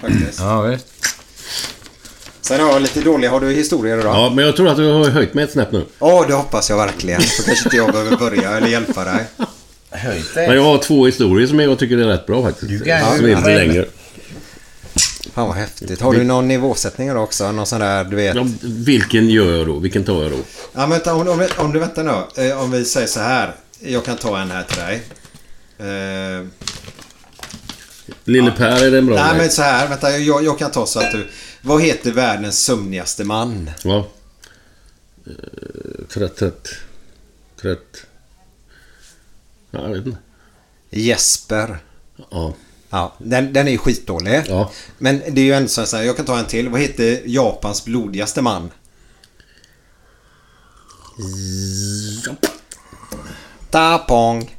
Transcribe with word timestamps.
Faktiskt. 0.00 0.38
Ja, 0.40 0.60
visst. 0.62 0.86
Sen 2.40 2.60
har 2.60 2.68
jag 2.72 2.82
lite 2.82 3.00
dåliga, 3.00 3.30
har 3.30 3.40
du 3.40 3.52
historier 3.52 3.98
idag? 3.98 4.14
Ja, 4.16 4.32
men 4.34 4.44
jag 4.44 4.56
tror 4.56 4.68
att 4.68 4.76
du 4.76 4.86
har 4.92 5.04
höjt 5.10 5.34
mig 5.34 5.44
ett 5.44 5.52
snäpp 5.52 5.72
nu. 5.72 5.84
Ja, 5.98 6.24
det 6.28 6.34
hoppas 6.34 6.70
jag 6.70 6.76
verkligen. 6.76 7.22
Så 7.22 7.42
kanske 7.42 7.64
inte 7.64 7.76
jag 7.76 7.92
behöver 7.92 8.16
börja 8.16 8.50
eller 8.56 8.66
hjälpa 8.68 9.04
dig. 9.04 9.24
Höjt 9.90 10.34
Men 10.34 10.54
jag 10.56 10.62
har 10.62 10.78
två 10.78 11.06
historier 11.06 11.46
som 11.46 11.60
jag 11.60 11.78
tycker 11.78 11.98
är 11.98 12.04
rätt 12.06 12.26
bra 12.26 12.42
faktiskt. 12.42 12.68
Du 12.68 12.80
kan- 12.80 13.16
som 13.16 13.24
är 13.24 13.36
lite 13.36 13.50
Ja. 13.50 13.56
längre. 13.58 13.86
Fan 15.34 15.46
vad 15.48 15.56
häftigt. 15.56 16.00
Har 16.00 16.12
du 16.12 16.24
någon 16.24 16.48
nivåsättning 16.48 17.08
idag 17.08 17.22
också? 17.22 17.52
Någon 17.52 17.66
sån 17.66 17.80
där, 17.80 18.04
du 18.04 18.16
vet? 18.16 18.36
Ja, 18.36 18.46
vilken 18.62 19.28
gör 19.28 19.56
jag 19.58 19.66
då? 19.66 19.78
Vilken 19.78 20.04
tar 20.04 20.22
jag 20.22 20.30
då? 20.32 20.36
Ja, 20.72 20.80
men 20.80 20.90
vänta, 20.90 21.14
om, 21.14 21.28
om, 21.28 21.48
om 21.56 21.72
du 21.72 21.78
väntar 21.78 22.02
nu. 22.36 22.44
Eh, 22.48 22.62
om 22.62 22.70
vi 22.70 22.84
säger 22.84 23.06
så 23.06 23.20
här. 23.20 23.54
Jag 23.80 24.04
kan 24.04 24.16
ta 24.16 24.38
en 24.40 24.50
här 24.50 24.62
till 24.62 24.76
dig. 24.78 25.02
Eh, 25.78 26.46
Lille 28.24 28.50
Per, 28.50 28.84
är 28.84 28.98
en 28.98 29.06
bra 29.06 29.14
nej, 29.16 29.36
men 29.38 29.50
så 29.50 29.62
här. 29.62 29.88
Vänta, 29.88 30.18
jag, 30.18 30.44
jag 30.44 30.58
kan 30.58 30.70
ta 30.70 30.86
så 30.86 31.00
att 31.00 31.12
du... 31.12 31.28
Vad 31.62 31.82
heter 31.82 32.12
världens 32.12 32.64
sömnigaste 32.64 33.24
man? 33.24 33.70
Ja. 33.84 34.08
Eh, 35.26 35.32
Trött, 36.08 36.36
trött. 36.36 36.68
Trött. 37.60 38.06
Ja, 39.70 39.80
jag 39.82 39.88
vet 39.88 40.06
inte. 40.06 40.18
Jesper. 40.90 41.78
Ja. 42.30 42.54
Ja, 42.90 43.14
den, 43.18 43.52
den 43.52 43.68
är 43.68 43.76
skitdålig. 43.76 44.42
Ja. 44.48 44.70
Men 44.98 45.22
det 45.30 45.40
är 45.40 45.44
ju 45.44 45.52
ändå 45.52 45.68
så 45.68 45.96
här, 45.96 46.02
jag 46.02 46.16
kan 46.16 46.24
ta 46.24 46.38
en 46.38 46.46
till. 46.46 46.68
Vad 46.68 46.80
heter 46.80 47.22
Japans 47.24 47.84
blodigaste 47.84 48.42
man? 48.42 48.70
Tapong. 53.70 54.56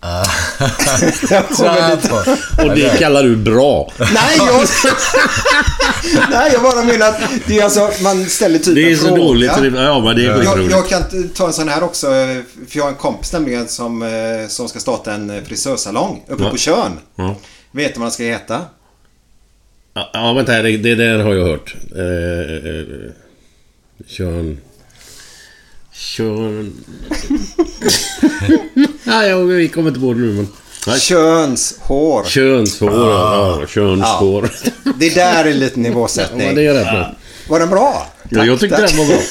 Och 2.64 2.74
det 2.74 2.98
kallar 2.98 3.22
du 3.22 3.36
bra. 3.36 3.92
Nej, 3.98 4.36
jag... 4.36 4.50
Nej, 6.30 6.50
jag 6.52 6.62
bara 6.62 6.84
menar 6.84 7.08
att 7.08 7.20
det 7.46 7.58
är 7.58 7.64
alltså, 7.64 7.90
man 8.02 8.26
ställer 8.26 8.58
typ 8.58 8.74
Det 8.74 8.92
är 8.92 8.96
så 8.96 9.06
fråga. 9.06 9.22
dåligt. 9.22 9.50
Ja, 9.74 10.00
men 10.00 10.16
det 10.16 10.26
är 10.26 10.42
Jag, 10.42 10.70
jag 10.70 10.88
kan 10.88 11.28
ta 11.34 11.46
en 11.46 11.52
sån 11.52 11.68
här 11.68 11.82
också. 11.82 12.06
För 12.06 12.44
jag 12.78 12.82
har 12.84 12.90
en 12.90 12.96
kompis 12.96 13.32
nämligen 13.32 13.68
som, 13.68 14.02
eh, 14.02 14.48
som 14.48 14.68
ska 14.68 14.78
starta 14.80 15.12
en 15.12 15.30
eh, 15.30 15.42
frisörsalong 15.42 16.22
uppe 16.28 16.42
Ja. 16.44 16.50
på 16.50 16.56
Tjörn. 16.56 16.98
Ja. 17.16 17.34
Vet 17.72 17.94
du 17.94 18.00
vad 18.00 18.06
den 18.06 18.12
ska 18.12 18.22
heta? 18.22 18.60
Ja, 20.12 20.32
vänta 20.32 20.52
här. 20.52 20.62
Det, 20.62 20.76
det 20.76 20.94
där 20.94 21.18
har 21.18 21.34
jag 21.34 21.46
hört. 21.46 21.74
Eh, 21.96 22.70
eh, 22.70 23.10
Körn... 25.98 26.72
Nej, 29.04 29.28
jag, 29.30 29.44
vi 29.44 29.68
kommer 29.68 29.88
inte 29.88 30.00
på 30.00 30.12
det 30.12 30.20
nu 30.20 30.32
men... 30.32 30.48
Nej. 30.86 31.00
Könshår. 31.00 32.24
Könshår, 32.24 32.90
ja. 32.92 33.58
ja 33.60 33.66
könshår. 33.66 34.50
Det 34.98 35.14
där 35.14 35.44
är 35.44 35.54
lite 35.54 35.80
Ja, 35.80 35.82
nivåsättning. 35.82 36.46
men 36.46 36.54
det 36.54 36.66
är 36.66 36.74
rätt 36.74 36.92
bra. 36.92 37.14
Var 37.48 37.60
den 37.60 37.70
bra? 37.70 38.06
Ja, 38.30 38.44
jag 38.44 38.60
tyckte 38.60 38.76
tack. 38.76 38.90
den 38.90 38.98
var 38.98 39.06
bra. 39.06 39.18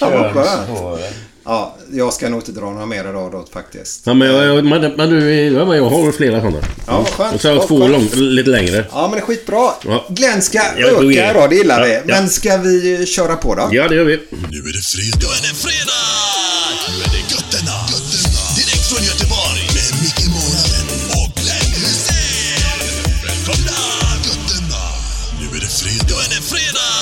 Ja. 0.00 0.32
Könshåret. 0.34 1.14
Ja, 1.46 1.76
jag 1.92 2.12
ska 2.12 2.28
nog 2.28 2.40
inte 2.40 2.52
dra 2.52 2.70
några 2.70 2.86
mer 2.86 3.00
idag 3.10 3.32
då 3.32 3.44
faktiskt. 3.52 4.00
Ja, 4.04 4.14
men, 4.14 4.28
jag, 4.28 4.46
jag, 4.56 4.64
men, 4.64 4.92
men 4.96 5.10
du, 5.10 5.34
ja, 5.34 5.64
men 5.64 5.76
jag 5.76 5.90
har 5.90 6.12
flera 6.12 6.40
sådana. 6.40 6.58
Ja, 6.86 7.04
skönt. 7.16 7.34
Och 7.34 7.40
så 7.40 7.48
har 7.48 7.54
jag 7.54 7.68
två 7.68 7.88
lång, 7.88 8.08
lite 8.14 8.50
längre. 8.50 8.84
Ja, 8.92 9.02
men 9.02 9.10
det 9.10 9.18
är 9.18 9.26
skitbra. 9.26 9.70
Ja. 9.84 10.06
Glenn 10.08 10.42
ska 10.42 10.58
Ja, 10.58 10.72
då 10.76 10.86
är 10.86 10.90
öka 10.92 11.24
det. 11.24 11.30
idag, 11.30 11.50
det 11.50 11.56
gillar 11.56 11.80
Ja, 11.80 11.86
vi. 11.86 11.92
ja. 12.12 12.20
Men 12.20 12.28
ska 12.28 12.56
vi 12.56 13.06
köra 13.06 13.36
på 13.36 13.54
då? 13.54 13.68
Ja, 13.72 13.88
det 13.88 13.94
gör 13.94 14.04
vi. 14.04 14.16
Nu 14.50 14.58
är 14.58 14.72
det 14.78 14.84
fredag. 14.94 15.18
Nu 15.20 15.26
är 15.38 15.42
det 15.48 15.54
fredag! 15.66 16.04
Nu 16.88 16.94
är 17.04 17.10
det 17.16 17.24
götterna. 17.34 17.76
götterna. 17.94 18.42
Direkt 18.58 18.86
från 18.90 19.02
Göteborg. 19.10 19.62
Med 19.76 19.90
Micke 20.02 20.24
Månaden 20.36 20.86
och 21.18 21.30
Glenn 21.40 21.70
Hysén. 21.82 22.80
Välkomna! 23.26 23.78
Götterna. 24.28 24.82
Nu 25.40 25.44
är 25.56 25.60
det 25.66 25.72
fredag. 25.80 26.06
Nu 26.08 26.14
är 26.24 26.28
det 26.36 26.42
fredag! 26.52 26.95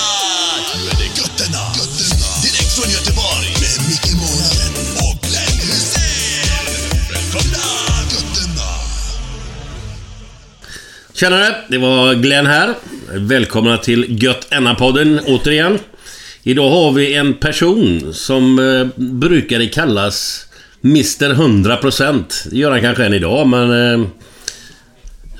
Tjenare, 11.15 11.55
det 11.67 11.77
var 11.77 12.13
Glenn 12.13 12.45
här. 12.45 12.73
Välkomna 13.13 13.77
till 13.77 14.23
Gött 14.23 14.47
podden 14.77 15.19
återigen. 15.25 15.79
Idag 16.43 16.69
har 16.69 16.91
vi 16.91 17.13
en 17.13 17.33
person 17.33 18.13
som 18.13 18.59
eh, 18.59 19.03
brukade 19.03 19.67
kallas 19.67 20.45
Mr 20.83 21.33
100%. 21.33 22.49
Det 22.49 22.57
gör 22.57 22.71
han 22.71 22.81
kanske 22.81 23.05
än 23.05 23.13
idag, 23.13 23.47
men... 23.47 23.93
Eh, 23.93 24.07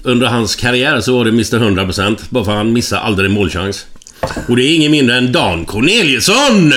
under 0.03 0.28
hans 0.28 0.56
karriär 0.56 1.02
så 1.02 1.18
var 1.18 1.25
det 1.25 1.31
Mr 1.31 1.59
100% 1.59 2.19
bara 2.30 2.46
för 2.46 2.52
att 2.52 2.58
han 2.58 2.74
missade 2.74 3.02
aldrig 3.02 3.30
en 3.30 3.34
målchans. 3.34 3.85
Och 4.50 4.56
det 4.56 4.63
är 4.63 4.75
ingen 4.75 4.91
mindre 4.91 5.18
än 5.18 5.31
Dan 5.31 5.66
Corneliusson! 5.66 6.74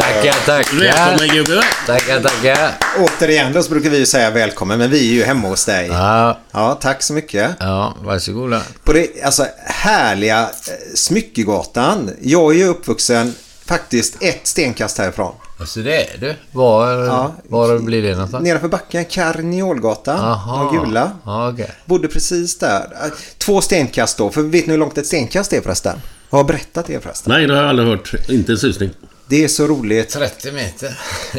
Tackar, 0.00 0.46
tackar. 0.46 0.78
Välkommen 0.78 1.36
gubbe! 1.36 1.62
Tackar, 1.86 2.20
tackar. 2.20 2.72
Återigen 2.98 3.52
då 3.52 3.62
så 3.62 3.70
brukar 3.70 3.90
vi 3.90 3.98
ju 3.98 4.06
säga 4.06 4.30
välkommen, 4.30 4.78
men 4.78 4.90
vi 4.90 5.10
är 5.10 5.14
ju 5.14 5.24
hemma 5.24 5.48
hos 5.48 5.64
dig. 5.64 5.86
Ja, 5.86 6.40
Ja, 6.52 6.78
tack 6.80 7.02
så 7.02 7.12
mycket. 7.12 7.50
ja, 7.60 7.94
varsågoda. 8.02 8.62
På 8.84 8.92
det 8.92 9.22
alltså, 9.24 9.46
härliga 9.66 10.40
eh, 10.42 10.48
Smyckegatan. 10.94 12.10
Jag 12.22 12.52
är 12.54 12.58
ju 12.58 12.64
uppvuxen 12.64 13.34
faktiskt 13.66 14.22
ett 14.22 14.46
stenkast 14.46 14.98
härifrån. 14.98 15.34
Så 15.64 15.80
det 15.80 15.96
är 16.14 16.18
du. 16.18 16.34
Var, 16.52 16.92
Ja. 17.04 17.34
var 17.48 17.78
blir 17.78 18.02
det 18.02 18.12
någonstans? 18.12 18.44
Nedanför 18.44 18.68
backen, 18.68 19.04
Karniolgatan. 19.04 20.18
Aha. 20.20 20.70
De 20.72 20.78
gula. 20.84 21.10
Ja, 21.24 21.50
okej. 21.52 21.70
Bodde 21.84 22.08
precis 22.08 22.58
där. 22.58 22.80
Eh, 23.02 23.08
Två 23.38 23.60
stenkast 23.60 24.18
då. 24.18 24.30
För 24.30 24.42
vet 24.42 24.66
ni 24.66 24.72
hur 24.72 24.78
långt 24.78 24.98
ett 24.98 25.06
stenkast 25.06 25.52
är 25.52 25.60
förresten? 25.60 26.00
Jag 26.30 26.38
har 26.38 26.44
berättat 26.44 26.86
det 26.86 27.02
förresten. 27.02 27.32
Nej, 27.32 27.46
det 27.46 27.54
har 27.54 27.60
jag 27.60 27.68
aldrig 27.70 27.88
hört. 27.88 28.14
Inte 28.28 28.52
en 28.52 28.58
susning. 28.58 28.90
Det 29.28 29.44
är 29.44 29.48
så 29.48 29.66
roligt. 29.66 30.08
30 30.10 30.52
meter. 30.52 30.98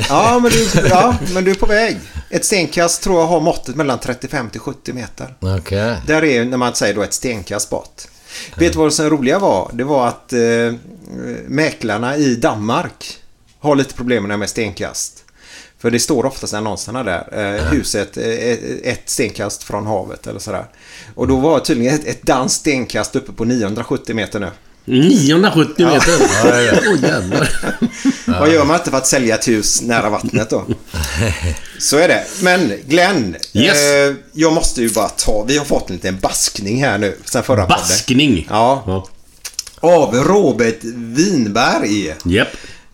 Ja 0.09 0.39
men, 0.39 0.51
du, 0.51 0.67
ja, 0.89 1.15
men 1.33 1.43
du 1.43 1.51
är 1.51 1.55
på 1.55 1.65
väg. 1.65 1.97
Ett 2.29 2.45
stenkast 2.45 3.01
tror 3.03 3.19
jag 3.19 3.27
har 3.27 3.39
måttet 3.39 3.75
mellan 3.75 3.99
35 3.99 4.49
till 4.49 4.59
70 4.59 4.93
meter. 4.93 5.35
Okej. 5.39 5.95
Där 6.07 6.23
är 6.23 6.45
när 6.45 6.57
man 6.57 6.75
säger 6.75 6.93
då 6.95 7.01
ett 7.03 7.13
stenkast 7.13 7.69
bort. 7.69 8.01
Vet 8.55 8.73
du 8.73 8.79
vad 8.79 8.93
som 8.93 9.09
roliga 9.09 9.39
var? 9.39 9.71
Det 9.73 9.83
var 9.83 10.07
att 10.07 10.33
eh, 10.33 10.39
mäklarna 11.47 12.17
i 12.17 12.35
Danmark 12.35 13.17
har 13.59 13.75
lite 13.75 13.93
problem 13.93 14.23
med 14.23 14.29
det 14.29 14.33
här 14.33 14.39
med 14.39 14.49
stenkast. 14.49 15.23
För 15.79 15.91
det 15.91 15.99
står 15.99 16.25
oftast 16.25 16.53
i 16.53 16.55
annonserna 16.55 17.03
där. 17.03 17.55
Eh, 17.57 17.63
huset 17.71 18.17
eh, 18.17 18.91
ett 18.91 19.01
stenkast 19.09 19.63
från 19.63 19.85
havet 19.87 20.27
eller 20.27 20.39
sådär. 20.39 20.65
Och 21.15 21.27
då 21.27 21.35
var 21.37 21.59
tydligen 21.59 21.95
ett, 21.95 22.05
ett 22.07 22.21
danskt 22.23 22.59
stenkast 22.59 23.15
uppe 23.15 23.31
på 23.31 23.45
970 23.45 24.15
meter 24.15 24.39
nu. 24.39 24.49
970 24.85 25.85
meter? 25.85 26.13
Åh 26.45 27.01
jävlar. 27.03 27.49
Vad 28.39 28.53
gör 28.53 28.65
man 28.65 28.75
inte 28.77 28.89
för 28.91 28.97
att 28.97 29.07
sälja 29.07 29.35
ett 29.35 29.47
hus 29.47 29.81
nära 29.81 30.09
vattnet 30.09 30.49
då? 30.49 30.65
Så 31.79 31.97
är 31.97 32.07
det. 32.07 32.23
Men 32.41 32.73
Glenn, 32.87 33.35
Yes. 33.53 33.77
eh, 33.77 34.13
jag 34.33 34.53
måste 34.53 34.81
ju 34.81 34.89
bara 34.89 35.09
ta, 35.09 35.43
vi 35.47 35.57
har 35.57 35.65
fått 35.65 35.89
en 35.89 35.95
liten 35.95 36.19
baskning 36.19 36.83
här 36.83 36.97
nu 36.97 37.17
sen 37.25 37.43
förra 37.43 37.61
podden. 37.61 37.77
Baskning? 37.79 38.47
Ja. 38.49 38.83
Ja. 38.87 39.07
Av 39.79 40.15
Robert 40.15 40.83
Winberg. 40.83 42.15
Japp. 42.25 42.47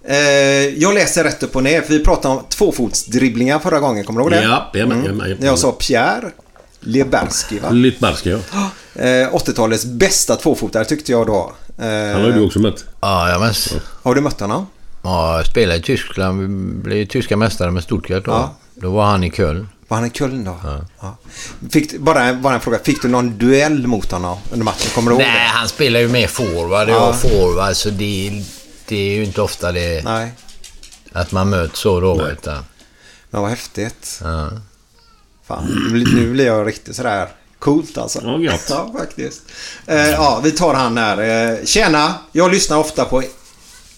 Eh, 0.07 0.15
jag 0.77 0.93
läser 0.93 1.23
rätt 1.23 1.43
upp 1.43 1.55
och 1.55 1.63
ner, 1.63 1.81
för 1.81 1.93
vi 1.93 1.99
pratade 2.03 2.33
om 2.35 2.43
tvåfotsdribblingar 2.49 3.59
förra 3.59 3.79
gången, 3.79 4.03
kommer 4.03 4.19
du 4.19 4.23
ihåg 4.23 4.31
det? 4.31 4.43
Ja, 4.43 4.71
jajamän, 4.73 4.97
jajamän, 4.99 5.19
jajamän. 5.25 5.45
Jag 5.45 5.59
sa 5.59 5.71
Pierre 5.71 6.31
Leberski, 6.79 7.59
va? 7.59 7.69
Lyttbarska, 7.69 8.29
ja. 8.29 8.39
Eh, 8.95 9.33
80-talets 9.33 9.85
bästa 9.85 10.35
tvåfotare 10.35 10.85
tyckte 10.85 11.11
jag 11.11 11.27
då. 11.27 11.53
Eh, 11.77 11.85
Han 11.85 12.21
har 12.23 12.31
du 12.31 12.45
också 12.45 12.59
mött. 12.59 12.85
Ja, 13.01 13.29
ja 13.29 13.39
men... 13.39 13.53
Har 14.03 14.15
du 14.15 14.21
mött 14.21 14.39
honom? 14.39 14.67
Ja, 15.03 15.37
jag 15.37 15.45
spelade 15.45 15.79
i 15.79 15.81
Tyskland. 15.81 16.41
Vi 16.41 16.47
blev 16.83 17.05
tyska 17.05 17.37
mästare 17.37 17.71
med 17.71 17.83
Stuttgart 17.83 18.25
då. 18.25 18.31
Ja. 18.31 18.55
Då 18.75 18.89
var 18.91 19.05
han 19.05 19.23
i 19.23 19.31
Köln. 19.31 19.69
Var 19.87 19.97
han 19.97 20.05
i 20.07 20.09
Köln 20.09 20.43
då? 20.43 20.55
Ja. 21.01 21.17
Fick, 21.71 21.91
du- 21.91 21.99
bara, 21.99 22.33
bara 22.33 22.53
en 22.55 22.59
fråga. 22.61 22.79
Fick 22.83 23.01
du 23.01 23.07
någon 23.07 23.37
duell 23.37 23.87
mot 23.87 24.11
honom 24.11 24.37
under 24.51 24.65
matchen? 24.65 24.91
Kommer 24.95 25.11
du 25.11 25.15
ihåg 25.17 25.23
Nej, 25.27 25.47
han 25.53 25.67
spelar 25.67 25.99
ju 25.99 26.07
mer 26.07 26.27
forward. 26.27 26.89
Ja. 26.89 26.93
Jag 26.93 26.99
var 26.99 27.13
forward, 27.13 27.75
så 27.75 27.89
det, 27.89 28.43
det 28.93 29.11
är 29.11 29.15
ju 29.15 29.23
inte 29.25 29.41
ofta 29.41 29.71
det? 29.71 30.03
Nej. 30.03 30.31
att 31.11 31.31
man 31.31 31.49
möts 31.49 31.79
så 31.79 31.99
då. 31.99 32.27
Utan, 32.27 32.65
Men 33.29 33.41
vad 33.41 33.49
häftigt. 33.49 34.19
ja. 34.23 34.49
Fan, 35.47 35.89
nu 35.91 36.31
blir- 36.31 36.45
jag 36.45 36.67
riktigt 36.67 36.95
sådär 36.95 37.27
coolt 37.59 37.97
alltså. 37.97 38.19
Ja. 38.23 38.57
Ja, 38.69 38.93
faktiskt. 38.97 39.41
Eh, 39.87 40.09
ja, 40.09 40.41
vi 40.43 40.51
tar 40.51 40.73
han 40.73 40.97
här. 40.97 41.17
Eh, 41.51 41.65
tjena, 41.65 42.13
jag 42.31 42.51
lyssnar 42.51 42.77
ofta 42.77 43.05
på 43.05 43.23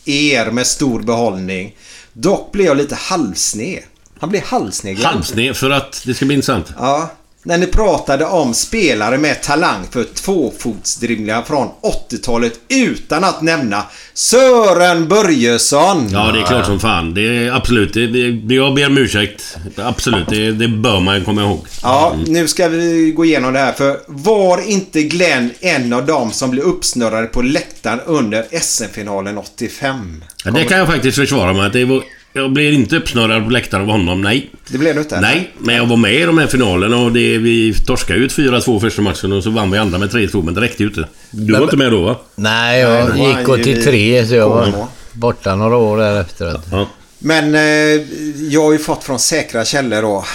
er 0.06 0.51
med 0.51 0.68
stor 0.68 1.01
behållning. 1.01 1.75
Dock 2.13 2.51
blir 2.51 2.65
jag 2.65 2.77
lite 2.77 2.95
halvsned. 2.95 3.83
Han 4.19 4.30
blir 4.30 4.42
halvsned. 4.42 4.97
Halvsned 5.00 5.56
för 5.56 5.69
att 5.69 6.01
det 6.06 6.13
ska 6.13 6.25
bli 6.25 6.36
intressant. 6.36 6.74
Ja. 6.77 7.09
När 7.47 7.57
ni 7.57 7.68
pratade 7.68 8.25
om 8.25 8.53
spelare 8.53 9.18
med 9.18 9.44
talang 9.44 9.88
för 9.92 10.03
tvåfotsdribblingar 10.03 11.42
från 11.42 11.68
80-talet 12.09 12.59
utan 12.69 13.24
att 13.24 13.42
nämna 13.42 13.83
Sören 14.13 15.07
Börjesson. 15.07 16.09
Ja, 16.12 16.31
det 16.31 16.39
är 16.39 16.44
klart 16.44 16.65
som 16.65 16.80
fan. 16.80 17.13
Det 17.13 17.21
är 17.21 17.51
absolut. 17.51 17.94
Det, 17.94 18.07
det, 18.07 18.56
jag 18.56 18.75
ber 18.75 18.88
om 18.88 18.97
ursäkt. 18.97 19.57
Absolut, 19.75 20.27
det, 20.30 20.51
det 20.51 20.68
bör 20.68 21.00
man 21.00 21.25
komma 21.25 21.42
ihåg. 21.42 21.65
Ja, 21.83 22.15
nu 22.27 22.47
ska 22.47 22.68
vi 22.68 23.12
gå 23.15 23.25
igenom 23.25 23.53
det 23.53 23.59
här. 23.59 23.74
För 23.74 24.00
var 24.07 24.69
inte 24.69 25.03
Glenn 25.03 25.51
en 25.59 25.94
av 25.94 26.06
dem 26.06 26.31
som 26.31 26.51
blev 26.51 26.63
uppsnurrade 26.63 27.27
på 27.27 27.42
läktaren 27.42 28.00
under 28.06 28.45
SM-finalen 28.62 29.38
85? 29.38 30.24
Ja, 30.45 30.51
det 30.51 30.63
kan 30.63 30.77
jag 30.77 30.88
faktiskt 30.88 31.18
försvara. 31.18 31.65
Att 31.65 31.74
det 31.74 31.86
var, 31.86 32.03
jag 32.36 32.52
blev 32.54 32.74
inte 32.74 32.96
uppsnurrad 32.98 33.44
på 33.44 33.50
läktaren 33.50 33.84
av 33.84 33.90
honom, 33.90 34.22
nej. 34.22 34.50
Det 34.68 34.78
blev 34.78 34.96
du 34.96 35.02
inte? 35.02 35.22
Nej, 35.22 35.54
men 35.58 35.76
jag 35.76 35.86
var 35.86 35.98
med 35.98 36.14
i 36.14 36.24
de 36.24 36.38
här 36.38 36.48
finalerna 36.48 36.98
och 36.98 37.12
det, 37.12 37.38
vi 37.38 37.74
torskade 37.86 38.20
ut 38.20 38.34
4-2 38.34 38.80
första 38.80 39.02
matchen 39.02 39.32
och 39.32 39.44
så 39.44 39.50
vann 39.50 39.72
vi 39.72 39.78
andra 39.78 39.98
med 39.98 40.10
3-2, 40.10 40.44
men 40.44 40.54
det 40.54 40.62
räckte 40.62 40.84
ju 40.84 40.90
inte. 40.90 41.08
Du 41.32 41.54
var 41.54 41.64
inte 41.64 41.78
med 41.78 41.92
då 41.92 42.02
va? 42.02 42.16
Nej, 42.36 42.82
jag 42.82 43.10
Nej, 43.10 43.28
gick 43.28 43.48
ju 43.48 43.54
83 43.54 44.26
så 44.28 44.36
jag 44.36 44.50
var 44.50 44.88
borta 45.14 45.56
några 45.56 45.76
år 45.76 45.98
därefter. 45.98 46.62
Ja. 46.72 46.88
Men 47.20 47.56
eh, 47.56 47.62
jag 48.50 48.64
har 48.64 48.72
ju 48.72 48.80
fått 48.80 49.04
från 49.04 49.20
säkra 49.20 49.66
källor 49.66 50.02
då. 50.02 50.26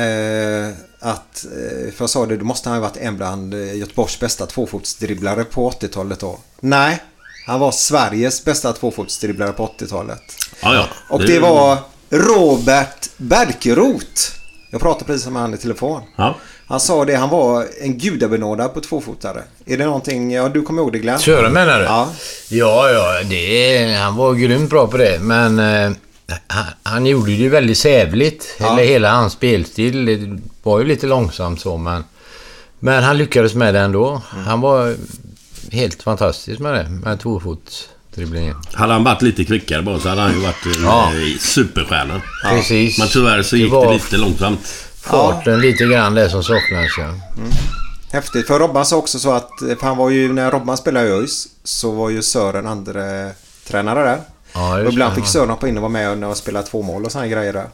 Eh, 0.00 0.68
att, 1.00 1.44
eh, 1.44 1.92
för 1.92 2.02
jag 2.02 2.10
sa 2.10 2.26
det, 2.26 2.36
då 2.36 2.44
måste 2.44 2.68
han 2.68 2.78
ha 2.78 2.88
varit 2.88 2.96
en 2.96 3.16
bland 3.16 3.54
eh, 3.54 3.76
Göteborgs 3.76 4.20
bästa 4.20 4.46
tvåfotsdribblare 4.46 5.44
på 5.44 5.70
80-talet 5.70 6.20
då. 6.20 6.38
Nej, 6.60 7.02
han 7.46 7.60
var 7.60 7.72
Sveriges 7.72 8.44
bästa 8.44 8.72
tvåfotsdribblare 8.72 9.52
på 9.52 9.66
80-talet. 9.78 10.22
Ja, 10.64 10.74
ja. 10.74 10.88
Och 11.08 11.26
det 11.26 11.38
var 11.38 11.78
Robert 12.10 13.10
Berkerot. 13.16 14.32
Jag 14.70 14.80
pratade 14.80 15.04
precis 15.04 15.28
med 15.28 15.42
han 15.42 15.54
i 15.54 15.56
telefon. 15.56 16.02
Ja. 16.16 16.36
Han 16.66 16.80
sa 16.80 17.04
det, 17.04 17.16
han 17.16 17.28
var 17.28 17.66
en 17.80 17.98
gudabenådad 17.98 18.74
på 18.74 18.80
tvåfotare. 18.80 19.42
Är 19.66 19.78
det 19.78 19.84
någonting, 19.84 20.32
ja 20.32 20.48
du 20.48 20.62
kommer 20.62 20.82
ihåg 20.82 20.92
det 20.92 20.98
Glenn? 20.98 21.18
Sören 21.18 21.52
menar 21.52 21.78
du? 21.78 21.84
Ja. 21.84 22.08
Ja, 22.48 22.90
ja, 22.90 23.22
det, 23.22 23.94
han 23.94 24.16
var 24.16 24.34
grymt 24.34 24.70
bra 24.70 24.86
på 24.86 24.96
det. 24.96 25.18
Men 25.20 25.58
eh, 25.58 25.92
han, 26.46 26.64
han 26.82 27.06
gjorde 27.06 27.30
det 27.30 27.36
ju 27.36 27.48
väldigt 27.48 27.78
sävligt. 27.78 28.56
Ja. 28.58 28.72
Eller 28.72 28.84
hela 28.84 29.10
hans 29.10 29.32
spelstil. 29.32 30.04
Det 30.04 30.40
var 30.62 30.78
ju 30.78 30.84
lite 30.84 31.06
långsamt 31.06 31.60
så, 31.60 31.76
men... 31.76 32.04
Men 32.78 33.04
han 33.04 33.18
lyckades 33.18 33.54
med 33.54 33.74
det 33.74 33.80
ändå. 33.80 34.22
Mm. 34.32 34.44
Han 34.44 34.60
var 34.60 34.94
helt 35.72 36.02
fantastisk 36.02 36.60
med 36.60 36.74
det. 36.74 36.90
Med 36.90 37.20
tvåfotsdribblingen. 38.14 38.56
Hade 38.72 38.92
han 38.92 39.04
varit 39.04 39.22
lite 39.22 39.44
kvickare 39.44 39.82
bara 39.82 39.98
så 39.98 40.08
hade 40.08 40.20
han 40.20 40.32
ju 40.32 40.40
varit 40.40 40.66
en 40.76 40.82
Ja. 40.84 41.04
eh, 41.12 41.38
superstjärna. 41.40 42.20
Precis. 42.50 42.98
Men 42.98 43.08
tyvärr 43.08 43.42
så 43.42 43.56
Det 43.56 43.62
gick 43.62 43.72
var- 43.72 43.86
det 43.86 43.92
lite 43.94 44.16
långsamt. 44.16 44.60
Farten 45.00 45.60
lite 45.60 45.84
grann 45.84 46.14
det 46.14 46.30
som 46.30 46.42
saknades. 46.44 46.90
Ja. 46.98 47.14
Häftigt. 48.12 48.46
För 48.46 48.58
Robban 48.58 48.86
sa 48.86 48.96
också 48.96 49.18
så 49.18 49.32
att, 49.32 49.50
för 49.58 49.82
han 49.86 49.96
var 49.96 50.10
ju, 50.10 50.32
när 50.32 50.50
Robban 50.50 50.76
spelade 50.76 51.08
i 51.08 51.10
ÖIS 51.10 51.48
så 51.64 51.90
var 51.90 52.10
ju 52.10 52.22
Sören 52.22 52.66
andre 52.66 53.30
tränare 53.68 54.02
där. 54.04 54.18
Ja, 54.52 54.80
och 54.82 54.92
ibland 54.92 55.12
det, 55.12 55.14
fick 55.16 55.24
ja. 55.24 55.28
Sören 55.28 55.50
hoppa 55.50 55.68
in 55.68 55.76
och 55.76 55.82
vara 55.82 55.92
med 55.92 56.24
och 56.24 56.36
spela 56.36 56.62
två 56.62 56.82
mål 56.82 57.04
och 57.04 57.12
sådana 57.12 57.28
grejer 57.28 57.52
där. 57.52 57.66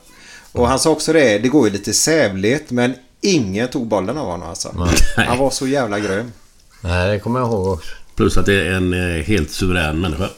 Och 0.53 0.69
han 0.69 0.79
sa 0.79 0.91
också 0.91 1.13
det, 1.13 1.39
det 1.39 1.49
går 1.49 1.67
ju 1.67 1.73
lite 1.73 1.93
sävligt 1.93 2.71
men 2.71 2.95
ingen 3.21 3.69
tog 3.69 3.87
bollen 3.87 4.19
av 4.19 4.27
honom 4.27 4.49
alltså. 4.49 4.73
Nej. 5.17 5.27
Han 5.29 5.39
var 5.39 5.51
så 5.51 5.67
jävla 5.67 5.99
grym. 6.01 6.33
Nej, 6.81 7.11
det 7.13 7.19
kommer 7.19 7.41
jag 7.41 7.49
ihåg 7.49 7.67
också. 7.69 7.89
Plus 8.21 8.37
att 8.37 8.47
det 8.47 8.67
är 8.67 8.73
en 8.73 8.93
eh, 8.93 9.25
helt 9.25 9.51
suverän 9.51 10.01
människa. 10.01 10.29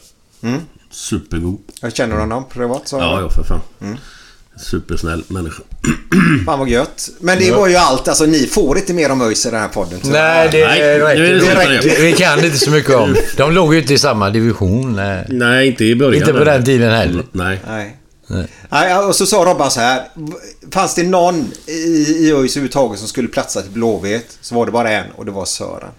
Supergod. 0.90 1.58
Jag 1.80 1.96
känner 1.96 2.16
honom 2.16 2.44
privat 2.48 2.88
så. 2.88 2.96
Ja, 2.96 3.20
ja 3.20 3.30
för 3.30 3.42
fan. 3.42 3.60
Mm. 3.80 3.96
Supersnäll 4.56 5.24
människa. 5.28 5.62
Fan 6.46 6.58
vad 6.58 6.68
gött. 6.68 7.10
Men 7.20 7.38
det 7.38 7.52
var 7.52 7.68
ju 7.68 7.76
allt, 7.76 8.08
alltså 8.08 8.26
ni 8.26 8.46
får 8.46 8.78
inte 8.78 8.92
mer 8.92 9.10
om 9.10 9.22
ÖIS 9.22 9.46
i 9.46 9.50
den 9.50 9.60
här 9.60 9.68
podden. 9.68 10.00
tyvärr. 10.02 10.34
Nej, 10.34 10.48
det, 10.52 10.66
Nej, 10.66 10.98
räcker. 10.98 11.22
det 11.22 11.54
räcker. 11.54 12.02
Vi 12.02 12.12
kan 12.12 12.44
inte 12.44 12.58
så 12.58 12.70
mycket 12.70 12.94
om. 12.94 13.16
De 13.36 13.52
låg 13.52 13.74
ju 13.74 13.80
inte 13.80 13.94
i 13.94 13.98
samma 13.98 14.30
division. 14.30 14.96
Nej. 14.96 15.26
Nej, 15.28 15.68
inte 15.68 15.84
i 15.84 15.96
början. 15.96 16.22
Inte 16.22 16.32
på 16.38 16.44
den 16.44 16.64
tiden 16.64 16.92
heller. 16.92 17.24
Nej. 17.32 17.60
Nej. 17.66 17.96
Nej. 18.26 18.46
Nej, 18.68 18.96
och 18.96 19.16
så 19.16 19.26
sa 19.26 19.36
Robban 19.44 19.70
så 19.70 19.80
här. 19.80 20.02
Fanns 20.72 20.94
det 20.94 21.02
någon 21.02 21.52
i, 21.66 21.72
i 21.72 22.32
ÖIS 22.32 22.56
överhuvudtaget 22.56 22.98
som 22.98 23.08
skulle 23.08 23.28
platsa 23.28 23.62
till 23.62 23.70
Blåvitt 23.70 24.38
så 24.40 24.54
var 24.54 24.66
det 24.66 24.72
bara 24.72 24.90
en 24.90 25.10
och 25.16 25.24
det 25.24 25.32
var 25.32 25.44
Sören. 25.44 25.90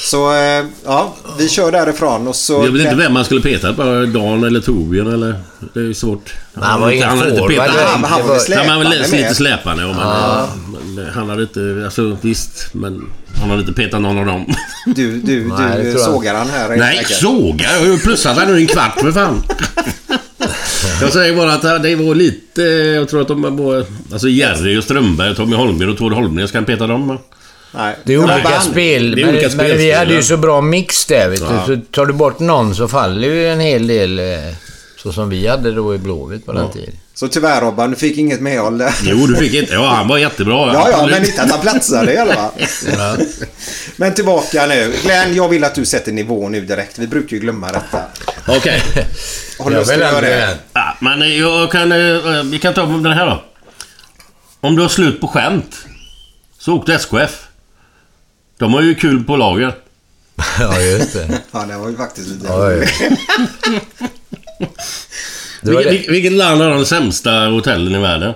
Så 0.00 0.32
eh, 0.32 0.64
ja, 0.84 1.14
vi 1.38 1.48
kör 1.48 1.72
därifrån 1.72 2.28
och 2.28 2.36
så... 2.36 2.52
Jag 2.52 2.72
vet 2.72 2.82
inte 2.82 2.94
vem 2.94 3.12
man 3.12 3.24
skulle 3.24 3.40
peta 3.40 3.72
på. 3.72 3.82
Dan 4.14 4.44
eller 4.44 4.60
Torbjörn 4.60 5.12
eller... 5.12 5.34
Det 5.74 5.80
är 5.80 5.84
ju 5.84 5.94
svårt. 5.94 6.32
Han 6.54 6.80
var 6.80 6.90
ingen 6.90 7.08
hade 7.08 7.28
inte 7.28 7.38
forward, 7.38 7.52
eller? 7.52 7.84
Han, 7.84 7.86
han 7.86 8.00
var 8.00 8.00
men 8.04 8.10
han 8.10 8.28
var 8.28 8.38
släpande 8.38 8.88
lite, 8.88 9.16
med. 9.16 9.36
släpande. 9.36 9.82
Ja, 9.82 10.48
men, 10.72 10.94
men 10.94 11.14
han 11.14 11.28
hade 11.28 11.42
inte... 11.42 11.82
Alltså 11.84 12.16
visst, 12.20 12.74
men 12.74 13.10
han 13.40 13.50
hade 13.50 13.60
inte 13.60 13.72
petat 13.72 14.00
någon 14.00 14.18
av 14.18 14.26
dem. 14.26 14.54
Du, 14.86 15.20
du, 15.20 15.48
Nej, 15.58 15.82
du 15.82 15.98
sågar 15.98 16.34
han 16.34 16.50
här. 16.50 16.76
Nej, 16.76 16.96
säkert. 16.96 17.16
såga? 17.16 17.72
Jag 17.72 17.78
har 17.80 17.86
ju 17.86 17.98
plussat 17.98 18.48
nu 18.48 18.58
i 18.58 18.62
en 18.62 18.68
kvart 18.68 19.00
för 19.00 19.12
fan. 19.12 19.42
Jag 21.00 21.12
säger 21.12 21.36
bara 21.36 21.52
att 21.52 21.82
det 21.82 21.96
var 21.96 22.14
lite... 22.14 22.62
Jag 22.62 23.08
tror 23.08 23.20
att 23.20 23.28
de 23.28 23.56
var... 23.56 23.84
Alltså 24.12 24.28
Jerry 24.28 24.78
och 24.78 24.84
Strömberg, 24.84 25.34
Tommy 25.34 25.56
Holmgren 25.56 25.90
och 25.90 25.98
Tord 25.98 26.12
Holmgren. 26.12 26.48
Ska 26.48 26.58
han 26.58 26.64
peta 26.64 26.86
dem? 26.86 27.18
Nej. 27.74 27.96
Det 28.04 28.14
är 28.14 28.18
olika 28.18 28.60
spel. 28.60 29.14
Det 29.16 29.22
är 29.22 29.56
men, 29.56 29.76
vi 29.78 29.92
hade 29.92 30.14
ju 30.14 30.22
så 30.22 30.36
bra 30.36 30.60
mix 30.60 31.06
där. 31.06 31.28
Vet 31.28 31.40
Ja. 31.40 31.64
du. 31.66 31.76
Så 31.76 31.82
tar 31.90 32.06
du 32.06 32.12
bort 32.12 32.38
någon 32.38 32.74
så 32.74 32.88
faller 32.88 33.28
ju 33.28 33.48
en 33.48 33.60
hel 33.60 33.86
del. 33.86 34.18
eh, 34.18 34.24
Så 35.02 35.12
som 35.12 35.28
vi 35.28 35.46
hade 35.48 35.72
då 35.72 35.94
i 35.94 35.98
Blåvitt 35.98 36.46
på 36.46 36.52
den 36.52 36.70
tiden. 36.72 36.94
Så 37.14 37.28
tyvärr 37.28 37.60
Robban, 37.60 37.90
du 37.90 37.96
fick 37.96 38.18
inget 38.18 38.40
medhåll 38.40 38.78
där. 38.78 38.94
Jo, 39.02 39.26
du 39.26 39.36
fick 39.36 39.54
inte... 39.54 39.72
Ja, 39.72 39.86
han 39.88 40.08
var 40.08 40.18
jättebra. 40.18 40.54
Ja, 40.74 40.88
ja, 40.90 41.06
men 41.10 41.24
inte 41.24 41.42
att 41.42 41.50
han 41.50 41.60
platsade 41.60 42.12
i 42.12 42.16
alla 42.18 42.34
fall. 42.34 42.50
Men 43.96 44.14
tillbaka 44.14 44.66
nu. 44.66 44.94
Glenn, 45.02 45.34
jag 45.34 45.48
vill 45.48 45.64
att 45.64 45.74
du 45.74 45.84
sätter 45.84 46.12
nivå 46.12 46.48
nu 46.48 46.60
direkt. 46.60 46.98
Vi 46.98 47.06
brukar 47.06 47.34
ju 47.36 47.40
glömma 47.40 47.66
detta. 47.72 47.98
Okej. 48.48 48.82
Har 49.58 49.70
du 49.70 49.76
Jag 49.76 49.80
lust 49.80 49.90
att 49.92 49.96
vill 49.96 50.02
göra 50.06 50.20
det? 50.20 50.56
Ja, 50.72 50.96
men 51.00 51.36
jag 51.38 51.70
kan... 51.72 51.92
eh, 51.92 52.42
Vi 52.44 52.58
kan 52.62 52.74
ta 52.74 52.86
den 52.86 53.06
här 53.12 53.26
då. 53.26 53.42
Om 54.60 54.76
du 54.76 54.82
har 54.82 54.88
slut 54.88 55.20
på 55.20 55.28
skämt, 55.28 55.76
så 56.58 56.74
åk 56.74 56.84
till 56.86 56.94
SKF. 56.94 57.44
De 58.58 58.74
har 58.74 58.82
ju 58.82 58.94
kul 58.94 59.24
på 59.24 59.36
lager. 59.36 59.74
Ja, 60.60 60.80
just 60.80 61.12
det. 61.12 61.40
Ja, 61.52 61.64
det 61.68 61.76
var 61.78 61.88
ju 61.88 61.96
faktiskt 61.96 62.28
lite 62.28 62.48
var 62.48 62.70
Vilket, 65.62 66.08
vilket 66.08 66.32
land 66.32 66.60
har 66.60 66.70
de 66.70 66.84
sämsta 66.86 67.30
hotellen 67.46 67.94
i 67.94 67.98
världen? 67.98 68.32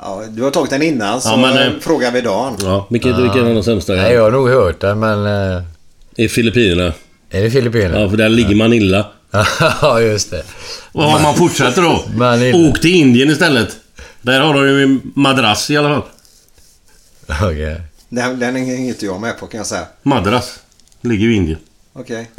Ja, 0.00 0.22
du 0.30 0.42
har 0.42 0.50
tagit 0.50 0.70
den 0.70 0.82
innan 0.82 1.20
så 1.20 1.28
Ja, 1.28 1.36
men, 1.36 1.58
eh, 1.58 1.72
frågar 1.80 2.12
vi 2.12 2.20
Dan. 2.20 2.56
Ja, 2.62 2.86
vilket, 2.90 3.18
vilket 3.18 3.42
har 3.42 3.54
de 3.54 3.62
sämsta? 3.64 3.92
Nej, 3.92 4.12
jag 4.14 4.22
har 4.22 4.30
nog 4.30 4.48
hört 4.48 4.80
det, 4.80 4.94
men... 4.94 5.26
eh, 5.56 5.62
I 6.16 6.28
Filippinerna. 6.28 6.92
Är 7.30 7.42
det 7.42 7.50
Filippinerna? 7.50 8.00
Ja, 8.00 8.10
för 8.10 8.16
där 8.16 8.28
ligger 8.28 8.54
man 8.54 8.72
illa. 8.72 9.06
Ja, 9.82 10.00
just 10.00 10.30
det. 10.30 10.42
Och 10.92 11.04
om 11.04 11.22
man 11.22 11.34
fortsätter 11.34 11.82
då. 11.82 12.04
Man 12.16 12.42
är- 12.42 12.68
Åk 12.70 12.80
till 12.80 12.94
Indien 12.94 13.30
istället. 13.30 13.76
Där 14.22 14.40
har 14.40 14.54
de 14.54 14.66
ju 14.68 14.82
en 14.82 15.00
madrass 15.14 15.70
i 15.70 15.76
alla 15.76 15.88
fall. 15.88 16.02
Okej. 17.50 17.80
Den, 18.12 18.38
den 18.38 18.56
hänger 18.56 18.76
inte 18.76 19.06
jag 19.06 19.20
med 19.20 19.38
på 19.38 19.46
kan 19.46 19.58
jag 19.58 19.66
säga. 19.66 19.86
Madras. 20.02 20.58
Ligger 21.00 21.26
ju 21.26 21.32
i 21.32 21.36
Indien. 21.36 21.58
Okej. 21.92 22.30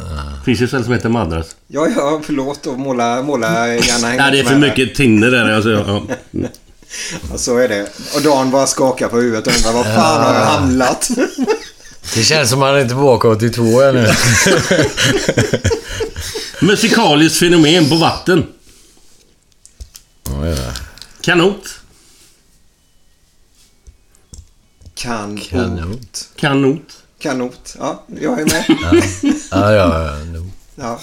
Finns 0.44 0.60
ju 0.60 0.68
ställe 0.68 0.84
som 0.84 0.92
heter 0.92 1.08
Madras. 1.08 1.56
Ja, 1.66 1.88
ja, 1.96 2.20
förlåt 2.24 2.66
och 2.66 2.78
måla, 2.78 3.22
måla 3.22 3.68
gärna 3.68 4.08
Nej, 4.08 4.32
det 4.32 4.40
är 4.40 4.44
för 4.44 4.56
mycket 4.56 4.94
tinner 4.94 5.30
där. 5.30 5.52
Alltså, 5.52 5.70
ja. 5.70 6.02
Ja, 7.30 7.38
så 7.38 7.58
är 7.58 7.68
det. 7.68 7.88
Och 8.14 8.22
Dan 8.22 8.50
bara 8.50 8.66
skakar 8.66 9.08
på 9.08 9.16
huvudet 9.16 9.46
och 9.46 9.52
undrar 9.56 9.72
var 9.72 9.84
fan 9.84 10.24
har 10.24 10.34
jag 10.34 10.46
hamnat? 10.46 11.10
Det 12.14 12.22
känns 12.22 12.50
som 12.50 12.62
att 12.62 12.68
han 12.68 12.80
inte 12.80 12.94
får 12.94 13.04
åka 13.04 13.28
82 13.28 13.82
ännu. 13.82 14.08
Musikaliskt 16.60 17.38
fenomen 17.38 17.88
på 17.88 17.96
vatten. 17.96 18.46
Kanot. 21.20 21.80
Kanot. 24.94 25.48
Kanot. 25.50 26.28
Kanot. 26.36 26.80
Kanot. 27.18 27.76
Ja, 27.78 28.02
jag 28.20 28.40
är 28.40 28.44
med. 28.44 28.64
Ja, 29.50 29.72
ja, 29.72 30.04
ja. 30.06 30.24
nog. 30.32 30.50
Ja, 30.76 30.98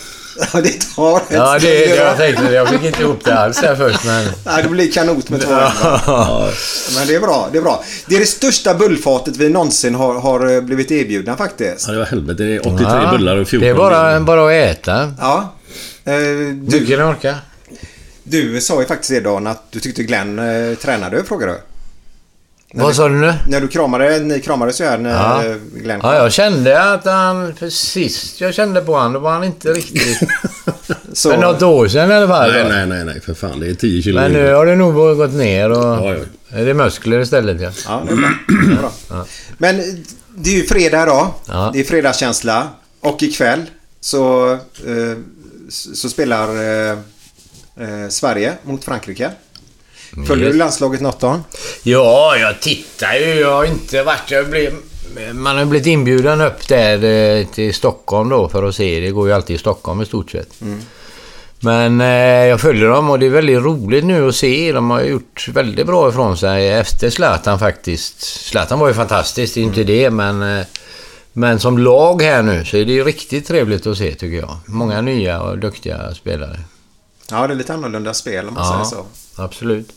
ja 0.54 0.62
det 0.62 0.82
tar 0.96 1.18
ett 1.18 1.24
Ja, 1.30 1.54
det, 1.54 1.60
stund, 1.60 1.72
det 1.72 1.96
ja. 1.96 2.04
jag 2.04 2.18
tänkte. 2.18 2.44
Jag 2.54 2.70
fick 2.70 2.84
inte 2.84 3.02
ihop 3.02 3.24
det 3.24 3.40
alls 3.40 3.62
där 3.62 3.76
först, 3.76 4.06
men... 4.06 4.28
Nej, 4.46 4.64
det 4.64 4.70
blir 4.70 4.92
kanot 4.92 5.30
med 5.30 5.42
två 5.42 5.52
ändar. 5.52 6.52
Men 6.98 7.08
det 7.08 7.16
är 7.16 7.20
bra, 7.20 7.50
det 7.52 7.58
är 7.58 7.62
bra. 7.62 7.84
Det 8.08 8.16
är 8.16 8.20
det 8.20 8.26
största 8.26 8.74
bullfatet 8.74 9.38
vi 9.38 9.50
någonsin 9.50 9.96
har, 9.96 10.20
har 10.20 10.52
eh, 10.56 10.62
blivit 10.62 10.92
erbjudna 10.92 11.38
faktiskt. 11.38 11.88
Ja, 11.88 11.94
det 11.94 12.00
var 12.00 12.06
helvete. 12.06 12.44
Det 12.44 12.56
är 12.56 12.60
83 12.68 12.86
Ja, 12.88 13.12
bullar 13.12 13.36
och 13.38 13.48
14 13.48 13.66
Det 13.66 13.70
är 13.72 13.76
bara, 13.76 14.20
bara 14.20 14.46
att 14.46 14.52
äta. 14.78 15.14
Ja. 15.20 15.54
Eh, 16.06 16.14
Mycket 16.14 16.88
Du, 16.88 16.98
ni 16.98 17.04
orkar. 17.04 17.36
du 18.24 18.62
sa 18.62 18.82
ju 18.82 18.88
faktiskt 18.88 19.10
det 19.12 19.20
Dan 19.20 19.48
att 19.48 19.64
du 19.72 19.80
tyckte 19.80 20.04
Glenn 20.04 20.40
eh, 20.40 20.76
tränade, 20.78 21.24
frågade 21.24 21.52
du. 21.52 21.60
Vad 22.74 22.96
sa 22.96 23.10
du 23.10 23.16
nu? 23.16 23.34
När 23.48 23.62
du 23.62 23.68
kramade, 23.68 24.20
ni 24.20 24.40
kramades 24.40 24.82
ju 24.82 24.86
här 24.86 24.98
när 24.98 25.10
Ja. 25.10 25.44
Glenn 25.74 26.02
kom. 26.02 26.10
Ja, 26.10 26.16
jag 26.16 26.32
kände 26.32 26.94
att 26.94 27.06
han... 27.06 27.54
Sist 27.72 28.42
jag 28.42 28.54
kände 28.54 28.82
på 28.82 28.94
honom, 28.94 29.14
då 29.14 29.20
var 29.20 29.32
han 29.32 29.44
inte 29.44 29.74
riktigt... 29.74 30.20
Så, 31.14 31.30
För 31.30 31.38
något 31.38 31.62
år 31.62 31.88
sedan 31.88 32.12
i 32.12 32.14
alla 32.14 32.28
fall. 32.28 32.52
Nej, 32.52 32.66
nej, 32.70 32.88
nej, 32.88 33.06
nej. 33.06 33.22
För 33.22 33.34
fan. 33.34 33.60
Det 33.60 33.70
är 33.70 33.74
10 33.74 34.02
kilo 34.02 34.22
Men 34.22 34.32
nu 34.32 34.54
har 34.54 34.66
det 34.66 34.76
nog 34.76 35.18
gått 35.18 35.34
ner 35.34 35.70
och... 35.70 35.78
Ja, 35.84 36.14
ja. 36.16 36.58
Är 36.58 36.66
det 36.66 36.74
muskler 36.74 37.20
istället, 37.20 37.62
ja. 37.62 37.72
Ja, 37.88 38.04
det 38.08 38.14
är 38.14 38.18
bra. 38.18 38.30
Det 38.48 38.72
är 38.74 38.78
bra. 38.78 39.26
Men 39.58 39.80
eh, 39.80 39.86
det 40.36 40.50
är 40.50 40.54
ju 40.56 40.64
fredag 40.64 41.04
idag. 41.04 41.34
Ja. 41.46 41.70
Det 41.74 41.80
är 41.80 41.84
fredagskänsla. 41.84 42.68
Och 43.00 43.24
ikväll 43.24 43.62
så, 44.00 44.52
eh, 44.54 45.18
så 45.70 46.10
spelar 46.10 46.48
eh, 46.48 46.92
eh, 47.80 48.10
Sverige 48.10 48.54
mot 48.64 48.84
Frankrike. 48.84 49.32
Följer 50.28 50.46
Yes. 50.46 50.54
du 50.54 50.60
landslaget 50.60 51.02
något 51.02 51.20
då? 51.20 51.40
Ja, 51.84 52.38
jag 52.38 52.62
tittar 52.62 53.14
ju. 53.14 53.34
Jag 53.40 53.52
har 53.52 53.66
inte 53.66 54.04
varit... 54.04 54.32
Jag 54.32 54.50
blev, 54.50 54.74
man 55.34 55.58
har 55.58 55.66
blivit 55.66 55.88
inbjuden 55.88 56.42
upp 56.42 56.68
där 56.68 57.04
eh, 57.04 57.46
till 57.46 57.74
Stockholm 57.74 58.30
då 58.30 58.50
för 58.50 58.64
att 58.64 58.76
se. 58.76 59.00
Det 59.00 59.10
går 59.12 59.28
ju 59.28 59.34
alltid 59.34 59.56
i 59.56 59.60
Stockholm 59.60 60.02
i 60.02 60.06
stort 60.06 60.32
sett. 60.32 60.50
Men 61.60 62.02
eh, 62.02 62.08
jag 62.46 62.62
följer 62.62 62.88
dem 62.90 63.10
och 63.10 63.20
det 63.20 63.26
är 63.26 63.30
väldigt 63.30 63.60
roligt 63.64 64.06
nu 64.06 64.28
att 64.28 64.36
se. 64.36 64.72
De 64.72 64.90
har 64.90 65.02
gjort 65.02 65.48
väldigt 65.48 65.86
bra 65.88 66.10
ifrån 66.10 66.38
sig 66.38 66.70
efter 66.70 67.10
Zlatan 67.10 67.60
faktiskt. 67.60 68.22
Zlatan 68.22 68.80
var 68.80 68.88
ju 68.88 68.94
fantastisk, 68.94 69.54
det 69.54 69.60
är 69.62 69.64
inte 69.64 69.84
det, 69.84 70.10
men... 70.10 70.58
Eh, 70.58 70.66
men 71.34 71.60
som 71.60 71.78
lag 71.78 72.22
här 72.22 72.42
nu 72.44 72.66
så 72.66 72.78
är 72.78 72.86
det 72.86 72.92
ju 72.92 73.04
riktigt 73.04 73.48
trevligt 73.48 73.88
att 73.88 73.98
se 73.98 74.16
tycker 74.16 74.38
jag. 74.38 74.58
Många 74.66 75.02
nya 75.02 75.42
och 75.42 75.58
duktiga 75.58 76.14
spelare. 76.14 76.60
Ja, 77.32 77.48
det 77.48 77.54
är 77.54 77.58
lite 77.58 77.74
annorlunda 77.74 78.14
spel 78.14 78.48
om 78.48 78.54
man 78.54 78.64
Ja, 78.64 78.86
säger 78.90 79.04
så. 79.36 79.42
absolut. 79.44 79.90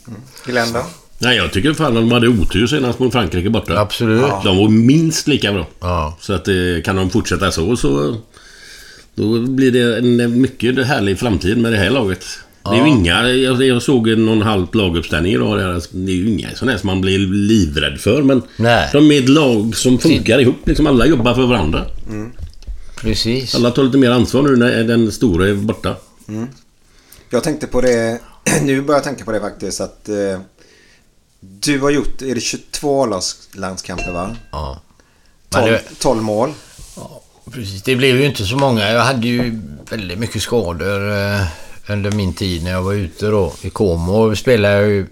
Glenn 0.45 0.73
då? 0.73 0.85
Nej, 1.19 1.37
jag 1.37 1.51
tycker 1.53 1.73
fan 1.73 1.93
de 1.95 2.11
hade 2.11 2.27
otur 2.27 2.67
senast 2.67 2.99
mot 2.99 3.11
Frankrike 3.13 3.49
borta. 3.49 3.79
Absolut. 3.79 4.25
De 4.43 4.57
var 4.57 4.67
minst 4.69 5.27
lika 5.27 5.53
bra. 5.53 5.67
Ja. 5.79 6.17
Så 6.21 6.33
att 6.33 6.47
eh, 6.47 6.53
kan 6.85 6.95
de 6.95 7.09
fortsätta 7.09 7.51
så 7.51 7.75
så... 7.77 8.17
Då 9.15 9.39
blir 9.41 9.71
det 9.71 9.97
en 9.97 10.41
mycket 10.41 10.87
härlig 10.87 11.19
framtid 11.19 11.57
med 11.57 11.71
det 11.71 11.77
här 11.77 11.89
laget. 11.89 12.25
Det 12.63 12.69
är 12.69 12.85
ju 12.85 12.87
inga... 12.89 13.29
Jag, 13.29 13.63
jag 13.63 13.81
såg 13.81 14.07
någon 14.17 14.41
halv 14.41 14.67
laguppställning 14.75 15.33
idag. 15.33 15.81
Det 15.91 16.11
är 16.11 16.15
ju 16.15 16.29
inga 16.29 16.49
sådana 16.55 16.71
här 16.71 16.79
som 16.79 16.87
man 16.87 17.01
blir 17.01 17.19
livrädd 17.19 17.99
för. 17.99 18.21
Men 18.21 18.41
Nej. 18.57 18.89
de 18.93 19.11
är 19.11 19.19
ett 19.19 19.29
lag 19.29 19.75
som 19.75 19.99
funkar 19.99 20.39
ihop. 20.39 20.55
Liksom 20.65 20.87
alla 20.87 21.05
jobbar 21.05 21.33
för 21.35 21.45
varandra. 21.45 21.85
Precis. 23.01 23.55
Alla 23.55 23.71
tar 23.71 23.83
lite 23.83 23.97
mer 23.97 24.11
ansvar 24.11 24.41
nu 24.41 24.55
när 24.55 24.83
den 24.83 25.11
stora 25.11 25.47
är 25.47 25.53
borta. 25.53 25.95
Jag 27.29 27.43
tänkte 27.43 27.67
på 27.67 27.81
det... 27.81 28.19
Nu 28.61 28.81
börjar 28.81 28.97
jag 28.97 29.03
tänka 29.03 29.25
på 29.25 29.31
det 29.31 29.39
faktiskt 29.39 29.81
att... 29.81 30.09
Eh, 30.09 30.39
du 31.39 31.79
har 31.79 31.89
gjort... 31.89 32.21
Är 32.21 32.35
det 32.35 32.41
22 32.41 33.03
A-landskamper 33.03 34.11
va? 34.11 34.35
Ja. 34.51 34.81
Men 35.49 35.61
12, 35.61 35.71
det- 35.71 35.95
12 35.99 36.23
mål. 36.23 36.53
Precis, 37.51 37.83
det 37.83 37.95
blev 37.95 38.15
ju 38.17 38.25
inte 38.25 38.45
så 38.45 38.55
många. 38.57 38.91
Jag 38.91 39.01
hade 39.01 39.27
ju 39.27 39.61
väldigt 39.89 40.19
mycket 40.19 40.41
skador 40.41 41.11
eh, 41.11 41.41
under 41.89 42.11
min 42.11 42.33
tid 42.33 42.63
när 42.63 42.71
jag 42.71 42.81
var 42.81 42.93
ute 42.93 43.25
då 43.25 43.53
i 43.61 43.69
Como. 43.69 44.35
Spelade 44.35 44.73
jag 44.73 44.87
ju... 44.87 45.07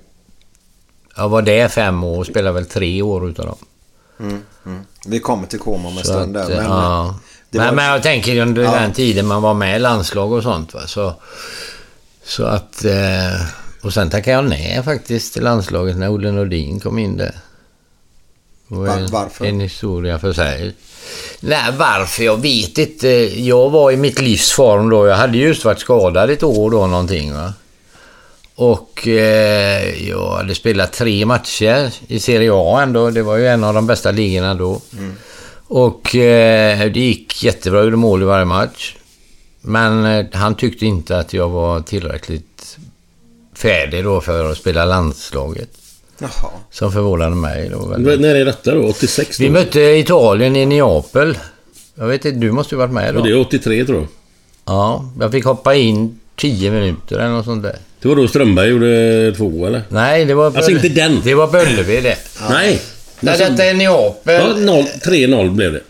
Jag 1.16 1.30
var 1.30 1.42
där 1.42 1.68
fem 1.68 2.04
år 2.04 2.20
och 2.20 2.26
spelade 2.26 2.52
väl 2.54 2.66
tre 2.66 3.02
år 3.02 3.30
utav 3.30 3.46
dem. 3.46 3.58
Vi 5.06 5.20
kommer 5.20 5.48
till 5.48 5.60
Como 5.60 5.88
om 5.88 5.98
en 5.98 6.04
stund 6.04 6.34
där. 6.34 6.48
Men, 6.50 6.58
ja. 6.66 7.20
det 7.50 7.58
men, 7.58 7.68
var- 7.68 7.76
men 7.76 7.86
jag 7.86 8.04
tänker 8.04 8.42
under 8.42 8.64
Ja. 8.64 8.72
den 8.72 8.94
tiden 8.94 9.28
man 9.28 9.42
var 9.42 9.54
med 9.54 9.76
i 9.76 9.80
landslag 9.80 10.32
och 10.32 10.44
sånt 10.44 10.74
va. 10.74 10.88
Så, 10.88 11.14
så 12.26 12.44
att... 12.44 12.86
Eh, 12.86 13.42
och 13.82 13.94
sen 13.94 14.10
tackade 14.10 14.36
jag 14.36 14.46
nej 14.46 14.84
faktiskt 14.84 15.34
till 15.34 15.44
landslaget 15.44 15.98
när 15.98 16.12
Olle 16.12 16.32
Nordin 16.32 16.80
kom 16.80 17.00
in 17.00 17.18
där. 17.18 17.36
Var 18.68 19.12
varför? 19.12 19.46
En 19.46 19.60
historia 19.60 20.20
för 20.20 20.34
sig. 20.34 20.76
Nej, 21.40 21.74
varför? 21.78 22.24
Jag 22.24 22.42
vet 22.42 22.78
inte. 22.78 23.08
Jag 23.42 23.70
var 23.70 23.92
i 23.92 23.98
mitt 23.98 24.22
livs 24.22 24.52
form 24.52 24.90
då. 24.90 25.08
Jag 25.08 25.16
hade 25.16 25.38
just 25.38 25.66
varit 25.66 25.80
skadad 25.80 26.30
ett 26.30 26.44
år 26.44 26.72
då 26.72 26.88
någonting 26.88 27.34
va. 27.34 27.54
Och 28.56 29.08
eh, 29.08 30.08
jag 30.10 30.32
hade 30.32 30.56
spelat 30.56 30.94
tre 30.94 31.26
matcher 31.26 31.94
i 32.08 32.20
Serie 32.20 32.52
A 32.54 32.82
ändå. 32.82 33.10
Det 33.10 33.22
var 33.22 33.38
ju 33.38 33.48
en 33.48 33.64
av 33.64 33.74
de 33.74 33.88
bästa 33.88 34.12
ligorna 34.12 34.54
då. 34.56 34.82
Och 35.68 36.16
eh, 36.16 36.92
det 36.92 37.00
gick 37.00 37.44
jättebra. 37.44 37.80
Jag 37.80 37.86
gjorde 37.86 37.98
mål 37.98 38.22
i 38.22 38.26
varje 38.26 38.46
match. 38.46 38.96
Men 39.66 40.06
eh, 40.06 40.26
han 40.34 40.56
tyckte 40.56 40.86
inte 40.86 41.18
att 41.20 41.34
jag 41.34 41.50
var 41.50 41.80
tillräckligt 41.82 42.78
färdig 43.56 44.04
då 44.04 44.22
för 44.22 44.52
att 44.52 44.58
spela 44.58 44.86
landslaget. 44.86 45.70
Jaha. 46.20 46.50
Som 46.72 46.92
förvånade 46.92 47.36
mig 47.36 47.70
då 47.70 47.86
väldigt. 47.86 48.20
När 48.20 48.36
är 48.36 48.46
detta 48.46 48.76
då? 48.76 48.84
86 48.88 49.38
då? 49.38 49.44
Vi 49.44 49.50
mötte 49.50 49.80
Italien 49.82 50.56
i 50.56 50.66
Neapel. 50.66 51.38
Jag 51.96 52.08
vet 52.08 52.26
inte, 52.26 52.40
du 52.40 52.52
måste 52.52 52.76
ju 52.76 52.80
varit 52.80 52.92
med 52.94 53.08
Ja, 53.08 53.12
då. 53.12 53.22
det 53.24 53.30
är 53.32 53.40
83 53.40 53.86
tror 53.86 53.98
jag. 54.00 54.08
Ja, 54.66 55.12
jag 55.20 55.32
fick 55.32 55.46
hoppa 55.46 55.76
in 55.76 56.20
10 56.36 56.72
minuter 56.72 57.16
eller 57.16 57.30
något 57.30 57.46
sånt 57.46 57.64
där. 57.64 57.78
Det 58.02 58.08
var 58.08 58.16
då 58.16 58.28
Strömberg 58.28 58.70
gjorde 58.70 59.34
två 59.38 59.66
eller? 59.68 59.82
Nej, 59.90 60.26
det 60.26 60.34
var... 60.34 60.46
Alltså, 60.46 60.72
inte 60.72 60.90
den. 60.90 61.22
Det 61.24 61.36
var 61.36 61.48
Böllevi 61.48 62.02
det. 62.02 62.18
Nej! 62.50 62.82
Nej, 63.20 63.38
detta 63.38 63.64
är 63.64 63.68
Ja, 63.68 63.74
Neapel. 63.74 64.66
noll- 64.66 64.88
3-0 65.06 65.50
blev 65.56 65.74
det. 65.74 65.82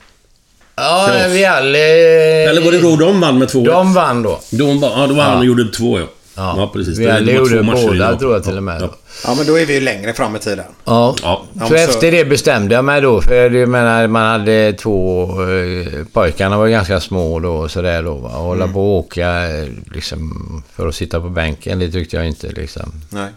Ja, 0.76 1.06
för 1.10 1.28
oss. 1.28 1.32
vi 1.34 1.46
alla... 1.46 1.78
Eller 1.78 2.62
var 2.62 2.72
det 2.72 2.82
då 2.82 2.96
de 2.96 3.20
vann 3.22 3.40
med 3.40 3.50
2 3.50 3.60
De 3.66 3.94
vann 3.94 4.24
då. 4.24 4.40
De 4.52 4.80
var, 4.80 4.90
ja, 4.90 5.08
då 5.08 5.14
var 5.14 5.24
han 5.24 5.38
och 5.38 5.46
gjorde 5.46 5.72
två 5.72 6.00
ja. 6.00 6.06
Ja, 6.36 6.54
Ja, 6.58 6.70
precis. 6.74 6.98
Vi 7.00 7.06
Det- 7.06 7.14
alla 7.14 7.26
det 7.32 7.40
var 7.40 7.46
två 7.46 7.56
gjorde 7.56 7.64
matcher 7.64 7.88
båda 7.88 8.12
rad. 8.12 8.20
tror 8.20 8.34
jag 8.34 8.44
till 8.44 8.58
och 8.58 8.64
med. 8.64 8.76
Ja. 8.76 8.80
då. 8.86 8.94
Ja, 9.26 9.36
men 9.36 9.46
då 9.48 9.60
är 9.60 9.66
vi 9.66 9.74
ju 9.74 9.80
längre 9.82 10.14
fram 10.14 10.36
i 10.36 10.40
tiden. 10.40 10.66
Ja. 10.86 11.16
Ja. 11.24 11.44
Ja, 11.54 11.66
Så 11.68 11.74
men 11.74 11.86
så- 11.88 11.92
efter 11.92 12.12
det 12.12 12.26
bestämde 12.26 12.76
jag 12.76 12.86
mig 12.86 13.02
då. 13.02 13.22
För 13.22 13.50
jag 13.52 13.70
menar, 13.70 14.08
man 14.08 14.40
hade 14.40 14.74
två... 14.74 15.24
Eh, 15.44 16.06
pojkarna 16.14 16.58
var 16.58 16.68
ganska 16.68 17.00
små 17.00 17.40
då 17.40 17.54
och 17.56 17.72
sådär 17.72 18.04
då. 18.04 18.14
Va? 18.14 18.30
Och 18.30 18.44
hålla 18.44 18.64
Mm. 18.64 18.74
på 18.74 18.82
och 18.98 19.00
åka 19.06 19.28
eh, 19.50 19.68
liksom, 19.94 20.64
för 20.76 20.88
att 20.88 20.96
sitta 20.96 21.22
på 21.22 21.30
bänken, 21.30 21.80
det 21.80 21.92
tyckte 21.92 22.16
jag 22.16 22.28
inte 22.28 22.48
liksom. 22.48 22.92
Nej. 23.10 23.30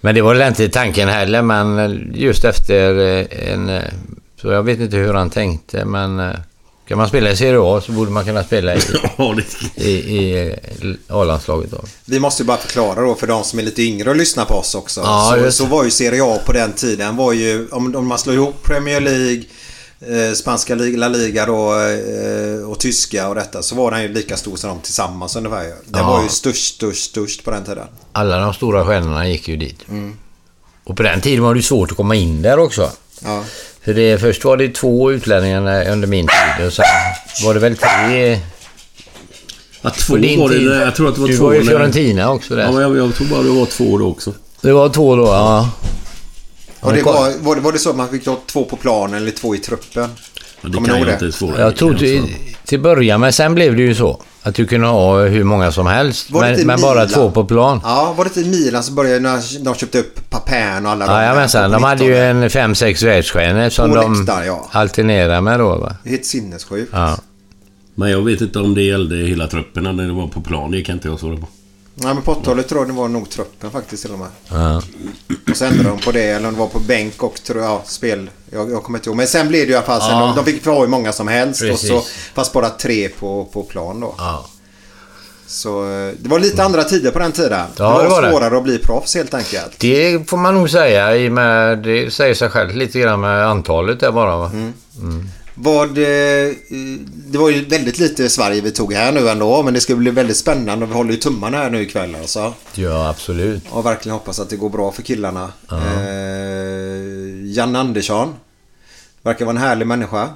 Men 0.00 0.14
det 0.14 0.22
var 0.22 0.34
väl 0.34 0.48
inte 0.48 0.68
tanken 0.68 1.08
heller, 1.08 1.42
men 1.42 2.12
just 2.14 2.44
efter 2.44 2.98
eh, 3.18 3.52
en... 3.52 3.68
eh, 3.68 3.82
Så 4.40 4.48
jag 4.52 4.62
vet 4.62 4.80
inte 4.80 4.96
hur 4.96 5.14
han 5.14 5.30
tänkte, 5.30 5.84
men... 5.84 6.20
eh, 6.20 6.34
Kan 6.88 6.98
man 6.98 7.08
spela 7.08 7.30
i 7.30 7.36
Serie 7.36 7.60
A 7.62 7.80
så 7.86 7.92
borde 7.92 8.10
man 8.10 8.24
kunna 8.24 8.44
spela 8.44 8.74
i, 8.74 8.78
i, 9.76 9.90
i 9.90 10.56
A-landslaget 11.08 11.70
då. 11.70 11.84
Vi 12.04 12.20
måste 12.20 12.42
ju 12.42 12.46
bara 12.46 12.56
förklara 12.56 13.00
då 13.02 13.14
för 13.14 13.26
de 13.26 13.44
som 13.44 13.58
är 13.58 13.62
lite 13.62 13.82
yngre 13.82 14.10
och 14.10 14.16
lyssnar 14.16 14.44
på 14.44 14.54
oss 14.54 14.74
också. 14.74 15.00
Ja, 15.00 15.36
så, 15.44 15.52
så 15.52 15.66
var 15.66 15.84
ju 15.84 15.90
Serie 15.90 16.24
A 16.24 16.38
på 16.46 16.52
den 16.52 16.72
tiden 16.72 17.16
var 17.16 17.32
ju, 17.32 17.68
om, 17.72 17.94
om 17.96 18.06
man 18.06 18.18
slår 18.18 18.34
ihop 18.34 18.62
Premier 18.62 19.00
League, 19.00 19.42
eh, 20.00 20.32
spanska 20.34 20.74
li- 20.74 20.96
La 20.96 21.08
Liga 21.08 21.46
då 21.46 21.74
eh, 21.80 22.70
och 22.70 22.78
tyska 22.80 23.28
och 23.28 23.34
detta 23.34 23.62
så 23.62 23.74
var 23.74 23.90
den 23.90 24.02
ju 24.02 24.08
lika 24.08 24.36
stor 24.36 24.56
som 24.56 24.70
de 24.70 24.80
tillsammans 24.80 25.36
ungefär. 25.36 25.64
Den 25.64 25.76
Ja. 26.02 26.06
var 26.10 26.22
ju 26.22 26.28
störst, 26.28 26.74
störst, 26.74 27.04
störst 27.10 27.44
på 27.44 27.50
den 27.50 27.64
tiden. 27.64 27.86
Alla 28.12 28.38
de 28.38 28.54
stora 28.54 28.84
stjärnorna 28.84 29.28
gick 29.28 29.48
ju 29.48 29.56
dit. 29.56 29.78
Och 30.84 30.96
på 30.96 31.02
den 31.02 31.20
tiden 31.20 31.44
var 31.44 31.54
det 31.54 31.58
ju 31.58 31.62
svårt 31.62 31.90
att 31.90 31.96
komma 31.96 32.14
in 32.14 32.42
där 32.42 32.58
också. 32.58 32.90
Ja. 33.24 33.44
För 33.86 33.94
det, 33.94 34.20
först 34.20 34.44
var 34.44 34.56
det 34.56 34.68
två 34.68 35.12
utlänningar 35.12 35.90
under 35.90 36.08
min 36.08 36.26
tid 36.26 36.66
och 36.66 36.72
sen 36.72 36.84
var 37.44 37.54
det 37.54 37.60
väl 37.60 37.76
tre... 37.76 38.40
Ja, 39.82 39.90
två 39.90 40.12
var 40.12 40.48
det. 40.48 40.54
tid. 40.54 40.68
Jag 40.68 40.94
tror 40.94 41.08
att 41.08 41.14
det 41.14 41.20
var 41.20 41.28
du 41.28 41.36
två. 41.36 41.44
var 41.44 41.52
ju 41.52 41.60
i 41.60 41.64
när- 41.64 41.70
Fiorentina 41.70 42.32
också 42.32 42.54
där. 42.54 42.62
Ja, 42.62 42.72
men 42.72 42.82
jag, 42.82 42.96
jag 42.96 43.14
tror 43.14 43.26
bara 43.26 43.42
det 43.42 43.48
var 43.48 43.66
två 43.66 43.98
då 43.98 44.06
också. 44.06 44.32
Det 44.60 44.72
var 44.72 44.88
två 44.88 45.16
då, 45.16 45.26
ja. 45.26 45.70
Och 46.80 46.92
det 46.92 47.02
var, 47.02 47.32
var, 47.40 47.54
det, 47.54 47.60
var 47.60 47.72
det 47.72 47.78
så 47.78 47.90
att 47.90 47.96
man 47.96 48.08
fick 48.08 48.26
ha 48.26 48.38
två 48.46 48.64
på 48.64 48.76
planen 48.76 49.14
eller 49.16 49.30
två 49.30 49.54
i 49.54 49.58
truppen? 49.58 50.10
Ja, 50.60 50.68
det 50.68 50.74
Kommer 50.74 50.88
kan 50.88 51.00
jag 51.00 51.12
inte 51.12 51.32
svåra. 51.32 51.60
Jag 51.60 51.76
tror 51.76 51.94
till, 51.94 52.34
till 52.64 52.80
början, 52.80 53.20
men 53.20 53.32
sen 53.32 53.54
blev 53.54 53.76
det 53.76 53.82
ju 53.82 53.94
så. 53.94 54.22
Att 54.46 54.54
du 54.54 54.66
kunde 54.66 54.86
ha 54.86 55.22
hur 55.22 55.44
många 55.44 55.72
som 55.72 55.86
helst. 55.86 56.30
Men, 56.30 56.66
men 56.66 56.80
bara 56.80 57.06
två 57.06 57.30
på 57.30 57.44
plan. 57.44 57.80
Ja, 57.84 58.14
var 58.16 58.24
det 58.24 58.28
inte 58.28 58.40
i 58.40 58.50
Milan 58.50 58.82
som 58.82 58.94
började 58.94 59.20
när 59.20 59.64
de 59.64 59.74
köpte 59.74 59.98
upp 59.98 60.30
Papin 60.30 60.86
och 60.86 60.92
alla 60.92 61.24
Ja, 61.24 61.28
de 61.30 61.36
men 61.38 61.48
sen, 61.48 61.70
de 61.70 61.82
hade 61.82 62.04
ju 62.04 62.16
en 62.16 62.50
fem, 62.50 62.74
sex 62.74 63.02
världsstjärnor 63.02 63.68
som 63.70 63.90
På 63.90 63.96
de 63.96 64.26
ja. 64.46 64.68
alternerade 64.70 65.40
med 65.40 65.60
då. 65.60 65.76
Va? 65.76 65.96
Det 66.02 66.08
är 66.08 66.10
helt 66.10 66.26
sinnessjukt. 66.26 66.90
Ja. 66.92 67.18
Men 67.94 68.10
jag 68.10 68.22
vet 68.22 68.40
inte 68.40 68.58
om 68.58 68.74
det 68.74 68.82
gällde 68.82 69.16
hela 69.16 69.46
truppen 69.46 69.84
när 69.84 70.06
det 70.06 70.12
var 70.12 70.28
på 70.28 70.40
plan. 70.40 70.70
Det 70.70 70.82
kan 70.82 70.94
inte 70.94 71.08
jag 71.08 71.20
svara 71.20 71.36
på. 71.36 71.46
Nej, 71.98 72.14
men 72.14 72.22
på 72.22 72.34
80-talet 72.34 72.68
tror 72.68 72.80
jag 72.80 72.88
det 72.88 72.92
var 72.94 73.08
nog 73.08 73.30
truppen 73.30 73.70
faktiskt 73.70 74.02
till 74.02 74.12
och 74.12 74.18
med. 74.18 74.28
Ja. 74.48 74.82
Och 75.50 75.56
så 75.56 75.64
ändrade 75.64 75.88
de 75.88 75.98
på 75.98 76.12
det, 76.12 76.22
eller 76.24 76.48
om 76.48 76.54
det 76.54 76.60
var 76.60 76.66
på 76.66 76.78
bänk 76.78 77.22
och 77.22 77.42
tror 77.42 77.62
jag, 77.62 77.80
spel. 77.86 78.30
Jag, 78.52 78.70
jag 78.70 78.82
kommer 78.82 78.98
inte 78.98 79.08
ihåg. 79.08 79.16
Men 79.16 79.26
sen 79.26 79.48
blev 79.48 79.66
det 79.66 79.72
i 79.72 79.76
alla 79.76 79.86
fall, 79.86 80.00
Ja. 80.10 80.18
de, 80.36 80.44
de 80.44 80.52
fick 80.52 80.66
ha 80.66 80.80
hur 80.80 80.86
många 80.86 81.12
som 81.12 81.28
helst. 81.28 81.62
Och 81.62 81.68
Precis. 81.68 81.88
så, 81.88 82.02
fast 82.34 82.52
bara 82.52 82.70
tre 82.70 83.08
på, 83.08 83.44
på 83.52 83.62
plan 83.62 84.00
då. 84.00 84.14
Ja. 84.18 84.46
Så 85.46 85.82
eh, 85.92 86.12
det 86.18 86.28
var 86.28 86.38
lite 86.38 86.64
andra 86.64 86.84
tider 86.84 87.10
på 87.10 87.18
den 87.18 87.32
tiden. 87.32 87.66
Ja, 87.76 87.84
det 87.84 87.92
var, 87.94 88.02
det 88.02 88.08
var 88.08 88.22
det. 88.22 88.30
svårare 88.30 88.56
att 88.56 88.64
bli 88.64 88.78
proffs 88.78 89.14
helt 89.14 89.34
enkelt. 89.34 89.78
Det 89.78 90.30
får 90.30 90.36
man 90.36 90.54
nog 90.54 90.70
säga. 90.70 91.16
I 91.16 91.28
och 91.28 91.32
med, 91.32 91.78
det 91.78 92.10
säger 92.10 92.34
sig 92.34 92.48
själv 92.48 92.76
lite 92.76 93.00
grann 93.00 93.20
med 93.20 93.46
antalet 93.46 94.00
där 94.00 94.12
bara. 94.12 94.36
Va? 94.36 94.46
Mm. 94.54 95.28
Vad, 95.58 95.98
eh, 95.98 96.54
det 97.26 97.38
var 97.38 97.50
ju 97.50 97.64
väldigt 97.64 97.98
lite 97.98 98.28
Sverige 98.28 98.60
vi 98.60 98.70
tog 98.70 98.92
här 98.92 99.12
nu 99.12 99.28
ändå. 99.28 99.62
Men 99.62 99.74
det 99.74 99.80
ska 99.80 99.96
bli 99.96 100.10
väldigt 100.10 100.36
spännande 100.36 100.84
och 100.84 100.90
vi 100.90 100.94
håller 100.94 101.10
ju 101.10 101.16
tummarna 101.16 101.56
här 101.56 101.70
nu 101.70 101.82
ikväll 101.82 102.14
alltså. 102.14 102.54
Ja, 102.74 103.08
absolut. 103.08 103.62
Och 103.70 103.86
verkligen 103.86 104.14
hoppas 104.14 104.40
att 104.40 104.50
det 104.50 104.56
går 104.56 104.70
bra 104.70 104.92
för 104.92 105.02
killarna. 105.02 105.52
Eh, 105.70 107.52
Jan 107.56 107.76
Andersson. 107.76 108.34
Verkar 109.22 109.44
vara 109.44 109.56
en 109.56 109.62
härlig 109.62 109.86
människa. 109.86 110.28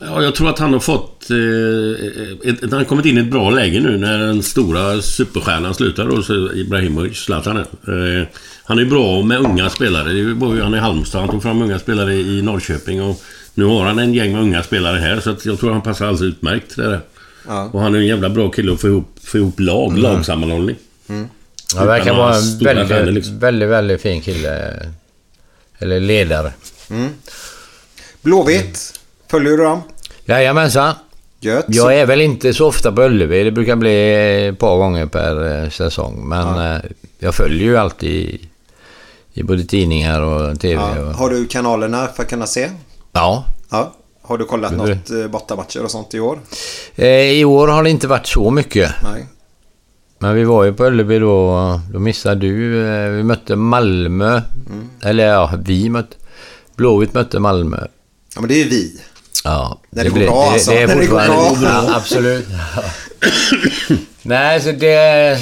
Ja, 0.00 0.22
jag 0.22 0.34
tror 0.34 0.48
att 0.48 0.58
han 0.58 0.72
har 0.72 0.80
fått... 0.80 1.30
Eh, 1.30 2.50
ett, 2.50 2.60
han 2.60 2.72
har 2.72 2.84
kommit 2.84 3.06
in 3.06 3.18
i 3.18 3.20
ett 3.20 3.30
bra 3.30 3.50
läge 3.50 3.80
nu 3.80 3.98
när 3.98 4.18
den 4.18 4.42
stora 4.42 5.02
superstjärnan 5.02 5.74
slutar 5.74 6.06
då, 6.06 6.22
så 6.22 6.52
Ibrahimovic, 6.52 7.18
Zlatan. 7.18 7.56
Eh, 7.56 7.64
han 8.64 8.78
är 8.78 8.84
bra 8.84 9.22
med 9.22 9.38
unga 9.38 9.70
spelare. 9.70 10.12
Det 10.12 10.34
var 10.34 10.54
ju, 10.54 10.62
han 10.62 10.74
är 10.74 10.78
i 10.78 10.80
Halmstad. 10.80 11.20
Han 11.20 11.30
tog 11.30 11.42
fram 11.42 11.62
unga 11.62 11.78
spelare 11.78 12.14
i 12.14 12.42
Norrköping 12.42 13.02
och 13.02 13.22
nu 13.54 13.64
har 13.64 13.84
han 13.84 13.98
en 13.98 14.14
gäng 14.14 14.32
med 14.32 14.42
unga 14.42 14.62
spelare 14.62 14.98
här 14.98 15.20
så 15.20 15.30
att 15.30 15.46
jag 15.46 15.58
tror 15.58 15.72
han 15.72 15.82
passar 15.82 16.06
alldeles 16.06 16.34
utmärkt 16.34 16.74
till 16.74 16.82
det. 16.82 17.00
Ja. 17.46 17.70
Och 17.72 17.80
han 17.80 17.94
är 17.94 17.98
en 17.98 18.06
jävla 18.06 18.28
bra 18.28 18.50
kille 18.50 18.72
att 18.72 18.80
få 18.80 18.86
ihop, 18.86 19.18
få 19.24 19.38
ihop 19.38 19.60
lag, 19.60 19.98
lagsammanhållning. 19.98 20.76
Han 21.76 21.86
verkar 21.86 22.14
vara 22.14 22.36
en 22.36 22.58
väldigt, 22.58 22.88
stjärnor, 22.88 23.10
liksom. 23.10 23.38
väldigt, 23.38 23.68
väldigt 23.68 24.02
fin 24.02 24.20
kille. 24.20 24.72
Eller 25.78 26.00
ledare. 26.00 26.52
Blåvitt. 28.22 29.00
Följer 29.28 29.50
du 29.50 29.64
dem? 29.64 29.82
Jajamensan. 30.24 30.94
Gött. 31.40 31.64
Jag 31.68 31.96
är 31.98 32.06
väl 32.06 32.20
inte 32.20 32.54
så 32.54 32.66
ofta 32.66 32.92
på 32.92 33.02
Ullevi. 33.02 33.44
Det 33.44 33.50
brukar 33.50 33.76
bli 33.76 34.46
ett 34.48 34.58
par 34.58 34.76
gånger 34.76 35.06
per 35.06 35.62
eh, 35.62 35.70
säsong. 35.70 36.28
Men 36.28 36.74
eh, 36.74 36.82
jag 37.18 37.34
följer 37.34 37.64
ju 37.64 37.76
alltid 37.76 38.10
i, 38.10 38.48
i 39.32 39.42
både 39.42 39.64
tidningar 39.64 40.20
och 40.22 40.60
TV. 40.60 40.82
Ja. 40.96 41.12
Har 41.12 41.30
du 41.30 41.46
kanalerna 41.46 42.06
för 42.06 42.22
att 42.22 42.28
kunna 42.28 42.46
se? 42.46 42.70
Ja. 43.12 43.44
Ja. 43.70 43.92
Har 44.22 44.38
du 44.38 44.44
kollat 44.44 44.70
Det- 44.70 44.76
något 44.76 45.10
eh, 45.10 45.26
bortamatcher 45.30 45.84
och 45.84 45.90
sånt 45.90 46.14
i 46.14 46.20
år? 46.20 46.38
Eh, 46.96 47.06
I 47.08 47.44
år 47.44 47.68
har 47.68 47.82
det 47.82 47.90
inte 47.90 48.06
varit 48.08 48.26
så 48.26 48.50
mycket. 48.50 48.92
Nej. 49.12 49.26
Men 50.18 50.34
vi 50.34 50.44
var 50.44 50.64
ju 50.64 50.72
på 50.72 50.84
Ullevi 50.84 51.18
då. 51.18 51.80
Då 51.92 51.98
missade 51.98 52.40
du. 52.40 52.86
eh, 52.88 53.10
Vi 53.10 53.22
mötte 53.22 53.56
Malmö. 53.56 54.40
Eller 55.04 55.26
ja, 55.26 55.52
vi 55.64 55.88
mötte... 55.88 56.16
Blåvitt 56.76 57.14
mötte 57.14 57.38
Malmö. 57.38 57.86
Ja, 58.34 58.40
men 58.40 58.48
det 58.48 58.54
är 58.54 58.64
ju 58.64 58.68
vi. 58.68 59.00
Ja. 59.44 59.78
När 59.90 60.04
det 60.04 60.10
går 60.10 60.20
bra, 60.20 60.44
det, 60.44 60.50
alltså. 60.50 60.70
det 60.70 60.82
är 60.82 60.86
När 60.86 60.96
det 60.96 61.06
går 61.06 61.16
bra. 61.16 61.56
Ja, 61.62 61.94
absolut. 61.96 62.46
Nej, 64.22 64.60
så 64.60 64.72
det... 64.72 65.38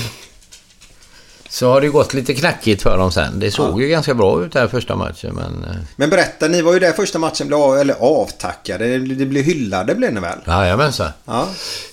Så 1.51 1.71
har 1.71 1.81
det 1.81 1.89
gått 1.89 2.15
lite 2.15 2.35
knackigt 2.35 2.83
för 2.83 2.99
dem 2.99 3.13
sen. 3.13 3.41
Det 3.41 3.51
såg 3.51 3.83
ju 3.83 3.89
ganska 3.89 4.15
bra 4.15 4.45
ut 4.45 4.55
här 4.55 4.69
första 4.69 4.97
matchen, 4.97 5.35
men... 5.35 5.65
eh, 5.71 5.77
Men 5.97 6.11
berätta, 6.11 6.49
ni 6.49 6.63
var 6.63 6.73
ju 6.73 6.79
där 6.79 6.93
första 6.93 7.19
matchen 7.19 7.47
blev 7.47 7.59
av, 7.61 7.77
eller 7.79 7.95
avtackade. 8.01 8.99
Det, 8.99 9.27
blev 9.27 9.43
hyllade 9.45 9.95
blev 9.95 10.13
ni 10.15 10.21
väl? 10.21 10.39
Jajamensan. 10.47 11.09
Ja. 11.25 11.49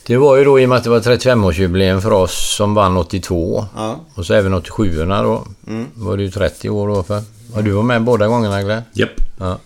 Det 0.07 0.17
var 0.17 0.37
ju 0.37 0.43
då 0.43 0.59
i 0.59 0.65
och 0.65 0.69
med 0.69 0.77
att 0.77 0.83
det 0.83 0.89
var 0.89 0.99
35-årsjubileum 0.99 2.01
för 2.01 2.11
oss 2.11 2.55
som 2.55 2.73
vann 2.73 2.97
82. 2.97 3.65
Ja. 3.75 3.99
Och 4.15 4.25
så 4.25 4.33
även 4.33 4.53
87 4.53 5.05
då. 5.05 5.47
var 5.95 6.17
det 6.17 6.23
ju 6.23 6.31
30 6.31 6.69
år 6.69 6.87
då 6.87 7.03
för. 7.03 7.21
Och 7.53 7.63
du 7.63 7.71
var 7.71 7.83
med 7.83 8.01
båda 8.03 8.27
gångerna 8.27 8.63
Glenn? 8.63 8.81
Japp. 8.93 9.09
Ja. 9.39 9.57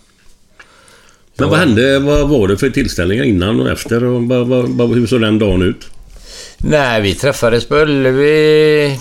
Men 1.36 1.48
vad 1.50 1.58
hände? 1.58 1.98
Vad 1.98 2.28
var 2.28 2.48
det 2.48 2.56
för 2.56 2.70
tillställningar 2.70 3.24
innan 3.24 3.60
och 3.60 3.68
efter? 3.70 4.04
Och 4.04 4.22
vad, 4.22 4.46
vad, 4.46 4.68
vad, 4.68 4.88
hur 4.90 5.06
såg 5.06 5.20
den 5.20 5.38
dagen 5.38 5.62
ut? 5.62 5.86
Nej, 6.58 7.00
vi 7.02 7.14
träffades 7.14 7.64
på 7.68 7.76
Ullevi 7.76 9.00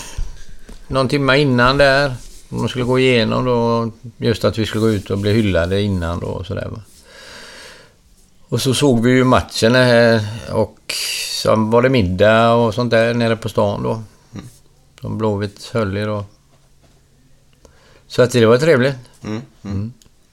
någon 0.90 1.08
timme 1.08 1.38
innan 1.38 1.78
där. 1.78 2.14
De 2.50 2.70
skulle 2.70 2.86
gå 2.86 3.00
igenom 3.00 3.46
då 3.46 3.92
just 4.18 4.46
att 4.46 4.58
vi 4.58 4.66
skulle 4.66 4.82
gå 4.82 4.90
ut 4.90 5.10
och 5.10 5.18
bli 5.18 5.34
hyllade 5.34 5.82
innan 5.82 6.20
då 6.20 6.28
och 6.28 6.46
sådär 6.46 6.68
va. 6.72 6.82
Och 8.50 8.62
så 8.62 8.74
såg 8.74 9.04
vi 9.04 9.12
ju 9.12 9.24
matchen 9.24 9.76
här 9.76 10.22
och 10.52 10.94
så 11.42 11.56
var 11.56 11.82
det 11.82 11.90
middag 11.90 12.54
och 12.54 12.74
sånt 12.74 12.92
där 12.92 13.14
nere 13.14 13.36
på 13.36 13.50
stan 13.50 13.84
då. 13.84 14.04
Som 15.02 15.18
Blåvitt 15.18 15.70
höll 15.74 15.98
i 15.98 16.02
då. 16.02 16.26
Så 18.08 18.22
att 18.22 18.32
det 18.32 18.46
var 18.46 18.58
trevligt. 18.58 18.96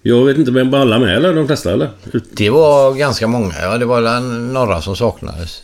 Jag 0.03 0.25
vet 0.25 0.39
inte, 0.39 0.51
vem 0.51 0.71
var 0.71 0.79
alla 0.79 0.99
med 0.99 1.17
eller? 1.17 1.35
De 1.35 1.47
flesta 1.47 1.73
eller? 1.73 1.91
Det 2.33 2.51
var 2.51 2.95
ganska 2.95 3.27
många, 3.27 3.55
ja. 3.61 3.79
Det 3.79 3.85
var 3.85 4.21
några 4.53 4.83
som 4.83 4.97
saknades. 4.97 5.63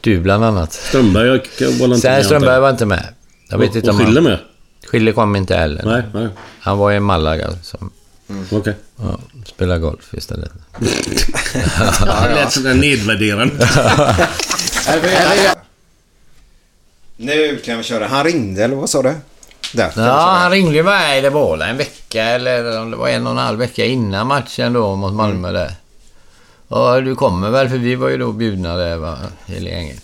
Du 0.00 0.20
bland 0.20 0.44
annat. 0.44 0.72
Strömberg 0.72 1.26
jag, 1.58 1.70
var 1.70 1.86
inte 1.86 2.00
Sen 2.00 2.12
med, 2.12 2.24
Strömberg 2.24 2.60
var 2.60 2.70
inte 2.70 2.86
med. 2.86 3.14
Jag 3.48 3.58
vet 3.58 3.70
Och, 3.70 3.76
inte 3.76 3.88
och 3.88 3.94
om 3.94 4.00
han... 4.00 4.06
Schiller 4.06 4.20
med? 4.20 4.38
Schiller 4.86 5.12
kom 5.12 5.36
inte 5.36 5.56
heller. 5.56 5.82
Nej, 5.84 6.02
nej. 6.14 6.28
Han 6.60 6.78
var 6.78 6.92
i 6.92 7.00
Malaga 7.00 7.50
som 7.62 7.90
Okej. 8.50 8.74
ja, 8.96 9.18
spelar 9.46 9.78
golf 9.78 10.14
istället. 10.14 10.52
Det 10.78 12.34
lät 12.34 12.52
sådär 12.52 12.74
nedvärderande. 12.74 13.68
Nu 17.16 17.56
kan 17.64 17.78
vi 17.78 17.84
köra. 17.84 18.06
Han 18.06 18.24
ringde 18.24 18.64
eller 18.64 18.76
vad 18.76 18.90
sa 18.90 19.02
du? 19.02 19.14
Där. 19.72 19.92
Ja, 19.96 20.36
han 20.40 20.50
ringde 20.50 20.82
mig. 20.82 21.22
Det 21.22 21.30
var 21.30 21.58
en 21.58 21.76
vecka 21.76 22.22
eller 22.24 22.80
om 22.80 22.90
det 22.90 22.96
var 22.96 23.08
en 23.08 23.26
och 23.26 23.32
en 23.32 23.38
halv 23.38 23.58
vecka 23.58 23.84
innan 23.84 24.26
matchen 24.26 24.72
då 24.72 24.96
mot 24.96 25.12
Malmö 25.14 25.52
där. 25.52 25.72
Ja, 26.68 27.00
du 27.00 27.14
kommer 27.14 27.50
väl? 27.50 27.68
För 27.68 27.76
vi 27.76 27.94
var 27.94 28.08
ju 28.08 28.16
då 28.18 28.32
bjudna 28.32 28.76
där, 28.76 28.96
va? 28.96 29.18
Hela 29.46 29.68
gänget. 29.70 30.02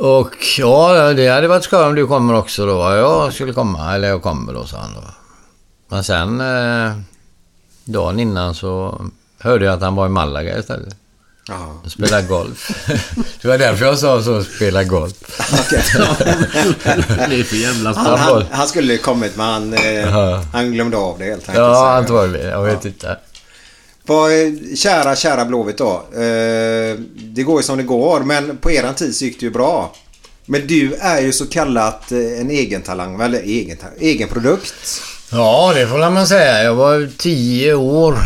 Och 0.00 0.46
ja, 0.58 1.12
det 1.12 1.28
hade 1.28 1.48
varit 1.48 1.64
skoj 1.64 1.84
om 1.84 1.94
du 1.94 2.06
kommer 2.06 2.34
också 2.34 2.66
då. 2.66 2.72
Ja, 2.72 2.96
Jag 2.96 3.32
skulle 3.32 3.52
komma, 3.52 3.94
eller 3.94 4.08
jag 4.08 4.22
kommer 4.22 4.52
då, 4.52 4.66
sa 4.66 4.76
han 4.76 4.94
då. 4.94 5.00
Men 5.88 6.04
sen 6.04 6.40
eh, 6.40 6.92
dagen 7.84 8.20
innan 8.20 8.54
så 8.54 9.00
hörde 9.38 9.64
jag 9.64 9.74
att 9.74 9.82
han 9.82 9.94
var 9.94 10.06
i 10.06 10.08
Malaga 10.08 10.58
istället. 10.58 10.96
Ja. 11.48 11.80
och 11.84 11.90
spelade 11.90 12.26
golf. 12.26 12.86
det 13.42 13.48
var 13.48 13.58
därför 13.58 13.84
jag 13.84 13.98
sa 13.98 14.22
så, 14.22 14.44
spela 14.44 14.84
golf. 14.84 15.14
det 17.28 17.40
är 17.40 17.44
för 17.44 17.56
jävla 17.56 17.92
Han, 17.92 18.18
han, 18.18 18.44
han 18.50 18.68
skulle 18.68 18.98
kommit 18.98 19.36
men 19.36 19.46
han, 19.46 19.74
eh, 19.74 20.40
han 20.52 20.72
glömde 20.72 20.96
av 20.96 21.18
det 21.18 21.24
helt 21.24 21.48
enkelt. 21.48 21.56
Ja, 21.56 21.96
antagligen. 21.96 22.48
Jag 22.48 22.64
vet 22.64 22.84
inte. 22.84 23.16
Eh, 24.08 24.76
kära, 24.76 25.16
kära 25.16 25.44
Blåvitt 25.44 25.78
då. 25.78 25.92
Eh, 26.14 26.98
det 27.14 27.42
går 27.42 27.60
ju 27.60 27.62
som 27.62 27.76
det 27.76 27.82
går 27.82 28.20
men 28.20 28.56
på 28.56 28.70
eran 28.70 28.94
tid 28.94 29.16
så 29.16 29.24
gick 29.24 29.40
det 29.40 29.46
ju 29.46 29.52
bra. 29.52 29.94
Men 30.46 30.66
du 30.66 30.94
är 30.94 31.20
ju 31.20 31.32
så 31.32 31.46
kallat 31.46 32.12
eh, 32.12 32.18
en 32.18 32.50
egen 32.50 32.82
talang, 32.82 33.20
eller 33.20 33.40
egen, 33.40 33.76
egen 33.98 34.28
produkt. 34.28 35.02
Ja, 35.32 35.72
det 35.74 35.86
får 35.86 36.10
man 36.10 36.26
säga. 36.26 36.62
Jag 36.62 36.74
var 36.74 37.10
tio 37.18 37.74
år 37.74 38.18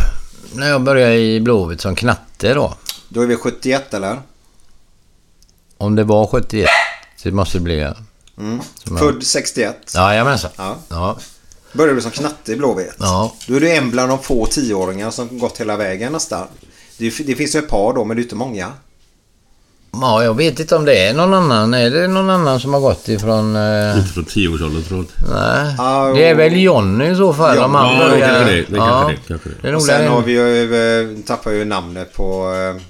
när 0.53 0.69
jag 0.69 0.81
började 0.81 1.15
i 1.15 1.39
Blåvitt 1.39 1.81
som 1.81 1.95
knatte 1.95 2.53
då. 2.53 2.73
Då 3.09 3.21
är 3.21 3.25
vi 3.25 3.35
71 3.35 3.93
eller? 3.93 4.21
Om 5.77 5.95
det 5.95 6.03
var 6.03 6.27
71. 6.27 6.69
Det 7.23 7.31
måste 7.31 7.57
det 7.57 7.61
bli, 7.61 7.79
ja. 7.79 7.95
Mm. 8.37 8.59
Född 8.99 9.23
61. 9.23 9.93
Jajamensan. 9.95 10.51
Ja. 10.57 10.77
Ja. 10.89 11.17
Började 11.77 11.95
du 11.97 12.01
som 12.01 12.11
knatte 12.11 12.51
i 12.51 12.55
Blåvitt. 12.55 12.95
Ja. 12.99 13.33
Då 13.47 13.55
är 13.55 13.59
du 13.59 13.71
en 13.71 13.91
bland 13.91 14.09
de 14.11 14.19
få 14.23 14.45
tioåringar 14.45 15.11
som 15.11 15.39
gått 15.39 15.57
hela 15.61 15.77
vägen 15.77 16.11
nästan. 16.13 16.47
Det, 16.97 17.09
det 17.25 17.35
finns 17.35 17.55
ju 17.55 17.59
ett 17.59 17.69
par 17.69 17.93
då 17.93 18.05
men 18.05 18.17
det 18.17 18.21
är 18.21 18.23
inte 18.23 18.35
många. 18.35 18.67
Ja, 20.01 20.23
jag 20.23 20.33
vet 20.37 20.59
inte 20.59 20.75
om 20.75 20.85
det 20.85 20.97
är 21.07 21.13
någon 21.13 21.33
annan. 21.33 21.73
Är 21.73 21.89
det 21.89 22.07
någon 22.07 22.29
annan 22.29 22.59
som 22.59 22.73
har 22.73 22.81
gått 22.81 23.07
ifrån... 23.09 23.55
Eh, 23.55 23.97
Inte 23.97 24.13
från 24.13 24.25
tioårsåldern 24.25 24.83
tror 24.83 25.05
jag. 25.19 25.29
nej. 25.33 25.75
Ja, 25.77 26.13
Det 26.15 26.23
är 26.29 26.35
väl 26.35 26.57
Johnny 26.57 27.11
i 27.11 27.15
så 27.15 27.33
fall. 27.33 27.57
Ja, 27.57 27.65
om 27.65 27.75
han 27.75 27.95
ja, 27.95 28.03
det 28.03 28.09
börjar- 28.09 28.27
kanske 28.27 28.51
det. 28.53 28.61
Det 28.61 28.77
kanske 28.77 29.11
det, 29.11 29.17
kanske 29.27 29.49
det. 29.49 29.55
det 29.61 29.67
är 29.67 29.75
Och 29.75 29.83
sen 29.83 30.07
har 30.07 30.21
vi 30.21 30.31
ju, 30.31 30.75
eh, 31.01 31.07
tappar 31.25 31.51
ju 31.51 31.65
namnet 31.65 32.13
på... 32.13 32.53
eh, 32.53 32.81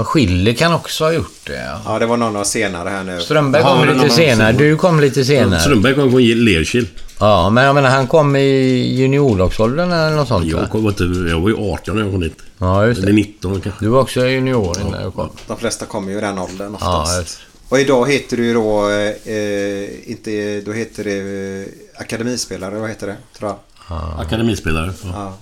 Och 0.00 0.08
Schiller 0.08 0.52
kan 0.52 0.72
också 0.74 1.04
ha 1.04 1.12
gjort 1.12 1.38
det. 1.46 1.64
Ja. 1.64 1.80
Ja, 1.92 1.98
det 1.98 2.06
var 2.06 2.16
någon 2.16 2.36
av 2.36 2.44
senare 2.44 2.88
här 2.88 3.04
nu. 3.04 3.20
Strömberg 3.20 3.62
kom 3.62 3.80
är 3.88 3.94
lite 3.94 4.10
senare. 4.10 4.52
Du 4.52 4.76
kom 4.76 5.00
lite 5.00 5.24
senare. 5.24 5.60
Strömberg 5.60 5.94
kom 5.94 6.10
från 6.10 6.22
Lerkill. 6.22 6.88
Ja, 7.18 7.50
men 7.50 7.64
jag 7.64 7.74
menar 7.74 7.90
han 7.90 8.06
kom 8.06 8.36
i 8.36 8.94
juniorlagsåldern 8.96 9.92
eller 9.92 10.16
något 10.16 10.28
sånt? 10.28 10.46
Jag, 10.46 10.70
kom, 10.70 10.86
inte, 10.86 11.04
jag 11.04 11.40
var 11.40 11.48
ju 11.48 11.56
18 11.72 11.94
när 11.96 12.02
jag 12.02 12.12
kom 12.12 12.20
dit. 12.20 12.36
Ja, 12.58 12.86
just 12.86 12.98
Eller 12.98 13.08
det. 13.08 13.14
19 13.16 13.60
kanske. 13.60 13.84
Du 13.84 13.88
var 13.90 14.00
också 14.00 14.26
junior 14.26 14.80
innan 14.80 15.02
du 15.04 15.10
kom. 15.10 15.30
De 15.46 15.56
flesta 15.56 15.86
kommer 15.86 16.12
ju 16.12 16.18
i 16.18 16.20
den 16.20 16.38
åldern 16.38 16.76
Ja, 16.80 17.00
oftast. 17.02 17.20
just. 17.20 17.38
Och 17.68 17.80
idag 17.80 18.10
heter 18.12 18.36
du 18.36 18.44
ju 18.46 18.54
då, 18.54 18.88
eh, 18.90 20.10
inte, 20.10 20.60
då 20.60 20.72
heter 20.72 21.04
det 21.04 21.62
eh, 21.62 22.00
akademispelare, 22.00 22.78
vad 22.78 22.88
heter 22.88 23.06
det? 23.06 23.16
Tror 23.38 23.50
jag. 23.88 24.20
Akademispelare. 24.20 24.92
Ja. 25.02 25.08
Ja, 25.12 25.34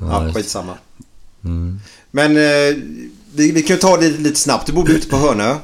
Ja, 0.00 0.06
ja 0.12 0.24
just. 0.24 0.36
skitsamma. 0.36 0.74
Men 2.10 2.36
eh, 2.36 2.76
vi, 3.34 3.52
vi 3.52 3.62
kan 3.62 3.76
ju 3.76 3.80
ta 3.80 3.96
det 3.96 4.08
lite, 4.08 4.22
lite 4.22 4.40
snabbt. 4.40 4.66
Du 4.66 4.72
bodde 4.72 4.92
ute 4.92 5.08
på 5.08 5.16
Hönö. 5.16 5.54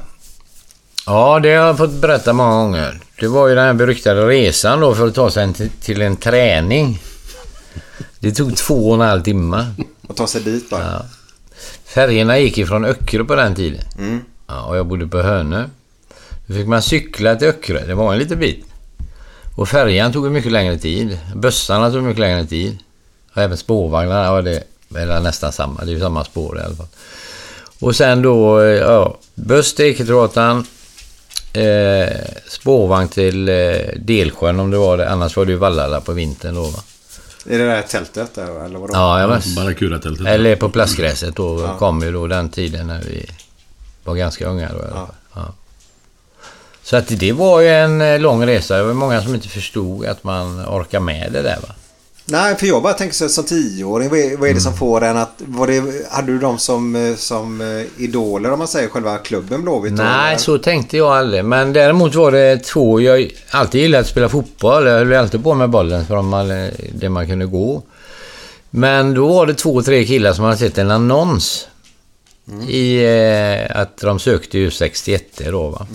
Ja, 1.05 1.39
det 1.39 1.49
har 1.49 1.67
jag 1.67 1.77
fått 1.77 1.91
berätta 1.91 2.33
många 2.33 2.51
gånger. 2.63 2.99
Det 3.19 3.27
var 3.27 3.47
ju 3.47 3.55
den 3.55 3.65
här 3.65 3.73
beryktade 3.73 4.27
resan 4.27 4.79
då 4.79 4.95
för 4.95 5.07
att 5.07 5.15
ta 5.15 5.31
sig 5.31 5.53
till, 5.81 6.01
en 6.01 6.17
träning. 6.17 6.99
Det 8.19 8.31
tog 8.31 8.57
två 8.57 8.89
och 8.89 8.95
en 8.95 9.01
halv 9.01 9.23
timme. 9.23 9.73
Och 10.07 10.15
ta 10.15 10.27
sig 10.27 10.41
dit 10.41 10.69
bara. 10.69 10.83
Ja. 10.83 11.05
Färgerna 11.85 12.39
gick 12.39 12.57
ifrån 12.57 12.85
Öckerö 12.85 13.23
på 13.23 13.35
den 13.35 13.55
tiden. 13.55 13.81
Mm. 13.97 14.21
Ja, 14.47 14.63
och 14.63 14.77
jag 14.77 14.85
bodde 14.85 15.07
på 15.07 15.21
Hönö. 15.21 15.65
Då 16.47 16.53
fick 16.53 16.67
man 16.67 16.81
cykla 16.81 17.35
till 17.35 17.47
Öckerö. 17.47 17.85
Det 17.85 17.95
var 17.95 18.13
en 18.13 18.19
liten 18.19 18.39
bit. 18.39 18.65
Och 19.57 19.69
färjan 19.69 20.13
tog 20.13 20.31
mycket 20.31 20.51
längre 20.51 20.77
tid. 20.77 21.19
Bussarna 21.35 21.91
tog 21.91 22.03
mycket 22.03 22.19
längre 22.19 22.45
tid. 22.45 22.77
Och 23.33 23.41
även 23.41 23.57
spårvagnarna. 23.57 24.23
Ja, 24.23 24.41
det 24.41 24.63
är 24.95 25.19
nästan 25.19 25.51
samma. 25.51 25.85
Det 25.85 25.91
är 25.91 25.93
ju 25.93 25.99
samma 25.99 26.23
spår 26.23 26.57
i 26.59 26.61
alla 26.61 26.75
fall. 26.75 26.87
Och 27.79 27.95
sen 27.95 28.21
då, 28.21 28.61
eh, 28.61 28.65
ja, 28.65 29.17
buss 29.35 29.73
till 29.73 29.85
Eketeatern. 29.85 30.65
Eh, 31.57 32.09
spårvagn 32.47 33.07
till 33.07 33.49
eh, 33.49 33.55
Delsjön 33.95 34.59
om 34.59 34.71
det 34.71 34.77
var 34.77 34.97
det. 34.97 35.09
Annars 35.09 35.37
var 35.37 35.45
det 35.45 35.51
ju 35.51 35.57
Vallala 35.57 36.01
på 36.01 36.13
vintern 36.13 36.55
då 36.55 36.61
va. 36.61 36.79
Är 37.49 37.57
det 37.57 37.65
där 37.65 37.81
tältet 37.81 38.35
där 38.35 38.65
eller 38.65 38.79
vadå? 38.79 38.93
Ja, 38.93 39.19
jag 39.19 39.29
Barracuda-tältet. 39.55 40.27
Eller 40.27 40.55
på 40.55 40.69
plastgräset 40.69 41.35
då 41.35 41.75
kom 41.79 42.01
ju 42.01 42.11
då 42.11 42.27
den 42.27 42.49
tiden 42.49 42.87
när 42.87 43.01
vi 43.01 43.29
var 44.03 44.15
ganska 44.15 44.45
unga 44.45 44.69
då 44.69 44.85
Ja. 44.93 45.09
Ja. 45.35 45.53
Så 46.83 46.97
att 46.97 47.07
det 47.07 47.31
var 47.31 47.61
ju 47.61 47.69
en 47.69 48.01
eh, 48.01 48.19
lång 48.19 48.45
resa. 48.45 48.77
Det 48.77 48.83
var 48.83 48.93
många 48.93 49.21
som 49.21 49.35
inte 49.35 49.49
förstod 49.49 50.05
att 50.05 50.23
man 50.23 50.65
orkar 50.65 50.99
med 50.99 51.31
det 51.31 51.41
där 51.41 51.57
va. 51.61 51.69
Nej, 52.29 52.55
för 52.55 52.67
jag 52.67 52.83
bara 52.83 52.93
tänker 52.93 53.15
så 53.15 53.29
som 53.29 53.43
tioåring. 53.43 54.09
Vad 54.09 54.19
är, 54.19 54.37
vad 54.37 54.49
är 54.49 54.53
det 54.53 54.59
som 54.61 54.69
Mm. 54.69 54.79
får 54.79 55.03
en 55.03 55.17
att... 55.17 55.31
Var 55.37 55.67
det, 55.67 56.07
hade 56.11 56.31
du 56.31 56.39
dem 56.39 56.57
som, 56.57 56.95
eh, 56.95 57.15
som 57.15 57.61
eh, 57.61 58.03
idoler 58.03 58.51
om 58.51 58.59
man 58.59 58.67
säger 58.67 58.89
själva 58.89 59.17
klubben 59.17 59.61
Blåvitt? 59.61 59.93
Nej, 59.93 60.29
eller? 60.29 60.37
så 60.37 60.57
tänkte 60.57 60.97
jag 60.97 61.07
aldrig. 61.17 61.45
Men 61.45 61.73
däremot 61.73 62.15
var 62.15 62.31
det 62.31 62.57
två... 62.57 63.01
Jag 63.01 63.31
alltid 63.51 63.81
gillat 63.81 64.01
att 64.01 64.07
spela 64.07 64.29
fotboll. 64.29 64.85
Jag 64.87 64.97
höll 64.97 65.13
alltid 65.13 65.43
på 65.43 65.53
med 65.53 65.69
bollen 65.69 66.05
för 66.05 66.21
man, 66.21 66.47
det 66.93 67.09
man 67.09 67.27
kunde 67.27 67.45
gå. 67.45 67.83
Men 68.69 69.13
då 69.13 69.27
var 69.27 69.45
det 69.45 69.53
två, 69.53 69.81
tre 69.81 70.05
killar 70.05 70.33
som 70.33 70.45
hade 70.45 70.57
sett 70.57 70.77
en 70.77 70.91
annons. 70.91 71.67
I 72.67 73.03
eh, 73.05 73.81
att 73.81 73.97
de 73.97 74.19
sökte 74.19 74.57
ju 74.57 74.71
61 74.71 75.41
då 75.51 75.67
va. 75.69 75.87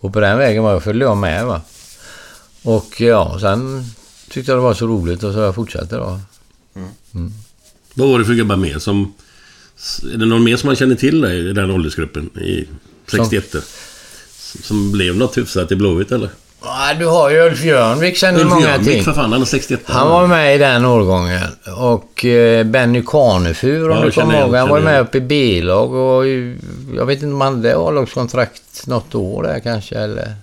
Och 0.00 0.12
på 0.12 0.20
den 0.20 0.38
vägen 0.38 0.62
var 0.62 0.72
jag, 0.72 0.82
följde 0.82 1.04
jag 1.04 1.16
med 1.16 1.46
va. 1.46 1.60
Och 2.62 3.00
ja, 3.00 3.38
sen 3.40 3.84
tyckte 4.32 4.52
jag 4.52 4.58
det 4.58 4.62
var 4.62 4.74
så 4.74 4.86
roligt 4.86 5.22
och 5.22 5.32
så 5.32 5.38
jag 5.38 5.54
fortsatte 5.54 5.96
då. 5.96 6.20
Vad 7.94 8.08
var 8.08 8.18
det 8.18 8.24
för 8.24 8.34
gubbar 8.34 8.56
med 8.56 8.82
som... 8.82 9.14
Är 10.14 10.18
det 10.18 10.26
någon 10.26 10.44
mer 10.44 10.56
som 10.56 10.66
man 10.66 10.76
känner 10.76 10.94
till 10.94 11.24
i 11.24 11.52
den 11.52 11.70
åldersgruppen? 11.70 12.30
I 12.38 12.68
61 13.10 13.54
Som 14.62 14.92
blev 14.92 15.16
något 15.16 15.38
hyfsat 15.38 15.72
i 15.72 15.76
Blåvitt 15.76 16.12
eller? 16.12 16.28
Ja, 16.64 16.94
du 16.98 17.06
har 17.06 17.30
ju 17.30 17.38
Ulf 17.40 17.64
Jörnvik 17.64 18.16
känner 18.16 18.40
Ulf 18.40 18.50
många 18.50 18.68
Jörnvik 18.68 18.94
ting. 18.94 19.04
för 19.04 19.12
fan, 19.12 19.32
han 19.32 19.40
är 19.42 19.46
61 19.46 19.80
Han 19.84 20.08
var 20.08 20.26
med 20.26 20.54
i 20.54 20.58
den 20.58 20.84
årgången. 20.84 21.40
Och 21.76 22.24
eh, 22.24 22.64
Benny 22.66 23.02
Kanefur, 23.06 23.90
om 23.90 23.96
Ja, 23.98 24.04
du 24.04 24.10
kommer 24.12 24.40
ihåg. 24.40 24.54
Han 24.54 24.68
var 24.68 24.80
med 24.80 25.00
uppe 25.00 25.18
i 25.18 25.20
B-lag 25.20 25.92
och 25.94 26.26
jag 26.96 27.06
vet 27.06 27.22
inte 27.22 27.34
om 27.34 27.40
han 27.40 27.54
hade 27.56 27.76
A-lagskontrakt 27.76 28.86
något 28.86 29.14
år 29.14 29.42
där 29.42 29.60
kanske 29.60 29.94
eller... 29.98 30.34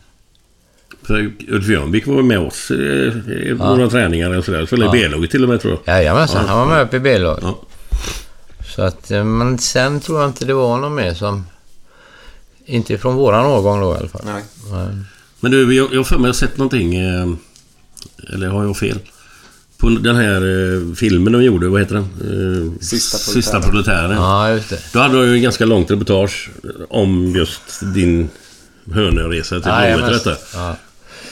För 1.10 1.32
Ulf 1.48 1.68
Jörnvik 1.68 2.08
var 2.08 2.22
med 2.22 2.40
oss 2.40 2.72
i, 2.72 2.76
i 2.76 3.56
några 3.60 3.90
träningar 3.90 4.38
och 4.38 4.46
sådär. 4.46 4.66
Spelade 4.66 4.98
i 4.98 5.02
B-laget 5.02 5.32
till 5.32 5.44
och 5.44 5.50
med 5.50 5.62
tror 5.62 5.78
jag. 5.86 5.96
Jajamensan, 5.96 6.46
han 6.48 6.60
var 6.60 6.66
med 6.76 6.82
uppe 6.84 6.98
i 6.98 7.00
B-lag. 7.00 7.40
Ja. 7.42 7.60
Så 8.76 8.82
att, 8.82 9.12
eh, 9.12 9.24
men 9.24 9.58
sen 9.58 10.00
tror 10.00 10.20
jag 10.20 10.30
inte 10.30 10.46
det 10.46 10.54
var 10.54 10.78
någon 10.78 10.96
mer 10.96 11.14
som... 11.14 11.46
Inte 12.66 12.98
från 12.98 13.16
våran 13.16 13.46
årgång 13.46 13.82
då 13.82 13.94
i 13.94 13.98
alla 13.98 14.08
fall. 14.08 14.22
Nej. 14.26 14.44
Nej. 14.72 14.88
Men 15.40 15.52
du, 15.52 15.76
jag 15.76 15.96
har 15.98 16.04
för 16.04 16.18
mig 16.18 16.28
jag 16.30 16.36
sett 16.36 16.58
någonting... 16.58 16.96
eh, 16.96 17.28
Eller 18.34 18.48
har 18.48 18.64
jag 18.64 18.78
fel? 18.78 19.00
På 19.78 19.90
den 19.90 20.16
här 20.16 20.36
eh, 20.36 20.94
filmen 20.96 21.34
de 21.34 21.44
gjorde, 21.44 21.68
vad 21.68 21.82
heter 21.82 21.96
den? 21.96 22.04
Eh, 22.04 22.82
Sista 22.82 23.18
Sista 23.18 23.62
proletären. 23.62 24.00
proletären. 24.00 24.24
Ja, 24.24 24.52
just 24.52 24.70
det. 24.70 24.80
Då 24.94 25.00
hade 25.00 25.22
du 25.22 25.28
ju 25.28 25.34
en 25.36 25.42
ganska 25.42 25.66
långt 25.66 25.92
reportage 25.92 26.50
om 26.90 27.36
just 27.36 27.94
din 27.94 28.30
Hönöresa 28.94 29.60
till 29.60 29.98
Blåvitt. 29.98 30.28
Ja. 30.54 30.76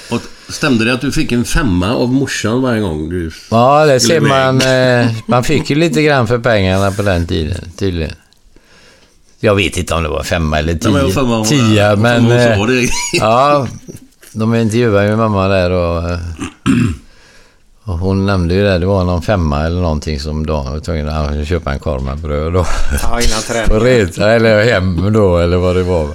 Och 0.10 0.21
stämde 0.50 0.86
det 0.86 0.93
att 0.93 1.02
du 1.02 1.12
fick 1.12 1.32
en 1.32 1.45
femma 1.45 1.95
av 1.95 2.13
morsan 2.13 2.62
varje 2.62 2.82
gång 2.82 3.10
du... 3.10 3.32
Ja, 3.52 3.86
det 3.86 4.00
ser 4.00 4.19
man. 4.19 4.62
Eh, 4.62 5.12
man 5.26 5.43
fick 5.43 5.69
ju 5.69 5.76
lite 5.76 6.02
grann 6.04 6.28
för 6.28 6.39
pengarna 6.39 6.91
på 6.91 7.02
den 7.02 7.28
tiden, 7.28 7.71
tydligen. 7.78 8.13
Jag 9.39 9.56
vet 9.56 9.78
inte 9.78 9.93
om 9.93 10.04
det 10.04 10.10
var 10.10 10.23
femma 10.23 10.60
eller 10.60 10.78
Ja, 10.82 10.91
men 10.91 11.43
tio. 11.45 11.60
Tio, 11.60 11.76
jag 11.84 11.89
har 11.89 11.95
för 11.95 12.02
men... 12.02 12.58
hon 12.60 12.78
eh. 12.78 12.89
Ja, 13.13 13.67
de 14.32 14.56
intervjuade 14.56 15.08
ju 15.10 15.15
mamma 15.15 15.47
där 15.47 15.71
och, 15.71 16.10
eh, 16.10 16.19
och 17.84 17.97
hon 17.97 18.26
nämnde 18.26 18.54
ju 18.54 18.63
det. 18.63 18.78
Det 18.78 18.86
var 18.86 19.04
någon 19.04 19.21
femma 19.21 19.65
eller 19.65 19.82
någonting 19.82 20.19
som 20.19 20.45
Dan 20.45 20.71
var 20.73 20.80
tvungen 20.80 21.10
att 21.10 21.47
köpa 21.47 21.71
en 21.73 21.80
korv 21.80 22.04
med 22.04 22.17
bröd 22.17 22.54
då. 22.54 22.65
Ja, 23.04 23.21
innan 23.21 23.41
På 23.67 23.80
träningen. 23.80 23.82
resa 24.08 24.32
eller 24.32 24.63
hem 24.63 25.13
då 25.13 25.38
eller 25.38 25.58
vad 25.58 25.76
det 25.76 25.84
var. 25.84 26.08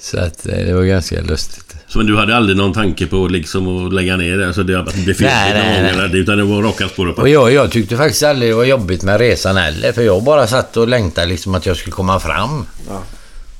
Så 0.00 0.18
att 0.18 0.46
eh, 0.46 0.56
det 0.56 0.74
var 0.74 0.82
ganska 0.82 1.20
lustigt. 1.20 1.76
Så 1.94 1.98
men 1.98 2.06
du 2.06 2.16
hade 2.16 2.36
aldrig 2.36 2.56
någon 2.56 2.72
tanke 2.72 3.06
på 3.06 3.28
liksom 3.28 3.86
att 3.86 3.92
lägga 3.92 4.16
ner 4.16 4.38
det? 4.38 4.46
Alltså 4.46 4.62
det, 4.62 4.80
att 4.80 5.06
det 5.06 5.14
fel 5.14 5.26
Nej, 5.26 5.52
nej, 5.52 5.62
någon 5.62 5.74
gång, 5.74 5.82
nej. 5.82 6.06
eller? 6.06 6.16
Utan 6.16 6.38
det 6.38 6.44
var 6.44 6.62
raka 6.62 6.88
spår 6.88 7.06
upp? 7.06 7.18
Och 7.18 7.28
jag, 7.28 7.52
jag 7.52 7.70
tyckte 7.70 7.96
faktiskt 7.96 8.22
aldrig 8.22 8.50
det 8.50 8.54
var 8.54 8.64
jobbigt 8.64 9.02
med 9.02 9.18
resan 9.20 9.56
heller. 9.56 9.92
För 9.92 10.02
jag 10.02 10.24
bara 10.24 10.46
satt 10.46 10.76
och 10.76 10.88
längtade 10.88 11.26
liksom 11.26 11.54
att 11.54 11.66
jag 11.66 11.76
skulle 11.76 11.92
komma 11.92 12.20
fram. 12.20 12.66
Ja. 12.88 13.02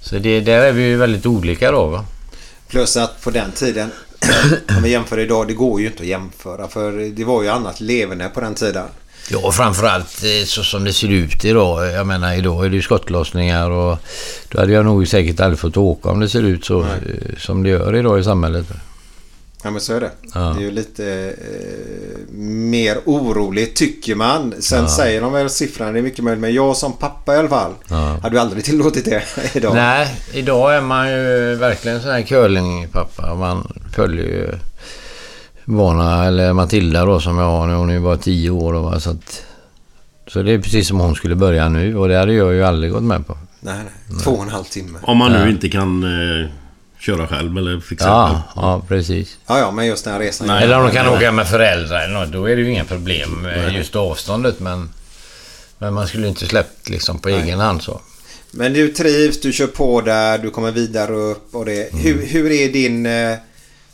Så 0.01 0.19
det, 0.19 0.41
där 0.41 0.59
är 0.59 0.73
vi 0.73 0.83
ju 0.83 0.97
väldigt 0.97 1.27
olika 1.27 1.73
då 1.73 1.87
va. 1.87 2.05
Plus 2.69 2.97
att 2.97 3.23
på 3.25 3.31
den 3.31 3.53
tiden, 3.53 3.91
om 4.77 4.83
vi 4.83 4.91
jämför 4.91 5.19
idag, 5.19 5.49
det 5.49 5.55
går 5.55 5.81
ju 5.81 5.87
inte 5.87 6.03
att 6.03 6.09
jämföra. 6.09 6.69
För 6.69 7.17
det 7.17 7.25
var 7.25 7.43
ju 7.43 7.49
annat 7.49 7.81
leverne 7.81 8.29
på 8.29 8.41
den 8.41 8.55
tiden. 8.55 8.87
Ja, 9.31 9.53
framförallt 9.53 10.23
eh, 10.25 10.45
så 10.47 10.63
som 10.65 10.85
det 10.85 10.93
ser 10.93 11.09
ut 11.09 11.45
idag. 11.45 11.93
Jag 11.93 12.07
menar 12.07 12.35
idag 12.35 12.65
är 12.65 12.71
det 12.71 12.77
ju 12.77 12.83
skottlossningar 12.83 13.71
och 13.71 13.99
då 14.49 14.61
hade 14.61 14.73
jag 14.73 14.85
nog 14.85 15.09
säkert 15.09 15.41
aldrig 15.41 15.59
fått 15.59 15.77
åka 15.77 16.09
om 16.11 16.21
det 16.21 16.29
ser 16.29 16.43
ut 16.43 16.65
så 16.65 16.81
eh, 16.81 16.87
som 17.39 17.63
det 17.63 17.69
gör 17.69 17.97
idag 17.97 18.21
i 18.21 18.25
samhället. 18.25 18.67
Ja 19.63 19.71
men 19.71 19.81
så 19.81 19.93
är 19.95 20.01
det. 20.01 20.11
Ja. 20.35 20.41
Det 20.41 20.61
är 20.61 20.65
ju 20.65 20.71
lite 20.71 21.35
eh, 21.39 22.35
mer 22.39 22.99
oroligt 23.05 23.77
tycker 23.77 24.15
man. 24.15 24.55
Sen 24.61 24.89
säger 24.89 25.21
de 25.21 25.33
väl 25.33 25.51
siffrorna, 25.51 25.93
det 25.93 25.99
är 25.99 26.03
mycket 26.03 26.25
möjligt. 26.25 26.41
Men 26.41 26.55
jag 26.55 26.77
som 26.77 26.93
pappa 26.93 27.35
i 27.35 27.39
alla 27.39 27.49
fall 27.49 27.73
Ja. 27.89 28.19
hade 28.23 28.37
ju 28.37 28.41
aldrig 28.41 28.65
tillåtit 28.71 29.05
det 29.05 29.23
idag. 29.55 29.75
Nej, 29.75 30.15
idag 30.33 30.77
är 30.77 30.81
man 30.81 31.11
ju 31.11 31.55
verkligen 31.55 32.03
sån 32.03 32.11
här 32.11 32.23
curlingpappa. 32.23 33.35
Man 33.35 33.73
följer 33.95 34.25
ju 34.25 34.49
Vana 35.65 36.25
eller 36.27 36.53
Matilda 36.53 37.05
då 37.05 37.21
som 37.21 37.39
jag 37.39 37.45
har 37.51 37.67
nu. 37.67 37.75
Hon 37.75 37.91
är 37.91 37.95
ju 37.95 38.01
bara 38.01 38.17
tio 38.17 38.51
år. 38.51 38.73
då, 38.73 38.81
Va? 38.83 39.01
Så, 39.01 39.11
att, 39.11 39.43
så 40.27 40.43
det 40.43 40.53
är 40.53 40.59
precis 40.59 40.89
som 40.89 41.01
hon 41.01 41.15
skulle 41.15 41.35
börja 41.35 41.69
nu 41.69 41.97
och 41.97 42.09
det 42.09 42.19
hade 42.19 42.33
jag 42.33 42.55
ju 42.55 42.65
aldrig 42.65 42.93
gått 42.93 43.03
med 43.03 43.27
på. 43.27 43.39
Nej, 43.61 43.79
nej. 44.09 44.23
Två 44.25 44.31
och 44.31 44.43
en 44.43 44.51
halv 44.51 44.65
timme. 44.65 44.99
Om 45.03 45.17
man 45.19 45.33
nu 45.33 45.51
inte 45.51 45.69
kan 45.69 46.03
eh, 46.05 46.49
köra 46.99 47.27
själv 47.27 47.59
eller 47.59 47.81
fixa 47.81 48.07
Ja, 48.07 48.29
själv. 48.29 48.41
ja 48.57 48.83
precis. 48.89 49.39
Ja, 49.47 49.59
ja, 49.59 49.71
men 49.71 49.87
just 49.87 50.05
den 50.05 50.13
här 50.13 50.21
resan. 50.21 50.47
Nej. 50.47 50.65
Eller 50.65 50.79
om 50.81 50.87
de 50.87 50.93
kan 50.93 51.09
åka 51.09 51.33
med 51.33 51.49
föräldrar 51.49 52.05
eller 52.05 52.15
något, 52.21 52.33
då 52.33 52.49
är 52.51 52.57
det 52.57 52.63
ju 52.63 52.71
inga 52.71 52.85
problem 52.85 53.31
med 53.43 53.73
just 53.75 53.97
avståndet. 53.97 54.61
Men, 54.61 54.89
men 55.79 55.95
man 55.95 56.07
skulle 56.07 56.23
ju 56.23 56.29
inte 56.29 56.47
släppt 56.47 56.89
liksom 56.89 57.19
på 57.19 57.29
egen 57.29 57.61
hand 57.61 57.83
så. 57.83 58.01
Men 58.51 58.73
du 58.73 58.89
trivs, 58.89 59.41
du 59.41 59.53
kör 59.53 59.67
på 59.67 60.01
där, 60.01 60.39
du 60.39 60.51
kommer 60.51 60.71
vidare 60.71 61.13
upp 61.15 61.55
och 61.55 61.65
det. 61.65 61.95
Hur, 61.95 62.27
hur 62.27 62.51
är 62.53 62.73
din 62.73 63.07
eh, 63.07 63.37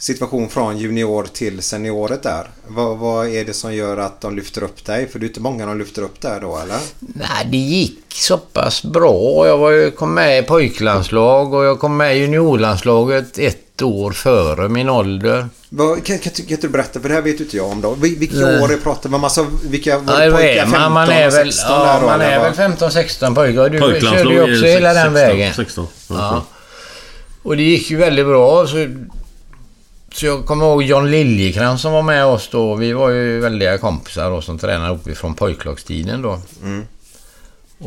situation 0.01 0.49
från 0.49 0.79
junior 0.79 1.27
till 1.33 1.63
senioret 1.63 2.23
där? 2.23 2.51
Vad, 2.67 2.99
vad 2.99 3.29
är 3.29 3.45
det 3.45 3.53
som 3.53 3.75
gör 3.75 3.97
att 3.97 4.21
de 4.21 4.37
lyfter 4.37 4.63
upp 4.63 4.85
dig? 4.85 5.09
För 5.09 5.19
det 5.19 5.27
är 5.27 5.29
inte 5.29 5.41
många 5.41 5.67
de 5.67 5.79
lyfter 5.79 6.03
upp 6.03 6.21
där 6.21 6.41
då, 6.41 6.59
eller? 6.59 6.79
Nej, 6.99 7.47
det 7.51 7.57
gick 7.57 7.99
så 8.15 8.39
pass 8.39 8.83
bra. 8.85 9.47
Jag 9.47 9.59
var 9.59 9.71
ju, 9.71 9.91
kom 9.91 10.15
med 10.15 10.39
i 10.39 10.43
pojklandslag 10.43 11.55
och 11.55 11.65
jag 11.65 11.79
kom 11.81 11.97
med 11.97 12.17
i 12.17 12.21
juniorlandslaget 12.21 13.39
ett 13.39 13.83
år 13.83 14.13
före 14.13 14.69
min 14.69 14.89
ålder. 14.89 15.49
Vad, 15.69 16.05
kan, 16.05 16.19
kan, 16.19 16.33
kan 16.33 16.59
du 16.61 16.69
berätta? 16.69 17.01
För 17.01 17.09
det 17.09 17.15
här 17.15 17.23
vet 17.23 17.41
ju 17.41 17.45
inte 17.45 17.57
jag 17.57 17.67
om 17.67 17.81
då. 17.81 17.95
Vil- 17.95 18.19
Vilka 18.19 18.37
Nej. 18.37 18.63
år 18.63 18.79
pratar 18.83 19.11
man? 19.11 19.25
Alltså, 19.25 19.47
vilka 19.65 19.99
var 19.99 20.21
det 20.21 20.31
pojkar? 20.31 20.63
15 20.63 20.81
man? 20.81 20.93
Man 20.93 21.09
är 21.09 21.31
väl, 21.31 21.53
16 21.53 21.79
där 21.79 21.87
ja, 21.87 21.99
då, 22.01 22.07
man 22.07 22.21
är 22.21 22.41
väl 22.41 22.53
15-16 22.53 23.35
pojkar. 23.35 23.69
Du 23.69 24.01
körde 24.01 24.33
ju 24.35 24.43
också 24.43 24.67
hela 24.67 24.89
den 24.89 24.97
16, 25.03 25.15
vägen. 25.15 25.55
16. 25.55 25.87
Ja. 26.09 26.45
Och 27.43 27.57
det 27.57 27.63
gick 27.63 27.91
ju 27.91 27.97
väldigt 27.97 28.27
bra. 28.27 28.67
Så, 28.67 28.77
så 30.21 30.27
jag 30.27 30.47
kommer 30.47 30.65
ihåg 30.65 30.83
John 30.83 31.11
Liljekrantz 31.11 31.83
som 31.83 31.93
var 31.93 32.03
med 32.03 32.25
oss 32.25 32.49
då. 32.49 32.75
Vi 32.75 32.93
var 32.93 33.11
ju 33.11 33.41
väldiga 33.41 33.79
kompisar 33.79 34.31
då 34.31 34.41
som 34.41 34.59
tränade 34.59 34.95
ihop 34.95 35.17
från 35.17 35.35
pojklagstiden 35.35 36.23
då. 36.23 36.39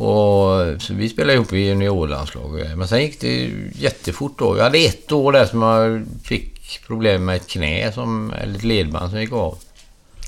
Och, 0.02 0.82
så 0.82 0.94
vi 0.94 1.08
spelade 1.08 1.34
ihop 1.34 1.52
i 1.52 1.58
juniorlandslaget. 1.58 2.78
Men 2.78 2.88
sen 2.88 3.02
gick 3.02 3.20
det 3.20 3.50
jättefort 3.74 4.38
då. 4.38 4.56
Jag 4.56 4.64
hade 4.64 4.78
ett 4.78 5.12
år 5.12 5.32
där 5.32 5.46
som 5.46 5.62
jag 5.62 6.06
fick 6.22 6.86
problem 6.86 7.24
med 7.24 7.36
ett 7.36 7.48
knä, 7.48 7.92
som, 7.92 8.32
eller 8.32 8.54
ett 8.56 8.64
ledband 8.64 9.10
som 9.10 9.20
gick 9.20 9.32
av. 9.32 9.58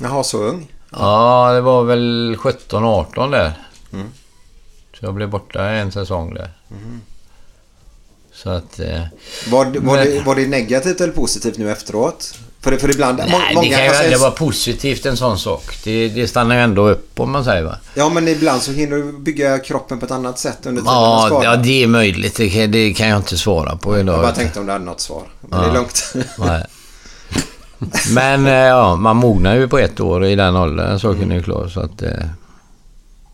Jaha, 0.00 0.24
så 0.24 0.38
ung? 0.38 0.66
Ja, 0.90 1.52
det 1.52 1.60
var 1.60 1.84
väl 1.84 2.36
17-18 2.36 3.30
där. 3.30 3.52
Mm. 3.92 4.06
Så 4.98 5.04
jag 5.04 5.14
blev 5.14 5.30
borta 5.30 5.68
en 5.70 5.92
säsong 5.92 6.34
där. 6.34 6.50
Så 8.42 8.50
att... 8.50 8.80
Eh, 8.80 9.00
Var, 9.50 9.64
var, 9.64 9.80
Men- 9.96 10.06
det, 10.06 10.20
var 10.26 10.34
det 10.34 10.46
negativt 10.46 11.00
eller 11.00 11.12
positivt 11.12 11.58
nu 11.58 11.70
efteråt? 11.72 12.34
För, 12.60 12.70
det- 12.70 12.78
för 12.78 12.90
ibland... 12.90 13.18
nej, 13.18 13.54
många, 13.54 13.68
det 13.68 13.74
kan 13.74 13.84
ju 13.84 13.90
aldrig 13.90 14.18
vara 14.18 14.30
positivt 14.30 15.06
en 15.06 15.16
sån 15.16 15.38
sak. 15.38 15.76
Det, 15.84 16.08
det 16.08 16.28
stannar 16.28 16.54
ju 16.54 16.60
ändå 16.60 16.88
upp 16.88 17.20
om 17.20 17.30
man 17.30 17.44
säger 17.44 17.62
va. 17.62 17.76
Ja, 17.94 18.08
men 18.08 18.28
ibland 18.28 18.62
så 18.62 18.72
hinner 18.72 18.96
du 18.96 19.12
bygga 19.18 19.58
kroppen 19.58 19.98
på 19.98 20.04
ett 20.06 20.12
annat 20.12 20.38
sätt 20.38 20.58
under 20.62 20.82
tiden 20.82 20.94
man 20.94 21.02
Ja, 21.20 21.26
skadar. 21.26 21.44
ja, 21.44 21.56
det 21.56 21.82
är 21.82 21.86
möjligt. 21.86 22.36
Det 22.36 22.50
kan, 22.50 22.70
det 22.70 22.92
kan 22.94 23.08
jag 23.08 23.16
inte 23.16 23.36
svara 23.36 23.76
på 23.76 23.98
idag. 23.98 24.14
Jag 24.14 24.22
bara 24.22 24.32
tänkte 24.32 24.60
om 24.60 24.66
du 24.66 24.72
hade 24.72 24.84
något 24.84 25.00
svar. 25.00 25.22
Men 25.40 25.60
det 25.60 25.66
är 25.66 25.72
lugnt. 25.72 26.14
Men 28.10 28.46
eh, 28.46 28.52
ja, 28.52 28.96
man 28.96 29.16
mognar 29.16 29.54
ju 29.56 29.68
på 29.68 29.78
ett 29.78 30.00
år 30.00 30.24
i 30.24 30.34
den 30.34 30.56
åldern. 30.56 30.98
Så 30.98 31.14
kan 31.14 31.28
det 31.28 31.34
ju 31.34 31.42
klart. 31.42 31.72
Så 31.72 31.80
att... 31.80 32.02
Eh, 32.02 32.10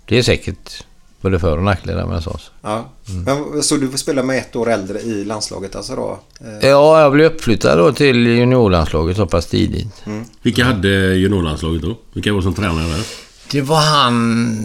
det 0.09 0.19
är 0.19 0.23
säkert 0.23 0.85
både 1.23 1.39
för 1.39 1.57
och 1.57 1.63
nackdelar 1.65 2.07
med 2.07 2.23
sånt. 2.23 2.51
ja. 2.63 2.85
Mm. 3.09 3.23
Men, 3.53 3.63
så 3.63 3.77
du 3.77 3.89
får 3.91 3.99
spela 3.99 4.23
med 4.23 4.39
ett 4.39 4.57
år 4.57 4.71
äldre 4.71 5.01
i 5.01 5.25
landslaget 5.25 5.77
alltså 5.77 5.97
då? 5.97 6.19
Eh, 6.41 6.69
Ja, 6.69 7.01
jag 7.01 7.13
blev 7.13 7.27
uppflyttad 7.33 7.79
då 7.79 7.93
till 7.93 8.27
juniorlandslaget 8.27 9.17
så 9.17 9.27
pass 9.27 9.47
tidigt. 9.47 10.03
Vilka 10.43 10.65
hade 10.65 10.89
juniorlandslaget 11.15 11.83
då? 11.83 11.97
Vilka 12.13 12.33
var 12.33 12.41
som 12.41 12.55
tränare 12.55 12.89
där? 12.89 13.03
Det 13.51 13.61
var 13.63 13.81
han... 13.81 14.59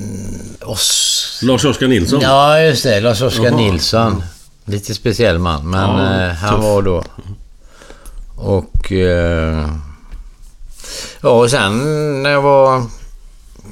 Oss... 0.61 1.39
Lars-Oskar 1.43 1.87
Nilsson? 1.87 2.19
Ja, 2.21 2.61
just 2.61 2.83
det. 2.83 2.99
Lars-Oskar. 3.01 3.51
Nilsson. 3.51 4.23
Lite 4.65 4.93
speciell 4.93 5.39
man, 5.39 5.69
men 5.69 5.89
Ja, 5.89 6.27
eh, 6.27 6.33
han 6.33 6.55
tuff. 6.55 6.63
var 6.63 6.81
då... 6.81 7.03
Och... 8.35 8.91
Eh, 8.91 9.67
ja, 11.21 11.29
och 11.29 11.49
sen 11.51 11.73
när 12.23 12.29
jag 12.29 12.41
var... 12.41 12.83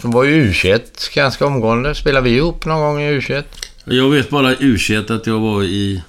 Så 0.05 0.11
var 0.11 0.23
ju 0.23 0.51
U21 0.51 0.79
ganska 1.15 1.45
omgående. 1.45 1.95
Spelade 1.95 2.23
vi 2.29 2.35
ihop 2.35 2.65
någon 2.65 2.79
gång 2.79 3.01
i 3.01 3.19
U21? 3.19 3.43
Jag 3.85 4.09
vet 4.09 4.29
bara 4.29 4.55
u 4.59 4.77
att 5.09 5.27
jag 5.27 5.39
var 5.39 5.63
i... 5.63 6.01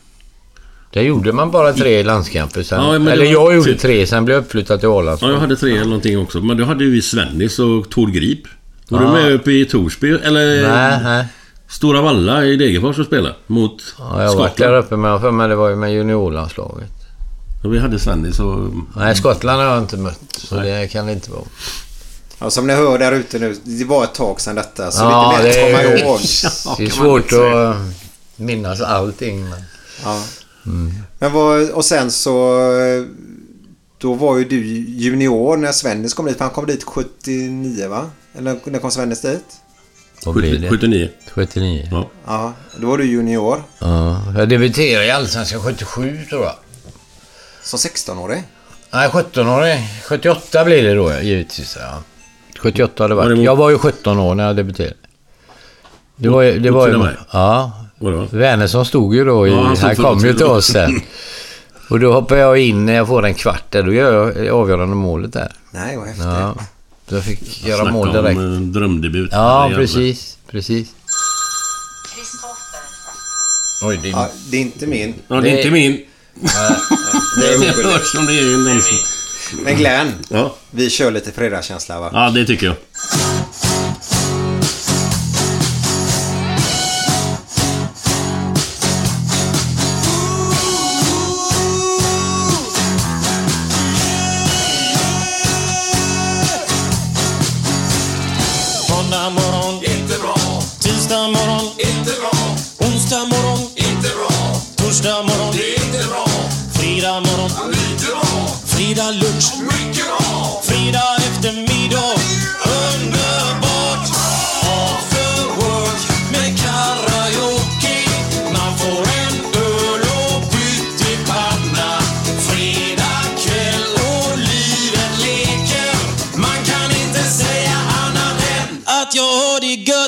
Där 0.93 1.03
gjorde 1.03 1.33
man 1.33 1.51
bara 1.51 1.73
tre 1.73 2.03
landskamper 2.03 2.63
sen. 2.63 2.83
Ja, 2.85 2.93
men 2.93 3.09
Eller 3.09 3.25
var 3.25 3.33
jag 3.33 3.55
gjorde 3.57 3.73
typ- 3.73 3.81
tre, 3.81 4.07
sen 4.07 4.25
blev 4.25 4.35
jag 4.37 4.45
uppflyttad 4.45 4.81
till 4.81 4.89
Ålands. 4.89 5.23
Ja, 5.23 5.31
jag 5.31 5.39
hade 5.39 5.57
tre 5.57 5.73
eller 5.73 5.85
någonting 5.85 6.19
också. 6.19 6.41
Men 6.41 6.57
då 6.57 6.65
hade 6.65 6.85
vi 6.85 7.03
Svennis 7.03 7.59
och 7.59 7.91
Tor 7.91 8.07
Grip. 8.09 8.41
Var 8.89 9.01
Ja. 9.03 9.07
du 9.07 9.13
med 9.13 9.33
uppe 9.33 9.53
i 9.53 9.65
Torsby? 9.65 10.11
Eller 10.11 10.69
Nej, 10.69 11.01
nej. 11.03 11.27
Stora 11.69 12.01
Valla 12.03 12.45
i 12.45 12.57
Degerfors 12.57 12.99
och 12.99 13.07
spelade? 13.07 13.35
Mot 13.47 13.95
Ja, 13.99 14.23
jag 14.23 14.29
har 14.29 14.37
varit 14.37 14.57
där 14.57 14.65
Skottland? 14.65 14.77
uppe 14.85 14.97
med, 14.97 15.21
för 15.21 15.31
mig 15.31 15.49
det 15.49 15.57
var 15.57 15.69
ju 15.69 15.77
med 15.77 15.93
juniorlandslaget. 15.95 16.91
Ja, 17.63 17.69
vi 17.69 17.79
hade 17.79 17.99
Svennis 17.99 18.41
och... 18.41 18.71
Nej, 18.97 19.15
Skottland 19.17 19.61
har 19.63 19.69
jag 19.69 19.79
inte 19.79 19.97
mött. 19.97 20.21
Så 20.37 20.55
det 20.57 20.89
kan 20.93 21.07
det 21.07 21.13
inte 21.13 21.31
vara. 21.31 21.43
Ja, 22.39 22.51
som 22.51 22.67
ni 22.67 22.73
hör 22.75 22.99
där 22.99 23.13
ute 23.13 23.39
nu, 23.39 23.57
det 23.65 23.85
var 23.85 24.05
ett 24.05 24.15
tag 24.15 24.41
sedan 24.41 24.55
detta. 24.55 24.91
Så 24.91 25.03
Ja, 25.03 25.39
lite 25.43 25.49
det 25.59 25.73
lätt 25.73 25.77
att 25.77 25.83
komma 25.83 25.95
är- 25.95 25.99
ihåg. 26.05 26.21
Det 26.79 26.85
är 26.85 26.91
svårt 26.91 27.33
att 27.33 27.77
minnas 28.37 28.81
allting. 28.81 29.49
Men... 29.49 29.63
Ja. 30.05 30.23
Men 31.19 31.33
vad, 31.33 31.71
och 31.71 31.85
sen 31.85 32.11
så... 32.11 32.61
Då 33.99 34.15
var 34.15 34.39
ju 34.39 34.45
du 34.45 34.65
junior 34.89 35.57
när 35.57 35.73
Svennis 35.73 36.15
kom 36.15 36.27
dit. 36.27 36.41
Han 36.41 36.51
kom 36.51 36.67
dit 36.67 36.85
79 36.85 37.89
va? 37.89 38.11
Eller 38.39 38.61
när 38.65 38.79
kom 38.79 38.91
Svennis 38.91 39.21
dit? 39.21 39.45
Vad 40.25 40.35
blir 40.35 40.59
det? 40.59 40.69
79. 40.69 41.11
79. 41.33 41.89
Ja. 41.91 42.11
Ja, 42.27 42.53
då 42.77 42.87
var 42.87 42.99
du 42.99 43.05
junior. 43.05 43.63
Ja, 43.79 44.23
jag 44.39 44.49
debuterade 44.49 45.07
i 45.07 45.11
Allsvenskan 45.11 45.61
77 45.63 46.25
tror 46.31 46.43
jag. 46.45 46.55
Som 47.63 47.79
16-årig. 47.79 48.43
Nej, 48.91 49.09
17-årig. 49.09 49.79
78 50.05 50.65
blir 50.65 50.83
det 50.83 50.95
då 50.95 51.21
givetvis. 51.21 51.77
Ja. 51.81 52.03
78 52.73 53.05
har 53.05 53.09
det 53.09 53.15
Var 53.15 53.23
det 53.23 53.29
varit. 53.29 53.39
mot- 53.39 53.45
Jag 53.45 53.57
var 53.57 53.71
ju 53.71 53.79
17 53.79 54.19
år 54.19 54.35
när 54.35 54.47
jag 54.47 54.57
debuterade. 54.57 54.95
Det 56.17 56.29
var 56.29 56.43
ju... 56.43 56.59
Det 56.59 56.71
var 56.71 56.89
ju 56.89 57.09
ja. 57.33 57.73
Wernersson 58.31 58.87
stod 58.87 59.15
ju 59.15 59.25
då 59.25 59.47
i... 59.47 59.51
Ja, 59.51 59.75
han 59.81 59.97
kom 59.97 60.19
ju 60.19 60.35
till 60.35 60.47
oss 60.47 60.67
sen. 60.67 61.01
Och 61.91 62.01
då 62.01 62.13
hoppar 62.13 62.37
jag 62.37 62.59
in 62.59 62.87
när 62.87 62.93
jag 62.95 63.07
får 63.07 63.27
en 63.27 63.35
kvart 63.35 63.71
där. 63.71 63.83
Då 63.83 63.93
gör 63.93 64.43
jag 64.45 64.49
avgörande 64.55 64.97
målet 64.97 65.33
där. 65.33 65.53
Nej, 65.71 65.97
vad 65.97 66.07
häftigt. 66.07 66.25
Ja. 66.27 66.55
Så 67.09 67.15
jag 67.15 67.25
fick 67.25 67.67
göra 67.67 67.77
Snacka 67.81 67.93
mål 67.93 68.13
direkt. 68.13 68.39
om 68.39 68.55
eh, 68.55 68.61
drömdebut. 68.61 69.29
Ja, 69.33 69.71
precis. 69.75 70.39
Precis. 70.51 70.89
Oj, 73.83 73.99
det 74.03 74.09
är... 74.09 74.13
Ja, 74.13 74.29
det 74.51 74.57
är 74.57 74.61
inte 74.61 74.87
min. 74.87 75.15
Ja, 75.29 75.41
det 75.41 75.51
är 75.51 75.57
inte 75.57 75.71
min. 75.71 75.93
Det 77.41 77.47
är 77.55 77.61
Det 77.61 77.83
hörs 77.89 78.13
som 78.13 78.27
det 78.27 78.33
är 78.39 78.75
någon 78.75 78.83
som... 78.83 78.99
Men 79.53 79.77
Glenn, 79.77 80.13
Ja. 80.29 80.55
vi 80.71 80.91
kör 80.91 81.11
lite 81.11 81.33
fredagskänsla 81.33 82.01
va? 82.01 82.11
ja, 82.13 82.31
det 82.31 82.45
tycker 82.47 82.67
jag. 82.67 82.77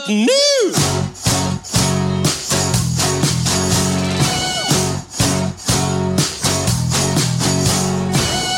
Nu! 0.09 0.73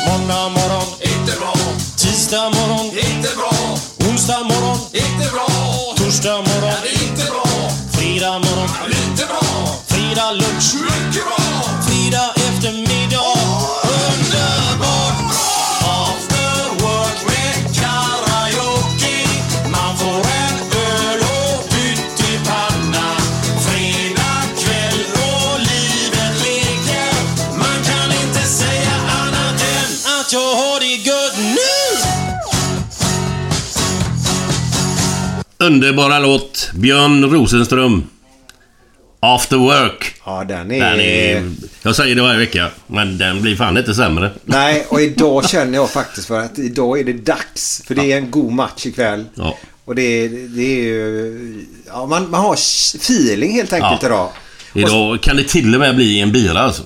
Måndag 0.07 0.49
morgon, 0.49 0.87
inte 1.01 1.39
bra. 1.39 1.53
Tisdag 1.97 2.49
morgon, 2.49 2.85
inte 2.85 3.35
bra. 3.35 3.77
Onsdag 4.09 4.43
morgon, 4.43 4.77
inte 4.93 5.31
bra. 5.31 5.40
Underbara 35.61 36.19
låt. 36.19 36.71
Björn 36.73 37.31
Rosenström. 37.31 38.03
After 39.19 39.57
Work. 39.57 40.15
Ja, 40.25 40.43
den 40.47 40.71
är... 40.71 40.79
Den 40.79 40.99
är... 40.99 41.51
Jag 41.83 41.95
säger 41.95 42.15
det 42.15 42.21
varje 42.21 42.39
vecka, 42.39 42.69
men 42.87 43.17
den 43.17 43.41
blir 43.41 43.55
fan 43.55 43.77
inte 43.77 43.93
sämre. 43.93 44.31
Nej, 44.43 44.85
och 44.89 45.01
idag 45.11 45.49
känner 45.49 45.73
jag 45.77 45.89
faktiskt 45.89 46.27
för 46.27 46.39
att 46.39 46.59
idag 46.59 46.99
är 46.99 47.03
det 47.03 47.13
dags. 47.13 47.83
För 47.87 47.95
det 47.95 48.11
är 48.11 48.17
en 48.17 48.31
god 48.31 48.51
match 48.51 48.85
ikväll. 48.85 49.25
Ja. 49.35 49.57
Och 49.85 49.95
det 49.95 50.01
är, 50.01 50.29
det 50.29 50.61
är 50.63 50.83
ju... 50.83 51.65
Ja, 51.87 52.05
man, 52.05 52.29
man 52.29 52.41
har 52.41 52.53
feeling 52.53 53.51
helt 53.51 53.73
enkelt 53.73 54.01
Ja. 54.01 54.07
idag. 54.07 54.29
Idag 54.73 55.21
kan 55.21 55.37
det 55.37 55.43
till 55.43 55.73
och 55.73 55.79
med 55.79 55.95
bli 55.95 56.19
en 56.19 56.31
bira 56.31 56.59
alltså. 56.59 56.83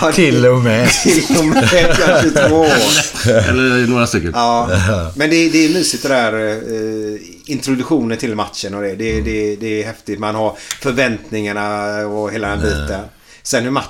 Ja, 0.00 0.12
Till 0.14 0.46
och 0.46 0.58
med. 0.58 0.90
Till 1.02 1.36
och 1.38 1.44
med 1.44 1.70
kanske 1.70 2.30
två. 2.30 2.64
Eller 3.30 3.86
några 3.86 4.06
stycken. 4.06 4.32
Ja, 4.34 4.70
men 5.16 5.30
det, 5.30 5.48
det 5.48 5.64
är 5.64 5.68
mysigt 5.68 6.02
det 6.02 6.08
där 6.08 6.32
eh, 6.32 7.20
introduktionen 7.46 8.18
till 8.18 8.34
matchen 8.34 8.74
och 8.74 8.82
det. 8.82 8.94
Det, 8.94 9.20
det. 9.20 9.56
det 9.56 9.82
är 9.82 9.86
häftigt. 9.86 10.18
Man 10.18 10.34
har 10.34 10.56
förväntningarna 10.80 11.96
och 12.06 12.32
hela 12.32 12.48
den 12.48 12.60
biten. 12.60 13.00
Sen 13.42 13.64
hur 13.64 13.70
match, 13.70 13.86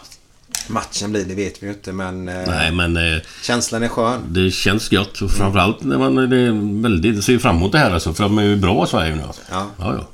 matchen 0.68 1.10
blir 1.12 1.24
det 1.24 1.34
vet 1.34 1.62
vi 1.62 1.66
ju 1.66 1.72
inte 1.72 1.92
men 1.92 2.28
eh, 2.28 2.34
Nej, 2.46 2.72
men 2.72 2.96
eh, 2.96 3.18
känslan 3.42 3.82
är 3.82 3.88
skön. 3.88 4.20
det 4.28 4.50
känns 4.50 4.92
gött. 4.92 5.20
Och 5.22 5.30
framförallt 5.30 5.82
när 5.84 5.98
man 5.98 6.14
det 6.14 6.36
är 6.36 6.82
väldigt, 6.82 7.24
ser 7.24 7.38
fram 7.38 7.56
emot 7.56 7.72
det 7.72 7.78
här 7.78 7.90
alltså. 7.90 8.14
För 8.14 8.22
de 8.22 8.38
är 8.38 8.42
ju 8.42 8.56
bra 8.56 8.86
Sverige 8.86 9.14
nu 9.14 9.22
alltså. 9.22 9.42
Ja. 9.50 9.66
Ja, 9.78 9.94
ja. 9.98 10.08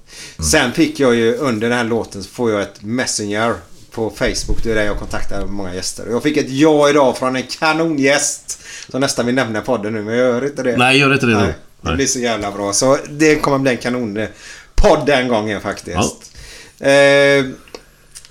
Sen 0.44 0.72
fick 0.72 1.00
jag 1.00 1.14
ju 1.14 1.36
under 1.36 1.68
den 1.68 1.78
här 1.78 1.84
låten 1.84 2.22
så 2.22 2.28
får 2.30 2.50
jag 2.50 2.62
ett 2.62 2.82
Messenger 2.82 3.54
på 3.90 4.10
Facebook. 4.10 4.62
Det 4.62 4.70
är 4.70 4.74
där 4.74 4.84
jag 4.84 4.98
kontaktar 4.98 5.46
många 5.46 5.74
gäster. 5.74 6.06
Jag 6.10 6.22
fick 6.22 6.36
ett 6.36 6.50
ja 6.50 6.90
idag 6.90 7.18
från 7.18 7.36
en 7.36 7.42
kanongäst. 7.42 8.60
Som 8.90 9.00
nästan 9.00 9.26
vill 9.26 9.34
nämna 9.34 9.60
podden 9.60 9.92
nu 9.92 10.02
men 10.02 10.14
jag 10.14 10.26
gör 10.28 10.44
inte 10.44 10.62
det. 10.62 10.76
Nej, 10.76 10.98
gör 10.98 11.14
inte 11.14 11.26
det 11.26 11.32
nu. 11.32 11.38
Nej, 11.38 11.54
det 11.80 11.88
Nej. 11.88 11.96
blir 11.96 12.06
så 12.06 12.18
jävla 12.18 12.52
bra. 12.52 12.72
Så 12.72 12.98
det 13.10 13.36
kommer 13.36 13.58
bli 13.58 13.70
en 13.70 13.76
kanonpodd 13.76 15.06
den 15.06 15.28
gången 15.28 15.60
faktiskt. 15.60 16.32
Eh, 16.80 16.90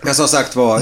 men 0.04 0.16
som 0.16 0.28
sagt 0.28 0.56
var, 0.56 0.82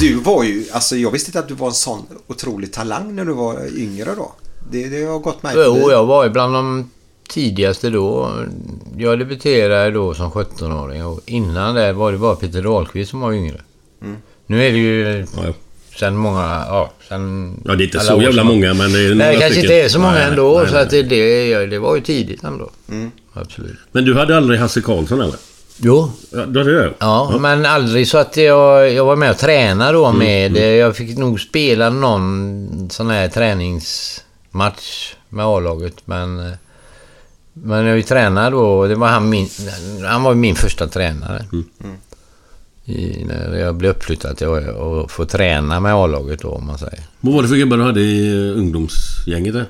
du 0.00 0.14
var 0.14 0.44
ju, 0.44 0.64
alltså 0.72 0.96
jag 0.96 1.10
visste 1.10 1.28
inte 1.28 1.38
att 1.38 1.48
du 1.48 1.54
var 1.54 1.66
en 1.68 1.74
sån 1.74 2.02
otrolig 2.26 2.72
talang 2.72 3.16
när 3.16 3.24
du 3.24 3.32
var 3.32 3.78
yngre 3.78 4.14
då. 4.16 4.32
Det, 4.70 4.88
det 4.88 5.04
har 5.04 5.18
gått 5.18 5.42
mig 5.42 5.52
Jo, 5.56 5.90
jag 5.90 6.06
var 6.06 6.24
ju 6.24 6.30
bland 6.30 6.54
de 6.54 6.90
tidigaste 7.28 7.90
då. 7.90 8.30
Jag 8.96 9.18
debuterade 9.18 9.90
då 9.90 10.14
som 10.14 10.30
17-åring 10.30 11.04
och 11.06 11.20
innan 11.26 11.74
det 11.74 11.92
var 11.92 12.12
det 12.12 12.18
bara 12.18 12.36
Peter 12.36 12.62
Dahlqvist 12.62 13.10
som 13.10 13.20
var 13.20 13.32
yngre. 13.32 13.60
Mm. 14.02 14.16
Nu 14.46 14.66
är 14.66 14.72
det 14.72 14.78
ju 14.78 15.26
Ja, 15.36 15.52
sen 15.98 16.16
många, 16.16 16.40
ja, 16.68 16.90
sen... 17.08 17.54
ja, 17.64 17.74
det 17.74 17.82
är 17.82 17.84
inte 17.84 18.00
så 18.00 18.22
jävla 18.22 18.42
som- 18.42 18.46
många 18.52 18.74
men 18.74 18.92
det 18.92 18.98
är 18.98 19.08
Nej, 19.08 19.14
några 19.14 19.26
det 19.26 19.32
kanske 19.32 19.48
stycken. 19.50 19.62
inte 19.76 19.84
är 19.84 19.88
så 19.88 19.98
många 19.98 20.12
Nej, 20.14 20.24
ändå. 20.28 20.58
nej, 20.58 20.68
så 20.68 20.74
nej. 20.74 20.82
att 20.82 20.90
det, 20.90 21.02
det, 21.02 21.66
det 21.66 21.78
var 21.78 21.94
ju 21.96 22.00
tidigt 22.02 22.44
ändå. 22.44 22.70
Mm. 22.88 23.10
Absolut. 23.32 23.78
Men 23.92 24.04
du 24.04 24.14
hade 24.14 24.36
aldrig 24.36 24.60
Hasse 24.60 24.80
Karlsson 24.80 25.20
eller? 25.20 25.36
Jo, 25.82 26.12
Ja, 26.30 26.46
du 26.46 26.58
hade 26.58 26.82
det? 26.82 26.92
Ja, 26.98 27.36
men 27.40 27.66
aldrig 27.66 28.08
så 28.08 28.18
att 28.18 28.36
jag, 28.36 28.92
jag 28.92 29.04
var 29.04 29.16
med 29.16 29.30
och 29.30 29.38
tränade 29.38 29.92
då 29.92 30.12
med... 30.12 30.56
Jag 30.56 30.96
fick 30.96 31.18
nog 31.18 31.40
spela 31.40 31.90
någon 31.90 32.90
sån 32.90 33.10
här 33.10 33.28
träningsmatch 33.28 35.14
med 35.28 35.46
A-laget, 35.46 35.94
men... 36.04 36.38
eh, 36.40 36.52
Men 37.52 37.86
jag 37.86 38.06
tränade 38.06 38.50
då 38.50 38.86
det 38.86 38.94
var 38.94 39.08
han 39.08 39.28
min... 39.28 39.48
Han 40.08 40.22
var 40.22 40.34
min 40.34 40.54
första 40.54 40.86
tränare. 40.88 41.44
I, 42.84 43.24
när 43.24 43.58
jag 43.58 43.74
blev 43.74 43.90
uppflyttad 43.90 44.36
till 44.36 44.46
att 44.46 44.68
och 44.76 45.10
få 45.10 45.24
träna 45.24 45.80
med 45.80 45.94
A-laget 45.94 46.40
då, 46.42 46.48
om 46.48 46.66
man 46.66 46.78
säger. 46.78 47.00
Vad 47.20 47.34
var 47.34 47.42
det 47.42 47.48
för 47.48 47.56
gubbar 47.56 47.76
du 47.76 47.82
hade 47.82 48.00
i 48.00 48.28
eh, 48.48 48.58
ungdomsgänget 48.58 49.54
där? 49.54 49.66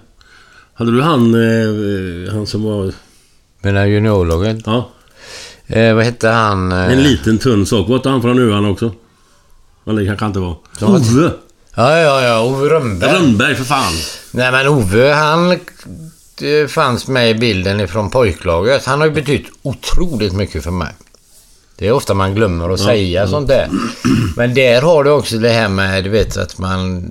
Hade 0.74 0.92
du 0.92 1.02
han, 1.02 1.34
eh, 1.34 2.32
han 2.32 2.46
som 2.46 2.62
var... 2.64 2.92
Men 3.62 3.74
när 3.74 3.86
juniorlaget... 3.86 4.58
Ja, 4.66 4.88
Eh, 5.70 5.94
vad 5.94 6.04
hette 6.04 6.28
han? 6.28 6.72
Eh, 6.72 6.92
en 6.92 7.02
liten 7.02 7.38
tunn 7.38 7.66
sak. 7.66 7.88
Var 7.88 7.96
inte 7.96 8.08
han 8.08 8.22
från 8.22 8.38
Öarna 8.38 8.68
också? 8.68 8.92
Eller 9.86 10.00
det 10.00 10.06
kanske 10.06 10.26
inte 10.26 10.38
var. 10.38 10.56
Ja, 10.80 10.86
Ove! 10.86 11.30
Ja, 11.74 11.98
ja, 11.98 12.22
ja. 12.22 12.42
Ove 12.42 12.68
Rönnberg. 12.68 13.12
Rönnberg 13.12 13.54
för 13.54 13.64
fan! 13.64 13.92
Nej 14.30 14.52
men 14.52 14.68
Ove 14.68 15.12
han 15.12 15.58
det 16.40 16.70
fanns 16.70 17.08
med 17.08 17.30
i 17.30 17.34
bilden 17.34 17.80
ifrån 17.80 18.10
pojklaget. 18.10 18.84
Han 18.84 19.00
har 19.00 19.06
ju 19.06 19.12
betytt 19.12 19.46
otroligt 19.62 20.32
mycket 20.32 20.64
för 20.64 20.70
mig. 20.70 20.92
Det 21.76 21.86
är 21.86 21.92
ofta 21.92 22.14
man 22.14 22.34
glömmer 22.34 22.70
att 22.70 22.80
säga 22.80 23.28
sånt 23.28 23.48
där. 23.48 23.68
Men 24.36 24.54
där 24.54 24.82
har 24.82 25.04
du 25.04 25.10
också 25.10 25.38
det 25.38 25.48
här 25.48 25.68
med, 25.68 26.04
du 26.04 26.10
vet 26.10 26.36
att 26.36 26.58
man 26.58 27.04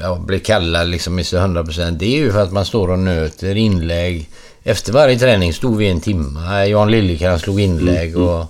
ja, 0.00 0.18
blir 0.26 0.38
kallad 0.38 0.88
liksom 0.88 1.18
i 1.18 1.24
så 1.24 1.36
100%. 1.36 1.90
Det 1.90 2.06
är 2.06 2.18
ju 2.18 2.32
för 2.32 2.42
att 2.42 2.52
man 2.52 2.64
står 2.64 2.90
och 2.90 2.98
nöter 2.98 3.54
inlägg. 3.56 4.28
Efter 4.62 4.92
varje 4.92 5.18
träning 5.18 5.52
stod 5.54 5.76
vi 5.76 5.88
en 5.88 6.00
timme. 6.00 6.66
Jan 6.66 6.90
Liljekrantz 6.90 7.42
slog 7.44 7.60
inlägg 7.60 8.16
och, 8.16 8.40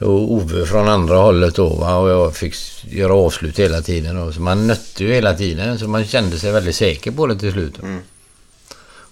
och 0.00 0.32
Ove 0.32 0.66
från 0.66 0.88
andra 0.88 1.16
hållet 1.16 1.54
då. 1.54 1.68
Va? 1.68 1.96
Och 1.96 2.10
jag 2.10 2.36
fick 2.36 2.54
göra 2.84 3.14
avslut 3.14 3.58
hela 3.58 3.80
tiden. 3.82 4.16
Och 4.16 4.34
så 4.34 4.40
man 4.40 4.66
nötte 4.66 5.04
ju 5.04 5.12
hela 5.12 5.34
tiden. 5.34 5.78
Så 5.78 5.88
man 5.88 6.04
kände 6.04 6.38
sig 6.38 6.52
väldigt 6.52 6.76
säker 6.76 7.10
på 7.10 7.26
det 7.26 7.38
till 7.38 7.52
slut. 7.52 7.74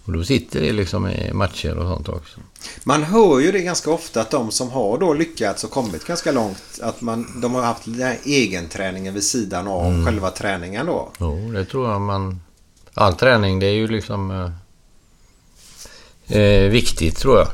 Och 0.04 0.12
då 0.12 0.24
sitter 0.24 0.60
det 0.60 0.72
liksom 0.72 1.08
i 1.08 1.32
matcher 1.32 1.76
och 1.78 1.94
sånt 1.94 2.08
också. 2.08 2.40
Man 2.84 3.02
hör 3.02 3.40
ju 3.40 3.52
det 3.52 3.60
ganska 3.60 3.90
ofta 3.90 4.20
att 4.20 4.30
de 4.30 4.50
som 4.50 4.70
har 4.70 4.98
då 4.98 5.14
lyckats 5.14 5.64
och 5.64 5.70
kommit 5.70 6.04
ganska 6.06 6.32
långt 6.32 6.62
att 6.82 7.00
man, 7.00 7.40
de 7.42 7.54
har 7.54 7.62
haft 7.62 7.84
den 7.84 8.02
här 8.02 8.18
egenträningen 8.24 9.14
vid 9.14 9.24
sidan 9.24 9.68
av 9.68 9.86
Mm. 9.86 10.06
själva 10.06 10.30
träningen 10.30 10.86
då. 10.86 11.10
Jo, 11.20 11.52
det 11.52 11.64
tror 11.64 11.90
jag 11.90 12.00
man... 12.00 12.40
All 12.94 13.14
träning, 13.14 13.58
det 13.60 13.66
är 13.66 13.72
ju 13.74 13.88
liksom... 13.88 14.50
Eh, 16.30 16.70
viktigt 16.70 17.16
tror 17.18 17.38
jag. 17.38 17.48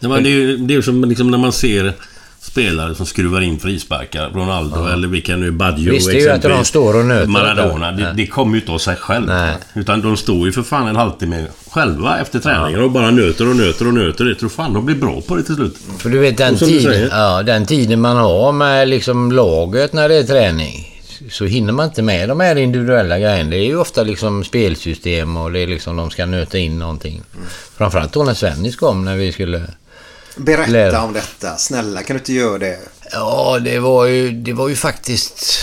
Ja, 0.00 0.08
men 0.08 0.22
det 0.22 0.28
är 0.28 0.32
ju 0.32 0.56
det 0.56 0.74
är 0.74 0.76
ju 0.76 0.82
som 0.82 1.04
liksom 1.04 1.30
när 1.30 1.38
man 1.38 1.52
ser 1.52 1.94
spelare 2.40 2.94
som 2.94 3.06
skruvar 3.06 3.40
in 3.40 3.58
frisparkar. 3.58 4.30
Ronaldo 4.30 4.86
eller 4.86 5.08
vilka 5.08 5.36
nu, 5.36 5.50
Baggio 5.50 5.90
Visst, 5.90 6.10
det 6.10 6.16
är 6.16 6.20
ju 6.20 6.30
att 6.30 6.42
de 6.42 6.64
står 6.64 6.96
och 6.96 7.04
nöter 7.04 7.26
Maradona. 7.28 7.92
det. 7.92 8.12
Det, 8.16 8.26
kommer 8.26 8.54
ju 8.54 8.60
inte 8.60 8.72
av 8.72 8.78
sig 8.78 8.96
själv. 8.96 9.26
Nej. 9.26 9.54
Utan 9.74 10.00
de 10.00 10.16
står 10.16 10.46
ju 10.46 10.52
för 10.52 10.62
fan 10.62 10.88
en 10.88 10.96
halvtimme 10.96 11.46
själva 11.70 12.18
efter 12.18 12.38
träningen 12.38 12.80
och 12.80 12.90
bara 12.90 13.10
nöter 13.10 13.48
och 13.48 13.56
nöter 13.56 13.86
och 13.86 13.94
nöter. 13.94 14.24
Jag 14.24 14.38
tror 14.38 14.48
fan 14.48 14.72
de 14.72 14.86
blir 14.86 14.96
bra 14.96 15.20
på 15.20 15.36
det 15.36 15.42
till 15.42 15.54
slut. 15.54 15.76
För 15.98 16.10
du 16.10 16.18
vet 16.18 16.36
den 16.36 16.56
tiden, 16.56 17.08
ja, 17.10 17.42
den 17.42 17.66
tiden 17.66 18.00
man 18.00 18.16
har 18.16 18.52
med 18.52 18.88
liksom 18.88 19.32
laget 19.32 19.92
när 19.92 20.08
det 20.08 20.14
är 20.14 20.22
träning. 20.22 20.97
Så 21.30 21.44
hinner 21.44 21.72
man 21.72 21.86
inte 21.88 22.02
med 22.02 22.28
de 22.28 22.40
här 22.40 22.56
individuella 22.56 23.18
grejerna. 23.18 23.50
Det 23.50 23.56
är 23.56 23.64
ju 23.64 23.76
ofta 23.76 24.02
liksom 24.02 24.44
spelsystem 24.44 25.36
och 25.36 25.52
det 25.52 25.60
är 25.60 25.66
liksom 25.66 25.96
de 25.96 26.10
ska 26.10 26.26
nöta 26.26 26.58
in 26.58 26.78
någonting. 26.78 27.22
Framförallt 27.76 28.12
då 28.12 28.24
när 28.24 28.34
Svennis 28.34 28.76
kom 28.76 29.04
när 29.04 29.16
vi 29.16 29.32
skulle... 29.32 29.62
Berätta 30.36 30.70
Lär. 30.70 30.98
om 31.04 31.12
detta. 31.12 31.56
Snälla, 31.56 32.02
kan 32.02 32.16
du 32.16 32.18
inte 32.18 32.32
göra 32.32 32.58
det? 32.58 32.78
Ja, 33.12 33.58
det 33.64 33.78
var 33.78 34.06
ju, 34.06 34.30
det 34.30 34.52
var 34.52 34.68
ju 34.68 34.76
faktiskt 34.76 35.58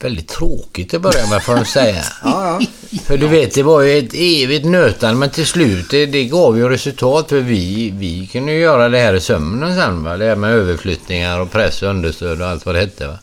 väldigt 0.00 0.28
tråkigt 0.28 0.94
att 0.94 1.02
börja 1.02 1.26
med 1.26 1.42
får 1.42 1.56
jag 1.56 1.66
säga. 1.66 2.04
Ja, 2.24 2.58
ja. 2.60 2.98
För 3.04 3.18
du 3.18 3.28
vet, 3.28 3.54
det 3.54 3.62
var 3.62 3.82
ju 3.82 3.98
ett 3.98 4.14
evigt 4.14 4.66
nötande 4.66 5.16
men 5.18 5.30
till 5.30 5.46
slut 5.46 5.90
det, 5.90 6.06
det 6.06 6.24
gav 6.24 6.58
ju 6.58 6.68
resultat 6.68 7.28
för 7.28 7.40
vi, 7.40 7.90
vi 7.90 8.26
kunde 8.26 8.52
ju 8.52 8.60
göra 8.60 8.88
det 8.88 8.98
här 8.98 9.14
i 9.14 9.20
sömnen 9.20 9.76
sen 9.76 10.04
va. 10.04 10.16
Det 10.16 10.24
här 10.24 10.36
med 10.36 10.54
överflyttningar 10.54 11.40
och 11.40 11.50
press 11.50 11.82
och 11.82 11.88
understöd 11.88 12.40
och 12.40 12.48
allt 12.48 12.66
vad 12.66 12.74
det 12.74 12.80
hette 12.80 13.06
va. 13.06 13.18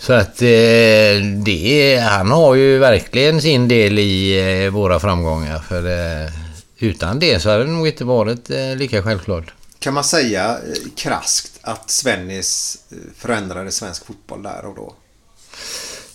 Så 0.00 0.12
att 0.12 0.42
eh, 0.42 1.22
det, 1.44 2.00
han 2.10 2.30
har 2.30 2.54
ju 2.54 2.78
verkligen 2.78 3.40
sin 3.40 3.68
del 3.68 3.98
i 3.98 4.40
eh, 4.64 4.70
våra 4.70 5.00
framgångar. 5.00 5.58
För 5.58 5.86
eh, 6.24 6.32
utan 6.78 7.18
det 7.18 7.40
så 7.40 7.50
hade 7.50 7.64
det 7.64 7.70
nog 7.70 7.86
inte 7.86 8.04
varit 8.04 8.48
lika 8.76 9.02
självklart. 9.02 9.52
Kan 9.78 9.94
man 9.94 10.04
säga 10.04 10.56
kraskt 10.96 11.58
att 11.62 11.90
Svennis 11.90 12.78
förändrade 13.16 13.72
svensk 13.72 14.06
fotboll 14.06 14.42
där 14.42 14.64
och 14.64 14.76
då? 14.76 14.94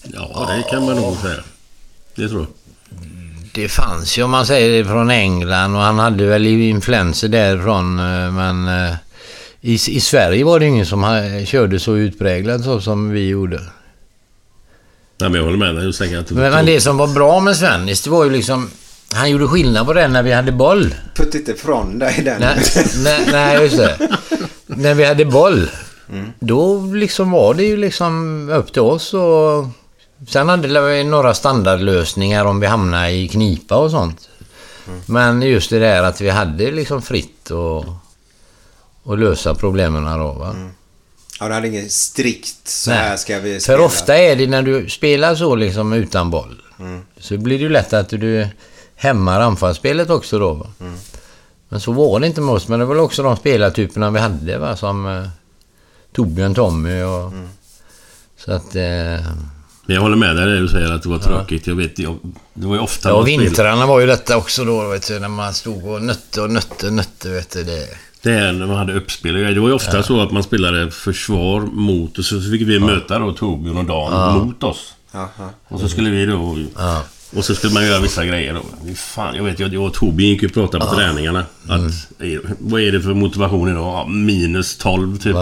Ja, 0.04 0.56
det 0.56 0.70
kan 0.72 0.86
man 0.86 0.96
nog 0.96 1.18
säga. 1.18 1.44
Det 2.16 2.30
tror 2.30 2.42
jag. 2.42 2.50
Det 3.54 3.70
fanns 3.70 4.18
ju 4.18 4.24
om 4.24 4.32
man 4.32 4.46
säger 4.46 4.84
det 4.84 4.90
från 4.90 5.10
England 5.10 5.76
och 5.76 5.82
han 5.82 6.00
hade 6.00 6.26
väl 6.26 6.48
influenser 6.48 7.28
därifrån 7.28 7.96
men 8.36 8.68
eh, 8.68 8.96
i, 9.66 9.74
i 9.74 10.00
Sverige 10.00 10.44
var 10.44 10.60
det 10.60 10.66
ingen 10.66 10.86
som 10.86 11.22
körde 11.46 11.80
så 11.80 11.96
utpräglat 11.96 12.64
så 12.64 12.82
som 12.82 13.10
vi 13.10 13.28
gjorde. 13.28 13.56
Nej, 15.18 15.30
men 15.30 15.34
jag 15.34 15.44
håller 15.44 15.58
med 15.58 15.76
dig. 15.76 15.86
Jag 15.86 15.96
tänker 15.96 16.20
att 16.20 16.32
Men, 16.32 16.52
men 16.52 16.66
det 16.66 16.82
som 16.82 16.98
var 16.98 17.08
bra 17.08 17.40
med 17.40 17.58
Svennis 17.58 18.02
det 18.02 18.10
var 18.10 18.24
ju 18.24 18.30
liksom 18.30 18.70
han 19.14 19.30
gjorde 19.30 19.48
skillnad 19.48 19.86
på 19.86 19.94
det 19.94 20.08
när 20.08 20.24
vi 20.24 20.32
hade 20.32 20.52
boll. 20.52 20.96
Putt 21.16 21.36
inte 21.36 21.54
från 21.54 22.00
dig 22.00 22.22
den. 22.26 22.40
Nej, 22.40 22.58
nej, 23.04 23.28
nej 23.32 23.62
just 23.62 23.78
det. 23.78 24.18
När 24.66 24.94
vi 24.94 25.06
hade 25.06 25.26
boll. 25.26 25.70
Då 26.40 26.86
liksom 26.94 27.32
var 27.32 27.54
det 27.54 27.64
ju 27.64 27.78
liksom 27.78 28.50
upp 28.50 28.74
till 28.74 28.82
oss 28.82 29.14
och... 29.14 29.68
Sen 30.28 30.50
hade 30.50 30.82
vi 30.82 31.04
några 31.04 31.34
standardlösningar 31.34 32.46
om 32.46 32.60
vi 32.60 32.68
hamnade 32.68 33.12
i 33.12 33.28
knipa 33.28 33.76
och 33.76 33.92
sånt. 33.92 34.30
Men 35.06 35.42
just 35.42 35.70
det 35.70 35.80
där 35.80 36.04
att 36.04 36.22
vi 36.22 36.30
hade 36.30 36.72
liksom 36.72 37.02
fritt 37.02 37.52
och, 37.52 37.86
och 39.06 39.18
lösa 39.18 39.56
problemen 39.56 40.20
då 40.20 40.32
va. 40.32 40.56
Ja, 41.40 41.48
det 41.48 41.54
hade 41.54 41.68
inget 41.68 41.92
strikt 41.92 42.68
så 42.68 42.90
Nej. 42.90 43.00
här 43.00 43.18
ska 43.18 43.40
vi 43.40 43.54
För 43.54 43.60
spela. 43.60 43.84
ofta 43.84 44.18
är 44.18 44.36
det 44.36 44.48
när 44.48 44.62
du 44.62 44.90
spelar 44.90 45.36
så 45.36 45.56
liksom 45.56 45.94
utan 45.94 46.30
boll. 46.30 46.62
Så 47.20 47.38
blir 47.38 47.58
det 47.58 47.64
ju 47.64 47.70
lätt 47.70 47.94
att 47.94 48.10
du 48.10 48.48
hämmar 48.96 49.42
anfallsspelet 49.42 50.10
också 50.10 50.40
då. 50.40 50.54
Va? 50.54 50.68
Men 51.70 51.80
så 51.80 51.92
var 51.92 52.20
det 52.20 52.28
inte 52.28 52.42
med 52.42 52.56
oss. 52.56 52.68
Men 52.68 52.80
det 52.80 52.86
var 52.86 52.96
väl 52.96 53.04
också 53.04 53.24
de 53.24 53.36
spelartyperna 53.38 54.12
vi 54.12 54.20
hade 54.20 54.58
va. 54.58 54.76
Som 54.76 55.08
eh, 55.08 55.28
Torbjörn, 56.16 56.56
Tommy 56.56 57.02
och... 57.02 57.32
Så 58.38 58.52
att... 58.52 58.76
Eh, 58.76 58.82
Men 59.86 59.96
jag 59.96 60.02
håller 60.02 60.16
med 60.16 60.36
dig 60.36 60.46
när 60.46 60.62
du 60.62 60.68
säger 60.68 60.92
att 60.92 61.04
det 61.04 61.10
var 61.10 61.20
tråkigt. 61.20 61.68
Jag 61.68 61.76
vet, 61.76 62.00
jag, 62.00 62.18
det 62.54 62.68
var 62.68 62.76
ju 62.76 62.82
ofta 62.82 63.10
ja, 63.10 63.22
vintrarna 63.22 63.86
var 63.86 64.00
ju 64.00 64.06
detta 64.06 64.38
också 64.38 64.64
då 64.66 64.88
vet 64.88 65.08
du. 65.08 65.20
När 65.20 65.28
man 65.28 65.54
stod 65.54 65.88
och 65.88 66.02
nötte 66.02 66.42
och 66.42 66.50
nötte 66.52 66.88
och 66.88 66.94
nötte 66.94 67.30
vet 67.30 67.50
du. 67.50 67.64
Det. 67.64 67.88
Det 68.26 68.34
är 68.34 68.52
när 68.52 68.66
man 68.68 68.76
hade 68.78 68.94
uppspel. 68.94 69.34
Det 69.34 69.60
var 69.60 69.68
ju 69.68 69.74
ofta 69.74 70.04
så 70.04 70.22
att 70.22 70.32
man 70.32 70.44
spelade 70.44 70.92
försvar 70.92 71.62
mot 71.62 72.18
och 72.18 72.26
så 72.26 72.42
fick 72.42 72.62
vi 72.62 72.80
möta 72.80 73.20
då 73.20 73.32
Torbjörn 73.34 73.78
och 73.78 73.86
Dan 73.86 74.38
mot 74.48 74.64
oss. 74.64 74.94
Ja, 75.12 75.30
ja. 75.38 75.50
Och 75.68 75.80
så 75.80 75.90
skulle 75.90 76.10
vi 76.10 76.26
då... 76.26 76.58
Och 77.38 77.46
så 77.46 77.56
skulle 77.56 77.74
man 77.74 77.86
göra 77.88 78.00
vissa 78.00 78.26
grejer 78.26 78.54
då. 78.54 78.62
Fan, 78.96 79.36
jag 79.36 79.44
vet 79.44 79.60
jag, 79.60 79.74
jag 79.74 79.84
och 79.84 79.94
Torbjörn 79.94 80.30
gick 80.30 80.42
ju 80.42 80.48
och 80.48 80.54
pratade 80.54 80.86
på 80.86 80.96
träningarna. 80.96 81.40
Att, 81.68 81.82
eh, 82.22 82.40
vad 82.60 82.82
är 82.82 82.92
det 82.92 83.02
för 83.02 83.14
motivation 83.14 83.70
idag? 83.70 83.84
Ja, 83.84 84.06
minus 84.08 84.78
12 84.78 85.18
typ. 85.18 85.36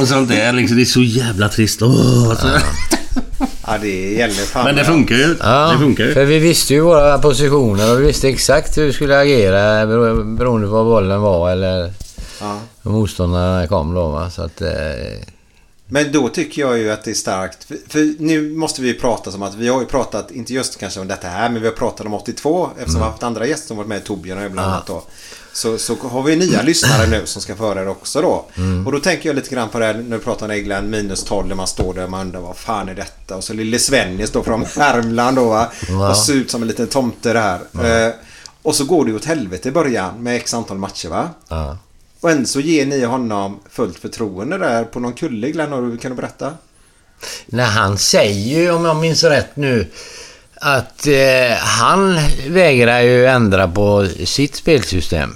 Och 0.00 0.08
sånt 0.08 0.28
där. 0.28 0.52
Liksom, 0.52 0.76
det 0.76 0.82
är 0.82 0.84
så 0.84 1.02
jävla 1.02 1.48
trist. 1.48 1.82
Åh, 1.82 2.30
alltså. 2.30 2.48
ja, 3.66 3.78
det 3.80 4.12
gäller 4.12 4.34
fan. 4.34 4.64
Men 4.64 4.76
det 4.76 4.84
funkar 4.84 5.14
ju. 5.14 5.36
Ja, 5.40 5.70
Det 5.72 5.78
funkar 5.78 6.04
ju. 6.04 6.12
för 6.12 6.24
vi 6.24 6.38
visste 6.38 6.74
ju 6.74 6.80
våra 6.80 7.18
positioner 7.18 7.92
och 7.92 8.00
vi 8.00 8.06
visste 8.06 8.28
exakt 8.28 8.78
hur 8.78 8.86
vi 8.86 8.92
skulle 8.92 9.18
agera 9.20 9.84
bero- 9.86 10.36
beroende 10.36 10.66
på 10.66 10.72
var 10.72 10.84
bollen 10.84 11.20
var 11.20 11.50
eller 11.50 11.92
Ja. 12.44 12.90
motståndarna 12.90 13.66
kom 13.66 13.94
då. 13.94 14.08
Va? 14.08 14.30
Så 14.30 14.42
att, 14.42 14.60
eh, 14.60 14.68
Men 15.86 16.12
då 16.12 16.28
tycker 16.28 16.62
jag 16.62 16.78
ju 16.78 16.90
att 16.90 17.04
det 17.04 17.10
är 17.10 17.14
starkt. 17.14 17.64
För, 17.64 17.76
för 17.88 18.14
nu 18.22 18.54
måste 18.56 18.82
vi 18.82 18.88
ju 18.88 18.94
prata 18.94 19.32
som 19.32 19.42
att 19.42 19.54
vi 19.54 19.68
har 19.68 19.80
ju 19.80 19.86
pratat, 19.86 20.30
inte 20.30 20.54
just 20.54 20.78
kanske 20.78 21.00
om 21.00 21.08
detta 21.08 21.28
här, 21.28 21.48
men 21.48 21.62
vi 21.62 21.68
har 21.68 21.74
pratat 21.74 22.06
om 22.06 22.14
82 22.14 22.70
eftersom 22.78 22.94
vi 22.94 23.04
har 23.04 23.10
haft 23.10 23.22
andra 23.22 23.46
gäster 23.46 23.68
som 23.68 23.76
varit 23.76 23.88
med, 23.88 24.04
Torbjörn 24.04 24.44
och 24.44 24.50
bland 24.50 24.68
annat 24.72 24.86
då. 24.86 25.02
Så, 25.52 25.78
så 25.78 25.96
har 26.08 26.22
vi 26.22 26.36
nya 26.36 26.62
lyssnare 26.70 27.06
nu 27.06 27.26
som 27.26 27.42
ska 27.42 27.56
föra 27.56 27.84
det 27.84 27.90
också 27.90 28.22
då. 28.22 28.44
Och 28.86 28.92
då 28.92 29.00
tänker 29.00 29.28
jag 29.28 29.36
lite 29.36 29.54
grann 29.54 29.68
på 29.68 29.78
det 29.78 29.84
här 29.86 29.94
när 29.94 30.16
du 30.16 30.22
pratar 30.22 30.46
om 30.46 30.50
England, 30.52 30.90
minus 30.90 31.24
12 31.24 31.48
där 31.48 31.54
man 31.54 31.66
står 31.66 31.94
där 31.94 32.04
och 32.04 32.10
man 32.10 32.20
undrar 32.20 32.40
vad 32.40 32.56
fan 32.56 32.88
är 32.88 32.94
detta? 32.94 33.36
Och 33.36 33.44
så 33.44 33.52
lille 33.52 33.78
Svennis 33.78 34.30
då 34.30 34.42
från 34.42 34.64
Värmland 34.76 35.36
då 35.36 35.44
va. 35.48 35.70
Och 36.10 36.16
ser 36.16 36.34
ut 36.34 36.50
som 36.50 36.62
en 36.62 36.68
liten 36.68 36.86
tomte 36.86 37.32
där. 37.32 37.58
Eh, 38.06 38.12
och 38.62 38.74
så 38.74 38.84
går 38.84 39.04
det 39.04 39.14
åt 39.14 39.24
helvete 39.24 39.68
i 39.68 39.72
början 39.72 40.22
med 40.22 40.36
x 40.36 40.54
antal 40.54 40.78
matcher 40.78 41.08
va. 41.08 41.28
ja. 41.48 41.78
Och 42.24 42.30
ändå 42.30 42.46
så 42.46 42.60
ger 42.60 42.86
ni 42.86 43.04
honom 43.04 43.60
fullt 43.70 43.98
förtroende 43.98 44.58
där 44.58 44.84
på 44.84 45.00
någon 45.00 45.12
kulle 45.12 45.50
Glenn. 45.50 45.72
Har 45.72 45.82
du- 45.82 45.96
Kan 45.98 46.10
du 46.10 46.16
berätta? 46.16 46.52
När 47.46 47.64
han 47.64 47.98
säger 47.98 48.58
ju, 48.60 48.70
om 48.72 48.84
jag 48.84 48.96
minns 48.96 49.24
rätt 49.24 49.56
nu, 49.56 49.86
att 50.54 51.06
eh, 51.06 51.56
han 51.58 52.18
vägrar 52.48 53.00
ju 53.00 53.26
ändra 53.26 53.68
på 53.68 54.06
sitt 54.24 54.54
spelsystem. 54.54 55.30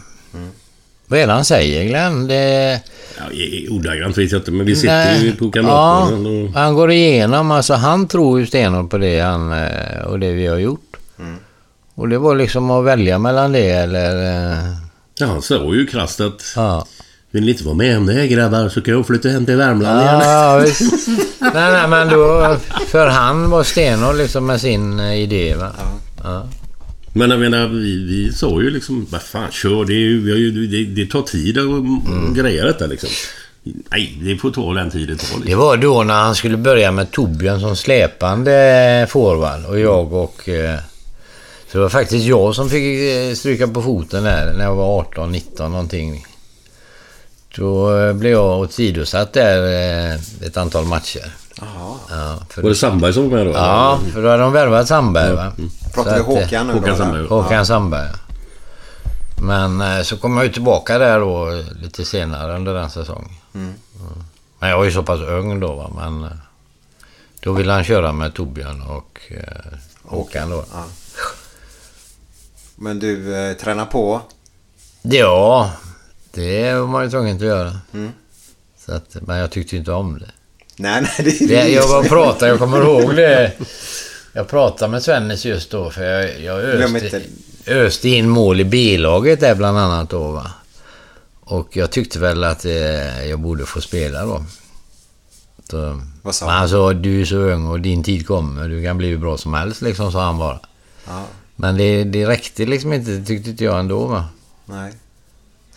Vad 1.06 1.20
är 1.20 1.26
det 1.26 1.32
han 1.32 1.44
säger 1.44 1.84
Glenn? 1.84 2.26
Det, 2.26 2.80
Ja, 3.18 3.24
ordagrant 3.70 4.18
vet 4.18 4.32
jag 4.32 4.40
inte, 4.40 4.50
men 4.50 4.66
vi 4.66 4.76
sitter 4.76 5.04
Nej. 5.04 5.24
ju 5.24 5.36
på 5.36 5.50
Kamratgården 5.50 6.26
och... 6.46 6.52
han 6.54 6.74
går 6.74 6.90
igenom, 6.90 7.50
alltså 7.50 7.74
han 7.74 8.08
tror 8.08 8.40
ju 8.40 8.46
stenhårt 8.46 8.90
på 8.90 8.98
det 8.98 9.20
han 9.20 9.52
eh, 9.52 10.02
och 10.06 10.18
det 10.18 10.32
vi 10.32 10.46
har 10.46 10.58
gjort. 10.58 10.96
Och 11.94 12.08
det 12.08 12.18
var 12.18 12.34
liksom 12.34 12.70
att 12.70 12.84
välja 12.84 13.18
mellan 13.18 13.52
det 13.52 13.70
eller... 13.70 14.26
eh, 14.52 14.87
Ja, 15.18 15.26
han 15.26 15.42
sa 15.42 15.74
ju 15.74 15.86
krasst 15.86 16.20
att... 16.20 16.52
Ja. 16.56 16.86
Vill 17.30 17.44
ni 17.44 17.50
inte 17.50 17.64
vara 17.64 17.74
med 17.74 17.96
om 17.98 18.06
det 18.06 18.28
grabbar 18.28 18.68
så 18.68 18.80
kan 18.80 18.94
jag 18.94 19.06
flytta 19.06 19.28
hem 19.28 19.46
till 19.46 19.56
Värmland 19.56 20.00
igen. 20.00 20.20
Ja, 20.20 20.58
visst. 20.64 21.08
nej, 21.40 21.50
nej, 21.72 21.88
men 21.88 22.08
då... 22.08 22.56
För 22.88 23.06
han 23.06 23.50
var 23.50 23.62
stenhård 23.64 24.16
liksom 24.16 24.46
med 24.46 24.60
sin 24.60 25.00
eh, 25.00 25.14
idé 25.14 25.54
va. 25.54 25.70
Ja. 26.24 26.46
Men 27.12 27.30
jag 27.30 27.40
menar, 27.40 27.68
vi, 27.68 28.04
vi 28.04 28.32
sa 28.32 28.62
ju 28.62 28.70
liksom, 28.70 29.06
vad 29.10 29.22
fan, 29.22 29.50
kör. 29.50 29.84
Det, 29.84 29.92
är 29.92 29.96
ju, 29.98 30.20
vi 30.24 30.30
har 30.30 30.38
ju, 30.38 30.66
det, 30.66 30.84
det 31.02 31.10
tar 31.10 31.22
tid 31.22 31.58
att 31.58 31.64
Mm. 31.64 32.34
greja 32.34 32.64
detta 32.64 32.86
liksom. 32.86 33.08
Nej, 33.90 34.18
det 34.22 34.36
får 34.36 34.50
ta 34.50 34.72
den 34.74 34.90
tiden 34.90 35.16
det 35.16 35.24
tar. 35.24 35.38
Det 35.38 35.44
Liksom. 35.44 35.60
var 35.60 35.76
då 35.76 36.02
när 36.02 36.14
han 36.22 36.34
skulle 36.34 36.56
börja 36.56 36.92
med 36.92 37.10
Torbjörn 37.10 37.60
som 37.60 37.76
släpande 37.76 39.06
forward 39.10 39.64
och 39.64 39.78
jag 39.80 40.12
och... 40.12 40.48
eh, 40.48 40.78
Så 41.68 41.78
det 41.78 41.82
var 41.82 41.88
faktiskt 41.88 42.26
jag 42.26 42.54
som 42.54 42.70
fick 42.70 43.00
eh, 43.00 43.34
stryka 43.34 43.68
på 43.68 43.82
foten 43.82 44.24
där 44.24 44.52
när 44.52 44.64
jag 44.64 44.74
var 44.74 44.98
18, 44.98 45.32
19 45.32 45.70
någonting. 45.72 46.26
Då 47.56 47.98
eh, 47.98 48.12
blev 48.12 48.32
jag 48.32 48.60
åsidosatt 48.60 49.32
där 49.32 49.62
eh, 49.62 50.46
ett 50.46 50.56
antal 50.56 50.84
matcher. 50.84 51.32
Jaha. 51.60 51.96
Ja, 52.10 52.38
för, 52.48 52.62
Var 52.62 52.68
det 52.70 52.76
Sandberg 52.76 53.12
som 53.12 53.30
var 53.30 53.36
med 53.36 53.46
då? 53.46 53.52
ja, 53.52 54.00
för 54.12 54.22
då 54.22 54.28
hade 54.28 54.42
de 54.42 54.52
värvat 54.52 54.88
Sandberg 54.88 55.34
va. 55.34 55.52
Pratar 55.94 56.18
vi 56.18 56.24
Så 56.24 56.38
att, 56.38 56.42
eh, 56.42 56.42
Håkan 56.42 56.66
nu 56.66 56.72
då? 56.72 56.78
Håkan 56.78 56.88
eller? 56.88 57.04
Sandberg. 57.04 57.26
Håkan 57.26 57.66
Sandberg. 57.66 58.08
Men 59.42 59.80
eh, 59.80 60.02
så 60.02 60.16
kom 60.16 60.36
jag 60.36 60.46
ju 60.46 60.52
tillbaka 60.52 60.98
där 60.98 61.20
då 61.20 61.62
lite 61.82 62.04
senare 62.04 62.56
under 62.56 62.74
den 62.74 62.90
säsongen. 62.90 63.30
Mm. 63.54 63.74
Men 64.58 64.70
jag 64.70 64.76
var 64.76 64.84
ju 64.84 64.92
så 64.92 65.02
pass 65.02 65.20
ung 65.20 65.60
då 65.60 65.74
va, 65.74 65.90
men 65.96 66.30
då 67.40 67.52
ville 67.52 67.72
han 67.72 67.84
köra 67.84 68.12
med 68.12 68.34
Torbjörn 68.34 68.82
och 68.82 69.20
eh, 69.28 69.78
Håkan 70.02 70.50
då. 70.50 70.64
Ja. 70.72 70.84
Men 72.78 72.98
du 72.98 73.34
eh, 73.36 73.56
tränar 73.56 73.86
på. 73.86 74.20
Ja, 75.02 75.72
det 76.34 76.72
var 76.74 76.86
man 76.86 77.04
ju 77.04 77.10
tvungen 77.10 77.36
att 77.36 77.42
göra. 77.42 77.78
Mm. 77.94 78.12
Så 78.86 78.92
att, 78.92 79.16
men 79.22 79.36
jag 79.38 79.50
tyckte 79.50 79.76
inte 79.76 79.92
om 79.92 80.18
det. 80.18 80.30
Nej, 80.76 81.02
nej. 81.02 81.38
Det, 81.38 81.46
det 81.46 81.68
jag 81.68 81.88
var 81.88 82.02
pratade, 82.02 82.50
jag 82.50 82.58
kommer 82.58 82.82
ihåg 82.82 83.16
det. 83.16 83.52
Jag 84.32 84.48
pratade 84.48 84.90
med 84.90 85.02
Svennis 85.02 85.44
just 85.44 85.70
då 85.70 85.90
för 85.90 86.02
jag, 86.04 86.40
jag 86.40 86.60
öste, 86.60 87.22
öste 87.66 88.08
in 88.08 88.28
mål 88.28 88.60
i 88.60 88.64
B-laget 88.64 89.40
där 89.40 89.54
bland 89.54 89.78
annat 89.78 90.10
då 90.10 90.30
va. 90.32 90.50
Och 91.40 91.76
jag 91.76 91.90
tyckte 91.90 92.18
väl 92.18 92.44
att 92.44 92.64
eh, 92.64 93.26
jag 93.26 93.40
borde 93.40 93.66
få 93.66 93.80
spela 93.80 94.24
då. 94.24 94.44
Så, 95.70 96.02
Vad 96.22 96.34
sa 96.34 96.46
han? 96.46 96.54
han 96.58 96.68
sa, 96.68 96.92
du 96.92 97.20
är 97.20 97.24
så 97.24 97.36
ung 97.36 97.66
och 97.66 97.80
din 97.80 98.02
tid 98.02 98.26
kommer. 98.26 98.68
Du 98.68 98.84
kan 98.84 98.98
bli 98.98 99.08
hur 99.08 99.18
bra 99.18 99.36
som 99.38 99.54
helst 99.54 99.82
liksom, 99.82 100.12
sa 100.12 100.24
han 100.24 100.38
bara. 100.38 100.60
Ja, 101.06 101.24
Men 101.60 101.76
det, 101.76 102.04
det 102.04 102.26
räckte 102.26 102.66
liksom 102.66 102.92
inte, 102.92 103.24
tyckte 103.24 103.50
inte 103.50 103.64
jag 103.64 103.78
ändå 103.80 104.06
va. 104.06 104.24
nej. 104.66 104.92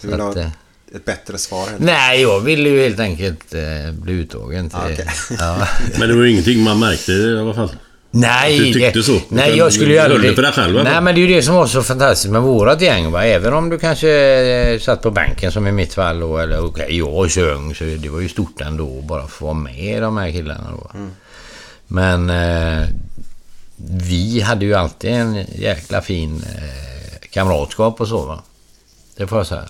Du 0.01 0.07
Så 0.07 0.07
vill 0.07 0.21
att, 0.21 0.35
ha 0.35 0.41
eh, 0.41 0.47
ett 0.95 1.05
bättre 1.05 1.37
svar? 1.37 1.67
helt 1.69 1.79
Nej, 1.81 2.21
jag 2.21 2.39
ville 2.39 2.69
ju 2.69 2.81
helt 2.83 2.99
enkelt 2.99 3.53
eh, 3.53 3.91
bli 3.91 4.13
uttagen 4.13 4.69
till... 4.69 4.79
Ah, 4.79 4.89
okej. 4.93 5.07
ja. 5.39 5.67
Men 5.99 6.09
det 6.09 6.15
var 6.15 6.23
ju 6.23 6.31
ingenting 6.31 6.63
man 6.63 6.79
märkte 6.79 7.11
i 7.11 7.39
alla 7.39 7.53
fall. 7.53 7.71
Nej, 8.13 8.53
Att 8.53 8.65
du 8.65 8.73
tyckte 8.73 8.99
det, 8.99 9.03
så. 9.03 9.19
Nej, 9.29 9.57
jag 9.57 9.73
skulle 9.73 9.93
ju 9.93 9.99
aldrig... 9.99 10.31
det 10.31 10.35
för 10.35 10.41
dig 10.41 10.51
själv? 10.51 10.83
Nej, 10.83 11.01
men 11.01 11.15
det 11.15 11.21
är 11.21 11.27
ju 11.27 11.35
det 11.35 11.41
som 11.41 11.55
var 11.55 11.67
så 11.67 11.83
fantastiskt 11.83 12.31
med 12.31 12.41
vårat 12.41 12.81
gäng. 12.81 13.11
Va? 13.11 13.25
Även 13.25 13.53
om 13.53 13.69
du 13.69 13.79
kanske 13.79 14.09
eh, 14.11 14.79
satt 14.79 15.01
på 15.01 15.11
bänken 15.11 15.51
som 15.51 15.67
i 15.67 15.71
mitt 15.71 15.93
fall 15.93 16.19
då, 16.19 16.37
eller 16.37 16.65
okej, 16.65 16.97
jag 16.97 17.31
sjöng, 17.31 17.75
så 17.75 17.83
det 17.83 18.09
var 18.09 18.19
ju 18.19 18.29
stort 18.29 18.61
ändå 18.61 18.99
att 18.99 19.05
bara 19.07 19.27
få 19.27 19.45
vara 19.45 19.53
med 19.53 20.01
de 20.01 20.17
här 20.17 20.31
killarna 20.31 20.67
då. 20.71 20.91
Mm. 20.93 21.11
Men 21.87 22.25
Men 22.25 22.29
eh, 22.29 22.87
vi 23.89 24.41
hade 24.41 24.65
ju 24.65 24.73
alltid 24.73 25.11
en 25.11 25.45
jäkla 25.55 26.01
fin 26.01 26.43
eh, 26.55 27.27
kamratskap 27.29 28.01
och 28.01 28.07
så 28.07 28.25
va. 28.25 28.41
Det 29.15 29.27
får 29.27 29.37
jag 29.37 29.47
säga. 29.47 29.65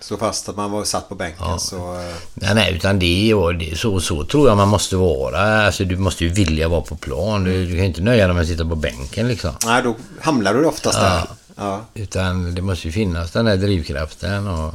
Så 0.00 0.16
fast 0.16 0.48
att 0.48 0.56
man 0.56 0.70
var 0.70 0.84
satt 0.84 1.08
på 1.08 1.14
bänken 1.14 1.60
så... 1.60 1.94
eh, 1.94 2.14
Nej, 2.34 2.54
nej, 2.54 2.74
utan 2.74 2.98
det 2.98 3.34
det, 3.58 3.78
så, 3.78 4.00
så 4.00 4.24
tror 4.24 4.48
jag 4.48 4.56
man 4.56 4.68
måste 4.68 4.96
vara. 4.96 5.66
Alltså, 5.66 5.84
du 5.84 5.96
måste 5.96 6.24
ju 6.24 6.30
vilja 6.30 6.68
vara 6.68 6.80
på 6.80 6.96
plan. 6.96 7.44
Du, 7.44 7.66
du 7.66 7.76
kan 7.76 7.84
inte 7.84 8.00
nöja 8.00 8.26
dig 8.26 8.34
med 8.34 8.42
att 8.42 8.48
sitta 8.48 8.64
på 8.64 8.74
bänken 8.74 9.28
liksom. 9.28 9.54
Nej, 9.64 9.82
då 9.82 9.96
hamnar 10.20 10.54
du 10.54 10.64
oftast 10.64 10.98
där. 10.98 11.22
Ja. 11.56 11.84
Utan 11.94 12.54
det 12.54 12.62
måste 12.62 12.86
ju 12.88 12.92
finnas 12.92 13.30
den 13.30 13.44
där 13.44 13.56
drivkraften 13.56 14.46
och... 14.48 14.74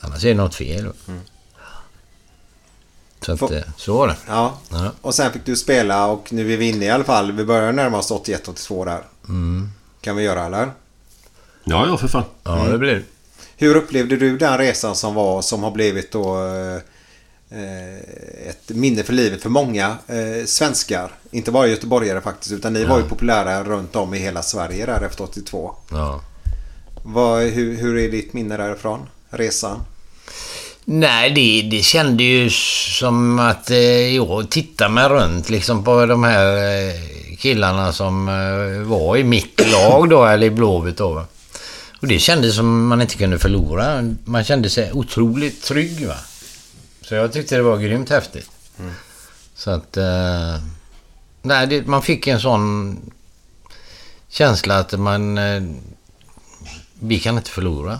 Annars 0.00 0.24
är 0.24 0.28
det 0.28 0.34
något 0.34 0.54
fel. 0.54 0.92
Så 3.26 3.32
att, 3.32 3.38
Får- 3.38 3.54
eh, 3.54 3.62
så 3.76 3.98
var 3.98 4.08
det. 4.08 4.16
ja. 4.28 4.58
Ja. 4.70 4.90
Och 5.00 5.14
sen 5.14 5.32
fick 5.32 5.44
du 5.44 5.56
spela 5.56 6.06
och 6.06 6.32
nu 6.32 6.52
är 6.52 6.56
vi 6.56 6.68
inne 6.68 6.84
i 6.84 6.90
alla 6.90 7.04
fall. 7.04 7.32
Vi 7.32 7.44
börjar 7.44 7.72
närma 7.72 7.98
oss 7.98 8.10
81-82 8.10 8.84
där. 8.84 9.02
Mm. 9.28 9.68
Kan 10.00 10.16
vi 10.16 10.22
göra 10.22 10.46
eller? 10.46 10.70
Ja, 11.64 11.86
ja 11.86 11.96
för 11.96 12.08
fan. 12.08 12.22
Ja, 12.44 12.64
det 12.70 12.78
blir 12.78 12.94
det. 12.94 13.02
Hur 13.56 13.76
upplevde 13.76 14.16
du 14.16 14.38
den 14.38 14.58
resan 14.58 14.96
som 14.96 15.14
var 15.14 15.42
som 15.42 15.62
har 15.62 15.70
blivit 15.70 16.12
då 16.12 16.44
eh, 16.46 16.74
eh, 17.60 18.48
ett 18.48 18.68
minne 18.68 19.02
för 19.02 19.12
livet 19.12 19.42
för 19.42 19.50
många 19.50 19.96
eh, 20.06 20.44
svenskar? 20.46 21.12
Inte 21.30 21.50
bara 21.50 21.66
göteborgare 21.66 22.20
faktiskt 22.20 22.52
utan 22.52 22.72
ni 22.72 22.84
var 22.84 22.98
ju 22.98 23.04
populära 23.04 23.64
runt 23.64 23.96
om 23.96 24.14
i 24.14 24.18
hela 24.18 24.42
Sverige 24.42 24.86
där 24.86 25.00
efter 25.02 25.24
82. 25.24 25.74
Ja. 25.90 26.20
Vad, 27.04 27.42
hur, 27.42 27.76
hur 27.76 27.98
är 27.98 28.10
ditt 28.10 28.32
minne 28.32 28.56
därifrån? 28.56 29.06
Resan? 29.30 29.80
Nej, 30.88 31.30
det, 31.30 31.68
det 31.76 31.82
kände 31.82 32.22
ju 32.22 32.50
som 32.50 33.38
att 33.38 33.70
eh, 33.70 33.78
jag 34.16 34.50
tittade 34.50 34.90
mig 34.94 35.08
runt 35.08 35.48
liksom 35.50 35.84
på 35.84 36.06
de 36.06 36.24
här 36.24 36.56
eh, 36.56 36.94
killarna 37.38 37.92
som 37.92 38.28
eh, 38.28 38.86
var 38.88 39.16
i 39.16 39.24
mitt 39.24 39.60
lag 39.72 40.08
då, 40.10 40.24
eller 40.24 40.46
i 40.46 40.50
Blåvitt 40.50 40.96
då. 40.96 41.12
va. 41.14 41.26
Och 42.00 42.06
det 42.06 42.18
kändes 42.18 42.56
som 42.56 42.86
man 42.86 43.00
inte 43.00 43.16
kunde 43.16 43.38
förlora. 43.38 44.14
Man 44.24 44.44
kände 44.44 44.70
sig 44.70 44.92
otroligt 44.92 45.62
trygg 45.62 46.06
va. 46.06 46.16
Så 47.02 47.14
jag 47.14 47.32
tyckte 47.32 47.56
det 47.56 47.62
var 47.62 47.78
grymt 47.78 48.10
häftigt. 48.10 48.50
Så 49.54 49.70
att... 49.70 49.96
Eh, 49.96 50.56
nej, 51.42 51.66
det, 51.66 51.86
man 51.86 52.02
fick 52.02 52.26
en 52.26 52.40
sån 52.40 52.96
känsla 54.28 54.78
att 54.78 54.92
man... 54.98 55.38
Eh, 55.38 55.62
vi 57.00 57.20
kan 57.20 57.36
inte 57.38 57.50
förlora. 57.50 57.98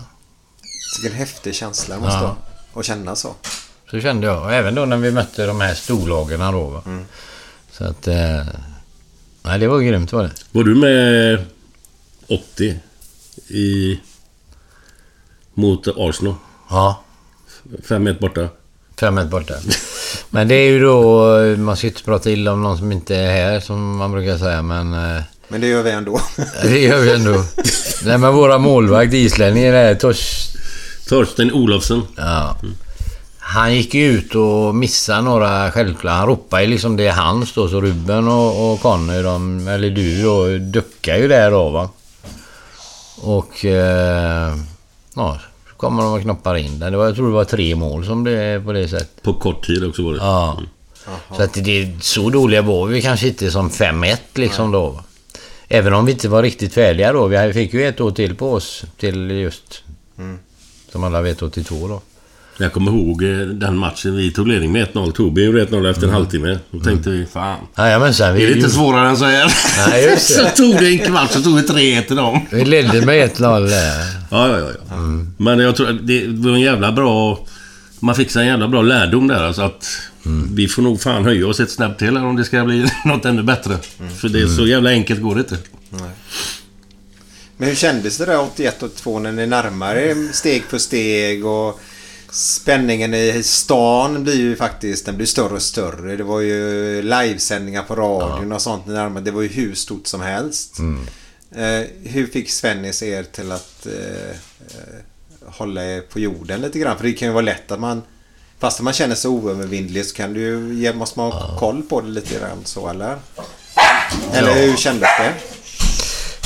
Vilken 1.01 1.17
häftig 1.19 1.55
känsla 1.55 1.99
måste 1.99 2.17
Ja. 2.17 2.21
vara. 2.21 2.35
Att 2.77 2.85
känna 2.85 3.15
så. 3.15 3.35
Så 3.91 3.99
kände 4.01 4.27
jag. 4.27 4.43
Och 4.43 4.53
även 4.53 4.75
då 4.75 4.85
när 4.85 4.97
vi 4.97 5.11
mötte 5.11 5.45
de 5.45 5.61
här 5.61 5.73
storlagen 5.73 6.39
då. 6.39 6.63
Va? 6.67 6.81
Så 7.71 7.83
att... 7.83 8.07
Eh, 8.07 8.45
nej, 9.43 9.59
det 9.59 9.67
var 9.67 9.79
grymt 9.79 10.11
var 10.13 10.23
det. 10.23 10.31
Var 10.51 10.63
du 10.63 10.75
med 10.75 11.45
80 12.27 12.79
i 13.47 13.99
Mot 15.53 15.87
Arsenal. 15.87 16.35
Ja, 16.69 17.03
5-1 17.87 18.19
borta. 18.19 18.47
5-1 18.99 19.29
borta. 19.29 19.53
Men 20.29 20.47
det 20.47 20.55
är 20.55 20.69
ju 20.69 20.79
då... 20.79 21.25
Man 21.57 21.77
ska 21.77 21.87
inte 21.87 22.03
prata 22.03 22.29
illa 22.31 22.51
om 22.53 22.63
någon 22.63 22.77
som 22.77 22.91
inte 22.91 23.15
är 23.15 23.31
här, 23.31 23.59
som 23.59 23.97
man 23.97 24.11
brukar 24.11 24.37
säga, 24.37 24.61
men... 24.61 24.93
eh, 24.93 25.21
Men 25.47 25.61
det 25.61 25.67
gör 25.67 25.83
vi 25.83 25.91
ändå. 25.91 26.21
Det 26.63 26.79
gör 26.79 26.99
vi 26.99 27.11
ändå. 27.13 27.31
Nej, 28.05 28.17
men 28.17 28.33
våra 28.33 28.57
målvakt, 28.57 29.13
islänningen 29.13 29.73
där, 29.73 29.95
Tors... 29.95 30.46
Torsten 31.09 31.51
Olofsson. 31.51 32.07
Ja. 32.15 32.55
Han 33.39 33.75
gick 33.75 33.93
ju 33.93 34.05
ut 34.05 34.35
och 34.35 34.75
missade 34.75 35.21
några 35.21 35.71
självklara. 35.71 36.15
Han 36.15 36.27
ropade 36.27 36.63
ju 36.63 36.69
liksom 36.69 36.97
det 36.97 37.07
är 37.07 37.11
hans 37.11 37.53
då, 37.53 37.67
så 37.67 37.81
Ruben 37.81 38.27
och, 38.27 38.73
och 38.73 38.81
Conny, 38.81 39.21
de, 39.21 39.67
eller 39.67 39.89
du 39.89 40.21
då, 40.23 40.57
duckade 40.57 41.19
ju 41.19 41.27
där 41.27 41.51
då 41.51 41.69
va. 41.69 41.89
Och... 43.21 43.65
Eh, 43.65 44.55
ja, 45.15 45.39
så 45.69 45.75
kommer 45.75 46.03
de 46.03 46.13
och 46.13 46.21
knoppar 46.21 46.55
in 46.55 46.79
den. 46.79 46.91
Det 46.91 46.97
var, 46.97 47.05
jag 47.05 47.15
tror 47.15 47.27
det 47.27 47.33
var 47.33 47.43
tre 47.43 47.75
mål 47.75 48.05
som 48.05 48.23
blev 48.23 48.65
på 48.65 48.71
det 48.71 48.87
sättet. 48.87 49.23
På 49.23 49.33
kort 49.33 49.65
tid 49.65 49.83
också 49.83 50.03
var 50.03 50.11
det. 50.11 50.17
Ja. 50.17 50.59
Så 51.35 51.43
att 51.43 51.53
det, 51.53 52.03
så 52.03 52.29
dåliga 52.29 52.61
var 52.61 52.85
vi 52.85 53.01
kanske 53.01 53.27
inte 53.27 53.51
som 53.51 53.69
5-1 53.69 54.17
liksom 54.33 54.71
då. 54.71 54.89
va. 54.89 55.03
Även 55.67 55.93
om 55.93 56.05
vi 56.05 56.11
inte 56.11 56.29
var 56.29 56.43
riktigt 56.43 56.73
färdiga 56.73 57.13
då. 57.13 57.27
Vi 57.27 57.53
fick 57.53 57.73
ju 57.73 57.87
ett 57.87 58.01
år 58.01 58.11
till 58.11 58.35
på 58.35 58.53
oss 58.53 58.83
till 58.97 59.31
just... 59.31 59.83
Som 60.97 61.03
alla 61.03 61.21
vet 61.21 61.41
82 61.41 61.87
då. 61.87 62.01
Jag 62.57 62.73
kommer 62.73 62.91
ihåg 62.91 63.23
eh, 63.23 63.37
den 63.39 63.77
matchen. 63.77 64.15
Vi 64.15 64.31
tog 64.31 64.47
ledning 64.47 64.71
med 64.71 64.87
1-0. 64.87 65.11
Torbjörn 65.11 65.45
gjorde 65.47 65.65
1-0 65.65 65.89
efter 65.91 66.07
en 66.07 66.13
halvtimme. 66.13 66.59
Då 66.71 66.79
tänkte 66.79 67.09
vi, 67.09 67.25
fan. 67.25 67.57
Jajamensan. 67.77 68.35
Det 68.35 68.43
är 68.43 68.47
Vi, 68.47 68.53
lite 68.53 68.69
svårare 68.69 69.09
än 69.09 69.17
så 69.17 69.25
här. 69.25 69.53
Nej, 69.89 70.03
just 70.05 70.27
det. 70.37 70.43
så 70.49 70.55
tog 70.55 70.75
det 70.79 70.87
en 70.89 70.97
kvart, 70.99 71.31
så 71.31 71.41
tog 71.41 71.55
vi 71.55 71.61
3-1 71.61 72.01
till 72.07 72.15
dem. 72.15 72.39
vi 72.51 72.65
ledde 72.65 73.05
med 73.05 73.29
1-0 73.31 73.67
där. 73.67 74.05
Ja, 74.31 74.47
ja, 74.49 74.59
ja. 74.59 74.69
ja. 74.89 74.95
Men 75.37 75.59
jag 75.59 75.75
tror 75.75 75.87
det 76.01 76.27
var 76.27 76.51
en 76.51 76.59
jävla 76.61 76.91
bra... 76.91 77.45
Man 77.99 78.15
fick 78.15 78.31
sig 78.31 78.41
en 78.41 78.47
jävla 78.47 78.67
bra 78.67 78.81
lärdom 78.81 79.27
där. 79.27 79.43
Alltså 79.43 79.61
att 79.61 79.85
vi 80.53 80.67
får 80.67 80.81
nog 80.81 81.01
fan 81.01 81.23
höja 81.23 81.47
oss 81.47 81.59
ett 81.59 81.71
snäpp 81.71 81.97
till 81.97 82.17
här 82.17 82.25
om 82.25 82.35
det 82.35 82.43
ska 82.43 82.63
bli 82.65 82.85
något 83.05 83.25
ännu 83.25 83.43
bättre. 83.43 83.77
För 84.17 84.29
det 84.29 84.41
är 84.41 84.47
så 84.47 84.67
jävla 84.67 84.89
enkelt 84.89 85.21
går 85.21 85.35
det 85.35 85.41
inte. 85.41 85.57
Men 87.57 87.69
hur 87.69 87.75
kändes 87.75 88.17
det 88.17 88.25
där 88.25 88.37
81-82 88.37 89.19
när 89.19 89.31
ni 89.31 89.47
närmade 89.47 90.01
er 90.01 90.33
steg 90.33 90.63
för 90.63 90.77
steg 90.77 91.45
och 91.45 91.79
spänningen 92.31 93.13
i 93.13 93.43
stan 93.43 94.23
blir 94.23 94.35
ju 94.35 94.55
faktiskt 94.55 95.05
den 95.05 95.17
blir 95.17 95.27
större 95.27 95.53
och 95.53 95.61
större. 95.61 96.15
Det 96.15 96.23
var 96.23 96.39
ju 96.39 97.01
livesändningar 97.01 97.83
på 97.83 97.95
radion 97.95 98.51
och 98.51 98.61
sånt 98.61 98.87
närmare. 98.87 99.23
Det 99.23 99.31
var 99.31 99.41
ju 99.41 99.47
hur 99.47 99.75
stort 99.75 100.07
som 100.07 100.21
helst. 100.21 100.79
Eh, 101.51 101.87
hur 102.03 102.27
fick 102.27 102.51
Svennis 102.51 103.03
er 103.03 103.23
till 103.23 103.51
att 103.51 103.85
eh, 103.85 104.29
eh, 104.59 105.01
hålla 105.45 105.85
er 105.85 106.01
på 106.01 106.19
jorden 106.19 106.61
lite 106.61 106.79
grann? 106.79 106.97
För 106.97 107.03
det 107.03 107.13
kan 107.13 107.27
ju 107.27 107.33
vara 107.33 107.45
lätt 107.45 107.71
att 107.71 107.79
man 107.79 108.01
Fast 108.59 108.81
man 108.81 108.93
känner 108.93 109.15
sig 109.15 109.29
oövervinnlig 109.29 110.05
så 110.05 110.15
kan 110.15 110.33
du 110.33 110.39
ju, 110.39 110.93
måste 110.93 111.19
man 111.19 111.31
ha 111.31 111.59
koll 111.59 111.83
på 111.83 112.01
det 112.01 112.07
lite 112.07 112.39
grann 112.39 112.65
så 112.65 112.89
eller? 112.89 113.17
Eller 114.33 114.53
hur 114.53 114.75
kändes 114.75 115.09
det? 115.19 115.56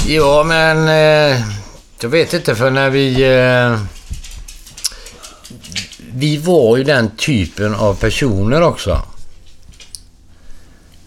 Ja, 0.08 0.44
men... 0.44 0.88
Eh, 0.88 1.42
jag 2.00 2.10
vet 2.10 2.34
inte, 2.34 2.56
för 2.56 2.72
när 2.72 2.90
vi... 2.90 3.24
Eh, 3.24 3.80
vi 6.14 6.38
var 6.38 6.78
ju 6.78 6.84
den 6.84 7.16
typen 7.18 7.76
av 7.76 7.96
personer 7.96 8.62
också. 8.62 9.02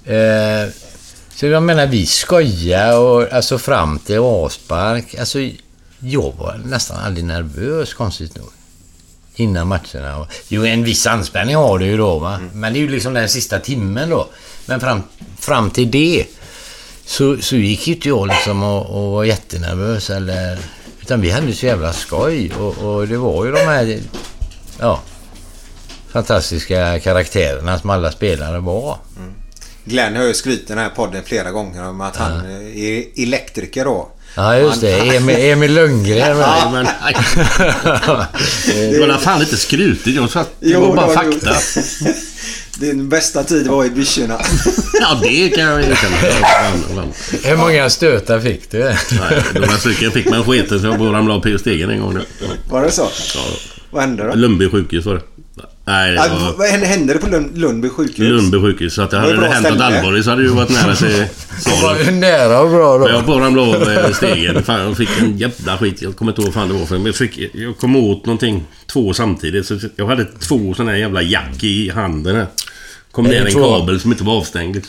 Eh, 0.04 0.70
så 1.34 1.46
jag 1.46 1.62
menar, 1.62 1.86
vi 1.86 2.06
skojar 2.06 2.98
och 2.98 3.32
alltså 3.32 3.58
fram 3.58 3.98
till 3.98 4.18
avspark. 4.18 5.14
Alltså, 5.14 5.38
jag 5.98 6.34
var 6.38 6.60
nästan 6.64 6.96
aldrig 7.04 7.24
nervös, 7.24 7.94
konstigt 7.94 8.36
nog. 8.36 8.48
Innan 9.36 9.68
matcherna. 9.68 10.26
Jo, 10.48 10.64
en 10.64 10.84
viss 10.84 11.06
anspänning 11.06 11.56
har 11.56 11.78
du 11.78 11.86
ju 11.86 11.96
då, 11.96 12.18
va. 12.18 12.40
Men 12.52 12.72
det 12.72 12.78
är 12.78 12.80
ju 12.80 12.88
liksom 12.88 13.14
den 13.14 13.28
sista 13.28 13.58
timmen 13.58 14.10
då. 14.10 14.28
Men 14.66 14.80
fram, 14.80 15.02
fram 15.38 15.70
till 15.70 15.90
det 15.90 16.26
så, 17.06 17.36
så 17.40 17.56
gick 17.56 17.88
ju 17.88 17.94
inte 17.94 18.08
jag 18.08 18.28
liksom 18.28 18.62
och, 18.62 18.86
och 18.86 19.12
var 19.12 19.24
jättenervös 19.24 20.10
eller... 20.10 20.58
Utan 21.00 21.20
vi 21.20 21.30
hade 21.30 21.52
så 21.52 21.66
jävla 21.66 21.92
skoj 21.92 22.52
och, 22.58 22.78
och 22.78 23.08
det 23.08 23.16
var 23.16 23.44
ju 23.44 23.52
de 23.52 23.58
här... 23.58 24.00
Ja. 24.80 25.00
Fantastiska 26.12 27.00
karaktärerna 27.00 27.78
som 27.78 27.90
alla 27.90 28.12
spelare 28.12 28.58
var. 28.58 28.98
Glenn 29.84 30.16
har 30.16 30.24
ju 30.24 30.34
skrytit 30.34 30.64
i 30.70 30.72
den 30.72 30.78
här 30.78 30.90
podden 30.90 31.22
flera 31.24 31.50
gånger 31.50 31.88
om 31.88 32.00
att 32.00 32.16
han 32.16 32.46
är 32.74 33.22
elektriker 33.22 33.84
då. 33.84 34.08
Ja, 34.36 34.56
just 34.58 34.80
det. 34.80 35.16
Emil, 35.16 35.36
Emil 35.38 35.74
Lundgren. 35.74 36.38
Ja, 36.38 36.70
men, 36.72 36.84
det 38.90 39.06
var 39.06 39.18
fan 39.18 39.40
inte 39.40 39.56
skrutigt. 39.56 40.16
Jag 40.16 40.30
sa 40.30 40.40
att 40.40 40.54
det 40.60 40.76
var 40.76 40.96
bara 40.96 41.08
fakta. 41.08 41.54
Din 42.80 43.08
bästa 43.08 43.44
tid 43.44 43.66
var 43.66 43.84
i 43.84 43.90
byxorna. 43.90 44.40
Ja, 45.00 45.20
det 45.22 45.48
kan 45.48 45.64
jag 45.64 45.80
erkänna. 45.80 46.16
Hur 47.42 47.56
många 47.56 47.90
stötar 47.90 48.40
fick 48.40 48.70
du? 48.70 48.78
Nej, 48.78 48.96
Några 49.54 49.76
stycken 49.76 50.10
fick 50.10 50.30
man 50.30 50.44
skiten 50.44 50.80
så 50.80 50.86
jag 50.86 50.98
bara 50.98 51.12
ramlade 51.18 51.54
av 51.54 51.58
stegen 51.58 51.90
en 51.90 52.00
gång. 52.00 52.18
Var 52.70 52.82
det 52.82 52.90
så? 52.90 53.08
Ja, 53.34 53.40
Vad 53.90 54.02
hände 54.02 54.24
då? 54.28 54.34
Lundby 54.34 54.70
sjukhus 54.70 55.04
var 55.04 55.14
det. 55.14 55.22
Nej, 55.86 56.10
det 56.12 56.16
var 56.18 56.54
vad 56.58 56.68
hände 56.68 57.12
det 57.14 57.18
på 57.18 57.28
Lund, 57.28 57.58
Lundby 57.58 57.88
sjukhus? 57.88 58.18
Lundby 58.18 58.60
sjukhus. 58.60 58.94
Så 58.94 59.02
att 59.02 59.10
det 59.10 59.18
hade 59.18 59.36
det 59.40 59.48
hänt 59.48 59.68
något 59.70 59.80
allvarligt 59.80 60.24
så 60.24 60.30
hade 60.30 60.42
det 60.42 60.48
ju 60.48 60.54
varit 60.54 60.70
nära 60.70 60.94
till 60.96 61.08
Det 61.64 61.70
var 61.82 61.94
salen. 61.94 62.04
ju 62.04 62.10
nära 62.10 62.60
och 62.60 62.70
bra 62.70 62.98
Men 62.98 63.08
jag 63.08 63.22
då. 63.22 63.26
bara 63.26 63.44
ramlade 63.44 64.06
av 64.08 64.12
stegen. 64.12 64.62
Fan, 64.62 64.80
jag 64.80 64.96
fick 64.96 65.08
en 65.20 65.38
jävla 65.38 65.78
skit. 65.78 66.02
Jag 66.02 66.16
kommer 66.16 66.32
inte 66.32 66.42
ihåg 66.42 66.46
vad 66.48 66.54
fan 66.54 66.68
det 66.68 66.74
var 66.78 66.86
för. 66.86 66.94
Men 66.96 67.06
jag, 67.06 67.14
fick, 67.14 67.38
jag 67.54 67.78
kom 67.78 67.96
åt 67.96 68.26
någonting. 68.26 68.64
Två 68.86 69.14
samtidigt. 69.14 69.66
Så 69.66 69.78
jag 69.96 70.06
hade 70.06 70.24
två 70.24 70.74
såna 70.74 70.90
här 70.90 70.98
jävla 70.98 71.22
jack 71.22 71.64
i 71.64 71.90
handen 71.90 72.36
här. 72.36 72.46
Kom 73.12 73.24
ner 73.24 73.46
en 73.46 73.52
två? 73.52 73.78
kabel 73.78 74.00
som 74.00 74.12
inte 74.12 74.24
var 74.24 74.34
avstängd. 74.36 74.80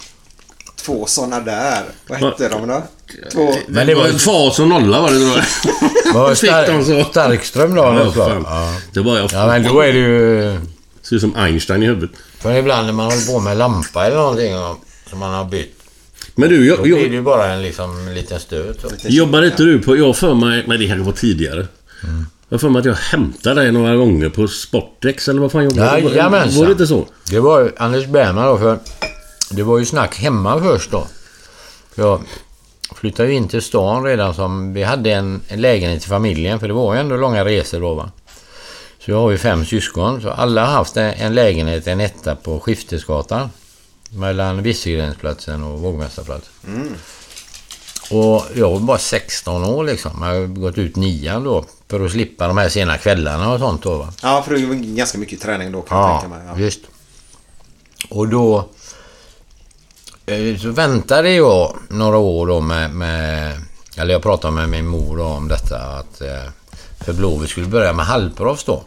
Två 0.85 1.05
såna 1.07 1.39
där. 1.39 1.83
Vad 2.07 2.19
hette 2.19 2.49
de 2.49 2.67
då? 2.67 2.83
Två... 3.33 3.55
Men 3.67 3.87
det 3.87 3.95
var 3.95 4.07
ju- 4.07 4.13
Fas 4.13 4.59
och 4.59 4.67
nolla 4.67 5.01
var 5.01 5.09
det 5.11 5.19
då. 5.19 6.19
Var 6.19 6.29
Fick 6.35 6.49
Star- 6.49 6.67
de 6.67 6.85
så. 7.03 7.09
Starkström 7.09 7.75
då? 7.75 7.81
Ja, 7.83 8.11
fan. 8.11 8.43
Ja. 8.47 8.75
Det 8.93 8.99
var 8.99 9.17
jag. 9.17 9.29
ja, 9.33 9.47
men 9.47 9.63
då 9.63 9.79
är 9.81 9.93
det 9.93 9.99
ju... 9.99 10.59
Ser 11.09 11.15
ut 11.15 11.21
som 11.21 11.35
Einstein 11.35 11.83
i 11.83 11.85
huvudet. 11.85 12.11
För 12.39 12.53
ibland 12.55 12.85
när 12.85 12.93
man 12.93 13.05
håller 13.05 13.33
på 13.33 13.39
med 13.39 13.57
lampa 13.57 14.05
eller 14.05 14.15
någonting 14.17 14.53
som 15.09 15.19
man 15.19 15.33
har 15.33 15.45
bytt. 15.45 15.75
Men 16.35 16.49
du, 16.49 16.57
Då 16.59 16.65
jag, 16.65 16.81
blir 16.81 17.09
det 17.09 17.15
ju 17.15 17.21
bara 17.21 17.53
en 17.53 17.61
liksom, 17.61 18.09
liten 18.13 18.39
stöt. 18.39 18.85
jobbar 19.03 19.45
inte 19.45 19.63
du 19.63 19.79
på... 19.79 19.97
Jag 19.97 20.15
för 20.15 20.33
mig... 20.33 20.63
Men 20.67 20.79
det 20.79 20.87
kanske 20.87 21.05
var 21.05 21.13
tidigare. 21.13 21.67
Mm. 22.03 22.25
Jag 22.49 22.61
för 22.61 22.69
mig 22.69 22.79
att 22.79 22.85
jag 22.85 22.93
hämtade 22.93 23.61
dig 23.61 23.71
några 23.71 23.95
gånger 23.95 24.29
på 24.29 24.47
Sportex 24.47 25.27
eller 25.27 25.41
vad 25.41 25.51
fan 25.51 25.63
jobbade 25.63 26.01
du? 26.01 26.07
Jajamensan. 26.07 26.59
Var 26.59 26.65
det 26.65 26.71
inte 26.71 26.87
så? 26.87 27.07
Det 27.29 27.39
var 27.39 27.59
ju 27.59 27.71
Anders 27.77 28.05
Bergman 28.05 28.45
då, 28.45 28.57
för 28.57 28.79
det 29.51 29.63
var 29.63 29.79
ju 29.79 29.85
snack 29.85 30.15
hemma 30.15 30.59
först 30.61 30.91
då. 30.91 31.07
Jag 31.95 32.21
flyttade 32.95 33.29
ju 33.29 33.35
in 33.35 33.47
till 33.47 33.61
stan 33.61 34.03
redan 34.03 34.33
som... 34.33 34.73
Vi 34.73 34.83
hade 34.83 35.11
en, 35.11 35.41
en 35.47 35.61
lägenhet 35.61 36.01
till 36.01 36.09
familjen, 36.09 36.59
för 36.59 36.67
det 36.67 36.73
var 36.73 36.93
ju 36.93 36.99
ändå 36.99 37.17
långa 37.17 37.45
resor 37.45 37.81
då 37.81 37.93
va. 37.93 38.11
Så 39.05 39.11
jag 39.11 39.17
har 39.21 39.31
ju 39.31 39.37
fem 39.37 39.65
syskon, 39.65 40.21
så 40.21 40.29
alla 40.29 40.65
har 40.65 40.73
haft 40.73 40.97
en, 40.97 41.13
en 41.13 41.33
lägenhet, 41.35 41.87
en 41.87 41.99
etta 41.99 42.35
på 42.35 42.59
Skiftesgatan. 42.59 43.49
Mellan 44.09 44.63
Visselgrensplatsen 44.63 45.63
och 45.63 45.79
Vågmästarplatsen. 45.79 46.95
Och 48.11 48.43
jag 48.55 48.71
var 48.71 48.79
bara 48.79 48.97
16 48.97 49.63
år 49.63 49.83
liksom. 49.83 50.11
Jag 50.21 50.27
har 50.39 50.47
gått 50.47 50.77
ut 50.77 50.95
nian 50.95 51.43
då. 51.43 51.65
För 51.87 52.05
att 52.05 52.11
slippa 52.11 52.47
de 52.47 52.57
här 52.57 52.69
sena 52.69 52.97
kvällarna 52.97 53.53
och 53.53 53.59
sånt 53.59 53.83
då 53.83 53.97
va. 53.97 54.13
Ja, 54.21 54.43
för 54.47 54.55
det 54.55 54.65
var 54.65 54.75
ganska 54.75 55.17
mycket 55.17 55.41
träning 55.41 55.71
då 55.71 55.81
kan 55.81 55.97
jag 55.97 56.09
Ja, 56.09 56.19
tänka 56.21 56.35
mig. 56.35 56.45
Ja. 56.47 56.53
visst. 56.53 56.79
Och 58.09 58.27
då 58.27 58.69
eh, 60.25 60.57
så 60.61 60.69
väntade 60.69 61.29
jag 61.31 61.75
några 61.89 62.17
år 62.17 62.47
då 62.47 62.59
med, 62.59 62.91
med 62.91 63.53
eller 63.97 64.13
jag 64.13 64.21
pratade 64.21 64.53
med 64.53 64.69
min 64.69 64.87
mor 64.87 65.17
då 65.17 65.23
om 65.23 65.47
detta 65.47 65.77
att 65.79 66.21
eh, 66.21 66.43
för 67.05 67.13
Blåvitt 67.13 67.49
skulle 67.49 67.67
börja 67.67 67.93
med 67.93 68.05
halvproffs 68.05 68.63
då. 68.63 68.83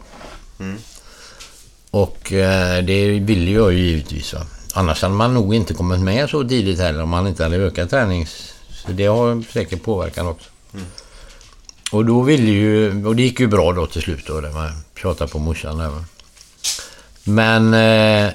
Och 1.91 2.33
eh, 2.33 2.83
det 2.83 3.19
ville 3.19 3.51
jag 3.51 3.73
ju 3.73 3.79
givetvis. 3.79 4.33
Va? 4.33 4.41
Annars 4.73 5.01
hade 5.01 5.13
man 5.13 5.33
nog 5.33 5.55
inte 5.55 5.73
kommit 5.73 5.99
med 5.99 6.29
så 6.29 6.47
tidigt 6.47 6.79
heller 6.79 7.03
om 7.03 7.09
man 7.09 7.27
inte 7.27 7.43
hade 7.43 7.55
ökat 7.55 7.89
tränings... 7.89 8.53
Så 8.85 8.91
det 8.91 9.05
har 9.05 9.43
säkert 9.53 9.83
påverkan 9.83 10.27
också. 10.27 10.49
Och 11.91 12.05
då 12.05 12.21
ville 12.21 12.51
ju... 12.51 13.05
Och 13.05 13.15
det 13.15 13.21
gick 13.21 13.39
ju 13.39 13.47
bra 13.47 13.73
då 13.73 13.87
till 13.87 14.01
slut 14.01 14.27
då. 14.27 14.41
Det 14.41 14.49
var 14.49 14.71
tjatade 15.01 15.31
på 15.31 15.39
morsan 15.39 15.77
där 15.77 15.89
va. 15.89 16.03
Men 17.23 17.73
eh, 17.73 18.31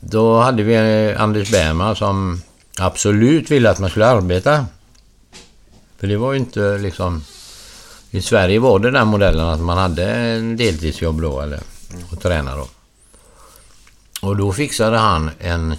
då 0.00 0.40
hade 0.40 0.62
vi 0.62 0.74
eh, 0.74 1.22
Anders 1.22 1.50
Bergman 1.50 1.96
som 1.96 2.42
absolut 2.78 3.50
ville 3.50 3.70
att 3.70 3.78
man 3.78 3.90
skulle 3.90 4.06
arbeta. 4.06 4.66
För 5.98 6.06
det 6.06 6.16
var 6.16 6.32
ju 6.32 6.38
inte 6.38 6.78
liksom... 6.78 7.24
I 8.14 8.22
Sverige 8.22 8.58
var 8.58 8.78
det 8.78 8.90
den 8.90 9.08
modellen 9.08 9.46
att 9.46 9.60
man 9.60 9.78
hade 9.78 10.04
en 10.04 10.56
deltidsjobb 10.56 11.20
då 11.20 11.40
eller 11.40 11.60
och 12.12 12.20
träna 12.20 12.56
då. 12.56 12.68
Och 14.22 14.36
då 14.36 14.52
fixade 14.52 14.98
han 14.98 15.30
en, 15.38 15.72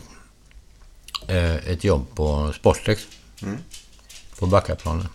eh, 1.28 1.56
ett 1.56 1.84
jobb 1.84 2.06
på 2.16 2.54
Sportex. 2.54 3.02
På 4.40 4.46
Backaplanen. 4.46 5.08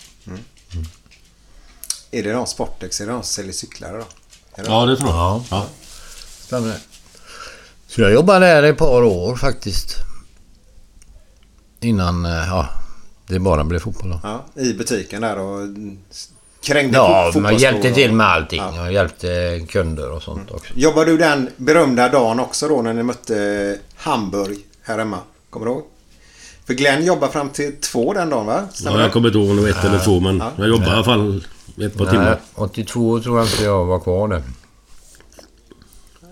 Är 2.11 2.23
det 2.23 2.33
de 2.33 2.47
Sportex? 2.47 3.01
Är 3.01 3.07
det 3.07 3.13
de 3.13 3.23
som 3.23 3.33
säljer 3.33 3.53
cyklar 3.53 3.99
då? 3.99 4.05
Ja, 4.67 4.87
det 4.87 4.97
tror 4.97 5.11
jag. 5.11 5.17
Ja. 5.17 5.45
Ja. 5.51 5.67
Stämmer. 6.41 6.79
Så 7.87 8.01
jag 8.01 8.13
jobbade 8.13 8.47
där 8.47 8.63
ett 8.63 8.79
par 8.79 9.03
år 9.03 9.37
faktiskt. 9.37 9.97
Innan, 11.81 12.25
eh, 12.25 12.33
ja, 12.33 12.69
det 13.27 13.39
bara 13.39 13.65
blev 13.65 13.79
fotboll 13.79 14.11
då. 14.11 14.21
Ja, 14.23 14.47
I 14.63 14.75
butiken 14.75 15.23
där 15.23 15.39
och 15.39 15.69
krängde 16.63 16.97
Ja, 16.97 17.33
man 17.35 17.57
hjälpte 17.57 17.91
till 17.95 18.13
med 18.13 18.27
allting. 18.27 18.63
Ja. 18.63 18.77
Jag 18.77 18.93
hjälpte 18.93 19.61
kunder 19.69 20.11
och 20.11 20.23
sånt 20.23 20.51
också. 20.51 20.73
Jobbar 20.77 21.05
du 21.05 21.17
den 21.19 21.49
berömda 21.57 22.09
dagen 22.09 22.41
också 22.41 22.69
då 22.69 22.83
när 22.83 22.93
ni 22.93 23.03
mötte 23.03 23.79
Hamburg 23.97 24.59
här 24.83 24.99
hemma? 24.99 25.19
Kommer 25.51 25.67
du 25.67 25.73
ihåg? 25.73 25.83
För 26.67 26.75
Glenn 26.75 27.05
jobbar 27.05 27.29
fram 27.29 27.49
till 27.49 27.77
två 27.81 28.13
den 28.13 28.31
dagen 28.31 28.47
va? 28.47 28.69
Stämmer 28.73 28.97
Ja, 28.97 29.03
jag 29.03 29.13
kommer 29.13 29.29
inte 29.29 29.39
ihåg 29.39 29.51
om 29.51 29.57
det 29.57 29.63
var 29.63 29.69
ett 29.69 29.85
eller 29.85 29.99
två, 29.99 30.21
men 30.21 30.39
Ja. 30.39 30.53
jag 30.59 30.69
jobbade 30.69 30.91
i 30.91 30.95
alla 30.95 31.05
fall 31.05 31.45
ett 31.81 31.97
par 31.99 32.05
Nej, 32.05 32.13
timmar. 32.13 32.41
82 32.55 33.21
tror 33.21 33.39
jag 33.39 33.47
inte 33.47 33.65
jag 33.65 33.85
var 33.85 34.01
kvar 34.01 34.29
där. 34.29 34.43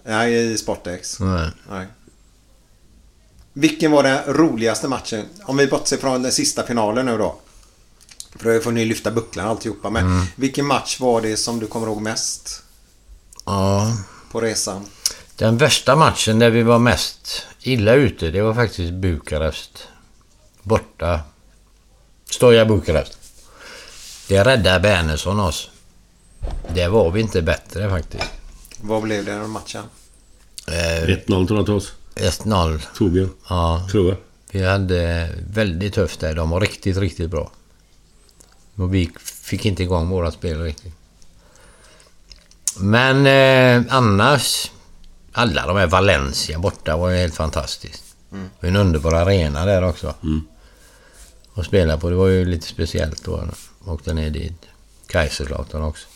Nej, 0.04 0.52
i 0.52 0.56
Sportex. 0.58 1.20
Nej. 1.20 1.50
Nej. 1.70 1.86
Vilken 3.52 3.90
var 3.90 4.02
den 4.02 4.18
roligaste 4.26 4.88
matchen? 4.88 5.24
Om 5.44 5.56
vi 5.56 5.66
bortser 5.66 5.96
från 5.96 6.22
den 6.22 6.32
sista 6.32 6.62
finalen 6.62 7.06
nu 7.06 7.18
då. 7.18 7.36
För 8.36 8.54
då 8.54 8.60
får 8.60 8.72
ni 8.72 8.84
lyfta 8.84 9.10
bucklan 9.10 9.44
och 9.44 9.50
alltihopa. 9.50 9.90
Men 9.90 10.06
Mm. 10.06 10.26
vilken 10.36 10.66
match 10.66 11.00
var 11.00 11.20
det 11.20 11.36
som 11.36 11.60
du 11.60 11.66
kommer 11.66 11.86
ihåg 11.86 12.00
mest 12.02 12.62
Ja, 13.46 13.96
på 14.32 14.40
resan? 14.40 14.84
den 15.36 15.56
värsta 15.56 15.96
matchen 15.96 16.38
där 16.38 16.50
vi 16.50 16.62
var 16.62 16.78
mest 16.78 17.42
illa 17.60 17.94
ute, 17.94 18.30
det 18.30 18.42
var 18.42 18.54
faktiskt 18.54 18.92
Bukarest. 18.92 19.86
Borta. 20.62 21.20
Stoja 22.30 22.64
Bukarest. 22.64 23.18
Det 24.28 24.44
räddade 24.44 24.80
Bernesson 24.80 25.40
oss. 25.40 25.70
Det 26.74 26.88
var 26.88 27.10
vi 27.10 27.20
inte 27.20 27.42
bättre 27.42 27.90
faktiskt. 27.90 28.24
Vad 28.80 29.02
blev 29.02 29.24
det 29.24 29.32
den 29.32 29.50
matchen? 29.50 29.84
Eh, 30.68 31.08
1-0 31.08 31.46
tror 31.46 31.58
jag 31.58 31.64
till 31.66 31.74
oss. 31.74 31.92
1-0. 32.14 32.80
Torbjörn, 32.96 33.30
Ja, 33.48 33.88
tror 33.90 34.08
jag. 34.08 34.16
vi 34.50 34.64
hade 34.66 35.28
väldigt 35.50 35.94
tufft 35.94 36.20
där. 36.20 36.34
De 36.34 36.50
var 36.50 36.60
riktigt, 36.60 36.96
riktigt 36.96 37.30
bra. 37.30 37.50
Och 38.78 38.94
vi 38.94 39.10
fick 39.18 39.66
inte 39.66 39.82
igång 39.82 40.08
våra 40.08 40.30
spel 40.30 40.62
riktigt. 40.62 40.94
Men 42.78 43.26
eh, 43.26 43.94
annars, 43.94 44.70
alla 45.32 45.66
de 45.66 45.76
här 45.76 45.86
Valencia 45.86 46.58
borta 46.58 46.96
var 46.96 47.10
ju 47.10 47.16
helt 47.16 47.34
fantastiskt. 47.34 48.04
Var 48.60 48.68
en 48.68 48.76
underbar 48.76 49.12
arena 49.12 49.64
där 49.64 49.84
också. 49.84 50.14
Mm. 50.22 50.40
Att 51.54 51.66
spela 51.66 51.98
på, 51.98 52.10
det 52.10 52.16
var 52.16 52.28
ju 52.28 52.44
lite 52.44 52.66
speciellt 52.66 53.24
då. 53.24 53.48
Åkte 53.84 54.14
ner 54.14 54.30
dit. 54.30 54.66
Kaiserslautern 55.06 55.82
också. 55.82 56.06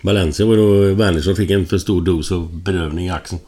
Valencia 0.00 0.46
var 0.46 0.56
då 0.56 0.94
Wernersson 0.94 1.36
fick 1.36 1.50
en 1.50 1.66
för 1.66 1.78
stor 1.78 2.02
dos 2.02 2.32
av 2.32 2.54
bedövning 2.54 3.06
i 3.06 3.10
axeln. 3.10 3.40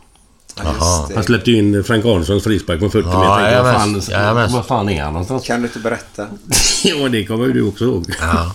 Ja, 0.56 1.06
det. 1.08 1.14
Han 1.14 1.24
släppte 1.24 1.50
ju 1.50 1.58
in 1.58 1.84
Frank 1.84 2.04
Arnssons 2.04 2.44
frispark 2.44 2.78
från 2.78 2.90
40 2.90 3.08
Ja, 3.12 3.36
meter. 3.38 3.52
Jag 3.52 3.62
vad, 3.64 3.72
fan, 3.74 3.80
jajamän, 3.88 4.02
jajamän. 4.10 4.52
vad 4.52 4.66
fan 4.66 4.88
är 4.88 5.02
han 5.02 5.12
någonstans? 5.12 5.46
Kan 5.46 5.60
du 5.62 5.66
inte 5.66 5.78
berätta? 5.78 6.26
ja, 6.84 7.08
det 7.08 7.24
kommer 7.24 7.46
ju 7.46 7.52
du 7.52 7.62
också 7.62 7.84
ihåg. 7.84 8.06
Ja. 8.20 8.52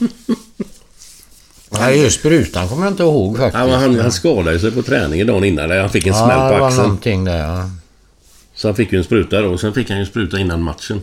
Nej, 1.72 2.02
just 2.02 2.20
sprutan 2.20 2.68
kommer 2.68 2.84
jag 2.84 2.94
inte 2.94 3.04
ihåg 3.04 3.38
faktiskt. 3.38 3.66
Ja, 3.68 3.76
han, 3.78 4.00
han 4.00 4.12
skadade 4.12 4.60
sig 4.60 4.72
på 4.72 4.82
träningen 4.82 5.28
dagen 5.28 5.44
innan. 5.44 5.72
Han 5.72 5.90
fick 5.90 6.08
en 6.08 6.14
Ja, 6.14 6.26
smäll 6.26 6.40
det 6.40 6.54
på 6.54 6.60
var 6.60 6.68
axeln. 6.68 6.84
någonting 6.84 7.24
där 7.26 7.38
ja. 7.38 7.70
Så 8.56 8.68
han 8.68 8.76
fick 8.76 8.92
ju 8.92 8.98
en 8.98 9.04
spruta 9.04 9.42
då. 9.42 9.48
Och 9.50 9.60
sen 9.60 9.74
fick 9.74 9.90
han 9.90 9.98
ju 9.98 10.02
en 10.04 10.08
spruta 10.10 10.40
innan 10.40 10.62
matchen. 10.62 11.02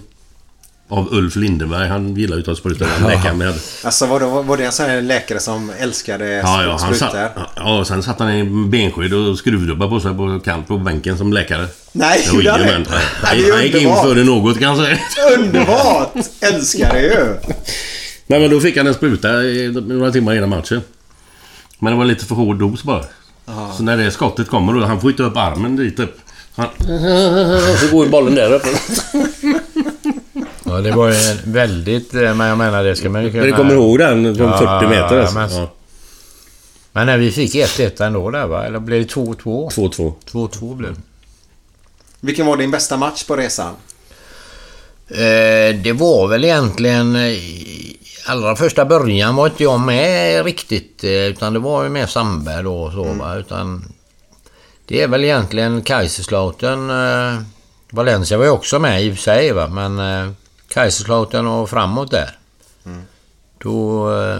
Av 0.89 1.09
Ulf 1.15 1.37
Lindeberg. 1.37 1.89
Han 1.89 2.15
gillar 2.17 2.37
ju 2.37 2.41
att 2.41 2.47
ta 2.47 2.55
sprutor. 2.57 2.87
Han 2.87 3.11
läkaren 3.11 3.39
med. 3.39 3.55
Alltså 3.85 4.07
var 4.07 4.21
det, 4.21 4.27
var 4.27 4.57
det 4.57 4.65
en 4.65 4.73
sån 4.73 4.87
här 4.87 5.03
läkare 5.03 5.41
som 5.41 5.71
älskade 5.79 6.29
Ja, 6.29 6.63
ja. 6.63 6.71
Han 6.71 6.79
sprutor? 6.79 6.97
satt, 7.07 7.33
ja, 7.57 7.85
sen 7.85 8.03
satt 8.03 8.19
han 8.19 8.31
i 8.35 8.45
benskydd 8.69 9.15
och 9.15 9.39
skruvdubbar 9.39 9.89
på 9.89 10.01
sig 10.01 10.15
på 10.15 10.41
kant 10.45 10.69
på 10.69 10.79
bänken 10.79 11.19
som 11.19 11.33
läkare. 11.33 11.67
Nej, 11.93 12.25
Jo, 12.27 12.35
gjorde 12.35 12.51
han 12.51 12.61
det? 12.61 12.77
Nej, 12.89 13.01
Han 13.23 13.37
det 13.59 13.65
gick 13.65 13.75
in 13.75 13.79
underbart. 13.89 14.05
före 14.05 14.25
något 14.25 14.59
kan 14.61 14.77
jag 14.77 14.87
säga. 14.87 14.99
Underbart! 15.39 16.13
Älskar 16.41 16.93
det 16.95 17.01
ju! 17.03 17.37
Nej, 18.27 18.41
men 18.41 18.51
då 18.51 18.61
fick 18.61 18.77
han 18.77 18.87
en 18.87 18.95
spruta 18.95 19.29
några 19.81 20.13
timmar 20.13 20.35
innan 20.35 20.49
matchen. 20.49 20.81
Men 21.79 21.93
det 21.93 21.99
var 21.99 22.05
lite 22.05 22.25
för 22.25 22.35
hård 22.35 22.59
dos 22.59 22.83
bara. 22.83 23.05
Så 23.77 23.83
när 23.83 23.97
det 23.97 24.11
skottet 24.11 24.49
kommer 24.49 24.73
då, 24.73 24.85
han 24.87 25.01
får 25.01 25.11
inte 25.11 25.23
upp 25.23 25.37
armen 25.37 25.77
dit 25.77 25.99
upp. 25.99 26.19
Han... 26.57 26.67
Så 27.81 27.89
går 27.93 28.05
ju 28.05 28.11
bollen 28.11 28.35
där 28.35 28.53
uppe. 28.53 28.69
Ja, 30.77 30.83
det 30.83 30.93
var 30.93 31.09
ju 31.09 31.15
väldigt... 31.45 32.15
eh, 32.15 32.35
Men 32.35 32.47
jag 32.49 32.59
menar, 32.59 32.85
det 32.85 32.97
ska 32.97 33.11
man 33.11 33.25
ju 33.25 33.31
kunna... 33.31 33.43
Men 33.43 33.51
du 33.53 33.57
kommer 33.57 33.75
ihåg 33.75 33.99
den 33.99 34.37
från 34.37 34.49
Ja, 34.49 34.81
40 34.81 34.89
meter? 34.91 35.17
ja, 35.17 35.21
Alltså. 35.23 35.39
men- 35.39 35.51
Ja, 35.63 35.71
Men 36.93 37.07
när 37.07 37.19
vi 37.19 37.33
fick 37.33 37.55
1-1 37.55 38.05
ändå 38.07 38.31
där 38.31 38.47
va? 38.47 38.65
Eller 38.67 38.79
blev 38.79 39.01
det 39.07 39.15
2-2? 39.15 39.71
2-2. 39.71 40.13
2-2 40.31 40.75
blev 40.77 40.95
det. 40.95 41.01
Vilken 42.21 42.47
var 42.47 42.57
din 42.57 42.71
bästa 42.71 42.97
match 42.97 43.25
på 43.25 43.37
resan? 43.37 43.75
Eh, 45.09 45.77
det 45.83 45.93
var 45.97 46.29
väl 46.29 46.45
egentligen... 46.45 47.17
eh, 47.17 47.39
Allra 48.29 48.57
första 48.57 48.85
början 48.85 49.37
var 49.37 49.47
inte 49.47 49.63
jag 49.63 49.81
med 49.81 50.45
riktigt. 50.45 51.05
Utan 51.05 51.53
det 51.53 51.59
var 51.59 51.83
ju 51.83 51.89
mer 51.89 52.07
Sandberg 52.07 52.63
då 52.63 52.83
och 52.83 52.93
så 52.93 53.03
va. 53.03 53.37
Utan... 53.37 53.85
Det 54.87 55.03
är 55.03 55.09
väl 55.09 55.25
egentligen 55.25 55.83
Kaiserslautern... 55.83 56.91
Eh, 56.91 57.41
Valencia 57.91 58.39
var 58.39 58.45
ju 58.45 58.51
också 58.51 58.79
med 58.79 59.03
i 59.03 59.11
och 59.11 59.15
för 59.15 59.23
sig 59.23 59.53
va. 59.53 59.69
Men 59.69 59.99
eh, 59.99 60.31
Kaiserslautern 60.77 61.47
och 61.47 61.71
framåt 61.71 62.11
där. 62.11 62.39
Då 63.59 64.11
eh, 64.15 64.39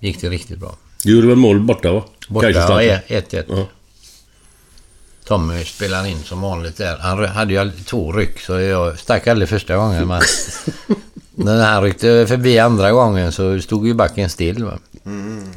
gick 0.00 0.20
det 0.20 0.28
riktigt 0.28 0.58
bra. 0.58 0.76
Du 1.04 1.14
gjorde 1.14 1.28
väl 1.28 1.36
mål 1.36 1.60
borta 1.60 1.92
va? 1.92 2.04
Borta 2.28 2.52
Kaiserslautern. 2.52 3.00
ja, 3.08 3.20
1-1. 3.20 3.44
Ja. 3.48 3.66
Tommy 5.24 5.64
spelade 5.64 6.08
in 6.08 6.22
som 6.22 6.40
vanligt 6.40 6.76
där. 6.76 6.96
Han 6.98 7.24
hade 7.24 7.52
ju 7.52 7.70
två 7.70 8.12
ryck 8.12 8.40
så 8.40 8.60
jag 8.60 8.98
stack 8.98 9.26
aldrig 9.26 9.48
första 9.48 9.76
gången. 9.76 10.06
Men 10.08 10.22
när 11.34 11.72
han 11.72 11.82
ryckte 11.82 12.26
förbi 12.28 12.58
andra 12.58 12.92
gången 12.92 13.32
så 13.32 13.60
stod 13.60 13.86
ju 13.86 13.94
backen 13.94 14.30
still. 14.30 14.64
Va? 14.64 14.78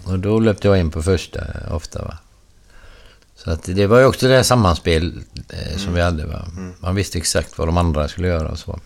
Och 0.04 0.20
då 0.20 0.40
löpte 0.40 0.68
jag 0.68 0.80
in 0.80 0.92
på 0.92 1.04
första 1.04 1.42
ofta. 1.72 2.06
Va? 2.06 2.18
Så 3.36 3.52
att 3.52 3.64
det 3.64 3.88
var 3.88 4.00
ju 4.00 4.06
också 4.06 4.28
det 4.28 4.36
här 4.36 4.44
sammanspel 4.44 5.22
eh, 5.50 5.78
som 5.78 5.94
vi 5.94 6.02
hade. 6.02 6.26
Va? 6.26 6.46
Man 6.80 6.96
visste 6.96 7.18
exakt 7.18 7.58
vad 7.58 7.68
de 7.68 7.78
andra 7.78 8.08
skulle 8.08 8.28
göra 8.28 8.50
och 8.50 8.60
så. 8.60 8.80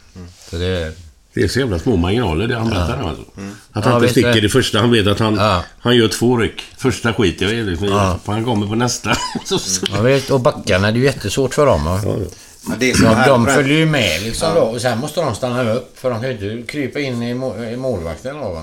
Så 0.49 0.55
det... 0.55 1.05
Det 1.36 1.43
är 1.43 1.47
så 1.47 1.59
jävla 1.59 1.79
små 1.79 1.95
marginaler 1.95 2.47
det 2.47 2.55
han 2.55 2.69
berättar 2.69 2.97
nu 2.97 3.03
alltså. 3.03 3.23
Att 3.71 3.86
Ja, 3.86 3.91
han 3.91 3.93
inte 3.93 3.99
visst 4.01 4.11
sticker 4.11 4.38
är- 4.38 4.41
det 4.41 4.49
första. 4.49 4.79
Han 4.79 4.91
vet 4.91 5.07
att 5.07 5.19
han, 5.19 5.36
Ja. 5.36 5.63
han 5.79 5.95
gör 5.95 6.07
två 6.07 6.38
ryck. 6.38 6.61
Första 6.77 7.13
skiter 7.13 7.45
jag 7.45 7.53
i. 7.53 7.63
Liksom, 7.63 7.88
Ja. 7.88 8.19
För 8.25 8.33
han 8.33 8.45
kommer 8.45 8.67
på 8.67 8.75
nästa. 8.75 9.15
så, 9.45 9.59
så. 9.59 9.86
Jag 9.93 10.03
vet, 10.03 10.29
och 10.29 10.39
backarna, 10.39 10.91
det 10.91 10.97
är 10.97 10.99
ju 10.99 11.05
jättesvårt 11.05 11.53
för 11.53 11.65
dem. 11.65 11.86
Va? 11.86 12.01
Ja, 12.03 12.15
ja. 12.19 12.25
Ja, 12.67 12.73
det 12.79 12.91
är 12.91 12.93
så 12.95 13.03
De, 13.03 13.15
här 13.15 13.29
de 13.29 13.45
följer 13.45 13.77
ju 13.77 13.86
med 13.86 14.21
liksom 14.21 14.53
då 14.55 14.61
och 14.61 14.81
sen 14.81 14.97
måste 14.99 15.21
de 15.21 15.36
stanna 15.36 15.73
upp 15.73 15.99
för 15.99 16.09
de 16.09 16.21
kan 16.21 16.29
ju 16.29 16.51
inte 16.59 16.71
krypa 16.71 16.99
in 16.99 17.23
i, 17.23 17.33
må, 17.33 17.63
i 17.63 17.77
målvakten 17.77 18.36
då 18.39 18.49
va. 18.53 18.61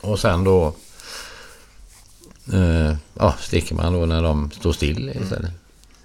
Och 0.00 0.18
sen 0.18 0.44
då... 0.44 0.74
Eh, 2.52 2.94
ja, 3.18 3.34
sticker 3.40 3.74
man 3.74 3.92
då 3.92 4.06
när 4.06 4.22
de 4.22 4.50
står 4.50 4.72
still 4.72 5.12
istället. 5.22 5.50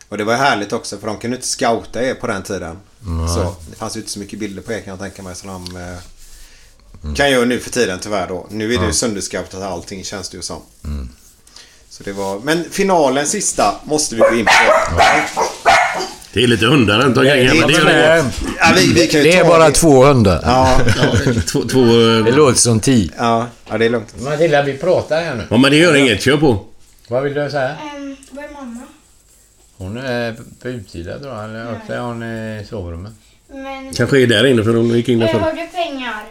Och 0.09 0.17
det 0.17 0.23
var 0.23 0.35
härligt 0.35 0.73
också 0.73 0.97
för 0.97 1.07
de 1.07 1.17
kunde 1.17 1.35
inte 1.37 1.47
scouta 1.47 2.03
er 2.03 2.13
på 2.13 2.27
den 2.27 2.43
tiden. 2.43 2.77
Så 3.35 3.55
det 3.69 3.75
fanns 3.75 3.95
ju 3.95 3.99
inte 3.99 4.11
så 4.11 4.19
mycket 4.19 4.39
bilder 4.39 4.61
på 4.61 4.73
er 4.73 4.79
kan 4.79 4.89
jag 4.91 4.99
tänka 4.99 5.23
mig. 5.23 5.35
Så 5.35 5.47
de 5.47 5.75
eh, 5.75 7.13
kan 7.15 7.31
göra 7.31 7.45
nu 7.45 7.59
för 7.59 7.69
tiden 7.69 7.99
tyvärr 7.99 8.27
då. 8.27 8.47
Nu 8.49 8.73
är 8.73 8.79
det 8.79 8.85
ju 8.85 8.93
sönderscoutat 8.93 9.61
allting 9.61 10.03
känns 10.03 10.29
det 10.29 10.37
ju 10.37 10.43
som. 10.43 10.61
Så 11.89 12.03
det 12.03 12.11
var... 12.11 12.39
Men 12.39 12.65
finalen 12.71 13.27
sista 13.27 13.75
måste 13.83 14.15
vi 14.15 14.21
gå 14.21 14.35
in 14.35 14.45
på. 14.45 14.51
Det 16.33 16.43
är 16.43 16.47
lite 16.47 16.65
hundar 16.65 16.99
runt 16.99 17.17
omkring 17.17 17.47
här, 17.47 17.55
men 17.59 17.67
det 17.67 17.83
det, 17.83 17.91
är, 17.91 18.19
inget. 18.21 18.35
Ja, 18.59 18.73
vi, 18.75 18.93
vi 18.93 19.07
kan 19.07 19.19
ju 19.23 19.31
det 19.31 19.37
är 19.37 19.43
bara 19.43 19.69
det. 19.69 19.71
två 19.75 20.03
hundar. 20.05 20.41
Ja, 20.43 20.79
Ja, 20.97 21.31
två, 21.51 21.61
två, 21.67 21.79
eh, 21.79 22.25
Det 22.25 22.31
låter 22.31 22.59
som 22.59 22.79
tio. 22.79 23.11
ja, 23.17 23.47
ja, 23.69 23.77
det 23.77 23.85
är 23.85 23.89
lugnt. 23.89 24.21
Matilda, 24.21 24.63
vi 24.63 24.77
pratar 24.77 25.21
här 25.21 25.35
nu. 25.35 25.47
ja, 25.49 25.57
men 25.57 25.71
det 25.71 25.77
gör 25.77 25.95
inget. 25.95 26.21
Kör 26.21 26.37
på. 26.37 26.65
Vad 27.07 27.23
vill 27.23 27.33
du 27.33 27.49
säga? 27.51 27.77
Um, 27.97 28.15
var 28.31 28.43
är 28.43 28.49
mamma? 28.53 28.79
Hon 29.83 29.97
är 29.97 30.35
på 30.61 30.67
utsidan 30.69 31.19
tror 31.21 31.33
jag, 31.35 31.43
eller 31.43 31.75
också 31.75 31.93
är 31.93 31.99
hon 31.99 32.23
i 32.23 32.65
sovrummet. 32.69 33.13
Men... 33.47 33.93
Kanske 33.93 34.21
är 34.21 34.27
där 34.27 34.45
inne 34.45 34.63
för 34.63 34.73
hon 34.73 34.89
gick 34.89 35.09
in 35.09 35.19
där 35.19 35.27
förr. 35.27 35.39
har 35.39 35.51
du 35.51 35.67
pengar? 35.67 36.23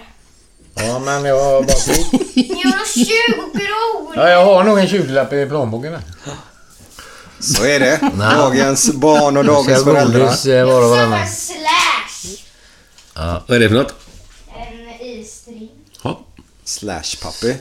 Ja, 0.74 0.98
men 0.98 1.24
jag 1.24 1.44
har 1.44 1.62
bara 1.62 1.72
kort. 1.72 2.20
Jag 2.34 2.70
har 2.70 3.04
20 3.04 3.58
kronor! 3.58 4.12
Ja, 4.16 4.30
jag 4.30 4.44
har 4.44 4.64
nog 4.64 4.78
en 4.78 4.86
20-lapp 4.86 5.32
i 5.32 5.46
plånboken 5.46 5.92
där. 5.92 6.00
Så 7.40 7.64
är 7.64 7.80
det. 7.80 8.00
Dagens 8.18 8.92
barn 8.92 9.36
och 9.36 9.44
dagens 9.44 9.84
föräldrar. 9.84 10.20
godis 10.20 10.46
eh, 10.46 10.66
var 10.66 10.82
och 10.84 10.90
varannan. 10.90 11.28
slash! 11.28 12.36
Vad 13.46 13.56
är 13.56 13.60
det 13.60 13.68
för 13.68 13.76
något? 13.76 13.94
En 14.56 15.06
isstring. 15.06 15.70
Ja, 16.02 16.20
Slash 16.64 17.22
pappi. 17.22 17.56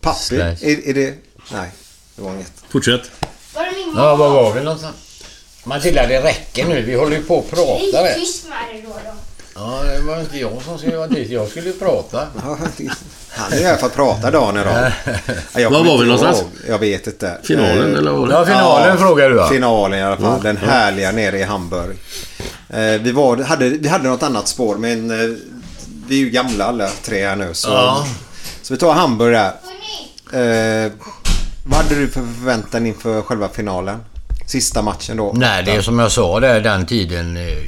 Pappi? 0.00 0.18
Slash. 0.20 0.56
Är, 0.62 0.88
är 0.88 0.94
det... 0.94 1.14
Nej, 1.52 1.70
det 2.16 2.22
var 2.22 2.34
inget. 2.34 2.52
fortsätt. 2.68 3.10
Var 3.54 3.62
är 3.62 3.86
min 3.86 3.94
Ja, 3.96 4.16
var 4.16 4.30
var 4.30 4.54
vi 4.54 4.60
någonstans? 4.60 4.96
Matilda, 5.64 6.06
det 6.06 6.20
räcker 6.22 6.64
nu. 6.66 6.82
Vi 6.82 6.94
håller 6.94 7.16
ju 7.16 7.22
på 7.22 7.38
att 7.38 7.50
prata 7.50 8.14
tyst 8.14 8.44
med 8.48 8.58
dig 8.74 8.84
då 8.86 8.92
då. 9.04 9.10
Ja, 9.54 9.82
det 9.94 10.00
var 10.00 10.20
inte 10.20 10.38
jag 10.38 10.62
som 10.64 10.78
skulle 10.78 10.96
vara 10.96 11.08
tyst. 11.08 11.30
Jag 11.30 11.48
skulle 11.48 11.66
ju 11.66 11.72
prata. 11.72 12.26
Ja, 12.44 12.58
det- 12.76 12.88
Han 13.30 13.52
är 13.52 13.64
här 13.64 13.76
för 13.76 13.86
att 13.86 13.94
prata 13.94 14.30
dagen 14.30 14.56
idag. 14.56 14.92
Ja, 15.54 15.60
jag 15.60 15.70
Var 15.70 15.84
var 15.84 15.98
vi 15.98 16.04
någonstans? 16.04 16.38
ihåg. 16.40 16.48
Jag 16.68 16.78
vet 16.78 17.06
inte. 17.06 17.38
Finalen 17.44 17.92
Eh, 17.92 17.98
eller 17.98 18.10
vad 18.10 18.20
var 18.20 18.28
det? 18.28 18.34
Ja, 18.34 18.44
finalen 18.46 18.98
frågar 18.98 19.28
du 19.30 19.36
va? 19.36 19.48
Finalen 19.48 19.98
i 19.98 20.02
alla 20.02 20.16
fall. 20.16 20.42
Den 20.42 20.56
härliga 20.56 21.12
nere 21.12 21.38
i 21.38 21.42
Hamburg. 21.42 21.96
Eh, 22.68 22.78
vi, 23.00 23.12
var, 23.12 23.36
hade, 23.36 23.68
vi 23.68 23.88
hade 23.88 24.08
något 24.08 24.22
annat 24.22 24.48
spår 24.48 24.76
men 24.76 25.10
eh, 25.10 25.36
vi 26.08 26.14
är 26.20 26.24
ju 26.24 26.30
gamla 26.30 26.64
alla 26.64 26.88
tre 27.04 27.26
här 27.26 27.36
nu. 27.36 27.54
Så, 27.54 27.68
Ja. 27.68 28.06
så 28.62 28.74
vi 28.74 28.80
tar 28.80 28.92
Hamburg 28.92 29.34
där. 29.34 29.52
Eh, 30.86 30.92
vad 31.66 31.78
hade 31.82 31.94
du 31.94 32.08
för 32.08 32.20
förväntan 32.40 32.86
inför 32.86 33.22
själva 33.22 33.48
finalen? 33.48 33.98
Sista 34.46 34.82
matchen 34.82 35.16
då? 35.16 35.32
Nej, 35.36 35.62
det 35.64 35.70
är 35.72 35.82
som 35.82 35.98
jag 35.98 36.12
sa 36.12 36.40
där 36.40 36.60
den 36.60 36.86
tiden. 36.86 37.36
eh, 37.36 37.58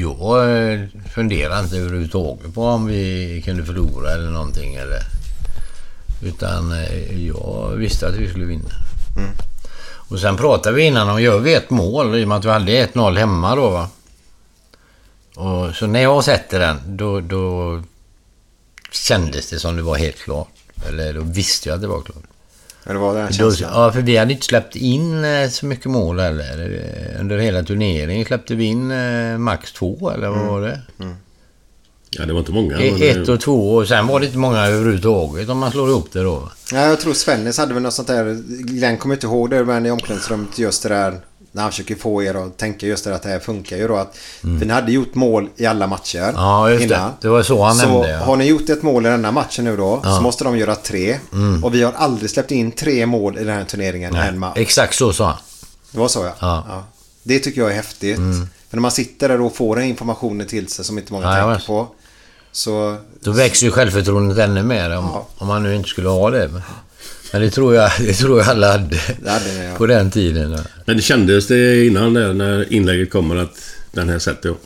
Jag 0.00 0.72
eh, 0.72 0.80
funderade 1.14 1.60
inte 1.64 1.76
överhuvudtaget 1.76 2.54
på 2.54 2.64
om 2.64 2.86
vi 2.86 3.42
kunde 3.44 3.64
förlora 3.64 4.12
eller 4.12 4.30
någonting. 4.30 4.74
Eller, 4.74 5.00
utan 6.22 6.72
eh, 6.72 7.26
jag 7.26 7.70
visste 7.76 8.08
att 8.08 8.14
vi 8.14 8.28
skulle 8.28 8.44
vinna. 8.44 8.70
Och 9.82 10.20
sen 10.20 10.36
pratade 10.36 10.76
vi 10.76 10.82
innan 10.82 11.08
om, 11.08 11.22
gör 11.22 11.38
vi 11.38 11.54
ett 11.54 11.70
mål 11.70 12.18
i 12.18 12.24
och 12.24 12.28
med 12.28 12.38
att 12.38 12.44
vi 12.44 12.50
hade 12.50 12.86
1-0 12.86 13.18
hemma 13.18 13.54
då 13.56 13.70
va. 13.70 13.88
Och, 15.36 15.74
så 15.74 15.86
när 15.86 16.02
jag 16.02 16.24
sätter 16.24 16.60
den, 16.60 16.78
då, 16.96 17.20
då 17.20 17.82
kändes 18.92 19.50
det 19.50 19.58
som 19.58 19.76
det 19.76 19.82
var 19.82 19.96
helt 19.96 20.18
klart. 20.18 20.48
Eller 20.88 21.12
då 21.14 21.20
visste 21.20 21.68
jag 21.68 21.74
att 21.76 21.80
det 21.82 21.86
var 21.88 22.00
klart. 22.02 22.24
Eller 22.86 23.00
var 23.00 23.14
det 23.14 23.20
den 23.20 23.32
Då, 23.38 23.52
ja, 23.60 23.92
för 23.92 24.00
vi 24.00 24.16
hade 24.16 24.32
inte 24.32 24.46
släppt 24.46 24.76
in 24.76 25.24
eh, 25.24 25.48
så 25.48 25.66
mycket 25.66 25.86
mål 25.86 26.20
heller. 26.20 26.80
Eh, 27.14 27.20
Under 27.20 27.38
hela 27.38 27.62
turneringen 27.62 28.24
släppte 28.26 28.54
vi 28.54 28.64
in 28.64 28.90
eh, 28.90 29.38
max 29.38 29.72
två, 29.72 30.10
eller 30.10 30.28
vad 30.28 30.46
var 30.46 30.60
det? 30.60 30.80
Ja, 32.10 32.26
det 32.26 32.32
var 32.32 32.40
inte 32.40 32.52
många. 32.52 32.78
E- 32.80 33.08
Ett 33.10 33.28
och 33.28 33.40
två 33.40 33.74
och 33.74 33.88
sen 33.88 34.06
var 34.06 34.20
det 34.20 34.26
inte 34.26 34.38
många 34.38 34.66
överhuvudtaget 34.66 35.48
om 35.48 35.58
man 35.58 35.70
slår 35.70 35.88
ihop 35.90 36.08
det 36.12 36.22
då. 36.22 36.50
Ja, 36.72 36.78
jag 36.86 37.00
tror 37.00 37.12
Svennis 37.14 37.58
hade 37.58 37.74
väl 37.74 37.82
något 37.82 37.94
sånt 37.94 38.08
där. 38.08 38.42
Glenn 38.48 38.98
kommer 38.98 39.14
inte 39.14 39.26
ihåg 39.26 39.50
det 39.50 39.64
men 39.64 39.86
i 39.86 39.90
omklädningsrummet 39.90 40.58
just 40.58 40.82
det 40.82 40.88
där. 40.88 41.20
När 41.52 41.62
han 41.62 41.70
försöker 41.70 41.94
få 41.94 42.22
er 42.22 42.34
att 42.34 42.56
tänka 42.56 42.86
just 42.86 43.04
det 43.04 43.14
att 43.14 43.22
det 43.22 43.28
här 43.28 43.38
funkar 43.38 43.76
ju 43.76 43.88
då. 43.88 43.96
Att, 43.96 44.16
För 44.40 44.66
ni 44.66 44.72
hade 44.72 44.92
gjort 44.92 45.14
mål 45.14 45.48
i 45.56 45.66
alla 45.66 45.86
matcher. 45.86 46.22
Mm. 46.22 46.34
Ja, 46.34 46.70
just 46.70 46.88
det. 46.88 47.10
Det 47.20 47.28
var 47.28 47.42
så 47.42 47.62
han 47.62 47.76
så 47.76 47.86
nämnde, 47.86 48.10
ja. 48.10 48.18
har 48.18 48.36
ni 48.36 48.44
gjort 48.44 48.68
ett 48.68 48.82
mål 48.82 49.06
i 49.06 49.08
denna 49.08 49.32
matchen 49.32 49.64
nu 49.64 49.76
då. 49.76 50.00
Så 50.02 50.20
måste 50.20 50.44
de 50.44 50.58
göra 50.58 50.74
tre. 50.74 51.18
Mm. 51.32 51.64
Och 51.64 51.74
vi 51.74 51.82
har 51.82 51.92
aldrig 51.92 52.30
släppt 52.30 52.50
in 52.50 52.72
tre 52.72 53.06
mål 53.06 53.38
i 53.38 53.44
den 53.44 53.56
här 53.56 53.64
turneringen. 53.64 54.14
En 54.14 54.38
match. 54.38 54.56
Exakt 54.56 54.94
så 54.94 55.12
sa 55.12 55.26
han. 55.26 55.36
Det 55.90 55.98
var 55.98 56.08
så 56.08 56.24
ja. 56.24 56.34
Ja. 56.68 56.84
Det 57.22 57.38
tycker 57.38 57.60
jag 57.60 57.70
är 57.70 57.74
häftigt. 57.74 58.16
För 58.70 58.76
när 58.76 58.80
man 58.80 58.90
sitter 58.90 59.28
där 59.28 59.40
och 59.40 59.56
får 59.56 59.76
den 59.76 59.84
informationen 59.84 60.46
till 60.46 60.68
sig 60.68 60.84
som 60.84 60.98
inte 60.98 61.12
många 61.12 61.38
Ja, 61.38 61.52
tänker 61.54 61.66
på. 61.66 61.88
Så 62.52 62.96
Då 63.20 63.32
växer 63.32 63.66
ju 63.66 63.72
självförtroendet 63.72 64.38
ännu 64.38 64.62
mer 64.62 64.96
om, 64.96 65.10
om 65.38 65.46
man 65.46 65.62
nu 65.62 65.74
inte 65.74 65.88
skulle 65.88 66.08
ha 66.08 66.30
det. 66.30 66.50
Men 67.32 67.40
det 67.40 67.50
tror 67.50 67.74
jag, 67.74 67.90
det 67.98 68.14
tror 68.14 68.38
jag 68.38 68.48
alla 68.48 68.72
hade 68.72 69.00
det 69.22 69.30
hade 69.30 69.52
ni 69.58 69.64
ja. 69.64 69.76
på 69.76 69.86
den 69.86 70.10
tiden. 70.10 70.58
men 70.84 70.96
det 70.96 71.02
kändes 71.02 71.46
det 71.46 71.86
innan 71.86 72.14
där, 72.14 72.32
när 72.32 72.72
inlägget 72.72 73.10
kommer 73.10 73.36
att 73.36 73.58
den 73.92 74.08
här 74.08 74.18
sätter 74.18 74.48
jag. 74.48 74.56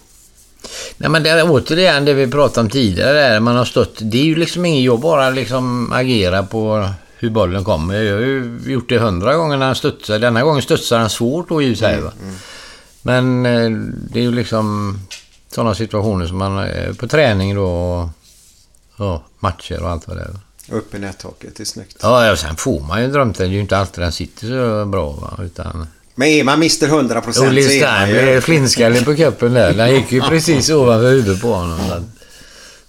Nej 0.96 1.10
men 1.10 1.22
det 1.22 1.30
är 1.30 1.50
återigen 1.50 2.04
det 2.04 2.14
vi 2.14 2.26
pratade 2.26 2.60
om 2.60 2.70
tidigare. 2.70 3.12
Där, 3.12 3.40
man 3.40 3.56
har 3.56 3.64
stått, 3.64 3.98
det 4.00 4.18
är 4.18 4.24
ju 4.24 4.36
liksom 4.36 4.64
inget 4.64 4.84
jobb 4.84 5.00
bara 5.00 5.30
liksom 5.30 5.92
agera 5.92 6.42
på 6.42 6.88
hur 7.18 7.30
bollen 7.30 7.64
kommer. 7.64 8.02
Jag 8.02 8.14
har 8.14 8.20
ju 8.20 8.58
gjort 8.66 8.88
det 8.88 8.98
hundra 8.98 9.34
gånger 9.34 9.56
när 9.56 9.66
han 9.66 9.74
studsar. 9.74 10.18
Denna 10.18 10.42
gången 10.42 10.62
studsar 10.62 10.98
han 10.98 11.10
svårt 11.10 11.48
då 11.48 11.62
i 11.62 11.74
och 11.74 11.78
sig, 11.78 12.00
va? 12.00 12.12
Men 13.02 13.46
eh, 13.46 13.70
det 14.10 14.18
är 14.18 14.22
ju 14.22 14.32
liksom 14.32 14.98
sådana 15.54 15.74
situationer 15.74 16.26
som 16.26 16.38
man 16.38 16.58
är 16.58 16.92
på 16.92 17.08
träning 17.08 17.54
då 17.54 17.66
och 17.66 18.08
ja, 18.96 19.22
matcher 19.40 19.82
och 19.82 19.90
allt 19.90 20.08
vad 20.08 20.16
det 20.16 20.22
är. 20.22 20.30
Upp 20.68 20.94
i 20.94 20.98
nättaket, 20.98 21.56
det 21.56 21.62
är 21.62 21.64
snyggt. 21.64 21.96
Ja, 22.02 22.26
ja, 22.26 22.36
sen 22.36 22.56
får 22.56 22.80
man 22.80 23.02
ju 23.02 23.08
drömten. 23.08 23.46
Det 23.46 23.52
är 23.52 23.54
ju 23.54 23.60
inte 23.60 23.78
alltid 23.78 24.04
den 24.04 24.12
sitter 24.12 24.46
så 24.46 24.86
bra. 24.86 25.10
Va? 25.10 25.38
Utan... 25.44 25.86
Men 26.14 26.28
är 26.28 26.44
man 26.44 26.54
Mr 26.54 26.86
100% 26.86 27.32
så 27.32 27.46
Olle 27.46 27.62
Stein 27.62 28.08
blev 28.08 28.40
flintskallig 28.40 29.04
på 29.04 29.16
kuppen 29.16 29.54
där. 29.54 29.74
Den 29.74 29.94
gick 29.94 30.12
ju 30.12 30.20
precis 30.28 30.70
ovanför 30.70 31.10
huvudet 31.10 31.40
på 31.40 31.54
honom. 31.54 31.78
Så 31.78 32.02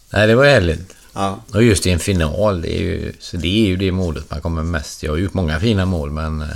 Nej, 0.10 0.28
det 0.28 0.36
var 0.36 0.46
härligt. 0.46 0.96
Ja. 1.14 1.44
Och 1.54 1.64
just 1.64 1.86
i 1.86 1.92
en 1.92 2.00
final, 2.00 2.62
det 2.62 2.78
är 2.78 2.82
ju, 2.82 3.14
så 3.20 3.38
det 3.38 3.48
är 3.48 3.68
ju 3.68 3.76
det 3.76 3.92
målet 3.92 4.32
man 4.32 4.42
kommer 4.42 4.64
mest. 4.64 5.04
Jag 5.04 5.12
har 5.12 5.18
gjort 5.18 5.34
många 5.34 5.60
fina 5.60 5.86
mål, 5.86 6.12
men, 6.12 6.42
eh, 6.42 6.48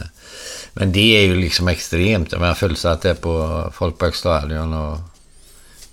men 0.74 0.92
det 0.92 1.18
är 1.18 1.22
ju 1.22 1.36
liksom 1.36 1.68
extremt. 1.68 2.32
Jag 2.32 2.42
menar, 2.42 2.54
fullsatt 2.54 3.02
det 3.02 3.16
på 3.16 3.64
Folkparkstadion 3.74 4.74
och, 4.74 4.98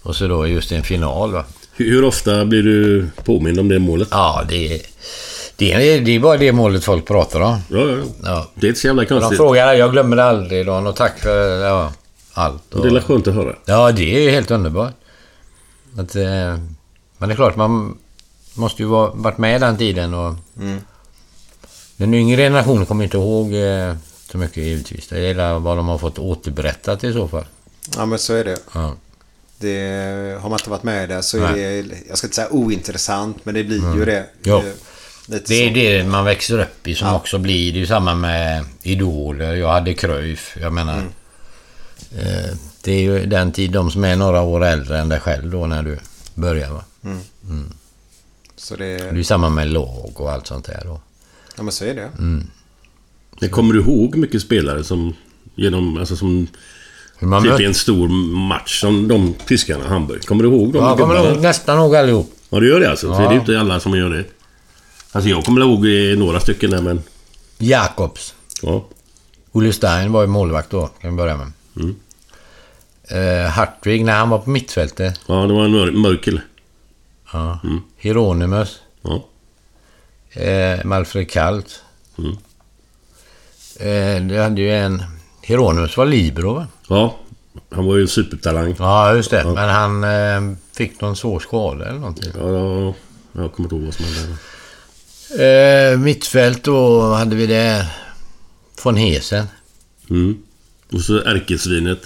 och 0.03 0.17
så 0.17 0.27
då 0.27 0.47
just 0.47 0.73
i 0.73 0.75
en 0.75 0.83
final. 0.83 1.33
Va? 1.33 1.45
Hur, 1.77 2.05
ofta 2.05 2.45
blir 2.45 2.63
du 2.63 3.07
påmind 3.25 3.61
om 3.61 3.69
det 3.69 3.79
målet? 3.79 4.09
Ja, 4.11 4.45
det 4.49 4.75
är, 4.75 4.81
det, 5.57 5.73
är, 5.73 6.01
det 6.01 6.11
är 6.17 6.21
bara 6.21 6.37
det 6.37 6.53
målet 6.53 6.85
folk 6.85 7.07
pratar 7.07 7.41
om. 7.41 7.59
Ja, 7.71 7.79
ja. 7.79 8.05
Ja. 8.23 8.51
Det 8.55 8.67
är 8.67 8.69
inte 8.69 8.81
så 8.81 8.87
jävla 8.87 9.03
De 9.03 9.09
konstigt. 9.09 9.37
frågar, 9.37 9.75
jag 9.75 9.93
glömmer 9.93 10.17
det 10.17 10.25
aldrig, 10.25 10.67
Dan, 10.67 10.87
och 10.87 10.97
tack 10.97 11.19
för 11.19 11.65
ja, 11.65 11.93
allt. 12.33 12.75
Och, 12.75 12.91
Det 12.91 12.97
är 12.97 13.01
skönt 13.01 13.29
att 13.29 13.35
höra. 13.35 13.57
Ja, 13.65 13.93
det 13.93 14.17
är 14.17 14.21
ju 14.21 14.31
helt 14.31 14.51
underbart. 14.51 14.93
Att, 15.99 16.17
eh, 16.17 16.25
men 17.19 17.29
det 17.29 17.33
är 17.33 17.37
klart, 17.37 17.57
man 17.57 17.99
måste 18.55 18.83
ju 18.83 18.89
ha 18.89 19.13
varit 19.15 19.39
med 19.39 19.61
den 19.61 19.77
tiden 19.77 20.15
och... 20.15 20.35
Den 21.97 22.15
yngre 22.15 22.37
generationen 22.43 22.87
kommer 22.87 23.05
inte 23.05 23.17
ihåg 23.17 23.55
eh, 23.55 23.95
så 24.31 24.39
mycket 24.39 24.57
givetvis. 24.57 25.09
Det 25.09 25.19
är 25.19 25.59
vad 25.59 25.77
de 25.77 25.89
har 25.89 25.99
fått 25.99 26.19
återberättat 26.19 27.05
i 27.05 27.13
så 27.13 27.29
fall. 27.29 27.45
ja, 27.97 28.07
men 28.07 28.19
så 28.19 28.35
är 28.35 28.45
det. 28.45 28.57
Ja. 28.75 28.95
Det. 29.59 30.39
Har 30.43 30.49
man 30.51 30.59
inte 30.59 30.71
varit 30.71 30.83
med 30.83 31.09
där 31.09 31.21
så 31.23 31.37
är 31.39 31.53
Nej. 31.53 31.83
det, 31.83 31.97
jag 32.09 32.19
ska 32.19 32.27
inte 32.27 32.35
säga 32.37 32.49
ointressant, 32.53 33.45
men 33.45 33.55
det 33.55 33.65
blir 33.65 33.97
ju 33.97 34.05
det. 34.05 34.27
Jo. 34.43 34.63
Lite 35.29 35.45
Det 35.49 35.65
är 35.65 35.69
så. 35.69 35.75
det 35.75 36.05
man 36.11 36.25
växer 36.25 36.59
upp 36.59 36.89
i 36.89 36.95
som 36.95 37.15
också 37.15 37.39
blir. 37.39 37.73
Det 37.73 37.79
är 37.79 37.81
ju 37.81 37.87
samma 37.87 38.15
med 38.15 38.65
idoler. 38.83 39.55
Jag 39.55 39.69
hade 39.73 39.95
Cruyff. 39.95 40.57
Jag 40.61 40.73
menar... 40.73 40.99
Eh, 42.19 42.57
det 42.83 42.93
är 42.93 43.01
ju 43.01 43.27
den 43.27 43.53
tid, 43.53 43.71
de 43.73 43.91
som 43.91 44.05
är 44.05 44.17
några 44.17 44.41
år 44.43 44.65
äldre 44.65 44.99
än 44.99 45.09
dig 45.09 45.21
själv 45.21 45.51
då 45.51 45.67
när 45.67 45.83
du 45.83 45.99
börjar 46.35 46.71
va. 46.71 46.85
Så 48.57 48.77
Det 48.77 48.87
är 48.87 49.13
det, 49.13 49.17
ju 49.19 49.25
samma 49.25 49.49
med 49.49 49.69
lag 49.69 50.13
och 50.15 50.33
allt 50.33 50.47
sånt 50.47 50.65
där 50.67 50.83
då. 50.85 51.01
ja, 51.57 51.63
men 51.63 51.73
så 51.73 51.85
är 51.85 51.95
det. 51.95 52.11
Men 52.19 53.51
kommer 53.51 53.75
du 53.75 53.81
ihåg 53.81 54.17
mycket 54.17 54.43
spelare 54.43 54.85
som 54.85 55.15
genom, 55.55 55.97
alltså 55.97 56.17
som 56.17 56.47
man 57.19 57.43
typ 57.43 57.61
i 57.61 57.65
en 57.65 57.75
stor 57.75 58.09
match 58.49 58.81
som 58.81 59.09
de 59.09 59.35
tyskarna, 59.47 59.89
Hamburg. 59.89 60.25
Kommer 60.27 60.43
du 60.43 60.49
ihåg 60.49 60.73
dem? 60.73 60.85
Ja, 60.85 60.97
kommer 60.97 61.15
ihåg 61.31 61.41
nästan 61.43 61.79
ihåg 61.79 61.97
allihop. 61.97 62.33
Ja, 62.51 62.61
du 62.61 62.69
gör 62.69 62.81
det 62.81 62.91
alltså? 62.91 63.15
Så 63.15 63.23
Ja. 63.23 63.29
det 63.29 63.35
är 63.35 63.39
inte 63.41 63.61
alla 63.61 63.81
som 63.81 63.95
gör 63.99 64.11
det. 64.11 64.25
Alltså 65.13 65.31
jag 65.31 65.45
kommer 65.45 65.61
ihåg 65.61 65.87
eh, 65.87 66.19
några 66.19 66.41
stycken 66.41 66.71
där 66.71 66.83
men... 66.83 67.03
Jakobs. 67.59 68.35
Ja. 68.63 68.85
Olle 69.53 69.73
Stein 69.73 70.13
var 70.13 70.21
ju 70.21 70.27
målvakt 70.27 70.71
då, 70.71 70.87
kan 70.87 71.11
vi 71.11 71.17
börja 71.17 71.37
med. 71.37 71.53
Mm. 71.77 71.97
Eh, 73.09 73.51
Hartwig, 73.51 74.05
när 74.05 74.13
han 74.19 74.31
var 74.31 74.39
på 74.39 74.51
mittfältet. 74.51 75.21
Ja, 75.27 75.35
det 75.35 75.53
var 75.55 75.65
en 75.65 75.71
mör- 75.73 75.93
mörk 75.93 76.25
kille. 76.25 76.41
Ja. 77.33 77.59
Hieronymus. 77.97 78.79
Ja. 79.03 79.25
Eh, 80.43 80.85
Malfred 80.85 81.31
Kalt. 81.31 81.83
Mm. 82.19 82.31
Eh, 83.81 84.23
det 84.27 84.43
hade 84.43 84.61
ju 84.61 84.73
en... 84.75 85.03
Hieronymus 85.43 85.97
var 85.97 86.07
libero 86.07 86.55
va? 86.55 86.67
Ja. 86.89 87.17
Han 87.71 87.87
var 87.87 87.97
ju 87.97 88.03
en 88.03 88.09
supertalang. 88.09 88.75
Ja, 88.79 89.15
just 89.15 89.31
det. 89.31 89.45
Men 89.45 89.69
han 89.69 90.05
eh, 90.05 90.57
fick 90.73 91.01
någon 91.01 91.17
svår 91.17 91.41
skada 91.41 91.85
eller 91.89 91.99
någonting. 91.99 92.33
Ja, 92.39 92.49
ja, 92.49 92.95
jag 93.43 93.53
kommer 93.53 93.67
inte 93.67 93.75
ihåg 93.75 93.85
vad 93.85 93.95
som 93.95 94.05
hände. 94.05 94.37
Eh, 95.93 95.99
mittfält 95.99 96.65
då 96.65 97.13
hade 97.15 97.37
vi 97.37 97.47
det... 97.47 97.87
Von 98.83 98.97
Hesen. 98.97 99.47
Mm. 100.11 100.39
Och 100.93 101.01
så 101.01 101.19
ärkesvinet. 101.23 101.99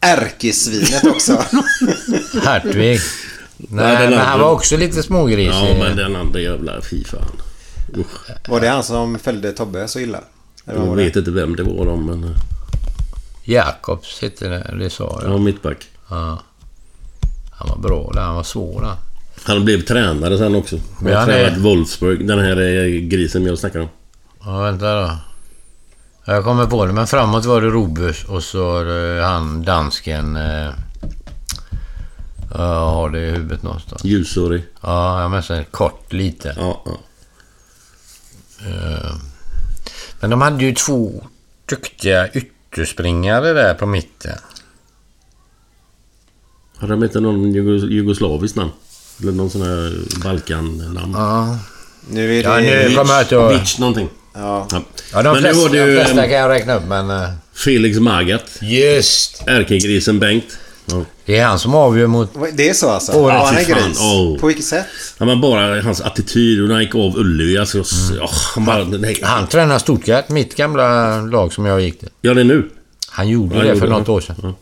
Ärkesvinet 0.00 1.04
också. 1.06 1.32
Hartwig. 2.44 3.00
Nej, 3.56 3.68
den 3.68 3.76
men 3.76 4.04
andra- 4.04 4.18
han 4.18 4.40
var 4.40 4.50
också 4.50 4.76
lite 4.76 5.02
smågrisig. 5.02 5.52
Ja, 5.52 5.76
men 5.78 5.96
den 5.96 6.16
andra 6.16 6.40
jävla... 6.40 6.82
Fy 6.90 7.04
fan. 7.04 7.42
Usch. 7.96 8.48
Var 8.48 8.60
det 8.60 8.68
han 8.68 8.82
som 8.84 9.18
följde 9.18 9.52
Tobbe 9.52 9.88
så 9.88 10.00
illa? 10.00 10.20
Eller 10.66 10.86
Jag 10.86 10.96
vet 10.96 11.16
inte 11.16 11.30
vem 11.30 11.56
det 11.56 11.62
var 11.62 11.86
de, 11.86 12.06
men... 12.06 12.34
eh, 13.50 13.54
Jakobs 13.56 14.22
hette 14.22 14.48
det, 14.48 14.74
det 14.78 14.90
sa 14.90 15.20
jag. 15.22 15.32
Ja, 15.32 15.38
mittback. 15.38 15.88
Ja. 16.08 16.38
Han 17.50 17.68
var 17.68 17.78
bra 17.78 18.10
där, 18.14 18.20
han 18.20 18.36
var 18.36 18.42
svår 18.42 18.82
där. 18.82 18.96
Han 19.44 19.64
blev 19.64 19.82
tränare 19.82 20.38
sen 20.38 20.54
också. 20.54 20.76
Han 20.76 21.04
Men 21.04 21.16
har 21.16 21.26
tränat 21.26 21.58
Wolfsburg. 21.58 22.26
Den 22.26 22.38
här 22.38 22.60
eh, 22.60 22.86
grisen 23.00 23.46
jag 23.46 23.58
snackar 23.58 23.80
om. 23.80 23.88
Ja, 24.44 24.58
vänta 24.62 24.94
då. 24.94 25.16
Ja, 26.24 26.34
Jag 26.34 26.44
kommer 26.44 26.66
på 26.66 26.86
det, 26.86 26.92
men 26.92 27.06
framåt 27.06 27.44
var 27.44 27.60
det 27.60 27.68
Robus 27.68 28.24
och 28.24 28.42
så 28.42 28.82
det 28.82 29.22
han 29.24 29.62
dansken... 29.62 30.36
Eh, 30.36 30.70
jag 32.54 32.90
har 32.90 33.10
det 33.10 33.20
i 33.20 33.30
huvudet 33.30 33.62
någonstans. 33.62 34.04
Ljusårig. 34.04 34.62
Ja, 34.82 35.22
jag 35.22 35.30
menar 35.30 35.64
kort 35.64 36.12
lite. 36.12 36.54
Ja, 36.58 36.82
ja. 36.86 36.98
Eh, 38.66 39.12
Men 40.20 40.30
de 40.30 40.40
hade 40.40 40.64
ju 40.64 40.74
två 40.74 41.26
duktiga 41.68 42.28
ytterspringare 42.72 43.52
där 43.52 43.74
på 43.74 43.86
mitten. 43.86 44.38
Hade 46.76 46.92
de 46.92 47.04
inte 47.04 47.20
någon 47.20 47.52
jugo- 47.54 47.90
jugoslaviskt 47.90 48.56
namn? 48.56 48.70
Eller 49.22 49.32
någon 49.32 49.50
sån 49.50 49.62
här 49.62 49.98
Balkan-namn. 50.24 51.12
Ja. 51.14 51.58
Nu 52.10 52.38
är 52.38 52.42
det... 52.42 52.48
Ja, 52.48 52.60
nu 52.88 52.94
kommer 52.96 53.12
jag 53.14 53.22
inte 53.22 53.34
ihåg. 53.34 53.48
Beach 53.50 53.78
någonting. 53.78 54.08
Ja. 54.34 54.68
Ja. 54.70 54.82
Ja, 55.12 55.22
de 55.22 55.32
Men 55.32 55.42
nu 55.42 55.48
flesta, 55.48 55.62
var 55.62 55.68
det 55.68 55.76
ju 55.86 55.94
de 55.96 56.04
flesta 56.04 56.22
kan 56.22 56.32
jag 56.32 56.48
räkna 56.50 56.74
upp, 56.74 56.84
men... 56.88 57.10
eh, 57.10 57.28
Felix 57.52 57.98
Magath. 57.98 58.64
Just! 58.64 59.42
Ärkegrisen 59.46 60.18
Bengt. 60.18 60.58
Ja. 60.92 61.04
Det 61.26 61.38
är 61.38 61.44
han 61.46 61.58
som 61.58 61.74
avgör 61.74 62.06
mot... 62.06 62.30
Det 62.52 62.68
är 62.68 62.74
så 62.74 62.90
alltså? 62.90 63.12
Ja, 63.12 63.44
han 63.46 63.56
är 63.56 63.64
gris. 63.64 63.98
Åh. 64.00 64.38
På 64.40 64.46
vilket 64.46 64.64
sätt? 64.64 64.86
Ja, 65.18 65.24
men 65.26 65.40
bara 65.40 65.82
hans 65.82 66.00
attityd 66.00 66.62
och 66.62 66.68
när 66.68 66.74
han 66.74 66.82
gick 66.84 66.94
av 66.94 67.16
Ullevi. 67.18 67.58
Alltså, 67.58 67.76
Mm. 67.78 68.18
ja, 68.20 68.30
han 68.54 68.64
bara... 68.64 68.84
Nej. 68.84 69.20
Han 69.22 69.46
tränar 69.46 69.78
Stuttgart, 69.78 70.28
mitt 70.28 70.56
gamla 70.56 71.16
lag 71.20 71.52
som 71.52 71.66
jag 71.66 71.80
gick 71.80 72.00
till. 72.00 72.08
Gör 72.22 72.34
det 72.34 72.44
nu. 72.44 72.70
Han 73.08 73.28
gjorde 73.28 73.54
Han 73.54 73.64
det 73.64 73.68
gjorde 73.68 73.80
för 73.80 73.86
det. 73.86 73.92
något 73.92 74.08
år 74.08 74.20
sedan. 74.20 74.54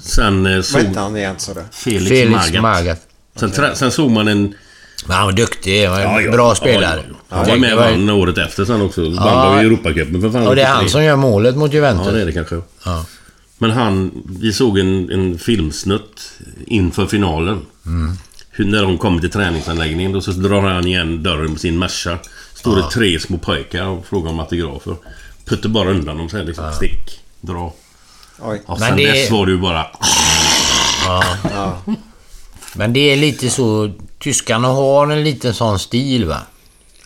Sen 0.00 0.46
eh, 0.46 0.54
Vad 0.56 0.64
såg 0.64 0.80
hette 0.80 1.00
han 1.00 1.16
igen 1.16 1.34
sa 1.38 1.54
du? 1.54 1.60
Felix, 1.72 2.08
Felix 2.08 2.32
Magath. 2.52 2.62
Magath. 2.62 3.00
Sen, 3.36 3.50
trä- 3.50 3.74
sen 3.74 3.90
såg 3.90 4.10
man 4.10 4.28
en... 4.28 4.54
Men 5.06 5.16
han 5.16 5.26
var 5.26 5.32
duktig. 5.32 5.86
Han 5.86 6.12
var 6.14 6.20
en 6.20 6.30
bra 6.30 6.54
spelare. 6.54 7.00
Ja, 7.08 7.14
ja. 7.28 7.36
Han 7.36 7.46
var 7.48 7.56
med 7.56 7.72
och 7.74 7.78
vann 7.84 8.10
året 8.10 8.38
efter 8.38 8.64
sen 8.64 8.82
också. 8.82 9.00
Vann 9.02 9.14
Ja. 9.16 9.54
ja. 9.56 9.60
Europacupen 9.62 10.20
för 10.20 10.30
fan. 10.30 10.46
Och 10.46 10.56
det 10.56 10.62
är 10.62 10.66
han 10.66 10.76
83. 10.76 10.90
som 10.90 11.04
gör 11.04 11.16
målet 11.16 11.56
mot 11.56 11.72
Juventus. 11.72 12.06
Ja, 12.06 12.12
det 12.12 12.22
är 12.22 12.26
det 12.26 12.32
kanske. 12.32 12.60
Ja. 12.84 13.04
Men 13.58 13.70
han... 13.70 14.22
Vi 14.40 14.52
såg 14.52 14.78
en, 14.78 15.10
en 15.12 15.38
filmsnutt 15.38 16.32
inför 16.66 17.06
finalen. 17.06 17.66
Mm. 17.86 18.16
Hur, 18.50 18.64
när 18.64 18.82
de 18.82 18.98
kommer 18.98 19.20
till 19.20 19.30
träningsanläggningen. 19.30 20.12
Då 20.12 20.20
så 20.20 20.30
drar 20.30 20.62
han 20.62 20.86
igen 20.86 21.22
dörren 21.22 21.52
på 21.52 21.58
sin 21.58 21.78
Merca. 21.78 22.18
Står 22.54 22.76
det 22.76 22.90
tre 22.90 23.20
små 23.20 23.38
pojkar 23.38 23.84
och 23.86 24.06
frågar 24.06 24.30
om 24.30 24.40
autografer. 24.40 24.96
Putter 25.44 25.68
bara 25.68 25.90
undan 25.90 26.18
dem 26.18 26.28
sen 26.28 26.46
liksom. 26.46 26.72
Stick. 26.72 27.20
Dra. 27.40 27.74
Oj. 28.40 28.62
Och 28.66 28.80
Men 28.80 28.88
sen 28.88 28.96
det- 28.96 29.12
dess 29.12 29.30
var 29.30 29.46
det 29.46 29.52
ju 29.52 29.58
bara... 29.58 29.86
Men 32.74 32.92
det 32.92 33.00
är 33.12 33.16
lite 33.16 33.50
så... 33.50 33.90
Tyskarna 34.18 34.68
har 34.68 35.06
en 35.10 35.24
liten 35.24 35.54
sån 35.54 35.78
stil 35.78 36.24
va. 36.24 36.38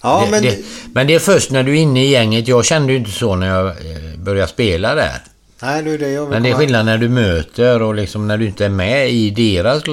Ja, 0.03 0.23
det, 0.25 0.31
men... 0.31 0.43
det, 0.43 0.59
men 0.93 1.07
det 1.07 1.15
är 1.15 1.19
först 1.19 1.51
när 1.51 1.63
du 1.63 1.71
är 1.79 1.83
inne 1.83 2.05
i 2.05 2.11
gänget. 2.11 2.49
Jag 2.49 2.65
kände 2.65 2.93
ju 2.93 2.99
inte 2.99 3.11
så 3.11 3.37
när 3.37 3.47
jag 3.47 3.67
eh, 3.67 4.19
började 4.19 4.49
spela 4.49 4.95
där. 4.95 5.23
Nej, 5.63 5.83
det 5.83 5.91
är 5.91 5.99
det 5.99 6.11
jag 6.11 6.23
vill 6.23 6.31
Men 6.31 6.43
det 6.43 6.51
är 6.51 6.55
skillnad 6.55 6.87
när 6.87 6.99
du 6.99 7.09
möter 7.09 7.83
och 7.83 7.95
liksom 7.95 8.29
när 8.29 8.39
du 8.39 8.47
inte 8.47 8.65
är 8.65 8.69
med 8.69 9.11
i 9.11 9.31
deras 9.31 9.87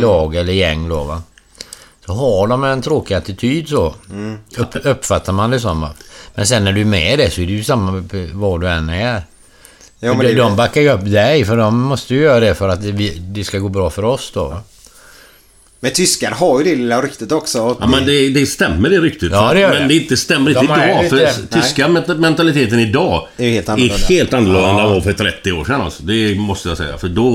lag 0.00 0.34
eller 0.34 0.52
gäng 0.52 0.88
då 0.88 1.04
va. 1.04 1.22
Så 2.06 2.12
har 2.12 2.46
de 2.46 2.64
en 2.64 2.82
tråkig 2.82 3.14
attityd 3.14 3.68
så. 3.68 3.94
Upp, 4.56 4.86
uppfattar 4.86 5.32
man 5.32 5.50
det 5.50 5.60
som. 5.60 5.86
Men 6.34 6.46
sen 6.46 6.64
när 6.64 6.72
du 6.72 6.80
är 6.80 6.84
med 6.84 7.18
det 7.18 7.30
så 7.30 7.40
är 7.40 7.46
det 7.46 7.52
ju 7.52 7.64
samma 7.64 8.04
var 8.32 8.58
du 8.58 8.68
än 8.68 8.88
är. 8.88 9.22
Ja, 10.00 10.14
men 10.14 10.18
de, 10.18 10.32
det 10.32 10.34
de 10.34 10.56
backar 10.56 10.80
ju 10.80 10.90
upp 10.90 11.04
dig 11.04 11.44
för 11.44 11.56
de 11.56 11.80
måste 11.80 12.14
ju 12.14 12.20
göra 12.20 12.40
det 12.40 12.54
för 12.54 12.68
att 12.68 12.82
det, 12.82 13.12
det 13.18 13.44
ska 13.44 13.58
gå 13.58 13.68
bra 13.68 13.90
för 13.90 14.04
oss 14.04 14.30
då. 14.34 14.56
Men 15.84 15.90
tyskar 15.92 16.30
har 16.30 16.58
ju 16.58 16.64
det 16.64 16.76
lilla 16.76 17.02
ryktet 17.02 17.32
också. 17.32 17.76
Ja, 17.80 17.86
men 17.86 18.06
det, 18.06 18.28
det 18.28 18.46
stämmer 18.46 18.90
det 18.90 18.98
ryktet. 19.00 19.28
Ja, 19.32 19.52
det 19.54 19.60
gör 19.60 19.68
men 19.68 19.82
det. 19.82 19.88
det 19.88 19.94
inte 19.94 20.16
stämmer 20.16 20.50
inte 20.50 20.60
De 20.62 20.66
har 20.68 20.86
idag. 20.86 21.08
För 21.08 21.16
lite- 21.16 21.60
tyska 21.60 21.88
ment- 21.88 22.18
mentaliteten 22.18 22.80
idag 22.80 23.28
Det 23.36 23.44
är 23.44 23.50
helt 23.50 23.68
är 23.68 23.72
annorlunda. 23.72 24.06
helt 24.08 24.32
annorlunda 24.34 24.70
än 24.70 24.76
den 24.76 24.90
var 24.90 25.00
för 25.00 25.12
30 25.12 25.52
år 25.52 25.64
sedan. 25.64 25.80
Alltså. 25.80 26.02
Det 26.02 26.34
måste 26.34 26.68
jag 26.68 26.78
säga. 26.78 26.98
För 26.98 27.08
då 27.08 27.34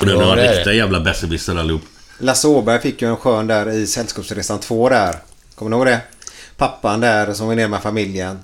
Och 0.00 0.06
det 0.06 0.12
är 0.12 0.36
det. 0.36 0.56
riktiga 0.56 0.74
jävla 0.74 1.00
besserwisser 1.00 1.56
allihop. 1.56 1.82
Lasse 2.18 2.48
Åberg 2.48 2.80
fick 2.80 3.02
ju 3.02 3.08
en 3.08 3.16
skön 3.16 3.46
där 3.46 3.70
i 3.70 3.86
Sällskapsresan 3.86 4.58
2 4.60 4.88
där. 4.88 5.16
Kommer 5.54 5.70
ni 5.70 5.76
ihåg 5.76 5.86
det? 5.86 6.00
Pappan 6.56 7.00
där 7.00 7.32
som 7.34 7.46
var 7.46 7.54
nere 7.54 7.68
med 7.68 7.82
familjen. 7.82 8.38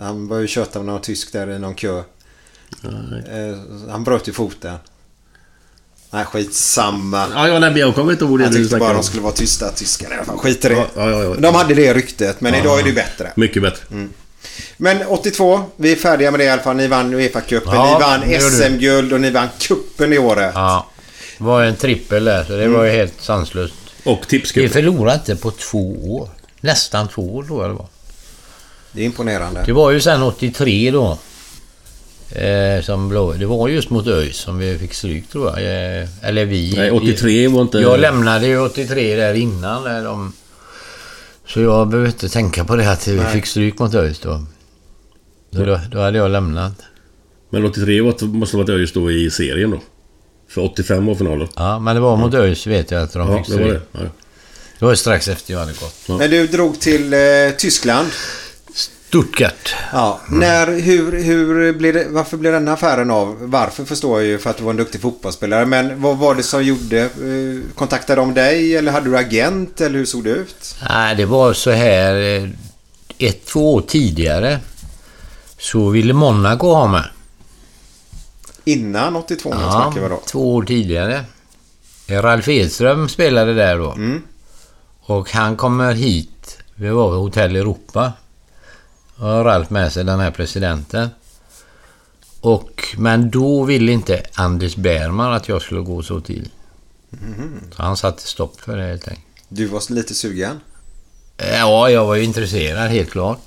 Han 0.00 0.28
var 0.28 0.38
ju 0.38 0.46
kört 0.48 0.76
av 0.76 0.84
någon 0.84 1.00
tysk 1.00 1.32
där 1.32 1.50
i 1.50 1.58
någon 1.58 1.74
kö. 1.74 1.98
Eh, 1.98 3.58
Han 3.90 4.04
bröt 4.04 4.28
ju 4.28 4.32
foten. 4.32 4.74
Nej, 6.10 6.24
skitsamma. 6.24 7.26
Ja, 7.34 7.48
ja, 7.48 7.58
nej, 7.58 7.78
jag 7.78 7.94
kommer 7.94 8.12
inte 8.12 8.24
ihåg 8.24 8.38
det 8.38 8.44
Jag 8.44 8.52
tyckte 8.52 8.76
bara 8.76 8.90
om. 8.90 8.96
de 8.96 9.02
skulle 9.02 9.22
vara 9.22 9.32
tysta 9.32 9.70
tyskarna 9.70 10.14
i 10.14 10.16
alla 10.16 10.26
fall. 10.26 10.38
Skit 10.38 10.64
i 10.64 10.68
det. 10.68 10.74
Ja, 10.74 10.86
ja, 10.96 11.10
ja, 11.10 11.22
ja. 11.24 11.34
De 11.38 11.54
hade 11.54 11.74
det 11.74 11.94
ryktet, 11.94 12.40
men 12.40 12.54
idag 12.54 12.80
är 12.80 12.84
det 12.84 12.92
bättre. 12.92 13.32
Mycket 13.36 13.62
bättre. 13.62 14.08
Men 14.76 15.06
82, 15.06 15.60
vi 15.76 15.92
är 15.92 15.96
färdiga 15.96 16.30
med 16.30 16.40
det 16.40 16.44
i 16.44 16.48
alla 16.50 16.62
fall. 16.62 16.76
Ni 16.76 16.86
vann 16.86 17.14
Uefa-cupen, 17.14 17.74
Ja, 17.74 18.18
ni 18.20 18.30
vann. 18.34 18.40
SM-guld 18.50 19.12
och 19.12 19.20
ni 19.20 19.30
vann 19.30 19.48
kuppen 19.60 20.12
i 20.12 20.18
året. 20.18 20.52
Ja. 20.54 20.86
Var 21.42 21.62
en 21.64 21.76
trippel 21.76 22.24
där, 22.24 22.44
så 22.44 22.52
det 22.52 22.68
var 22.68 22.84
ju 22.84 22.90
helt 22.90 23.20
sanslöst. 23.20 23.74
Och 24.04 24.18
Vi 24.22 24.26
tipscupen. 24.28 24.70
förlorade 24.70 25.14
inte 25.14 25.36
på 25.36 25.50
två 25.50 26.16
år. 26.16 26.28
Nästan 26.60 27.08
två 27.08 27.34
år 27.36 27.42
tror 27.44 27.62
jag 27.62 27.70
det 27.70 27.74
var. 27.74 27.86
Det 28.92 29.00
är 29.02 29.06
imponerande. 29.06 29.62
Det 29.66 29.72
var 29.72 29.90
ju 29.90 30.00
sen 30.00 30.22
83 30.22 30.90
då. 30.90 31.18
Eh, 32.38 32.82
som 32.82 33.08
blå, 33.08 33.32
det 33.32 33.46
var 33.46 33.68
just 33.68 33.90
mot 33.90 34.06
ÖIS 34.06 34.36
som 34.36 34.58
vi 34.58 34.78
fick 34.78 34.94
stryk 34.94 35.28
tror 35.28 35.46
jag. 35.48 35.58
Eh, 35.58 36.08
eller 36.22 36.44
vi. 36.44 36.74
Nej, 36.76 36.90
83 36.90 37.48
var 37.48 37.62
inte... 37.62 37.78
Jag 37.78 38.00
lämnade 38.00 38.46
ju 38.46 38.58
83 38.58 39.16
där 39.16 39.34
innan. 39.34 39.84
När 39.84 40.04
de, 40.04 40.32
så 41.46 41.60
jag 41.60 41.88
behöver 41.88 42.08
inte 42.08 42.28
tänka 42.28 42.64
på 42.64 42.76
det 42.76 42.90
att 42.92 43.08
vi 43.08 43.20
fick 43.20 43.46
stryk 43.46 43.78
mot 43.78 43.94
ÖIS 43.94 44.18
då. 44.18 44.44
Så 45.52 45.64
då. 45.64 45.80
Då 45.90 45.98
hade 45.98 46.18
jag 46.18 46.30
lämnat. 46.30 46.74
Men 47.50 47.64
83 47.64 48.00
var, 48.00 48.24
måste 48.26 48.56
ha 48.56 48.62
varit 48.62 48.70
ÖIS 48.70 48.92
då 48.92 49.10
i 49.10 49.30
serien 49.30 49.70
då. 49.70 49.80
För 50.54 50.60
85 50.64 51.06
var 51.06 51.14
finalen. 51.14 51.48
Ja, 51.56 51.78
men 51.78 51.94
det 51.94 52.00
var 52.00 52.16
mot 52.16 52.34
ÖIS 52.34 52.66
vet 52.66 52.90
jag 52.90 53.02
att 53.02 53.12
de 53.12 53.30
Ja, 53.30 53.38
fick 53.44 53.56
det 53.56 53.62
var 53.62 53.68
det. 53.72 53.80
Ja. 53.92 54.00
Det 54.78 54.84
var 54.84 54.94
strax 54.94 55.28
efter 55.28 55.52
jag 55.52 55.60
hade 55.60 55.72
gått. 55.72 56.18
Men 56.18 56.30
du 56.30 56.46
drog 56.46 56.80
till 56.80 57.12
eh, 57.14 57.18
Tyskland. 57.58 58.08
Stuttgart. 58.74 59.74
Ja. 59.92 60.20
När, 60.28 60.80
hur, 60.80 61.22
hur 61.22 61.72
blir 61.72 61.92
det, 61.92 62.06
varför 62.08 62.36
blev 62.36 62.52
den 62.52 62.68
affären 62.68 63.10
av? 63.10 63.36
Varför 63.40 63.84
förstår 63.84 64.20
jag 64.20 64.28
ju 64.28 64.38
för 64.38 64.50
att 64.50 64.56
du 64.56 64.62
var 64.64 64.70
en 64.70 64.76
duktig 64.76 65.00
fotbollsspelare. 65.00 65.66
Men 65.66 66.02
vad 66.02 66.18
var 66.18 66.34
det 66.34 66.42
som 66.42 66.64
gjorde? 66.64 67.00
Eh, 67.00 67.74
kontaktade 67.74 68.20
de 68.20 68.34
dig 68.34 68.76
eller 68.76 68.92
hade 68.92 69.10
du 69.10 69.16
agent 69.18 69.80
eller 69.80 69.98
hur 69.98 70.04
såg 70.06 70.24
det 70.24 70.30
ut? 70.30 70.74
Nej, 70.88 71.14
det 71.16 71.24
var 71.24 71.52
så 71.52 71.70
här... 71.70 72.14
eh, 72.42 72.48
Ett, 73.18 73.46
två 73.46 73.74
år 73.74 73.80
tidigare 73.80 74.58
så 75.58 75.88
ville 75.88 76.12
Monaco 76.12 76.66
ha 76.74 76.86
mig. 76.86 77.02
Innan 78.64 79.16
82 79.16 79.54
nu 79.54 79.60
Ja, 79.60 79.70
snackar 79.72 80.00
vi 80.02 80.08
då. 80.08 80.20
två 80.26 80.54
år 80.54 80.62
tidigare. 80.62 81.24
Ralf 82.08 82.48
Edström 82.48 83.08
spelade 83.08 83.54
där 83.54 83.78
då. 83.78 83.90
Mm. 83.92 84.22
Och 85.00 85.30
han 85.30 85.56
kommer 85.56 85.92
hit. 85.94 86.58
Vi 86.74 86.88
var 86.88 87.08
på 87.08 87.16
Hotell 87.16 87.56
Europa. 87.56 88.12
Och 89.16 89.44
Ralf 89.44 89.70
med 89.70 89.92
sig, 89.92 90.04
den 90.04 90.20
här 90.20 90.30
presidenten. 90.30 91.08
Och, 92.40 92.84
men 92.96 93.30
då 93.30 93.64
ville 93.64 93.92
inte 93.92 94.22
Anders 94.34 94.76
Bärman 94.76 95.32
att 95.32 95.48
jag 95.48 95.62
skulle 95.62 95.80
gå 95.80 96.02
så 96.02 96.20
tidigt. 96.20 96.52
Så 97.76 97.82
han 97.82 97.96
satte 97.96 98.22
stopp 98.22 98.60
för 98.60 98.76
det 98.76 98.82
helt 98.86 99.08
enkelt. 99.08 99.26
Du 99.48 99.66
var 99.66 99.92
lite 99.92 100.14
sugen? 100.14 100.60
Ja, 101.36 101.90
jag 101.90 102.06
var 102.06 102.14
ju 102.14 102.24
intresserad 102.24 102.90
helt 102.90 103.10
klart. 103.10 103.38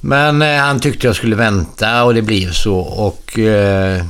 Men 0.00 0.42
eh, 0.42 0.56
han 0.58 0.80
tyckte 0.80 1.06
jag 1.06 1.16
skulle 1.16 1.36
vänta 1.36 2.04
och 2.04 2.14
det 2.14 2.22
blev 2.22 2.52
så. 2.52 2.76
Och 2.78 3.38
eh, 3.38 4.04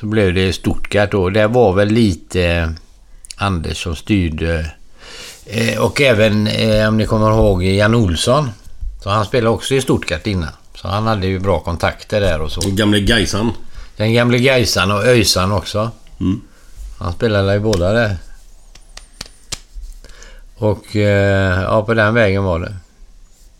så 0.00 0.06
blev 0.06 0.34
det 0.34 0.52
Stuttgart 0.52 1.10
då. 1.10 1.30
Det 1.30 1.46
var 1.46 1.72
väl 1.72 1.88
lite 1.88 2.44
eh, 2.44 2.70
Anders 3.36 3.82
som 3.82 3.96
styrde. 3.96 4.72
Eh, 5.46 5.78
och 5.78 6.00
även, 6.00 6.46
eh, 6.46 6.88
om 6.88 6.96
ni 6.96 7.06
kommer 7.06 7.30
ihåg, 7.30 7.62
Jan 7.62 7.94
Olsson. 7.94 8.50
Så 9.02 9.10
han 9.10 9.24
spelade 9.24 9.54
också 9.54 9.74
i 9.74 9.80
Stuttgart 9.80 10.26
innan. 10.26 10.52
Så 10.74 10.88
han 10.88 11.06
hade 11.06 11.26
ju 11.26 11.38
bra 11.38 11.60
kontakter 11.60 12.20
där 12.20 12.40
och 12.40 12.52
så. 12.52 12.60
Den 12.60 12.76
gamle 12.76 13.00
Gaisan. 13.00 13.52
Den 13.96 14.12
gamle 14.12 14.38
Gaisan 14.38 14.90
och 14.90 15.04
Öjsan 15.04 15.52
också. 15.52 15.90
Mm. 16.20 16.40
Han 16.98 17.12
spelade 17.12 17.54
i 17.54 17.60
båda 17.60 17.92
där. 17.92 18.16
Och 20.56 20.94
ja, 20.94 21.84
på 21.86 21.94
den 21.94 22.14
vägen 22.14 22.44
var 22.44 22.58
det. 22.58 22.76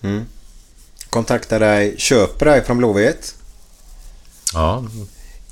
Mm. 0.02 0.24
Kontaktar 1.10 1.60
dig, 1.60 1.94
köper 1.98 2.46
dig 2.46 2.64
från 2.64 2.78
Blåvitt. 2.78 3.34
Ja. 4.54 4.84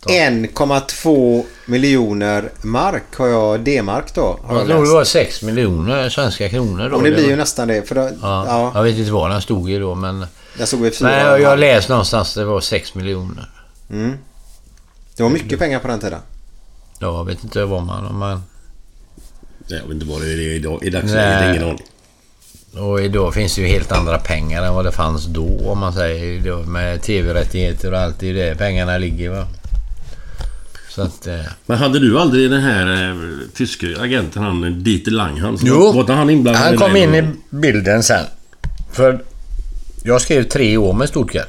1,2 0.09 1.45
miljoner 1.67 2.51
mark 2.63 3.03
har 3.17 3.27
jag, 3.29 3.61
D-mark 3.61 4.15
då. 4.15 4.39
Har 4.43 4.55
Jag 4.55 4.61
jag 4.63 4.67
tror 4.67 4.77
det 4.77 4.83
läst. 4.83 4.93
var 4.93 5.05
6 5.05 5.43
miljoner 5.43 6.09
svenska 6.09 6.49
kronor 6.49 6.89
då. 6.91 6.97
Och 6.97 7.03
det 7.03 7.11
blir 7.11 7.23
var- 7.23 7.31
ju 7.31 7.37
nästan 7.37 7.69
det. 7.69 7.89
För 7.89 7.95
då, 7.95 8.01
Ja, 8.23 8.45
ja. 8.47 8.73
Jag 8.75 8.83
vet 8.83 8.97
inte 8.99 9.11
vad 9.11 9.31
den 9.31 9.43
stod 9.43 9.71
i 9.71 9.79
då 9.79 9.95
men... 9.95 10.27
Jag 10.59 10.69
såg 10.69 10.81
väl 10.81 10.93
fyra 10.93 11.09
Nej, 11.09 11.17
och 11.19 11.25
en 11.27 11.31
jag, 11.33 11.41
jag 11.41 11.49
halv. 11.49 11.61
läste 11.61 11.93
någonstans 11.93 12.35
det 12.35 12.45
var 12.45 12.61
6 12.61 12.95
miljoner. 12.95 13.51
Mm. 13.91 14.13
Det 15.17 15.23
var 15.23 15.31
mycket 15.31 15.59
pengar 15.59 15.79
på 15.79 15.89
den 15.89 16.01
tiden. 16.01 16.21
Ja, 16.99 17.07
jag 17.17 17.25
vet 17.25 17.45
inte 17.45 17.65
vad 17.65 17.83
man... 17.83 18.19
Man 18.19 18.43
Jag 19.67 19.83
vet 19.83 19.91
inte 19.91 20.07
vad 20.07 20.21
det 20.21 20.27
är 20.33 20.39
idag. 20.57 20.83
I 20.85 20.91
dagsläget. 20.91 21.41
Nej. 21.41 21.51
Ingen 21.51 21.63
aning. 21.65 21.83
och 22.91 23.01
idag 23.01 23.35
finns 23.35 23.55
det 23.55 23.61
ju 23.61 23.67
helt 23.67 23.93
andra 23.93 24.19
pengar 24.19 24.63
än 24.63 24.75
vad 24.75 24.85
det 24.85 24.93
fanns 24.93 25.25
då 25.27 25.61
om 25.71 25.79
man 25.79 25.93
säger. 25.93 26.57
Med 26.67 27.03
tv-rättigheter 27.03 27.93
och 27.93 27.99
allt. 28.01 28.21
Det 28.21 28.29
är 28.31 28.35
det 28.35 28.55
pengarna 28.59 28.99
ligger 28.99 29.31
va. 29.31 29.47
Så 30.99 31.05
att... 31.05 31.27
Eh, 31.27 31.41
Men 31.67 31.79
hade 31.79 31.99
du 31.99 32.19
aldrig 32.19 32.51
den 32.51 32.61
här 32.61 33.11
eh, 33.11 33.17
tyske 33.55 34.01
agenten, 34.01 34.43
han 34.43 34.83
Dieter 34.83 35.11
Langhans? 35.11 35.61
Jo. 35.65 35.93
Var 35.93 36.15
han 36.15 36.31
inblandad 36.31 36.63
Han 36.65 36.77
kom 36.77 36.97
in 36.97 37.15
i 37.15 37.33
bilden 37.51 38.03
sen. 38.03 38.25
För 38.93 39.25
jag 40.03 40.21
skrev 40.21 40.43
tre 40.43 40.77
år 40.77 40.93
med 40.93 41.09
Stuttgart. 41.09 41.49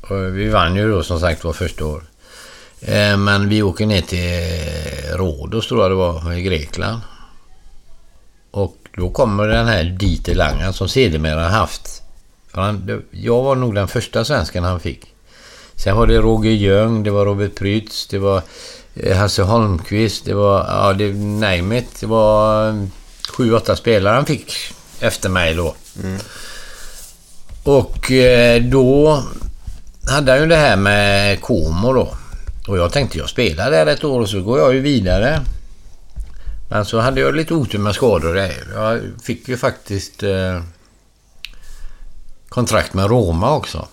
Och 0.00 0.38
vi 0.38 0.48
vann 0.48 0.76
ju 0.76 0.90
då 0.90 1.02
som 1.02 1.20
sagt 1.20 1.44
var 1.44 1.52
första 1.52 1.86
år. 1.86 2.02
Eh, 2.80 3.16
Men 3.16 3.48
vi 3.48 3.62
åker 3.62 3.86
ner 3.86 4.00
till 4.00 5.16
Rhodos 5.16 5.68
tror 5.68 5.82
jag 5.82 5.90
det 5.90 5.94
var 5.94 6.32
i 6.32 6.42
Grekland. 6.42 7.00
Och 8.50 8.76
då 8.96 9.10
kommer 9.10 9.48
den 9.48 9.66
här 9.66 9.84
Dieter 9.84 10.34
Langan 10.34 10.72
som 10.72 10.88
sedermera 10.88 11.48
haft... 11.48 12.02
För 12.48 12.60
han, 12.60 13.02
jag 13.10 13.42
var 13.42 13.54
nog 13.56 13.74
den 13.74 13.88
första 13.88 14.24
svensken 14.24 14.64
han 14.64 14.80
fick. 14.80 15.11
Sen 15.82 15.96
var 15.96 16.06
det 16.06 16.18
Roger 16.18 16.50
Ljung, 16.50 17.02
det 17.02 17.10
var 17.10 17.24
Robert 17.24 17.54
Prytz, 17.54 18.06
det 18.06 18.18
var 18.18 18.42
eh, 18.94 19.16
Hasse 19.16 19.42
Holmqvist, 19.42 20.24
det 20.24 20.34
var... 20.34 20.66
Ja, 20.68 20.92
det... 20.92 21.12
Name 21.14 21.78
it. 21.78 22.00
Det 22.00 22.06
var 22.06 22.68
eh, 22.68 22.74
sju, 23.28 23.54
åtta 23.54 23.76
spelare 23.76 24.14
han 24.14 24.26
fick 24.26 24.54
efter 25.00 25.28
mig 25.28 25.54
då. 25.54 25.74
Och 27.64 28.10
eh, 28.10 28.62
då 28.62 29.22
hade 30.08 30.32
han 30.32 30.40
ju 30.40 30.46
det 30.46 30.56
här 30.56 30.76
med 30.76 31.40
Como 31.40 31.92
då. 31.92 32.08
Och 32.68 32.78
jag 32.78 32.92
tänkte 32.92 33.18
jag 33.18 33.28
spelar 33.28 33.70
där 33.70 33.86
ett 33.86 34.04
år 34.04 34.20
och 34.20 34.28
så 34.28 34.42
går 34.42 34.58
jag 34.58 34.74
ju 34.74 34.80
vidare. 34.80 35.40
Men 36.70 36.84
så 36.84 36.98
hade 37.00 37.20
jag 37.20 37.34
lite 37.34 37.54
otur 37.54 37.78
med 37.78 37.94
skador. 37.94 38.34
där. 38.34 38.52
Jag 38.74 39.00
fick 39.22 39.48
ju 39.48 39.56
faktiskt 39.56 40.22
eh, 40.22 40.62
kontrakt 42.48 42.94
med 42.94 43.10
Roma 43.10 43.54
också. 43.54 43.88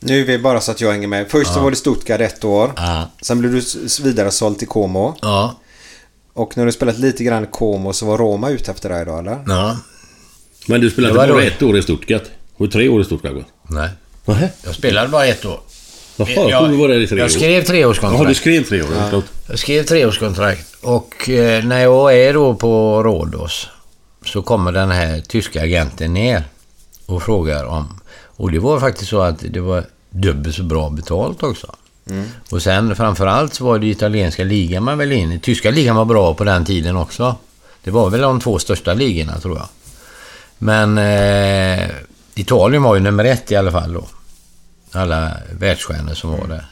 Nu 0.00 0.20
är 0.20 0.24
vi 0.24 0.38
bara 0.38 0.60
så 0.60 0.70
att 0.70 0.80
jag 0.80 0.92
hänger 0.92 1.08
med. 1.08 1.30
Först 1.30 1.52
så 1.52 1.58
Ja. 1.58 1.62
var 1.62 1.70
det 1.70 1.76
Stuttgart 1.76 2.20
ett 2.20 2.44
år. 2.44 2.72
Ja. 2.76 3.10
Sen 3.22 3.38
blev 3.40 3.52
du 3.52 3.62
vidare 4.02 4.30
såld 4.30 4.58
till 4.58 4.68
Como. 4.68 5.16
Ja. 5.22 5.54
Och 6.32 6.56
när 6.56 6.66
du 6.66 6.72
spelat 6.72 6.98
lite 6.98 7.24
grann 7.24 7.46
Como 7.46 7.92
så 7.92 8.06
var 8.06 8.18
Roma 8.18 8.50
ute 8.50 8.70
efter 8.70 8.88
dig 8.88 9.04
då 9.04 9.18
eller? 9.18 9.38
Ja. 9.46 9.76
Men 10.66 10.80
du 10.80 10.90
spelade 10.90 11.14
var 11.14 11.26
bara 11.26 11.34
då- 11.36 11.40
ett 11.40 11.62
år 11.62 11.78
i 11.78 11.82
Stuttgart? 11.82 12.22
Och 12.56 12.70
tre 12.72 12.88
år 12.88 13.00
i 13.00 13.04
Stuttgart? 13.04 13.34
Nej. 13.68 13.88
Nähä? 14.24 14.50
Jag 14.64 14.74
spelade 14.74 15.08
bara 15.08 15.26
ett 15.26 15.44
år. 15.44 15.60
Jaha, 16.16 16.28
jag 16.50 16.70
du 16.70 16.76
var 16.76 16.88
där 16.88 17.00
i 17.00 17.06
tre 17.06 17.18
jag 17.18 17.24
år. 17.24 17.28
skrev 17.28 17.62
treårskontrakt. 17.64 18.20
Jaha, 18.20 18.28
du 18.28 18.34
skrev 18.34 18.62
tre 18.64 18.82
år. 18.82 18.88
Ja. 19.12 19.22
Jag 19.48 19.58
skrev 19.58 19.82
treårskontrakt 19.84 20.66
och 20.82 21.28
eh, 21.30 21.64
när 21.64 21.80
jag 21.80 22.16
är 22.18 22.34
då 22.34 22.54
på 22.54 23.02
Rhodos 23.02 23.68
så 24.24 24.42
kommer 24.42 24.72
den 24.72 24.90
här 24.90 25.20
tyska 25.20 25.62
agenten 25.62 26.14
ner 26.14 26.44
och 27.06 27.22
frågar 27.22 27.64
om... 27.64 27.99
Och 28.40 28.50
det 28.50 28.58
var 28.58 28.80
faktiskt 28.80 29.10
så 29.10 29.20
att 29.20 29.44
det 29.50 29.60
var 29.60 29.84
dubbelt 30.10 30.56
så 30.56 30.62
bra 30.62 30.90
betalt 30.90 31.42
också. 31.42 31.74
Och 32.50 32.62
sen 32.62 32.96
framförallt 32.96 33.54
så 33.54 33.64
var 33.64 33.78
det 33.78 33.86
italienska 33.86 34.44
ligan 34.44 34.84
man 34.84 34.98
väl 34.98 35.12
in 35.12 35.32
i. 35.32 35.38
Tyska 35.38 35.70
ligan 35.70 35.96
var 35.96 36.04
bra 36.04 36.34
på 36.34 36.44
den 36.44 36.64
tiden 36.64 36.96
också. 36.96 37.36
Det 37.84 37.90
var 37.90 38.10
väl 38.10 38.20
de 38.20 38.40
två 38.40 38.58
största 38.58 38.94
ligorna 38.94 39.40
tror 39.40 39.56
jag. 39.56 39.68
Men 40.58 40.98
eh, 40.98 41.90
Italien 42.34 42.82
var 42.82 42.94
ju 42.94 43.00
nummer 43.00 43.24
ett 43.24 43.52
i 43.52 43.56
alla 43.56 43.72
fall 43.72 43.92
då. 43.92 44.04
Alla 44.92 45.32
världsstjärnor 45.58 46.14
som 46.14 46.30
var 46.30 46.46
där. 46.46 46.64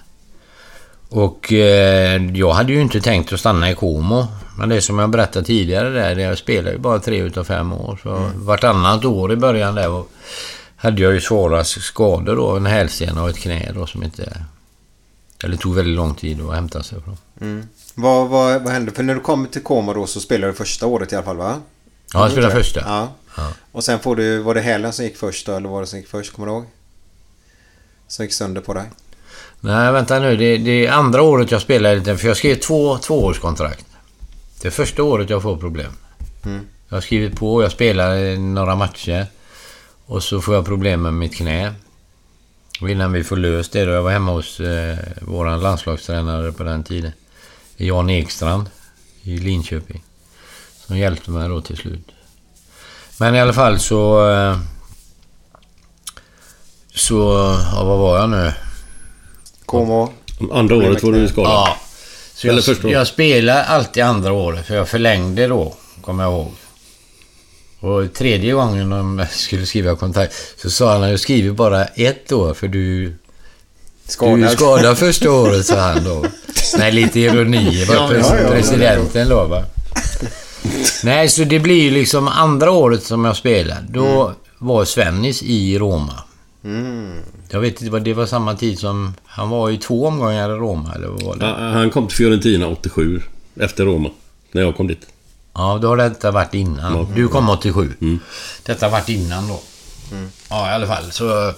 Och 1.09 1.53
eh, 1.53 2.23
jag 2.35 2.53
hade 2.53 2.73
ju 2.73 2.81
inte 2.81 3.01
tänkt 3.01 3.33
att 3.33 3.41
stanna 3.41 3.71
i 3.71 3.75
Como. 3.75 4.27
Men 4.59 4.69
det 4.69 4.81
som 4.81 4.99
jag 4.99 5.11
berättade 5.11 5.47
tidigare 5.47 5.91
där, 5.91 6.17
jag 6.17 6.39
spelade 6.39 6.73
ju 6.73 6.79
bara 6.79 6.99
tre 6.99 7.19
utav 7.19 7.45
fem 7.45 7.73
år. 7.73 8.01
Så 8.03 8.31
vartannat 8.35 9.05
år 9.05 9.33
i 9.33 9.37
början 9.37 9.75
där 9.75 9.89
var, 9.89 10.05
hade 10.79 11.03
jag 11.03 11.13
ju 11.13 11.21
svåra 11.21 11.65
skador 11.65 12.37
då. 12.37 12.57
En 12.57 12.67
hälsena 12.67 13.23
och 13.23 13.31
ett 13.31 13.39
knä 13.39 13.73
då 13.75 13.87
som 13.87 14.03
inte... 14.03 14.45
Eller 15.45 15.57
tog 15.57 15.75
väldigt 15.75 15.97
lång 15.97 16.15
tid 16.15 16.41
att 16.41 16.55
hämta 16.55 16.83
sig 16.83 17.03
från. 17.03 17.17
Mm. 17.41 17.69
Vad, 17.95 18.29
vad, 18.29 18.63
vad 18.63 18.73
hände? 18.73 18.93
För 18.93 19.03
när 19.03 19.15
du 19.15 19.21
kom 19.21 19.47
till 19.47 19.63
Como 19.63 19.95
då 19.95 20.07
så 20.07 20.21
spelade 20.21 20.53
du 20.53 20.57
första 20.57 20.87
året 20.87 21.13
i 21.13 21.17
alla 21.17 21.25
fall 21.25 21.37
va? 21.37 21.61
Ja, 22.13 22.21
jag 22.23 22.31
spelade 22.31 22.55
första. 22.55 22.81
Ja. 22.81 23.13
Ja. 23.37 23.53
Och 23.73 23.85
sen 23.85 23.99
får 23.99 24.17
du, 24.17 24.39
var 24.39 24.55
det 24.55 24.61
hälen 24.61 24.93
som 24.93 25.05
gick 25.05 25.17
först 25.17 25.47
då, 25.47 25.57
eller 25.57 25.69
var 25.69 25.81
det 25.81 25.87
som 25.87 25.99
gick 25.99 26.09
först? 26.09 26.33
Kommer 26.33 26.47
du 26.47 26.53
ihåg? 26.53 26.65
Som 28.09 28.25
gick 28.25 28.35
sönder 28.35 28.61
på 28.61 28.75
dig? 28.75 28.85
Nej, 29.61 29.93
vänta 29.93 30.19
nu. 30.19 30.37
Det, 30.37 30.59
det 30.59 30.87
är 30.87 30.93
andra 30.93 31.23
året 31.23 31.51
jag 31.51 31.63
spelar 31.63 31.97
lite, 31.97 32.17
för 32.17 32.29
jag 32.29 32.37
skrev 32.37 32.55
två 32.55 32.99
tvåårskontrakt. 32.99 33.85
Det 34.61 34.69
är 34.69 34.73
första 34.73 35.03
året 35.03 35.31
jag 35.31 35.43
får 35.43 35.57
problem. 35.57 35.93
Mm. 36.45 36.61
Jag 36.89 36.97
har 36.97 37.01
skrivit 37.01 37.39
på, 37.39 37.63
jag 37.63 37.73
spelar 37.73 38.37
några 38.37 38.75
matcher. 38.75 39.27
Och 40.09 40.23
så 40.23 40.41
får 40.41 40.55
jag 40.55 40.65
problem 40.65 41.03
med 41.03 41.15
mitt 41.15 41.35
knä. 41.35 41.75
Och 42.81 42.91
innan 42.91 43.13
vi 43.13 43.25
får 43.25 43.37
löst 43.37 43.73
det 43.73 43.85
då, 43.85 43.93
jag 43.93 44.03
var 44.03 44.11
hemma 44.11 44.33
hos 44.33 44.61
eh, 44.61 44.99
våran 45.21 45.61
landslagstränare 45.61 46.53
på 46.53 46.63
den 46.63 46.85
tiden. 46.85 47.13
Jan 47.77 48.11
Ekstrand 48.11 48.71
i 49.23 49.37
Linköping. 49.37 50.03
Som 50.87 50.99
hjälpte 50.99 51.31
mig 51.31 51.49
då 51.49 51.61
till 51.61 51.77
slut. 51.77 52.09
Men 53.19 53.35
i 53.35 53.41
alla 53.41 53.53
fall 53.53 53.79
så... 53.79 54.31
Eh, 54.31 54.59
så... 56.95 57.17
Ja, 57.73 57.85
vad 57.85 57.99
var 57.99 58.19
jag 58.19 58.31
nu? 58.31 58.53
Como? 59.67 60.13
Andra 60.53 60.77
året 60.77 61.03
var 61.03 61.13
du 61.13 61.29
skadad. 61.29 61.53
Ja. 61.53 61.77
Så 62.35 62.49
Eller 62.49 62.83
jag, 62.83 62.93
jag 62.93 63.07
spelar 63.07 63.63
alltid 63.63 64.03
andra 64.03 64.33
året, 64.33 64.67
för 64.67 64.75
jag 64.75 64.89
förlängde 64.89 65.47
då, 65.47 65.77
kommer 66.01 66.25
jag 66.25 66.33
ihåg. 66.33 66.53
Och 67.81 68.13
tredje 68.15 68.53
gången 68.53 68.91
de 68.91 69.25
skulle 69.31 69.67
skriva 69.67 69.97
kontrakt 69.97 70.35
så 70.57 70.71
sa 70.71 70.93
han 70.93 71.03
att 71.03 71.11
jag 71.11 71.21
skriver 71.21 71.51
bara 71.51 71.85
ett 71.85 72.33
år 72.33 72.55
för 72.55 72.69
du... 72.69 73.05
Du 73.07 74.13
Skadad. 74.13 74.43
är 74.43 74.49
skadad 74.49 74.99
första 74.99 75.31
året, 75.41 75.67
sa 75.67 75.81
han 75.81 76.05
då. 76.05 76.25
Nej, 76.79 76.93
lite 76.93 77.21
ironi. 77.21 77.85
Var 77.85 78.49
presidenten 78.51 79.29
då, 79.29 79.45
va. 79.45 79.65
Nej, 81.05 81.29
så 81.29 81.45
det 81.45 81.59
blir 81.61 81.83
ju 81.83 81.91
liksom 81.91 82.29
andra 82.29 82.71
året 82.71 83.03
som 83.03 83.25
jag 83.25 83.37
spelar. 83.37 83.87
Då 83.89 84.33
var 84.59 84.85
Svennis 84.85 85.43
i 85.43 85.79
Roma. 85.79 86.23
Mm. 86.65 87.13
Jag 87.51 87.61
vet 87.61 87.81
inte, 87.81 87.93
vad 87.93 88.03
det 88.03 88.15
var 88.15 88.27
samma 88.27 88.55
tid 88.55 88.79
som... 88.79 89.15
Han 89.25 89.49
var 89.51 89.71
i 89.71 89.79
två 89.79 90.07
omgångar 90.07 90.51
i 90.51 90.53
Roma, 90.53 90.95
eller 90.95 91.09
vad 91.09 91.23
var 91.23 91.37
det? 91.37 91.47
Han 91.47 91.91
kom 91.91 92.07
till 92.07 92.17
Fiorentina 92.17 92.69
87. 92.69 93.23
Efter 93.61 93.85
Roma. 93.85 94.11
När 94.53 94.63
jag 94.63 94.77
kom 94.77 94.87
dit. 94.87 95.07
Ja, 95.59 95.79
då 95.83 95.89
har 95.89 95.97
detta 95.97 96.31
varit 96.31 96.55
innan. 96.55 96.95
Ja. 96.95 97.07
Du 97.15 97.29
kom 97.29 97.51
87. 97.51 97.95
Mm. 98.01 98.19
Detta 98.63 98.87
har 98.87 98.91
varit 98.91 99.09
innan 99.09 99.49
då. 99.49 99.61
Ja, 100.51 100.71
i 100.71 100.75
alla 100.75 100.87
fall. 100.87 101.13
Så, 101.13 101.53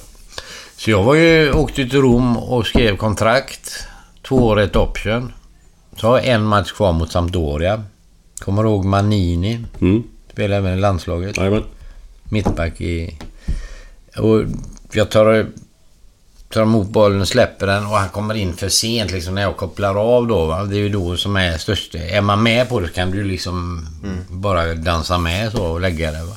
så 0.76 0.90
jag 0.90 1.02
var 1.02 1.14
ju, 1.14 1.52
åkte 1.52 1.74
till 1.74 2.00
Rom 2.00 2.36
och 2.36 2.66
skrev 2.66 2.96
kontrakt. 2.96 3.86
Två 4.22 4.36
år 4.36 4.60
ett 4.60 4.76
option. 4.76 5.32
Så 5.96 6.06
har 6.06 6.18
jag 6.18 6.26
en 6.26 6.44
match 6.44 6.72
kvar 6.72 6.92
mot 6.92 7.12
Sampdoria. 7.12 7.82
Kommer 8.38 8.62
du 8.62 8.68
ihåg 8.68 8.84
Manini? 8.84 9.64
Mm. 9.80 10.02
Spelade 10.32 10.56
även 10.56 10.78
i 10.78 10.80
landslaget. 10.80 11.36
Jajamän. 11.36 11.64
Mittback 12.24 12.80
i... 12.80 13.18
Och 14.16 14.42
jag 14.92 15.10
tar... 15.10 15.46
tar 16.52 16.62
emot 16.62 16.88
bollen 16.88 17.20
och 17.20 17.28
släpper 17.28 17.66
den 17.66 17.86
och 17.86 17.98
han 17.98 18.08
kommer 18.08 18.34
in 18.34 18.56
för 18.56 18.68
sent 18.68 19.10
liksom 19.10 19.34
när 19.34 19.42
jag 19.42 19.56
kopplar 19.56 20.16
av 20.16 20.26
då. 20.26 20.46
Va? 20.46 20.64
Det 20.64 20.76
är 20.76 20.80
ju 20.80 20.88
då 20.88 21.16
som 21.16 21.36
är 21.36 21.58
störst. 21.58 21.94
Är 21.94 22.20
man 22.20 22.42
med 22.42 22.68
på 22.68 22.80
det 22.80 22.88
kan 22.88 23.10
du 23.10 23.24
liksom 23.24 23.86
bara 24.28 24.74
dansa 24.74 25.18
med 25.18 25.52
så 25.52 25.64
och 25.64 25.80
lägga 25.80 26.10
det. 26.12 26.24
Va? 26.24 26.36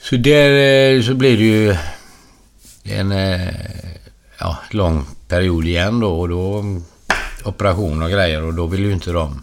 Så 0.00 0.16
där 0.16 0.50
eh, 0.50 1.02
så 1.02 1.14
blir 1.14 1.36
det 1.36 1.44
ju 1.44 1.76
en 2.84 3.12
eh, 3.12 3.54
ja, 4.38 4.58
lång 4.70 5.06
period 5.28 5.66
igen 5.66 6.00
då 6.00 6.20
och 6.20 6.28
då 6.28 6.64
operation 7.44 8.02
och 8.02 8.10
grejer 8.10 8.42
och 8.42 8.54
då 8.54 8.66
vill 8.66 8.84
ju 8.84 8.92
inte 8.92 9.12
de. 9.12 9.42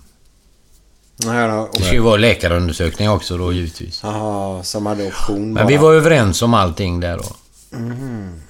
Nej, 1.25 1.47
då, 1.47 1.69
Det 1.73 1.83
ska 1.83 1.93
ju 1.93 1.99
vara 1.99 2.17
läkarundersökning 2.17 3.09
också 3.09 3.37
då 3.37 3.53
givetvis. 3.53 3.99
Jaha, 4.03 4.63
som 4.63 4.85
hade 4.85 5.07
option 5.07 5.53
Men 5.53 5.67
vi 5.67 5.77
var 5.77 5.93
överens 5.93 6.41
om 6.41 6.53
allting 6.53 6.99
där 6.99 7.17
då. 7.17 7.35
Mhm. 7.77 8.41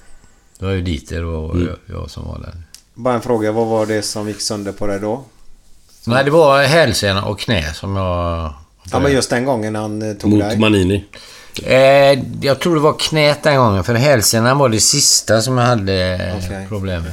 Det 0.58 0.64
var 0.64 0.72
ju 0.72 0.82
Dieter 0.82 1.24
och 1.24 1.60
jag, 1.60 1.76
jag 1.86 2.10
som 2.10 2.24
var 2.24 2.38
där. 2.38 2.54
Bara 2.94 3.14
en 3.14 3.22
fråga, 3.22 3.52
vad 3.52 3.66
var 3.66 3.86
det 3.86 4.02
som 4.02 4.28
gick 4.28 4.40
sönder 4.40 4.72
på 4.72 4.86
dig 4.86 5.00
då? 5.00 5.24
Nej, 6.06 6.24
det 6.24 6.30
var 6.30 6.62
hälsena 6.62 7.24
och 7.24 7.40
knä 7.40 7.72
som 7.74 7.96
jag... 7.96 8.54
Ja, 8.92 9.00
men 9.00 9.12
just 9.12 9.30
den 9.30 9.44
gången 9.44 9.74
han 9.74 10.02
eh, 10.02 10.14
tog 10.16 10.38
dig. 10.38 10.58
Manini. 10.58 11.04
Eh, 11.62 12.22
jag 12.40 12.60
tror 12.60 12.74
det 12.74 12.80
var 12.80 12.98
knät 12.98 13.42
den 13.42 13.56
gången, 13.56 13.84
för 13.84 13.94
hälsenan 13.94 14.58
var 14.58 14.68
det 14.68 14.80
sista 14.80 15.42
som 15.42 15.58
jag 15.58 15.66
hade 15.66 16.14
eh, 16.14 16.36
Okej. 16.36 16.66
problem 16.68 17.02
med. 17.02 17.12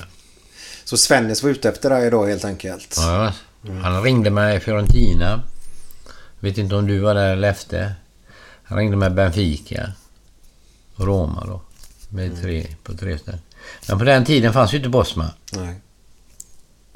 Så 0.84 0.98
Svennis 0.98 1.44
var 1.44 1.50
ute 1.50 1.70
efter 1.70 1.90
dig 1.90 2.10
då 2.10 2.26
helt 2.26 2.46
enkelt? 2.46 2.96
Ja, 2.98 3.32
Han 3.84 4.04
ringde 4.04 4.30
mig 4.30 4.58
i 4.58 4.60
Fiorentina. 4.60 5.42
Vet 6.40 6.58
inte 6.58 6.76
om 6.76 6.88
du 6.88 7.00
var 7.00 7.16
där 7.16 7.34
eller 7.34 7.50
efter. 7.50 7.94
Han 8.64 8.78
ringde 8.78 8.98
med 8.98 9.14
Benfica. 9.14 9.92
Roma 10.96 11.44
då. 11.46 11.62
Med 12.14 12.42
tre, 12.42 12.68
på 12.84 12.94
tre 12.94 13.18
ställen. 13.18 13.42
Men 13.88 14.00
på 14.00 14.06
den 14.06 14.26
tiden 14.26 14.54
fanns 14.54 14.74
ju 14.74 14.78
inte 14.78 14.90
Bosma. 14.90 15.30
Nej. 15.52 15.76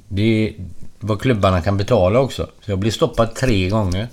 Det 0.08 0.54
vad 1.00 1.22
klubbarna 1.22 1.62
kan 1.62 1.78
betala 1.78 2.20
också. 2.20 2.50
Så 2.66 2.72
jag 2.72 2.80
blev 2.80 2.92
stoppad 2.92 3.36
tre 3.36 3.70
gånger. 3.70 4.08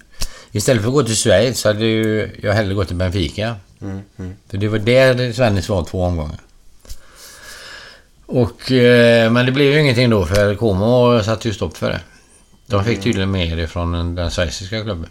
Istället 0.52 0.82
för 0.82 0.88
att 0.88 0.94
gå 0.94 1.02
till 1.02 1.16
Schweiz 1.16 1.60
så 1.60 1.68
hade 1.68 1.86
jag 2.42 2.52
hellre 2.52 2.74
gått 2.74 2.88
till 2.88 2.96
Benfica. 2.96 3.56
Mm, 3.80 4.00
mm. 4.18 4.34
För 4.48 4.58
det 4.58 4.68
var 4.68 4.78
där 4.78 5.32
Svennis 5.32 5.68
var 5.68 5.84
två 5.84 6.02
omgångar. 6.04 6.38
Och, 8.26 8.72
eh, 8.72 9.32
men 9.32 9.46
det 9.46 9.52
blev 9.52 9.72
ju 9.72 9.80
ingenting 9.80 10.10
då 10.10 10.26
för 10.26 10.54
Como 10.54 11.22
satte 11.22 11.48
ju 11.48 11.54
stopp 11.54 11.76
för 11.76 11.90
det. 11.90 12.00
De 12.66 12.84
fick 12.84 13.02
tydligen 13.02 13.30
mer 13.30 13.56
ifrån 13.56 13.92
den, 13.92 14.14
den 14.14 14.30
schweiziska 14.30 14.82
klubben. 14.82 15.10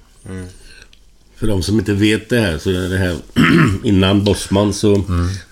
För 1.41 1.47
de 1.47 1.63
som 1.63 1.79
inte 1.79 1.93
vet 1.93 2.29
det 2.29 2.39
här 2.39 2.57
så 2.57 2.69
är 2.69 2.89
det 2.89 2.97
här 2.97 3.17
innan 3.83 4.23
Bosman 4.23 4.73
så 4.73 5.03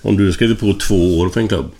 om 0.01 0.17
du 0.17 0.33
skrev 0.33 0.59
på 0.59 0.73
två 0.73 1.19
år 1.19 1.29
för 1.29 1.39
en 1.39 1.47
klubb 1.47 1.71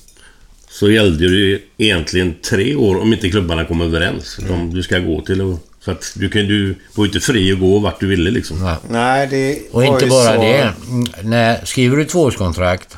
så 0.70 0.91
gällde 0.91 1.30
det 1.30 1.36
ju 1.36 1.62
egentligen 1.78 2.36
tre 2.49 2.76
år 2.76 3.01
om 3.01 3.14
inte 3.14 3.30
klubbarna 3.30 3.66
kom 3.66 3.82
överens 3.82 4.39
om 4.49 4.74
du 4.74 4.84
ska 4.84 4.99
gå 4.99 5.22
till 5.22 5.41
och, 5.41 5.68
så 5.80 5.91
att 5.91 6.14
du 6.16 6.30
kan 6.30 6.47
du 6.47 6.76
var 6.95 7.05
ju 7.05 7.07
inte 7.10 7.20
fri 7.20 7.51
att 7.53 7.60
gå 7.60 7.80
vart 7.80 7.99
du 7.99 8.07
ville 8.07 8.32
liksom. 8.32 8.78
Nej, 8.89 9.28
det 9.28 9.60
Och 9.72 9.86
inte 9.86 10.05
bara 10.05 10.36
så... 10.36 10.41
det. 10.41 10.74
Mm, 10.89 11.05
När, 11.24 11.66
skriver 11.66 11.97
du 11.97 12.03
ett 12.03 12.10
tvåårskontrakt, 12.10 12.97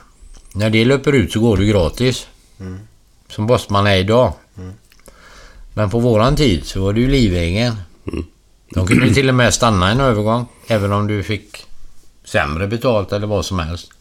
när 0.53 0.69
det 0.69 0.85
löper 0.85 1.13
ut 1.13 1.31
så 1.31 1.39
går 1.39 1.57
du 1.57 1.65
gratis. 1.65 2.27
Mm. 2.59 2.79
Som 3.29 3.47
Bosman 3.47 3.87
är 3.87 3.97
idag. 3.97 4.33
Men 5.73 5.89
på 5.89 5.99
våran 5.99 6.35
tid 6.35 6.65
så 6.65 6.81
var 6.81 6.93
det 6.93 7.01
ju 7.01 7.07
livegen. 7.07 7.75
De 8.73 8.87
kunde 8.87 9.07
ju 9.07 9.13
till 9.13 9.29
och 9.29 9.35
med 9.35 9.53
stanna 9.53 9.91
en 9.91 9.99
övergång. 9.99 10.45
Även 10.67 10.91
om 10.91 11.07
du 11.07 11.23
fick 11.23 11.65
sämre 12.23 12.67
betalt 12.67 13.11
eller 13.11 13.27
vad 13.27 13.45
som 13.45 13.59
helst. 13.59 13.91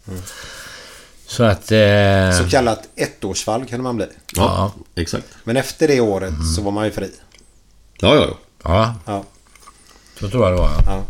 Så 1.26 1.42
att... 1.44 1.72
Eh, 1.72 2.38
Så 2.38 2.50
kallat 2.50 2.88
ettårsfall 2.96 3.64
kunde 3.66 3.82
man 3.82 3.96
bli. 3.96 4.06
ja. 4.36 4.72
Exakt. 4.94 5.26
Men 5.44 5.56
efter 5.56 5.88
det 5.88 6.00
året 6.00 6.34
så 6.56 6.62
var 6.62 6.70
man 6.72 6.84
ju 6.84 6.90
fri. 6.90 7.10
Ja, 8.00 8.14
ja, 8.14 8.26
ja. 8.26 8.36
Ja, 8.64 8.94
Ja. 9.06 9.24
så 10.20 10.30
tror 10.30 10.44
jag 10.44 10.52
det 10.52 10.58
var. 10.60 10.70
Ja. 10.70 10.82
Ja. 10.86 11.02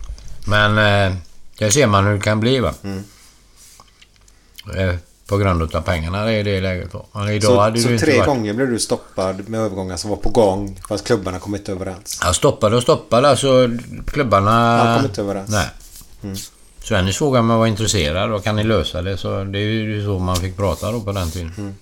Men 0.46 0.70
eh, 1.10 1.16
där 1.58 1.70
ser 1.70 1.86
man 1.86 2.06
hur 2.06 2.14
det 2.14 2.20
kan 2.20 2.40
bli 2.40 2.60
va. 2.60 2.74
Mm. 2.82 3.04
På 5.30 5.36
grund 5.38 5.74
av 5.74 5.80
pengarna 5.80 6.32
är 6.32 6.44
det 6.44 6.60
läget 6.60 6.92
då. 6.92 7.06
Men 7.12 7.28
idag 7.28 7.42
Så, 7.50 7.60
hade 7.60 7.80
så 7.80 7.98
tre 7.98 8.16
varit... 8.16 8.26
gånger 8.26 8.52
blev 8.54 8.70
du 8.70 8.78
stoppad 8.78 9.48
med 9.48 9.60
övergångar 9.60 9.96
som 9.96 10.10
var 10.10 10.16
på 10.16 10.28
gång 10.30 10.80
fast 10.88 11.04
klubbarna 11.06 11.38
kom 11.38 11.54
inte 11.54 11.72
överens. 11.72 12.20
Ja, 12.22 12.32
stoppade 12.32 12.76
och 12.76 12.82
stoppade. 12.82 13.28
Alltså 13.28 13.68
klubbarna... 14.06 14.50
Han 14.84 14.96
kom 14.96 15.04
inte 15.06 15.20
överens. 15.20 15.50
Nej. 15.50 15.66
Mm. 16.22 16.36
Svennis 16.82 17.16
frågade 17.16 17.40
om 17.40 17.50
jag 17.50 17.58
var 17.58 17.66
intresserad 17.66 18.32
och 18.32 18.44
kan 18.44 18.56
ni 18.56 18.64
lösa 18.64 19.02
det? 19.02 19.16
Så 19.16 19.44
det 19.44 19.58
är 19.58 19.62
ju 19.62 20.04
så 20.04 20.18
man 20.18 20.36
fick 20.36 20.56
prata 20.56 20.92
då 20.92 21.00
på 21.00 21.12
den 21.12 21.30
tiden. 21.30 21.52
Mm. 21.58 21.74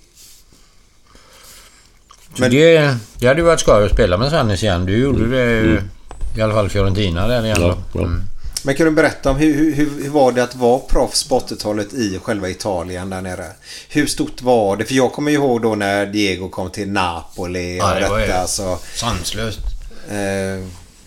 Men- 2.37 2.51
det, 2.51 2.95
det 3.19 3.27
hade 3.27 3.39
ju 3.39 3.45
varit 3.45 3.59
skoj 3.59 3.85
att 3.85 3.91
spela 3.91 4.17
med 4.17 4.29
Svennis 4.29 4.63
igen. 4.63 4.85
Du 4.85 4.97
gjorde 4.97 5.27
det 5.29 5.51
ju 5.51 5.71
Mm. 5.71 5.89
i 6.37 6.41
alla 6.41 6.53
fall 6.53 6.65
i 6.65 6.69
Fiorentina 6.69 7.27
där 7.27 7.45
igen 7.45 7.57
Ja, 7.61 7.67
då. 7.67 7.99
ja. 7.99 8.05
Mm. 8.05 8.21
Men 8.63 8.75
kan 8.75 8.85
du 8.85 8.91
berätta 8.91 9.31
om 9.31 9.37
hur, 9.37 9.53
hur, 9.53 9.73
hur 9.75 10.03
hur 10.03 10.09
var 10.09 10.31
det 10.31 10.43
att 10.43 10.55
vara 10.55 10.79
proffs 10.79 11.27
på 11.27 11.39
80-talet 11.39 11.93
i 11.93 12.19
själva 12.23 12.49
Italien 12.49 13.09
där 13.09 13.21
nere? 13.21 13.45
Hur 13.89 14.05
stort 14.05 14.41
var 14.41 14.77
det? 14.77 14.85
För 14.85 14.93
jag 14.95 15.11
kommer 15.13 15.31
ju 15.31 15.37
ihåg 15.37 15.61
då 15.61 15.75
när 15.75 16.05
Diego 16.05 16.49
kom 16.49 16.69
till 16.69 16.91
Napoli 16.91 17.77
Ja, 17.77 17.93
och 17.95 18.01
det 18.01 18.09
var 18.09 18.19
ju- 18.19 18.27
detta. 18.27 18.47
Så, 18.47 18.77
Sanslöst. 18.95 19.59
eh, 20.09 20.15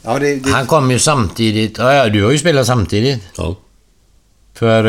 ja, 0.02 0.18
det, 0.18 0.34
det, 0.36 0.50
Han 0.50 0.66
kom 0.66 0.90
ju 0.90 0.98
samtidigt. 0.98 1.78
Ja, 1.78 1.94
ja, 1.94 2.08
du 2.08 2.24
har 2.24 2.32
ju 2.32 2.38
spelat 2.38 2.66
samtidigt. 2.66 3.22
ja. 3.36 3.56
För... 4.54 4.84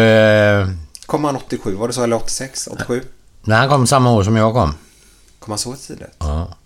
Eh, 0.62 0.68
Kom 1.06 1.24
han 1.24 1.36
87? 1.36 1.76
Var 1.76 1.88
det 1.88 1.94
så? 1.94 2.04
Eller 2.04 2.16
86? 2.16 2.68
87? 2.72 3.02
när 3.44 3.58
han 3.60 3.70
kom 3.70 3.88
samma 3.88 4.12
år 4.12 4.24
som 4.24 4.36
jag 4.36 4.54
kom. 4.54 4.74
Kom 5.40 5.52
han 5.52 5.58
så 5.58 5.74
tidigt? 5.76 6.08
Ja. 6.20 6.58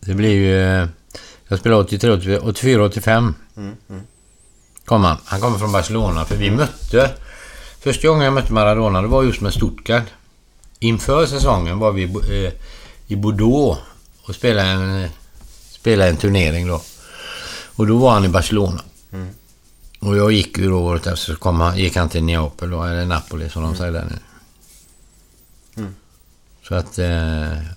Det 0.00 0.14
blir 0.14 0.30
ju... 0.30 0.60
eh, 0.82 0.86
Jag 1.48 1.58
spelade 1.58 1.82
83, 1.82 2.38
84, 2.38 2.84
85. 2.84 3.34
Mm, 3.56 3.74
mm. 3.90 4.02
Kom 4.86 5.04
han. 5.04 5.16
Han 5.24 5.40
kommer 5.40 5.58
från 5.58 5.72
Barcelona. 5.72 6.24
För 6.24 6.36
vi 6.36 6.50
mötte... 6.50 7.10
Första 7.80 8.08
gången 8.08 8.24
jag 8.24 8.32
mötte 8.32 8.52
Maradona, 8.52 9.02
det 9.02 9.08
var 9.08 9.22
just 9.22 9.40
med 9.40 9.54
Stuttgart. 9.54 10.06
Inför 10.78 11.26
säsongen 11.26 11.78
var 11.78 11.92
vi 11.92 12.02
eh, 12.04 12.52
i 13.06 13.16
Bordeaux 13.16 13.80
och 14.22 14.34
spelade 14.34 14.68
en, 14.68 15.08
spelade 15.70 16.10
en 16.10 16.16
turnering 16.16 16.68
då. 16.68 16.82
Och 17.76 17.86
då 17.86 17.96
var 17.96 18.12
han 18.12 18.24
i 18.24 18.28
Barcelona. 18.28 18.82
Mm. 19.12 19.28
Och 20.00 20.16
jag 20.16 20.32
gick 20.32 20.58
ju 20.58 20.70
då 20.70 20.78
året 20.78 21.06
efter 21.06 21.32
så 21.32 21.36
kom 21.36 21.60
han, 21.60 21.78
gick 21.78 21.96
han 21.96 22.08
till 22.08 22.24
Neapel 22.24 22.70
då, 22.70 22.82
eller 22.82 23.06
Napoli 23.06 23.48
som 23.48 23.62
de 23.62 23.76
säger 23.76 23.92
där 23.92 24.04
nu. 24.10 24.18
Mm. 25.82 25.94
Så 26.68 26.74
att... 26.74 26.98
Eh, 26.98 27.76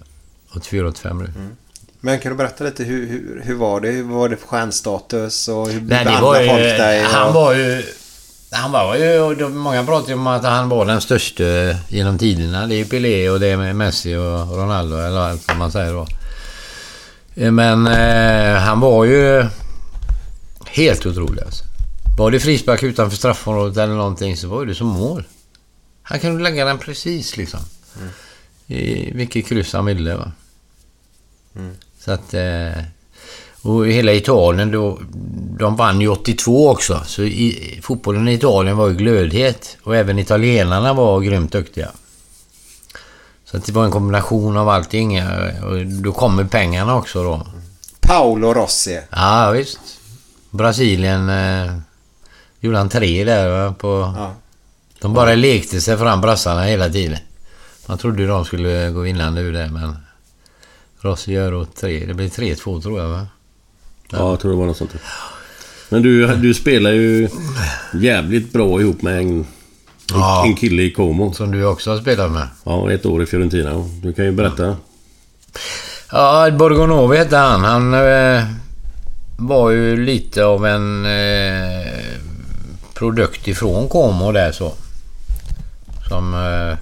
84-85 0.53 1.14
nu. 1.14 1.55
Men 2.02 2.20
kan 2.20 2.32
du 2.32 2.38
berätta 2.38 2.64
lite 2.64 2.84
hur, 2.84 3.08
hur, 3.08 3.41
hur 3.45 3.56
var 3.56 3.82
det? 3.82 3.89
Hur 3.89 4.04
var 4.04 4.30
det 4.30 4.38
för 4.38 4.47
stjärnstatus 4.47 5.47
och 5.47 5.70
hur 5.70 5.82
Nej, 5.82 6.06
det 6.06 6.22
var 6.22 6.41
ju... 6.41 6.47
folk 6.47 6.62
dig? 6.62 7.06
Och, 7.06 7.12
Han 7.12 7.34
var 7.34 7.54
ju... 7.54 7.84
Han 8.52 8.72
var 8.72 8.95
ju... 8.95 9.50
Många 9.50 9.86
pratar 9.86 10.08
ju 10.08 10.14
om 10.14 10.28
att 10.28 10.43
han 10.43 10.70
var 10.70 10.86
den 10.86 11.02
största 11.02 11.43
genom 11.88 12.18
tiderna. 12.18 12.68
Det 12.68 12.76
är 12.76 12.86
Pelé 12.86 13.30
och 13.30 13.39
det 13.39 13.47
är 13.47 13.58
med 13.58 13.76
Messi 13.76 14.16
och 14.16 14.58
Ronaldo 14.58 14.97
eller 14.97 15.20
allt 15.20 15.47
vad 15.47 15.58
man 15.58 15.72
säger 15.72 15.93
då. 15.93 16.08
Eh, 17.36 17.52
Men 17.52 17.88
eh, 17.88 18.62
han 18.62 18.80
var 18.80 19.06
ju 19.06 19.45
helt 20.66 21.06
otrolig 21.06 21.43
alltså. 21.43 21.64
Var 22.18 22.32
det 22.32 22.39
frispark 22.39 22.84
utanför 22.84 23.18
straffområdet 23.18 23.78
eller 23.78 23.94
någonting 23.94 24.38
så 24.38 24.48
var 24.48 24.65
det 24.65 24.76
som 24.76 24.88
mål. 24.88 25.24
Han 26.03 26.19
kunde 26.19 26.44
lägga 26.44 26.65
den 26.65 26.78
precis 26.78 27.38
liksom. 27.38 27.60
I 28.68 29.11
vilket 29.11 29.45
kryss 29.48 29.74
han 29.74 29.86
ville 29.86 30.15
va. 30.15 30.32
Så 32.00 32.12
att... 32.12 32.34
Eh, 32.34 32.84
och 33.62 33.88
hela 33.88 34.14
Italien 34.14 34.72
då, 34.72 35.00
de 35.60 35.76
vann 35.76 36.02
ju 36.02 36.08
82 36.08 36.70
också. 36.70 37.02
Så 37.06 37.24
i, 37.24 37.80
fotbollen 37.84 38.28
i 38.28 38.34
Italien 38.34 38.78
var 38.78 38.88
ju 38.88 38.96
glödhet. 38.96 39.78
Och 39.84 39.96
även 39.96 40.20
italienarna 40.20 40.94
var 40.94 41.22
grymt 41.22 41.52
duktiga. 41.52 41.90
Så 43.46 43.58
det 43.58 43.72
var 43.72 43.86
en 43.86 43.92
kombination 43.92 44.58
av 44.58 44.70
allting. 44.70 45.22
Och 45.64 45.86
då 45.86 46.12
kommer 46.12 46.44
pengarna 46.44 46.96
också 46.96 47.24
då. 47.24 47.48
Paolo 48.00 48.54
Rossi. 48.54 49.00
Ja, 49.10 49.52
visst. 49.52 49.80
Brasilien 50.50 51.30
eh, 51.30 51.76
gjorde 52.60 52.78
han 52.78 52.90
tre 52.90 53.24
där 53.24 53.72
på... 53.72 54.14
Ja. 54.18 54.34
De 55.02 55.14
bara 55.14 55.36
lekte 55.36 55.82
sig 55.82 55.98
fram 55.98 56.22
brassarna 56.22 56.64
hela 56.64 56.90
tiden. 56.90 57.20
Man 57.86 57.98
trodde 57.98 58.28
de 58.28 58.46
skulle 58.46 58.90
gå 58.90 59.00
vinnande 59.00 59.42
ur 59.42 59.54
det 59.54 59.68
men... 59.68 59.96
Då 61.02 61.16
tre. 61.76 62.06
Det 62.06 62.14
blir 62.14 62.30
3-2 62.30 62.82
tror 62.82 63.00
jag 63.00 63.10
va? 63.10 63.28
Ja, 64.12 64.30
jag 64.30 64.40
tror 64.40 64.52
det 64.52 64.58
var 64.58 64.66
något 64.66 64.78
sånt. 64.78 64.96
Men 65.90 66.02
du, 66.02 66.36
du 66.36 66.54
spelar 66.54 66.92
ju 66.92 67.30
jävligt 67.94 68.54
bra 68.54 68.82
ihop 68.82 69.02
med 69.02 69.18
en, 69.18 69.46
Ja. 70.14 70.46
en 70.46 70.56
kille 70.56 70.84
i 70.84 70.92
Como. 70.92 71.34
Som 71.34 71.52
du 71.52 71.66
också 71.66 71.92
har 71.92 71.98
spelat 71.98 72.32
med. 72.32 72.48
Ja, 72.64 72.92
ett 72.92 73.06
år 73.06 73.24
i 73.24 73.26
Fiorentina. 73.26 73.86
Du 74.02 74.14
kan 74.14 74.26
ju 74.26 74.32
berätta. 74.32 74.78
Ja, 76.12 76.52
Borgonovi 76.52 77.18
hette 77.18 77.38
han. 77.38 77.64
Han 77.64 77.94
eh, 77.94 78.44
var 79.38 79.70
ju 79.70 80.06
lite 80.06 80.46
av 80.46 80.66
en 80.66 81.06
eh, 81.06 81.88
produkt 82.94 83.48
ifrån 83.48 83.90
Como 83.90 84.32
där 84.32 84.52
så. 84.52 84.74
Som 86.08 86.34
eh, 86.34 86.78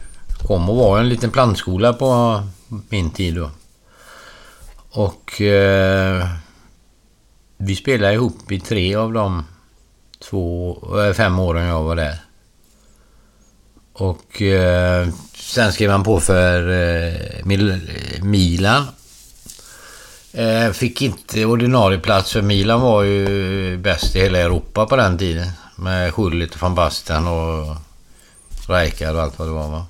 Como 0.47 0.73
var 0.75 0.99
en 0.99 1.09
liten 1.09 1.31
plantskola 1.31 1.93
på 1.93 2.41
min 2.89 3.09
tid 3.09 3.35
då. 3.35 3.49
Och 4.89 5.41
eh, 5.41 6.27
vi 7.57 7.75
spelade 7.75 8.13
ihop 8.13 8.51
i 8.51 8.59
tre 8.59 8.95
av 8.95 9.13
de 9.13 9.45
två, 10.19 10.77
eh, 11.01 11.13
fem 11.13 11.39
åren 11.39 11.65
jag 11.67 11.83
var 11.83 11.95
där. 11.95 12.17
Och 13.93 14.41
eh, 14.41 15.07
sen 15.35 15.73
skrev 15.73 15.91
han 15.91 16.03
på 16.03 16.19
för 16.19 16.69
eh, 16.69 17.45
Mil- 17.45 18.21
Milan. 18.21 18.87
Eh, 20.33 20.71
fick 20.71 21.01
inte 21.01 21.45
ordinarie 21.45 21.99
plats 21.99 22.31
för 22.31 22.41
Milan 22.41 22.81
var 22.81 23.03
ju 23.03 23.77
bäst 23.77 24.15
i 24.15 24.19
hela 24.19 24.37
Europa 24.39 24.85
på 24.85 24.95
den 24.95 25.17
tiden. 25.17 25.47
Med 25.75 26.13
Schullit 26.13 26.55
och 26.55 26.61
van 26.61 26.75
Basten 26.75 27.27
och 27.27 27.75
Rijkaard 28.67 29.15
och 29.15 29.21
allt 29.21 29.39
vad 29.39 29.47
det 29.47 29.51
var 29.51 29.67
va. 29.69 29.85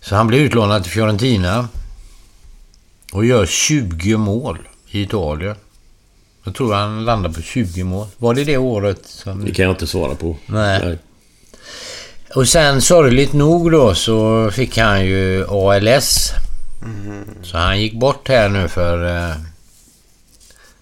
Så 0.00 0.16
han 0.16 0.26
blev 0.26 0.40
utlånad 0.40 0.82
till 0.82 0.92
Fiorentina. 0.92 1.68
Och 3.12 3.24
gör 3.24 3.46
20 3.46 4.16
mål 4.16 4.58
i 4.90 5.02
Italien. 5.02 5.56
Jag 6.44 6.54
tror 6.54 6.74
han 6.74 7.04
landade 7.04 7.34
på 7.34 7.42
20 7.42 7.84
mål. 7.84 8.06
Var 8.18 8.34
det 8.34 8.44
det 8.44 8.56
året? 8.56 9.06
Som... 9.06 9.44
Det 9.44 9.52
kan 9.52 9.64
jag 9.64 9.72
inte 9.72 9.86
svara 9.86 10.14
på. 10.14 10.36
Nej. 10.46 10.98
Och 12.34 12.48
sen 12.48 12.82
sorgligt 12.82 13.32
nog 13.32 13.72
då 13.72 13.94
så 13.94 14.50
fick 14.50 14.78
han 14.78 15.06
ju 15.06 15.46
ALS. 15.48 16.32
Så 17.42 17.58
han 17.58 17.80
gick 17.80 17.94
bort 17.94 18.28
här 18.28 18.48
nu 18.48 18.68
för... 18.68 19.28
Eh, 19.30 19.36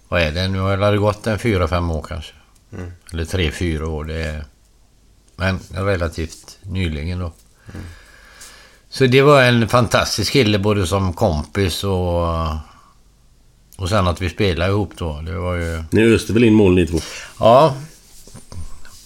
vad 0.09 0.23
är 0.23 0.33
det? 0.33 0.49
Nu 0.49 0.59
har 0.59 0.93
det 0.93 0.99
gått 0.99 1.27
en 1.27 1.39
fyra, 1.39 1.69
fem 1.69 1.91
år 1.91 2.05
kanske. 2.09 2.33
Mm. 2.73 2.93
Eller 3.13 3.25
tre, 3.25 3.51
fyra 3.51 3.89
år. 3.89 4.05
Det 4.05 4.23
är, 4.23 4.45
men 5.37 5.61
relativt 5.71 6.59
nyligen 6.63 7.19
då. 7.19 7.33
Så 8.91 9.07
det 9.07 9.23
var 9.23 9.43
en 9.43 9.69
fantastisk 9.69 10.33
kille 10.33 10.59
både 10.59 10.87
som 10.87 11.13
kompis 11.13 11.85
och... 11.85 12.27
Och 13.77 13.89
sen 13.89 14.09
att 14.09 14.21
vi 14.21 14.31
spelade 14.31 14.71
ihop 14.71 14.93
då. 14.99 15.21
Det 15.27 15.39
var 15.39 15.55
ju... 15.55 15.83
Ni 15.91 16.15
öste 16.15 16.33
väl 16.33 16.45
in 16.45 16.55
mål 16.55 16.75
ni 16.75 16.87
två? 16.87 16.99
Ja. 17.39 17.75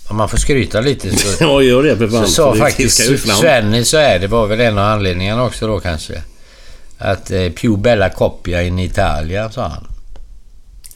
Om 0.09 0.17
man 0.17 0.29
får 0.29 0.39
skryta 0.39 0.81
lite 0.81 1.17
så... 1.17 1.29
Ja, 1.45 1.63
gör 1.63 1.83
det 1.83 1.97
för 1.97 2.09
fan. 2.09 2.27
Så 2.27 2.33
sa 2.33 2.53
Det 2.53 2.59
faktiskt. 2.59 3.29
Svenny 3.41 3.85
så 3.85 3.97
är 3.97 4.19
det 4.19 4.27
var 4.27 4.47
väl 4.47 4.61
en 4.61 4.79
av 4.79 4.85
anledningarna 4.85 5.45
också 5.45 5.67
då 5.67 5.81
kanske. 5.81 6.23
Att 6.99 7.31
eh, 7.31 7.51
più 7.51 7.77
bella 7.77 8.11
coppia 8.11 8.63
in 8.63 8.79
Italia, 8.79 9.51
sa 9.51 9.69
han. 9.69 9.87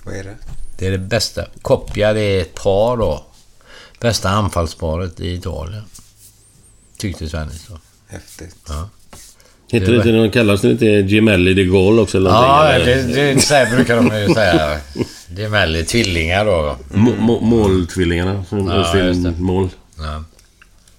Vad 0.03 0.15
är 0.15 0.25
det? 0.25 0.37
Det 0.79 0.87
är 0.87 0.91
det 0.91 0.99
bästa. 0.99 1.45
Coppia, 1.63 2.13
det 2.13 2.21
är 2.21 2.41
ett 2.41 2.55
par 2.55 2.97
då. 2.97 3.25
Bästa 4.01 4.29
anfallsparet 4.29 5.21
i 5.21 5.33
Italien. 5.33 5.85
Tyckte 6.99 7.29
Svenny 7.29 7.55
så. 7.69 7.79
Häftigt. 8.09 8.57
Ja. 8.69 8.89
Heter 9.71 9.93
Det 9.93 10.25
inte, 10.25 10.39
kallas 10.39 10.61
det 10.61 10.71
inte 10.71 10.87
Gemelli 10.87 11.55
de 11.55 11.65
Gaulle 11.65 12.03
också 12.03 12.19
eller 12.19 12.31
Ja, 12.31 12.41
någonting, 12.63 12.85
det, 12.87 12.93
eller? 13.23 13.35
det, 13.35 13.41
så 13.41 13.55
här 13.55 13.77
brukar 13.77 13.97
de 13.97 14.21
ju 14.29 14.35
säga. 14.35 14.81
Det 15.29 15.45
är 15.45 15.49
väl 15.49 15.87
tvillingar 15.87 16.45
då. 16.45 16.77
Må- 16.95 17.41
Måltvillingarna 17.41 18.45
som 18.45 18.67
Ja, 18.67 18.73
öste 18.73 18.99
just 18.99 19.17
in 19.17 19.23
det. 19.23 19.35
mål. 19.39 19.69
Ja. 19.99 20.25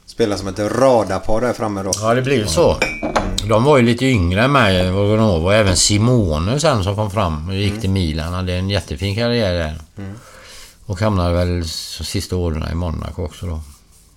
Spelar 0.05 0.37
som 0.37 0.47
ett 0.47 0.59
radarpar 0.59 1.41
där 1.41 1.53
framme 1.53 1.83
då. 1.83 1.91
Ja, 2.01 2.13
det 2.13 2.21
blir 2.21 2.37
ju 2.37 2.47
så. 2.47 2.77
De 3.49 3.63
var 3.63 3.77
ju 3.77 3.83
lite 3.83 4.05
yngre 4.05 4.43
än 4.43 4.51
mig, 4.51 4.91
Vogonova, 4.91 5.45
och 5.45 5.53
även 5.53 5.75
Simone 5.77 6.59
sen 6.59 6.83
som 6.83 6.95
kom 6.95 7.11
fram 7.11 7.49
och 7.49 7.55
gick 7.55 7.81
till 7.81 7.89
Milan. 7.89 8.33
Hade 8.33 8.53
en 8.53 8.69
jättefin 8.69 9.15
karriär 9.15 9.53
där. 9.53 9.79
Mm. 9.97 10.13
Och 10.85 10.99
hamnade 10.99 11.33
väl 11.33 11.65
sista 11.65 12.35
åren 12.35 12.65
i 12.71 12.75
Monaco 12.75 13.23
också 13.25 13.45
då. 13.45 13.61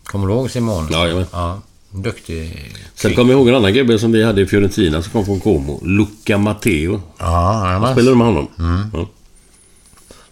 Kommer 0.05 0.27
du 0.27 0.32
ihåg 0.32 0.51
Simone? 0.51 0.89
Ja, 0.90 0.98
jajamän. 1.05 1.27
ja. 1.32 1.60
Duktig. 1.93 2.73
Sen 2.94 3.14
kommer 3.14 3.32
jag 3.32 3.39
ihåg 3.39 3.48
en 3.48 3.55
annan 3.55 3.73
gubbe 3.73 3.98
som 3.98 4.12
vi 4.12 4.24
hade 4.24 4.40
i 4.40 4.47
Fiorentina 4.47 5.02
som 5.02 5.12
kom 5.12 5.24
från 5.24 5.40
Como. 5.40 5.81
Luca 5.85 6.39
Matteo. 6.39 7.02
Ja, 7.19 7.66
jajamän. 7.66 7.93
Spelade 7.93 8.10
du 8.10 8.16
med 8.16 8.27
honom? 8.27 8.48
Mm. 8.59 8.90
Ja. 8.93 9.09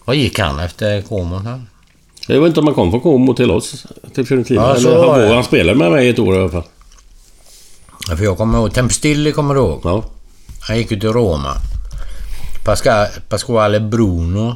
Vad 0.05 0.17
gick 0.17 0.39
han 0.39 0.59
efter 0.59 1.03
Comon 1.03 1.47
här? 1.47 1.63
Jag 2.27 2.41
vet 2.41 2.49
inte 2.49 2.61
om 2.61 2.67
han 2.67 2.75
kom 2.75 2.91
från 2.91 3.01
Como 3.01 3.35
till 3.35 3.51
oss, 3.51 3.87
till 4.15 4.27
Fiorentina. 4.27 4.61
Ja, 4.63 4.77
så 4.77 4.89
eller 4.89 4.99
han, 4.99 5.29
var, 5.29 5.35
han 5.35 5.45
spelade 5.45 5.79
med 5.79 5.93
mig 5.93 6.09
ett 6.09 6.19
år 6.19 6.35
i 6.35 6.39
alla 6.39 6.51
fall. 6.51 6.65
Ja, 8.09 8.17
För 8.17 8.25
jag 8.25 8.37
kommer 8.37 8.59
ihåg, 8.59 8.75
Tempestilli 8.75 9.33
kommer 9.33 9.55
du 9.55 9.61
ihåg? 9.61 9.81
Ja. 9.85 10.05
Han 10.61 10.79
gick 10.79 10.91
ju 10.91 11.01
till 11.01 11.13
Roma. 11.13 11.55
Pasca, 12.65 13.07
Pasquale 13.29 13.81
Bruno. 13.81 14.55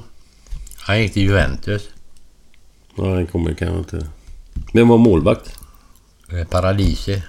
Han 0.77 1.01
gick 1.03 1.13
till 1.13 1.23
Juventus. 1.23 1.83
Ja, 2.97 3.15
han 3.15 3.27
kommer 3.27 3.55
kanske 3.55 3.79
inte... 3.79 4.07
Vem 4.73 4.89
var 4.89 4.99
målvakt? 4.99 5.59
Eh, 6.39 6.45
Paradisi. 6.47 7.23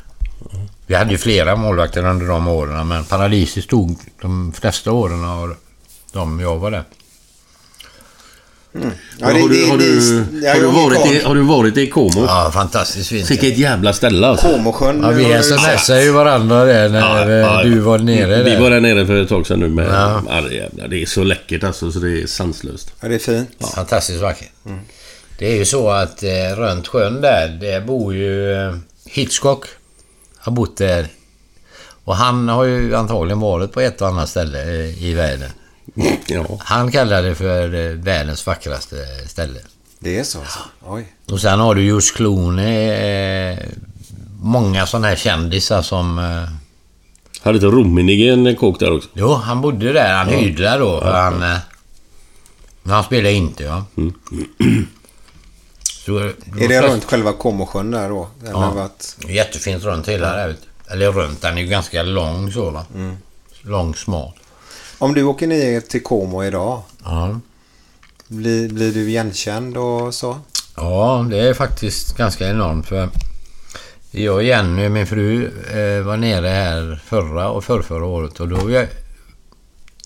Vi 0.88 0.96
hade 0.96 1.12
ju 1.12 1.18
flera 1.18 1.56
målvakter 1.56 2.06
under 2.06 2.26
de 2.28 2.48
åren, 2.48 2.88
men 2.88 3.04
Paradisi 3.04 3.62
stod 3.62 3.98
de 4.22 4.54
flesta 4.54 4.92
åren 4.92 5.26
av 5.26 5.56
de 6.14 6.40
jag 6.40 6.58
var 6.58 6.72
där. 6.72 6.84
Ja, 9.18 9.28
har, 9.28 9.34
det- 9.34 9.40
du, 9.40 9.48
det- 9.66 9.70
har, 9.70 9.78
det- 9.78 9.84
du, 9.86 10.24
det- 10.42 10.48
har, 10.50 10.56
du 10.56 10.62
jag 10.66 10.72
varit 10.72 11.12
i, 11.12 11.20
kvar. 11.20 11.28
har 11.28 11.36
du 11.36 11.42
varit 11.42 11.78
i 11.78 11.88
Como? 11.90 12.26
Ja, 12.26 12.52
fantastiskt 12.54 13.10
fint. 13.10 13.32
Vilket 13.32 13.58
jävla 13.58 13.94
ställe 13.94 14.28
alltså. 14.28 14.48
Comosjön. 14.48 15.00
Ja, 15.04 15.10
vi 15.10 15.24
du 15.34 15.44
smsade 15.44 16.04
ju 16.04 16.12
varandra 16.12 16.66
där 16.66 16.90
när 16.90 17.42
eh, 17.58 17.62
du 17.72 17.80
var 17.80 17.98
nere 17.98 18.44
Vi 18.44 18.50
där. 18.50 18.62
var 18.62 18.70
där 18.70 18.80
nere 18.80 19.06
för 19.06 19.16
ett 19.22 19.30
tag 19.30 19.48
sedan 19.48 19.60
nu 19.60 19.70
med... 19.70 19.88
Ja. 19.88 20.22
Ja. 20.30 20.42
det, 20.42 20.88
det 20.88 21.02
är 21.02 21.06
så 21.06 21.24
läckert 21.24 21.64
alltså 21.64 21.92
så 21.92 22.00
det 22.00 22.22
är 22.22 22.28
sanslöst. 22.28 22.92
Ja, 23.02 23.08
det 23.08 23.16
är 23.16 23.20
fint. 23.20 23.50
Fantastiskt 23.76 24.22
vackert. 24.22 24.52
Det 25.40 25.52
är 25.52 25.56
ju 25.56 25.66
så 25.66 25.90
att 25.90 26.24
eh, 26.24 26.56
runt 26.58 26.88
sjön 26.88 27.22
där, 27.22 27.48
där 27.62 27.82
bor 27.82 28.16
ju 28.16 28.54
eh, 28.54 28.76
Hitchcock. 29.16 29.66
Har 30.38 30.52
bott 30.52 30.78
där. 30.78 31.08
Och 32.04 32.16
han 32.16 32.50
har 32.50 32.64
ju 32.64 32.96
antagligen 32.96 33.40
varit 33.40 33.72
på 33.74 33.82
ett 33.82 34.02
och 34.02 34.08
annat 34.08 34.30
ställe 34.30 34.62
eh, 34.64 35.04
i 35.04 35.14
världen. 35.14 35.50
Ja. 36.28 36.46
Han 36.60 36.92
kallar 36.92 37.24
det 37.24 37.36
för 37.36 37.74
eh, 37.74 37.92
världens 37.92 38.48
vackraste 38.48 38.96
ställe. 39.28 39.60
Det 40.00 40.20
är 40.20 40.24
så 40.24 40.40
alltså. 40.40 40.60
Oj. 40.86 41.08
Och 41.32 41.42
sen 41.42 41.60
har 41.60 41.76
du 41.76 41.84
George 41.86 42.08
Clooney. 42.16 42.90
Eh, 42.90 43.60
många 44.42 44.86
sådana 44.86 45.08
här 45.08 45.16
kändisar 45.16 45.82
som... 45.82 46.20
Eh, 46.20 46.50
Hade 47.44 47.56
inte 47.58 47.68
Rummenigge 47.68 48.34
en 48.34 48.56
kåk 48.56 48.80
där 48.80 48.92
också? 48.98 49.10
jo, 49.14 49.34
han 49.34 49.62
bodde 49.62 49.94
där. 49.94 50.14
Han 50.14 50.30
Ja. 50.32 50.38
hyrde 50.38 50.64
där 50.64 50.80
då. 50.80 51.02
För 51.02 51.12
han, 51.14 51.44
eh, 51.44 51.58
men 52.84 52.94
han 52.94 53.04
spelade 53.04 53.34
inte, 53.34 53.64
ja. 53.64 53.86
Så, 56.06 56.18
Är 56.18 56.68
det 56.68 56.82
runt 56.82 57.04
själva 57.06 57.34
Comosjön 57.34 57.92
där 57.92 58.10
då? 58.10 58.28
Ja. 58.46 58.72
varit... 58.72 59.18
Jättefint 59.28 59.84
runt 59.84 60.08
hela 60.08 60.36
där. 60.36 60.56
Eller 60.88 61.12
runt, 61.12 61.42
den 61.42 61.58
är 61.58 61.62
ju 61.62 61.68
ganska 61.68 62.04
lång 62.04 62.52
så 62.52 62.70
va. 62.70 62.86
Mm. 62.96 63.18
Lång, 63.62 63.96
smal. 63.96 64.32
Om 64.98 65.14
du 65.14 65.24
åker 65.24 65.48
ner 65.48 65.82
till 65.82 66.04
Como 66.04 66.44
idag, 66.44 66.82
Ja. 67.04 67.40
blir, 68.28 68.70
blir 68.70 68.94
du 68.94 69.10
igenkänd 69.10 69.78
och 69.78 70.14
så? 70.14 70.40
ja, 70.76 71.26
det 71.30 71.40
är 71.40 71.54
faktiskt 71.54 72.18
ganska 72.18 72.50
enormt 72.50 72.88
för 72.88 73.10
jag 74.12 74.36
och 74.36 74.44
Jenny, 74.44 74.90
min 74.90 75.08
fru, 75.08 75.46
eh, 75.46 76.06
var 76.06 76.18
nere 76.18 76.48
här 76.48 77.02
förra 77.06 77.50
och 77.50 77.64
förrförra 77.64 78.06
året 78.06 78.40
och 78.40 78.48
då... 78.48 78.72
Jag, 78.72 78.88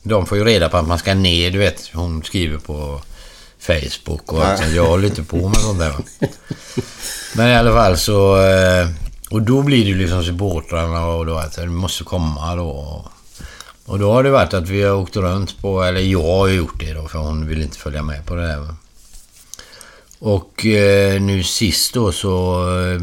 de 0.03 0.25
får 0.25 0.37
ju 0.37 0.43
reda 0.43 0.69
på 0.69 0.77
att 0.77 0.87
man 0.87 0.99
ska 0.99 1.13
ner, 1.13 1.51
du 1.51 1.59
vet. 1.59 1.89
Hon 1.93 2.23
skriver 2.23 2.57
på 2.57 3.01
Facebook 3.81 4.33
och 4.33 4.45
allt. 4.45 4.71
Jag 4.75 4.85
håller 4.85 5.07
inte 5.07 5.23
på 5.23 5.47
med 5.49 5.57
sånt 5.57 5.79
där. 5.79 5.93
Men 7.35 7.47
i 7.49 7.55
alla 7.55 7.71
fall 7.73 7.97
så... 7.97 8.41
eh, 8.41 8.87
Och 9.29 9.41
då 9.41 9.61
blir 9.61 9.83
det 9.83 9.89
ju 9.89 9.95
liksom 9.97 10.23
supportrarna 10.23 11.05
och 11.05 11.25
då 11.25 11.37
att 11.37 11.55
du 11.55 11.65
måste 11.69 12.03
komma 12.03 12.55
då. 12.55 13.05
Och 13.85 13.99
då 13.99 14.11
har 14.13 14.23
det 14.23 14.29
varit 14.29 14.53
att 14.53 14.69
vi 14.69 14.83
har 14.83 14.93
åkt 14.95 15.15
runt 15.15 15.61
på, 15.61 15.83
eller 15.83 16.01
jag 16.01 16.23
har 16.23 16.47
gjort 16.47 16.79
det 16.79 16.93
då 16.93 17.07
för 17.07 17.19
hon 17.19 17.47
vill 17.47 17.61
inte 17.61 17.77
följa 17.77 18.01
med 18.03 18.25
på 18.25 18.35
det 18.35 18.57
va. 18.57 18.75
Och 20.19 20.65
eh, 20.65 21.21
nu 21.21 21.43
sist 21.43 21.93
då 21.93 22.11
så... 22.11 22.63
Eh, 22.81 23.01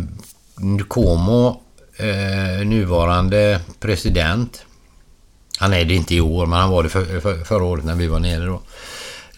Como, 0.88 1.60
eh, 1.96 2.66
nuvarande 2.66 3.60
president. 3.80 4.62
Han 5.58 5.72
är 5.74 5.84
det 5.84 5.94
inte 5.94 6.14
i 6.14 6.20
år, 6.20 6.46
men 6.46 6.58
han 6.58 6.70
var 6.70 6.82
det 6.82 6.88
för, 6.88 7.20
för, 7.20 7.44
förra 7.44 7.64
året 7.64 7.84
när 7.84 7.94
vi 7.94 8.06
var 8.06 8.18
nere 8.20 8.44
då. 8.46 8.60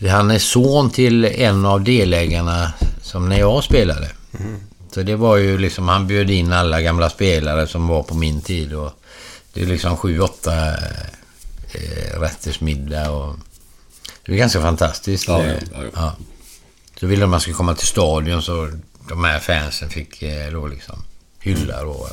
Han 0.07 0.31
är 0.31 0.39
son 0.39 0.91
till 0.91 1.25
en 1.25 1.67
av 1.67 1.81
delägarna 1.85 2.73
som 3.03 3.29
när 3.29 3.39
jag 3.39 3.65
spelade. 3.65 4.11
Så 4.95 5.03
det 5.03 5.17
var 5.17 5.37
ju 5.37 5.59
liksom, 5.59 5.89
han 5.89 6.07
bjöd 6.07 6.31
in 6.31 6.53
alla 6.53 6.83
gamla 6.83 7.11
spelare 7.11 7.67
som 7.67 7.89
var 7.89 8.03
på 8.03 8.15
min 8.15 8.41
tid 8.41 8.75
och 8.75 8.93
det 9.53 9.63
är 9.63 9.67
liksom 9.67 9.97
sju, 9.97 10.21
åtta 10.21 10.69
eh, 11.73 12.21
rättersmiddag 12.21 13.11
och 13.11 13.37
det 14.27 14.33
är 14.33 14.37
ganska 14.37 14.61
fantastiskt. 14.63 15.29
Ja, 15.29 15.43
ja, 15.47 15.83
ja. 15.95 16.13
Så 17.01 17.07
ville 17.07 17.21
de 17.21 17.25
att 17.25 17.31
man 17.31 17.41
skulle 17.41 17.55
komma 17.57 17.75
till 17.75 17.87
stadion 17.87 18.43
så 18.43 18.71
de 19.09 19.25
här 19.25 19.39
fansen 19.39 19.91
fick 19.91 20.23
eh, 20.23 20.53
då 20.53 20.67
liksom 20.67 21.03
hylla 21.41 21.83
då. 21.83 22.09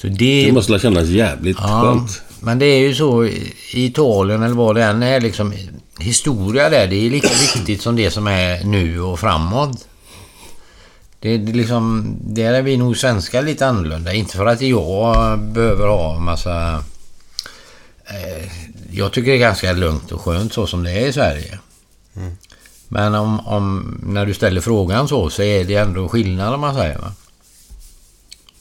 Så 0.00 0.06
det... 0.06 0.44
Det 0.46 0.52
måste 0.52 0.78
kännas 0.78 1.08
jävligt 1.08 1.56
Ja, 1.60 1.82
skönt. 1.82 2.22
men 2.40 2.58
det 2.58 2.66
är 2.66 2.78
ju 2.80 2.94
så 2.94 3.24
i 3.24 3.52
Italien 3.72 4.42
eller 4.42 4.54
vad 4.54 4.74
det 4.74 4.84
än 4.84 5.02
är 5.02 5.20
liksom 5.20 5.52
historia 5.98 6.70
där. 6.70 6.86
Det 6.86 6.96
är 6.96 7.10
lika 7.10 7.28
viktigt 7.54 7.82
som 7.82 7.96
det 7.96 8.10
som 8.10 8.26
är 8.26 8.64
nu 8.64 9.00
och 9.00 9.20
framåt. 9.20 9.88
Det, 11.20 11.38
det 11.38 11.52
är 11.52 11.54
liksom, 11.54 12.16
där 12.20 12.54
är 12.54 12.62
vi 12.62 12.76
nog 12.76 12.96
svenskar 12.96 13.42
lite 13.42 13.66
annorlunda. 13.66 14.12
Inte 14.12 14.36
för 14.36 14.46
att 14.46 14.60
jag 14.60 15.38
behöver 15.38 15.88
ha 15.88 16.16
en 16.16 16.22
massa... 16.24 16.84
Eh, 18.04 18.50
jag 18.90 19.12
tycker 19.12 19.30
det 19.30 19.36
är 19.36 19.40
ganska 19.40 19.72
lugnt 19.72 20.12
och 20.12 20.20
skönt 20.20 20.52
så 20.52 20.66
som 20.66 20.84
det 20.84 20.90
är 20.90 21.06
i 21.06 21.12
Sverige. 21.12 21.58
Mm. 22.16 22.36
Men 22.88 23.14
om, 23.14 23.46
om, 23.46 23.98
när 24.02 24.26
du 24.26 24.34
ställer 24.34 24.60
frågan 24.60 25.08
så, 25.08 25.30
så 25.30 25.42
är 25.42 25.64
det 25.64 25.74
ändå 25.74 26.08
skillnad 26.08 26.54
om 26.54 26.60
man 26.60 26.74
säger 26.74 26.98
va? 26.98 27.12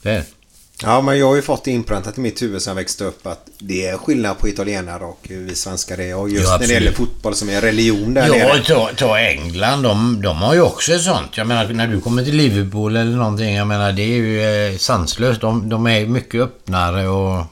Det 0.01 0.09
är 0.09 0.15
det. 0.15 0.34
Ja, 0.83 1.01
men 1.01 1.19
jag 1.19 1.27
har 1.27 1.35
ju 1.35 1.41
fått 1.41 1.63
det 1.63 1.71
inpräntat 1.71 2.17
i 2.17 2.21
mitt 2.21 2.41
huvud 2.41 2.61
sen 2.61 2.71
jag 2.71 2.75
växte 2.75 3.03
upp 3.03 3.27
att 3.27 3.47
det 3.59 3.85
är 3.87 3.97
skillnad 3.97 4.39
på 4.39 4.47
italienare 4.49 5.03
och 5.03 5.19
vi 5.29 5.55
svenskar 5.55 5.99
är. 5.99 6.15
Och 6.15 6.29
just 6.29 6.43
Ja, 6.49 6.57
när 6.61 6.67
det 6.67 6.73
gäller 6.73 6.91
fotboll 6.91 7.35
som 7.35 7.49
är 7.49 7.61
religion 7.61 8.13
där 8.13 8.27
Ja, 8.27 8.33
nere. 8.33 8.59
ta, 8.63 8.89
ta 8.97 9.19
England. 9.19 9.83
De, 9.83 10.21
de 10.21 10.37
har 10.37 10.53
ju 10.53 10.61
också 10.61 10.91
ett 10.93 11.01
sånt. 11.01 11.37
Jag 11.37 11.47
menar, 11.47 11.67
när 11.67 11.87
du 11.87 12.01
kommer 12.01 12.23
till 12.23 12.35
Liverpool 12.35 12.95
eller 12.95 13.17
någonting. 13.17 13.55
Jag 13.55 13.67
menar, 13.67 13.91
det 13.91 14.01
är 14.01 14.07
ju 14.15 14.41
eh, 14.71 14.77
sanslöst. 14.77 15.41
De, 15.41 15.69
de 15.69 15.87
är 15.87 16.05
mycket 16.05 16.41
öppnare 16.41 17.07
och 17.07 17.43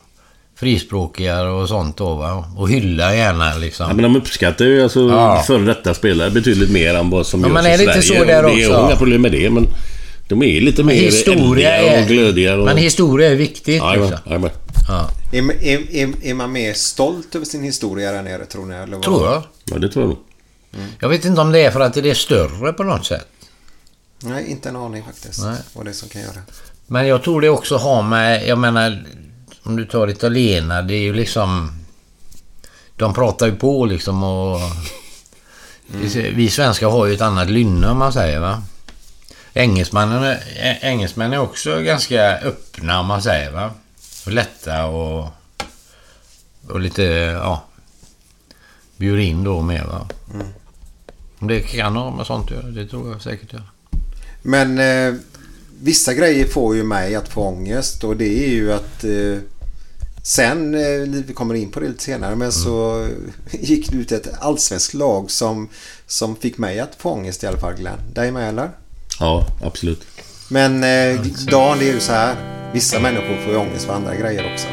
frispråkigare 0.56 1.50
och 1.50 1.68
sånt 1.70 1.98
då 1.98 2.14
va. 2.16 2.46
Och 2.58 2.70
hyllar 2.70 3.14
gärna 3.14 3.56
liksom. 3.58 3.88
Ja, 3.88 3.94
men 3.94 4.04
de 4.04 4.16
uppskattar 4.16 4.66
ju 4.66 4.84
alltså 4.84 5.00
Ja. 5.10 5.44
före 5.48 5.64
detta 5.66 5.94
spelare 5.94 6.32
betydligt 6.32 6.72
mer 6.72 6.94
än 6.96 7.10
vad 7.10 7.28
som 7.28 7.42
Ja, 7.42 7.48
görs 7.48 7.54
men 7.54 7.66
i 7.66 7.70
är 7.70 7.78
det 7.78 7.84
inte 7.84 8.02
så 8.02 8.14
där 8.14 8.44
Och 8.46 8.52
Det 8.56 8.64
är 8.64 8.70
också? 8.70 8.86
inga 8.88 8.96
problem 8.96 9.22
med 9.22 9.32
det, 9.32 9.50
men 9.50 9.68
de 10.40 10.58
är 10.58 10.62
lite 10.62 10.84
mer 10.84 10.94
historia 10.94 11.78
är- 11.78 12.02
och 12.02 12.08
glödiga. 12.08 12.56
Och... 12.58 12.66
Men 12.66 12.78
historia 12.78 13.30
är 13.32 13.36
viktigt 13.36 13.78
Ja, 13.78 13.96
liksom. 13.96 14.18
ja, 14.26 14.50
ja. 14.88 15.10
Är, 15.32 15.64
är, 15.64 15.96
är, 15.96 16.14
är 16.24 16.34
man 16.34 16.52
mer 16.52 16.74
stolt 16.74 17.36
över 17.36 17.46
sin 17.46 17.64
historia 17.64 18.12
där 18.12 18.22
nere 18.22 18.46
tror 18.46 18.66
ni? 18.66 18.76
Eller 18.76 18.94
vad? 18.98 19.04
Tror 19.04 19.26
jag. 19.26 19.44
ja, 19.66 19.78
det 19.78 19.90
tror 19.90 20.04
jag 20.06 20.10
nog. 20.10 20.18
Jag 21.00 21.10
vet 21.10 21.26
inte 21.26 21.42
om 21.42 21.52
det 21.52 21.60
är 21.60 21.72
för 21.72 21.80
att 21.80 21.94
det 21.94 22.10
är 22.10 22.14
större 22.14 22.74
på 22.74 22.84
något 22.84 23.06
sätt. 23.06 23.28
Nej, 24.24 24.52
inte 24.52 24.70
en 24.70 24.76
aning 24.76 25.04
faktiskt. 25.04 25.44
Nej. 25.44 25.58
Vad 25.74 25.86
det 25.86 25.92
är 25.92 25.94
som 25.94 26.10
kan 26.10 26.22
göra. 26.22 26.42
Men 26.88 27.08
jag 27.08 27.24
tror 27.24 27.42
det 27.42 27.50
också 27.50 27.78
har 27.78 28.04
med, 28.04 28.48
jag 28.48 28.58
menar, 28.58 29.04
om 29.64 29.76
du 29.76 29.86
tar 29.86 30.10
italienare, 30.10 30.82
det 30.82 30.94
är 30.94 31.02
ju 31.02 31.14
liksom... 31.14 31.72
De 32.96 33.14
pratar 33.14 33.46
ju 33.46 33.56
på 33.56 33.86
liksom 33.86 34.24
och... 34.24 34.60
Vi 36.34 36.50
svenskar 36.50 36.90
har 36.90 37.06
ju 37.06 37.14
ett 37.14 37.22
annat 37.22 37.50
lynne 37.50 37.88
om 37.88 37.98
man 37.98 38.14
säger 38.14 38.40
va. 38.40 38.64
Engelsmännen 39.54 40.24
är, 40.24 40.44
ä- 40.56 40.80
engelsmän 40.82 41.34
är 41.34 41.40
också 41.40 41.82
ganska 41.82 42.38
öppna 42.38 43.00
om 43.00 43.06
man 43.06 43.22
säger 43.22 43.52
va. 43.52 43.72
Och 44.26 44.32
lätta 44.32 44.86
och... 44.86 45.30
Och 46.70 46.80
lite, 46.80 47.04
ja... 47.04 47.64
Bjuder 48.98 49.20
in 49.24 49.44
då 49.44 49.62
med 49.62 49.86
va. 49.86 50.08
Det 51.40 51.60
kan 51.62 51.96
ha 51.96 52.12
med 52.16 52.26
sånt 52.26 52.46
att 52.46 52.58
göra, 52.58 52.68
det 52.68 52.88
tror 52.88 53.12
jag 53.12 53.22
säkert 53.22 53.54
gör. 53.54 53.64
Men 54.42 54.80
eh, 54.80 55.14
vissa 55.82 56.14
grejer 56.14 56.48
får 56.48 56.76
ju 56.76 56.84
mig 56.84 57.16
att 57.16 57.30
få 57.30 57.42
ångest 57.42 58.04
och 58.04 58.18
det 58.18 58.46
är 58.46 58.50
ju 58.50 58.74
att 58.74 59.04
eh, 59.04 59.38
sen, 60.24 60.76
eh, 60.76 61.24
vi 61.28 61.34
kommer 61.34 61.56
in 61.56 61.72
på 61.72 61.80
det 61.80 61.88
lite 61.88 62.04
senare, 62.04 62.36
men 62.36 62.52
så 62.52 63.08
gick 63.52 63.92
det 63.92 63.98
ut 63.98 64.12
ett 64.12 64.28
allsvenskt 64.40 64.94
lag 64.94 65.32
som, 65.32 65.70
som 66.08 66.36
fick 66.36 66.58
mig 66.58 66.80
att 66.80 66.96
få 66.96 67.10
ångest 67.12 67.44
i 67.44 67.48
alla 67.48 67.58
fall 67.58 67.74
Glenn. 67.76 68.00
Dig 68.14 68.32
med 68.32 68.50
eller? 68.50 68.70
Ja, 69.20 69.46
absolut. 69.64 70.08
Men 70.48 70.84
eh, 70.84 71.22
Dan, 71.52 71.80
det 71.80 71.90
är 71.90 71.94
ju 71.94 72.00
så 72.00 72.12
här. 72.12 72.36
Vissa 72.74 73.00
människor 73.00 73.38
får 73.44 73.54
ju 73.54 73.58
ångest 73.60 73.86
för 73.86 73.94
andra 73.94 74.16
grejer 74.16 74.54
också. 74.54 74.68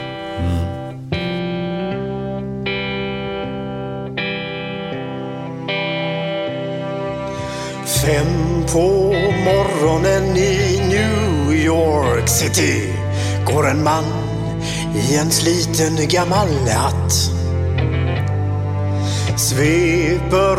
Fem 8.07 8.65
på 8.73 9.13
morgonen 9.45 10.37
i 10.37 10.81
New 10.89 11.55
York 11.55 12.29
City 12.29 12.93
går 13.47 13.71
en 13.71 13.85
man 13.85 14.05
i 14.95 15.17
en 15.17 15.31
sliten 15.31 16.09
gammal 16.09 16.49
hatt. 16.69 17.40
Sveper 19.41 20.57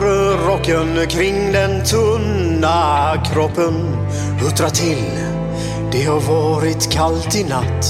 rocken 0.47 1.07
kring 1.07 1.51
den 1.51 1.83
tunna 1.85 3.13
kroppen, 3.33 3.73
huttrar 4.39 4.69
till. 4.69 5.05
Det 5.91 6.03
har 6.03 6.19
varit 6.19 6.91
kallt 6.91 7.35
i 7.35 7.43
natt. 7.43 7.85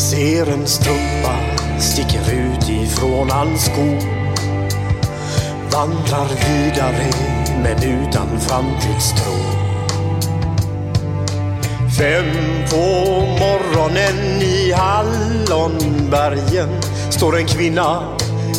Ser 0.00 0.52
en 0.52 0.66
strumpa 0.66 1.34
sticker 1.78 2.32
ut 2.32 2.68
ifrån 2.68 3.30
hans 3.30 3.64
sko 3.64 4.20
vandrar 5.72 6.28
vidare 6.28 7.10
men 7.62 7.76
utan 7.82 8.40
framtidstro. 8.40 9.32
Fem 11.98 12.26
på 12.70 12.86
morgonen 13.40 14.42
i 14.42 14.72
Hallonbergen 14.72 16.68
står 17.10 17.38
en 17.38 17.46
kvinna 17.46 18.16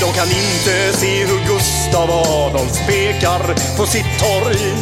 De 0.00 0.12
kan 0.12 0.28
inte 0.28 0.98
se 0.98 1.24
hur 1.24 1.54
Gustav 1.54 2.10
Adolf 2.10 2.86
pekar 2.86 3.76
på 3.76 3.86
sitt 3.86 4.18
torg. 4.18 4.74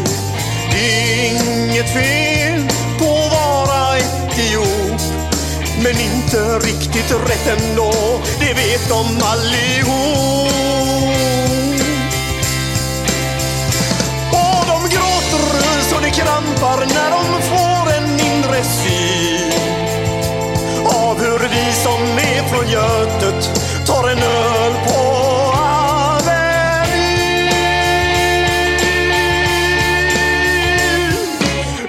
Det 0.72 0.86
är 0.86 1.30
inget 1.30 1.92
fel 1.92 2.68
på 2.98 3.04
att 3.04 3.32
vara 3.32 3.98
etiop. 3.98 5.00
Men 5.82 6.00
inte 6.00 6.58
riktigt 6.58 7.10
rätt 7.10 7.58
ändå, 7.58 7.92
det 8.38 8.54
vet 8.54 8.88
de 8.88 9.06
allihop. 9.22 10.54
Och 14.32 14.66
de 14.66 14.88
gråter 14.94 15.82
så 15.90 16.00
det 16.00 16.10
krampar 16.10 16.78
när 16.78 17.10
de 17.10 17.42
får 17.42 17.92
en 17.92 18.20
inre 18.20 18.64
syn 18.64 19.52
av 20.84 21.18
hur 21.18 21.38
vi 21.38 21.72
som 21.72 22.18
är 22.18 22.48
från 22.48 22.68
Götet 22.68 23.50
tar 23.86 24.08
en 24.08 24.18
öl 24.18 24.72
på 24.86 24.93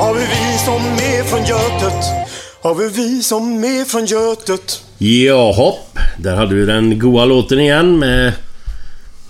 av 0.00 0.18
hur 0.18 0.26
vi 0.26 0.58
som 0.58 0.82
är 0.82 1.24
från 1.24 1.44
Götet, 1.44 2.04
av 2.62 2.80
hur 2.82 2.88
vi 2.90 3.22
som 3.22 3.64
är 3.64 3.84
från 3.84 4.06
Götet 4.06 4.80
Jaha, 4.98 5.74
där 6.18 6.36
hade 6.36 6.54
vi 6.54 6.66
den 6.66 6.98
goa 6.98 7.24
låten 7.24 7.60
igen 7.60 7.98
med 7.98 8.32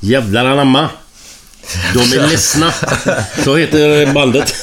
Jävlar 0.01 0.45
anamma. 0.45 0.89
De 1.95 2.01
är 2.01 2.29
ledsna. 2.31 2.73
Så 3.45 3.57
heter 3.57 4.13
bandet. 4.13 4.55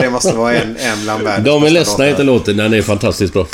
Det 0.00 0.10
måste 0.10 0.32
vara 0.32 0.54
en, 0.54 0.76
en 0.76 1.02
bland 1.02 1.22
världens 1.22 1.46
De 1.46 1.64
är 1.64 1.70
ledsna 1.70 2.04
heter 2.04 2.24
låten. 2.24 2.56
Den 2.56 2.74
är 2.74 2.82
fantastiskt 2.82 3.32
bra. 3.32 3.46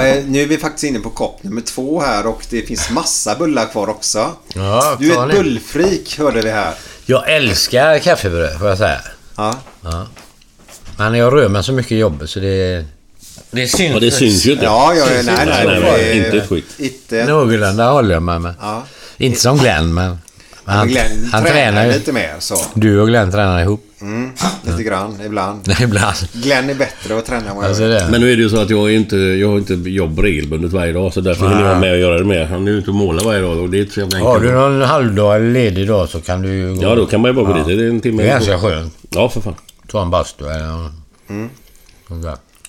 Är- 0.00 0.22
nu 0.22 0.42
är 0.42 0.46
vi 0.46 0.58
faktiskt 0.58 0.84
inne 0.84 0.98
på 0.98 1.10
kopp 1.10 1.42
nummer 1.42 1.60
två 1.60 2.00
här 2.00 2.26
och 2.26 2.46
det 2.50 2.62
finns 2.62 2.90
massa 2.90 3.34
bullar 3.34 3.66
kvar 3.66 3.88
också. 3.88 4.30
Ja, 4.54 4.96
Du 5.00 5.12
är 5.12 5.28
ett 5.30 5.34
bullfreak 5.36 6.18
hörde 6.18 6.40
vi 6.40 6.50
här. 6.50 6.74
Jag 7.06 7.30
älskar 7.32 7.98
kaffebröd, 7.98 8.58
får 8.58 8.68
jag 8.68 8.78
säga. 8.78 9.00
Ja. 9.36 9.58
Ja. 9.82 10.06
Men 10.98 11.14
jag 11.14 11.32
rör 11.32 11.48
mig 11.48 11.64
så 11.64 11.72
mycket 11.72 11.92
i 11.92 11.96
jobbet 11.98 12.30
så 12.30 12.40
det... 12.40 12.84
Det 13.50 13.66
syns, 13.66 13.94
Ja, 13.94 14.00
det 14.00 14.10
syns 14.10 14.46
ju 14.46 14.52
inte. 14.52 14.64
Ja, 14.64 14.94
ja, 14.94 15.04
nej, 15.04 15.22
nej, 15.24 15.46
Nej, 15.46 15.66
nej, 15.66 15.80
nej, 15.80 16.16
inte 16.16 16.38
ett 16.38 16.48
skit. 16.48 17.10
Någorlunda 17.26 17.90
håller 17.90 18.14
jag 18.14 18.22
mig 18.22 18.38
med. 18.38 18.54
Ja. 18.60 18.84
Inte 19.16 19.40
som 19.40 19.58
Glenn, 19.58 19.94
men... 19.94 20.18
men 20.66 20.78
Men 20.78 20.88
Glenn 20.88 21.28
han 21.32 21.44
tränar 21.44 21.86
lite 21.86 22.12
mer 22.12 22.34
så. 22.38 22.56
Du 22.74 23.00
och 23.00 23.08
Glenn 23.08 23.32
tränar 23.32 23.62
ihop. 23.62 23.82
Mm, 24.00 24.30
lite 24.62 24.82
grann 24.82 25.20
ibland. 25.24 25.60
Nej, 25.66 25.76
ibland. 25.84 26.16
Glenn 26.32 26.70
är 26.70 26.74
bättre 26.74 27.18
att 27.18 27.26
träna 27.26 27.50
än 27.50 27.56
vad 27.56 27.64
jag 27.64 27.68
Alltså 27.68 27.88
det. 27.88 28.08
Men 28.10 28.20
nu 28.20 28.32
är 28.32 28.36
det 28.36 28.42
ju 28.42 28.48
så 28.48 28.60
att 28.60 28.70
jag, 28.70 28.90
är 28.90 28.96
inte, 28.96 29.16
jag 29.16 29.48
har 29.48 29.58
inte 29.58 29.74
jobb 29.74 30.18
regelbundet 30.18 30.72
varje 30.72 30.92
dag. 30.92 31.12
Så 31.12 31.20
därför 31.20 31.48
hinner 31.48 31.68
jag 31.68 31.80
med 31.80 31.92
att 31.92 31.98
göra 31.98 32.18
det 32.18 32.24
mer. 32.24 32.44
Han 32.44 32.68
är 32.68 32.72
ju 32.72 32.78
ute 32.78 32.90
och 32.90 32.96
målar 32.96 33.24
varje 33.24 33.40
dag 33.40 33.58
och 33.58 33.70
det 33.70 33.78
är 33.78 33.80
inte 33.80 33.94
så 33.94 34.00
jävla 34.00 34.18
Har 34.18 34.40
du 34.40 34.52
någon 34.52 34.82
halvdag 34.82 35.36
eller 35.36 35.50
ledig 35.50 35.88
dag 35.88 36.08
så 36.08 36.20
kan 36.20 36.42
du 36.42 36.48
ju 36.48 36.74
gå... 36.74 36.82
Ja, 36.82 36.94
då 36.94 37.06
kan 37.06 37.20
man 37.20 37.30
ju 37.30 37.34
bara 37.34 37.44
gå 37.44 37.54
dit. 37.54 37.78
Det 37.78 37.84
är 37.84 37.88
en 37.88 38.00
timme. 38.00 38.22
Det 38.22 38.28
är 38.28 38.32
ganska 38.32 38.58
skönt. 38.58 38.94
Ja, 39.10 39.28
för 39.28 39.40
fan. 39.40 39.54
Ta 39.88 40.02
en 40.02 40.10
bastu 40.10 40.44
eller. 40.44 40.90
Mm. 41.28 41.50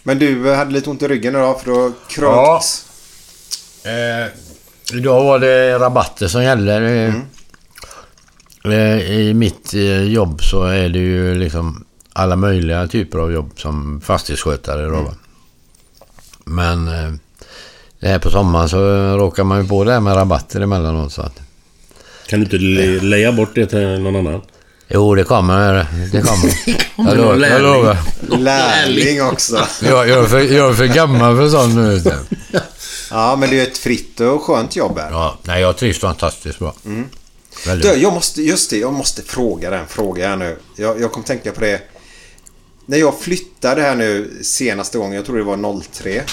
Men 0.03 0.19
du 0.19 0.51
eh, 0.51 0.57
hade 0.57 0.71
lite 0.71 0.89
ont 0.89 1.01
i 1.01 1.07
ryggen 1.07 1.35
idag 1.35 1.61
för 1.61 1.71
du 1.71 1.77
har 1.77 1.91
krökt. 2.09 2.85
Eh, 3.83 4.97
idag 4.97 5.23
var 5.23 5.39
det 5.39 5.79
rabatter 5.79 6.27
som 6.27 6.43
gällde. 6.43 6.75
Eh, 6.75 7.13
I 8.73 9.33
mitt 9.33 9.73
eh, 9.73 10.03
jobb 10.03 10.43
så 10.43 10.63
är 10.63 10.89
det 10.89 10.99
ju 10.99 11.35
liksom 11.35 11.83
alla 12.13 12.35
möjliga 12.35 12.87
typer 12.87 13.17
av 13.19 13.31
jobb 13.31 13.51
som 13.55 14.01
fastighetsskötare. 14.01 14.85
Då, 14.85 14.91
va. 15.01 15.13
Men 16.43 16.87
eh, 16.87 17.11
det 17.99 18.07
här 18.07 18.19
på 18.19 18.29
sommaren 18.29 18.69
så 18.69 18.77
råkar 19.17 19.43
man 19.43 19.61
ju 19.61 19.67
på 19.67 19.83
det 19.83 19.91
här 19.91 19.99
med 19.99 20.15
rabatter 20.15 20.61
emellanåt. 20.61 21.11
Så 21.13 21.21
att, 21.21 21.39
Kan 22.27 22.39
du 22.39 22.43
inte 22.45 22.57
le- 22.57 22.99
leja 22.99 23.31
bort 23.31 23.55
det 23.55 23.65
till 23.65 23.99
någon 23.99 24.15
annan? 24.15 24.41
jo, 24.87 25.15
det 25.15 25.23
kommer. 25.23 25.85
Det 26.11 26.21
kommer. 26.21 26.53
Kommer 26.95 27.09
jag, 27.09 27.17
lovar, 27.17 27.31
jag 27.33 27.39
lärling. 27.39 27.63
lovar. 27.73 27.97
Lärling 28.37 29.23
också. 29.23 29.57
Jag, 29.83 30.09
jag, 30.09 30.19
är 30.23 30.27
för, 30.27 30.39
jag 30.39 30.69
är 30.69 30.73
för 30.73 30.85
gammal 30.85 31.37
för 31.37 31.49
sånt 31.49 31.75
nu. 31.75 32.01
Ja, 33.11 33.35
men 33.39 33.49
det 33.49 33.59
är 33.59 33.63
ett 33.63 33.77
fritt 33.77 34.19
och 34.19 34.41
skönt 34.43 34.75
jobb 34.75 34.97
här. 34.99 35.11
Ja, 35.11 35.37
nej, 35.43 35.61
jag 35.61 35.77
trivs 35.77 35.99
fantastiskt 35.99 36.59
bra. 36.59 36.73
Väldigt 37.65 37.91
Du, 37.91 37.97
jag 37.97 38.13
måste, 38.13 38.41
just 38.41 38.69
det, 38.69 38.77
jag 38.77 38.93
måste 38.93 39.21
fråga 39.21 39.69
den 39.69 39.87
frågan 39.87 40.29
här 40.29 40.37
nu. 40.37 40.57
Jag, 40.75 41.01
jag 41.01 41.11
kom 41.11 41.23
tänka 41.23 41.51
på 41.51 41.61
det. 41.61 41.81
När 42.85 42.97
jag 42.97 43.19
flyttade 43.19 43.81
här 43.81 43.95
nu 43.95 44.39
senaste 44.41 44.97
gången, 44.97 45.13
jag 45.13 45.25
tror 45.25 45.37
det 45.37 45.43
var 45.43 45.81
03. 45.91 46.23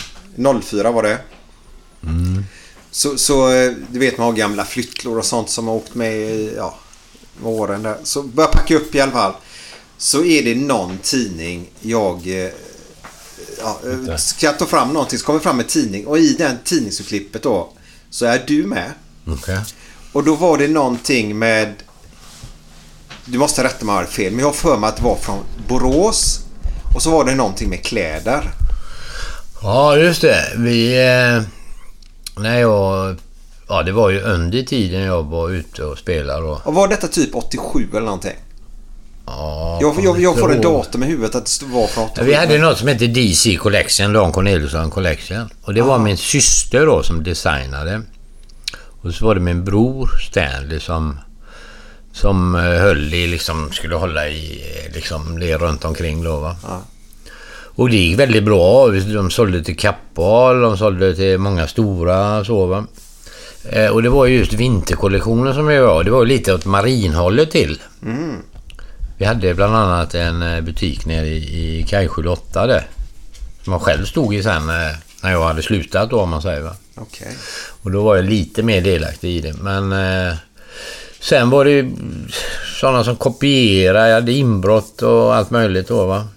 04 0.63 0.91
var 0.91 1.03
det. 1.03 1.19
Så, 2.91 3.19
så 3.19 3.53
eh, 3.53 3.73
du 3.91 3.99
vet 3.99 4.19
man 4.19 4.27
har 4.27 4.33
gamla 4.33 4.65
flyttlår 4.65 5.19
och 5.19 5.25
sånt 5.25 5.51
som 5.51 5.69
har 5.69 5.75
åkt 5.75 5.95
med 5.95 6.17
i 6.17 6.55
ja, 6.57 6.79
med 7.43 7.53
åren 7.53 7.83
där. 7.83 7.97
Så 8.03 8.23
börjar 8.23 8.49
jag 8.49 8.53
packa 8.53 8.77
upp 8.77 8.95
i 8.95 9.01
alla 9.01 9.13
fall. 9.13 9.33
Så 9.99 10.25
är 10.25 10.43
det 10.43 10.55
någon 10.55 10.99
tidning 10.99 11.71
jag 11.81 12.27
eh, 12.27 12.51
ja, 13.59 13.81
eh, 14.09 14.17
ska 14.17 14.53
ta 14.53 14.67
fram 14.67 14.93
någonting 14.93 15.19
så 15.19 15.25
kommer 15.25 15.41
fram 15.41 15.61
en 15.61 15.67
tidning 15.67 16.07
och 16.07 16.19
i 16.19 16.35
den 16.35 16.57
tidningsurklippet 16.65 17.43
då 17.43 17.73
så 18.11 18.27
är 18.27 18.45
du 18.47 18.67
med. 18.67 18.93
Okej. 19.27 19.59
Och 20.15 20.25
då 20.25 20.35
var 20.35 20.59
det 20.59 20.69
någonting 20.69 21.39
med... 21.39 21.75
Du 23.25 23.39
måste 23.39 23.65
rätta 23.65 23.85
mig 23.85 23.93
om 23.95 24.01
jag 24.01 24.09
fel, 24.09 24.33
men 24.33 24.41
jag 24.41 24.47
har 24.47 24.53
för 24.53 24.77
mig 24.77 24.89
att 24.89 24.97
det 24.97 25.03
var 25.03 25.17
från 25.17 25.39
Borås. 25.69 26.41
Och 26.95 27.03
så 27.03 27.11
var 27.11 27.25
det 27.25 27.35
någonting 27.35 27.69
med 27.71 27.85
kläder. 27.85 28.51
Ja, 29.63 29.97
just 29.97 30.21
det. 30.21 30.53
Vi... 30.57 30.95
Eh, 31.07 31.43
när 32.43 32.61
jag... 32.61 33.17
Ja, 33.69 33.83
det 33.83 33.93
var 33.93 34.11
ju 34.11 34.21
under 34.21 34.63
tiden 34.63 35.01
jag 35.03 35.23
var 35.23 35.51
ute 35.51 35.85
och 35.85 35.99
spelade 35.99 36.41
då. 36.41 36.61
Och 36.65 36.75
var 36.75 36.89
detta 36.89 37.09
typ 37.09 37.35
87 37.35 37.89
eller 37.91 38.01
någonting? 38.01 38.37
Ja, 39.27 39.79
Jag, 39.81 40.05
jag, 40.05 40.21
jag 40.21 40.39
får 40.39 40.53
en 40.53 40.61
datum 40.61 41.03
i 41.03 41.07
huvudet 41.07 41.35
att 41.35 41.61
det 41.61 41.67
var 41.67 41.87
från 41.87 42.05
87. 42.05 42.27
Vi 42.27 42.35
hade 42.35 42.59
något 42.59 42.79
som 42.79 42.89
hette 42.89 43.07
DC 43.07 43.57
Collection, 43.57 44.13
Dan 44.13 44.33
Corneliusson 44.33 44.91
Collection. 44.91 45.49
Och 45.63 45.75
det 45.75 45.83
var 45.83 45.99
min 45.99 46.17
syster 46.17 46.87
då 46.87 47.03
som 47.03 47.23
designade. 47.25 48.03
Och 49.05 49.15
så 49.15 49.25
var 49.27 49.35
det 49.35 49.41
min 49.41 49.65
bror 49.65 50.11
Stanley 50.31 50.81
som, 50.81 51.19
som 52.13 52.55
eh, 52.55 52.61
höll 52.61 53.15
i, 53.15 53.27
liksom, 53.27 53.73
skulle 53.73 53.95
hålla 53.95 54.29
i 54.29 54.63
eh, 54.87 54.95
liksom, 54.95 55.41
det 55.41 55.57
runt 55.57 55.85
omkring 55.85 56.25
då 56.25 56.41
va. 56.41 56.57
Och 57.77 57.91
det 57.91 57.97
gick 57.97 58.19
väldigt 58.19 58.45
bra. 58.45 58.89
De 58.89 59.31
sålde 59.31 59.65
till 59.65 59.77
Kappahl, 59.77 60.61
de 60.61 60.77
sålde 60.79 61.15
till 61.15 61.39
många 61.39 61.67
stora 61.67 62.45
så 62.45 62.67
va. 62.67 62.87
Eh, 63.71 63.91
Och 63.91 64.03
det 64.03 64.09
var 64.09 64.27
ju 64.27 64.37
just 64.39 64.53
vinterkollektionen 64.53 65.55
som 65.55 65.71
jag 65.71 65.87
var. 65.87 66.05
Det 66.05 66.11
var 66.11 66.27
lite 66.27 66.55
åt 66.55 66.65
marinhållet 66.65 67.51
till. 67.51 67.81
Mm. 68.03 68.37
Vi 69.19 69.25
hade 69.25 69.55
bland 69.55 69.77
annat 69.77 70.15
en 70.15 70.65
butik 70.65 71.07
nere 71.07 71.27
i, 71.27 71.79
i 71.81 71.83
Kajskjul 71.83 72.29
8 72.29 72.67
där. 72.67 72.87
Som 73.65 73.73
jag 73.73 73.83
själv 73.83 74.05
stod 74.05 74.35
i 74.35 74.43
sen 74.43 74.67
när 75.23 75.33
jag 75.33 75.45
hade 75.45 75.63
slutat 75.63 76.11
då 76.11 76.21
om 76.21 76.31
man 76.31 76.43
säger 76.43 76.61
va. 76.63 76.75
Okej. 76.95 77.37
Och 77.83 77.91
då 77.91 78.03
var 78.03 78.17
jag 78.17 78.25
lite 78.25 78.63
mer 78.63 78.81
delaktig 78.81 79.31
i 79.37 79.41
det. 79.41 79.53
Men 79.53 79.93
eh, 79.93 80.35
sen 81.21 81.51
var 81.51 81.65
det 81.65 81.71
ju 81.71 81.91
sådana 82.81 83.05
som 83.05 83.17
kopierade, 83.17 84.09
jag 84.09 84.15
hade 84.15 84.33
inbrott 84.33 85.03
och 85.03 85.35
allt 85.35 85.51
möjligt 85.51 85.89
då 85.89 86.07
va. 86.07 86.29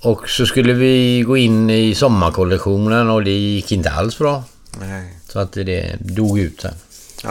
Och 0.00 0.28
så 0.28 0.46
skulle 0.46 0.72
vi 0.72 1.22
gå 1.26 1.36
in 1.36 1.70
i 1.70 1.94
sommarkollektionen 1.94 3.10
och 3.10 3.24
det 3.24 3.30
gick 3.30 3.72
inte 3.72 3.90
alls 3.90 4.18
bra. 4.18 4.44
Nej. 4.80 5.14
Så 5.28 5.38
att 5.38 5.52
det 5.52 5.96
dog 6.00 6.38
ut 6.38 6.60
sen. 6.60 6.74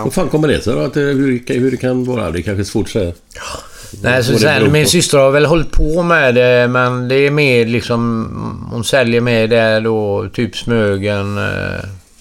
Hur 0.04 0.12
fan 0.12 0.30
kommer 0.30 0.48
det 0.48 0.62
sig 0.62 0.74
då? 0.74 0.80
Att 0.80 0.94
det, 0.94 1.00
hur, 1.02 1.60
hur 1.60 1.72
det 1.72 1.78
kan 1.78 2.06
vara? 2.06 2.32
Det 2.32 2.40
är 2.40 2.42
kanske 2.42 2.62
är 2.62 2.64
svårt 2.64 2.86
att 2.86 2.92
säga. 2.92 3.14
Nej, 4.02 4.24
så 4.24 4.40
sen, 4.40 4.72
min 4.72 4.88
syster 4.88 5.18
har 5.18 5.32
väl 5.32 5.46
hållit 5.46 5.72
på 5.72 6.04
med 6.04 6.36
det, 6.36 6.68
men 6.68 7.08
det 7.08 7.16
är 7.16 7.32
mer 7.32 7.66
liksom... 7.66 8.68
Hon 8.72 8.84
säljer 8.84 9.22
med 9.22 9.50
det 9.50 9.80
då, 9.80 10.28
typ 10.34 10.58
Smögen... 10.58 11.38
Eh, 11.38 11.80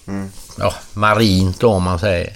Mm. 0.08 0.28
Ja, 0.58 0.74
marint 0.94 1.60
då 1.60 1.68
om 1.68 1.82
man 1.82 1.98
säger. 1.98 2.32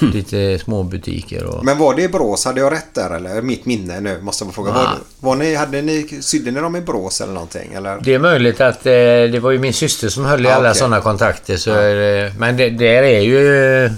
Lite 0.12 0.58
små 0.58 0.82
butiker 0.82 1.44
och... 1.44 1.64
Men 1.64 1.78
var 1.78 1.94
det 1.94 2.02
i 2.02 2.08
Borås? 2.08 2.44
Hade 2.44 2.60
jag 2.60 2.72
rätt 2.72 2.94
där 2.94 3.10
eller? 3.16 3.42
Mitt 3.42 3.66
minne 3.66 4.00
nu 4.00 4.18
måste 4.22 4.44
jag 4.44 4.54
fråga. 4.54 4.72
Var, 4.72 4.88
var 5.20 5.36
ni, 5.36 5.54
hade 5.54 5.82
ni, 5.82 6.08
sydde 6.20 6.50
ni 6.50 6.60
dem 6.60 6.76
i 6.76 6.80
Borås 6.80 7.20
eller 7.20 7.32
någonting? 7.32 7.72
Eller? 7.72 7.98
Det 8.00 8.14
är 8.14 8.18
möjligt 8.18 8.60
att 8.60 8.86
eh, 8.86 8.92
det 9.32 9.40
var 9.42 9.50
ju 9.50 9.58
min 9.58 9.72
syster 9.72 10.08
som 10.08 10.24
höll 10.24 10.40
i 10.46 10.48
Ja, 10.48 10.54
alla 10.54 10.68
okej. 10.70 10.78
sådana 10.78 11.00
kontakter. 11.00 11.56
Så 11.56 11.70
det, 11.70 12.32
men 12.38 12.56
det, 12.56 12.70
där 12.70 13.02
är 13.02 13.20
ju... 13.20 13.90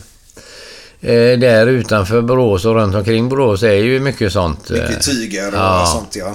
Eh, 1.05 1.39
där 1.39 1.67
utanför 1.67 2.21
Borås 2.23 2.65
och 2.65 2.75
runt 2.75 2.95
omkring 2.95 3.29
Borås 3.29 3.63
är 3.63 3.73
ju 3.75 4.01
mycket 4.01 4.33
sånt. 4.33 4.71
eh, 4.71 4.77
Mycket 4.83 5.03
tyger 5.07 5.49
och 5.49 5.55
ja. 5.55 5.87
sånt 5.93 6.17
ja. 6.17 6.35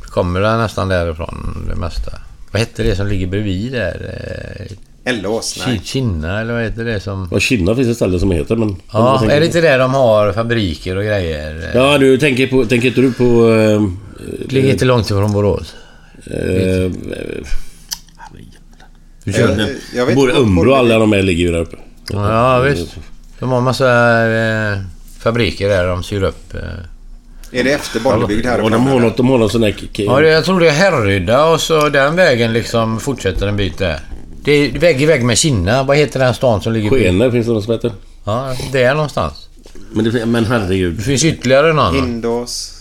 Kommer 0.00 0.40
det 0.40 0.56
nästan 0.56 0.88
därifrån 0.88 1.64
det 1.68 1.76
mesta. 1.76 2.12
Vad 2.52 2.60
hette 2.60 2.82
det 2.82 2.96
som 2.96 3.06
ligger 3.06 3.26
bredvid 3.26 3.72
där? 3.72 4.20
Eh, 5.04 5.12
Ellås? 5.12 5.62
Nej. 5.66 5.76
Ki- 5.78 5.84
Kinna 5.84 6.40
eller 6.40 6.52
vad 6.54 6.62
heter 6.62 6.84
det 6.84 7.00
som... 7.00 7.28
Ja, 7.32 7.40
Kinna 7.40 7.74
finns 7.74 7.88
ett 7.88 7.96
ställe 7.96 8.18
som 8.20 8.30
heter 8.30 8.56
men... 8.56 8.76
Ja, 8.92 9.24
är 9.30 9.40
det 9.40 9.46
inte 9.46 9.60
där 9.60 9.78
de 9.78 9.94
har 9.94 10.32
fabriker 10.32 10.96
och 10.96 11.04
grejer? 11.04 11.70
Ja, 11.74 11.98
du 11.98 12.18
tänker 12.18 12.46
på... 12.46 12.64
Tänker 12.64 12.88
inte 12.88 13.00
du 13.00 13.12
på... 13.12 13.24
Eh, 13.52 13.82
Det 14.46 14.52
ligger 14.54 14.70
inte 14.70 14.84
långt 14.84 15.06
ifrån 15.06 15.32
Borås. 15.32 15.74
eh, 16.26 16.90
Du 19.24 19.32
kör 19.32 19.60
Eh, 19.60 19.66
jag 19.96 20.06
vet 20.06 20.14
Både 20.14 20.32
inte, 20.32 20.42
Umbro 20.42 20.70
och 20.70 20.76
alla 20.78 20.98
de 20.98 21.12
här 21.12 21.22
ligger 21.22 21.44
ju 21.44 21.52
där 21.52 21.60
uppe. 21.60 21.76
Ja, 22.12 22.60
visst. 22.60 22.96
De 23.42 23.50
har 23.50 23.60
massa 23.60 23.86
eh, 24.30 24.78
fabriker 25.18 25.68
där 25.68 25.86
de 25.86 26.02
syr 26.02 26.22
upp. 26.22 26.54
Eh. 26.54 26.60
Är 27.60 27.64
det 27.64 27.72
efter 27.72 28.00
Bollebygd 28.00 28.46
här 28.46 28.60
Och 28.60 28.70
de 28.70 28.86
har 28.86 29.00
något, 29.00 29.16
de 29.16 29.28
har 29.28 29.38
någon 29.38 29.50
sån 29.50 29.60
där... 29.60 29.74
Ja, 29.92 30.22
jag 30.22 30.44
tror 30.44 30.60
det 30.60 30.68
är 30.68 30.72
Härryda 30.72 31.44
och 31.44 31.60
så 31.60 31.88
den 31.88 32.16
vägen 32.16 32.52
liksom 32.52 33.00
fortsätter 33.00 33.46
en 33.46 33.56
bit 33.56 33.78
där. 33.78 34.00
Det 34.44 34.52
är 34.52 34.78
vägg 34.78 35.02
i 35.02 35.06
vägg 35.06 35.24
med 35.24 35.38
Kinna. 35.38 35.82
Vad 35.82 35.96
heter 35.96 36.20
den 36.20 36.34
stan 36.34 36.62
som 36.62 36.72
ligger 36.72 36.90
Skene 36.90 37.30
finns 37.30 37.46
det 37.46 37.52
något 37.52 37.64
som 37.64 37.72
heter. 37.72 37.92
Ja, 38.24 38.54
det 38.72 38.82
är 38.82 38.94
någonstans. 38.94 39.48
Men, 39.92 40.04
det, 40.04 40.26
men 40.26 40.44
herregud. 40.44 40.94
Det 40.94 41.02
finns 41.02 41.24
ytterligare 41.24 41.72
någon. 41.72 41.94
Hindås. 41.94 42.72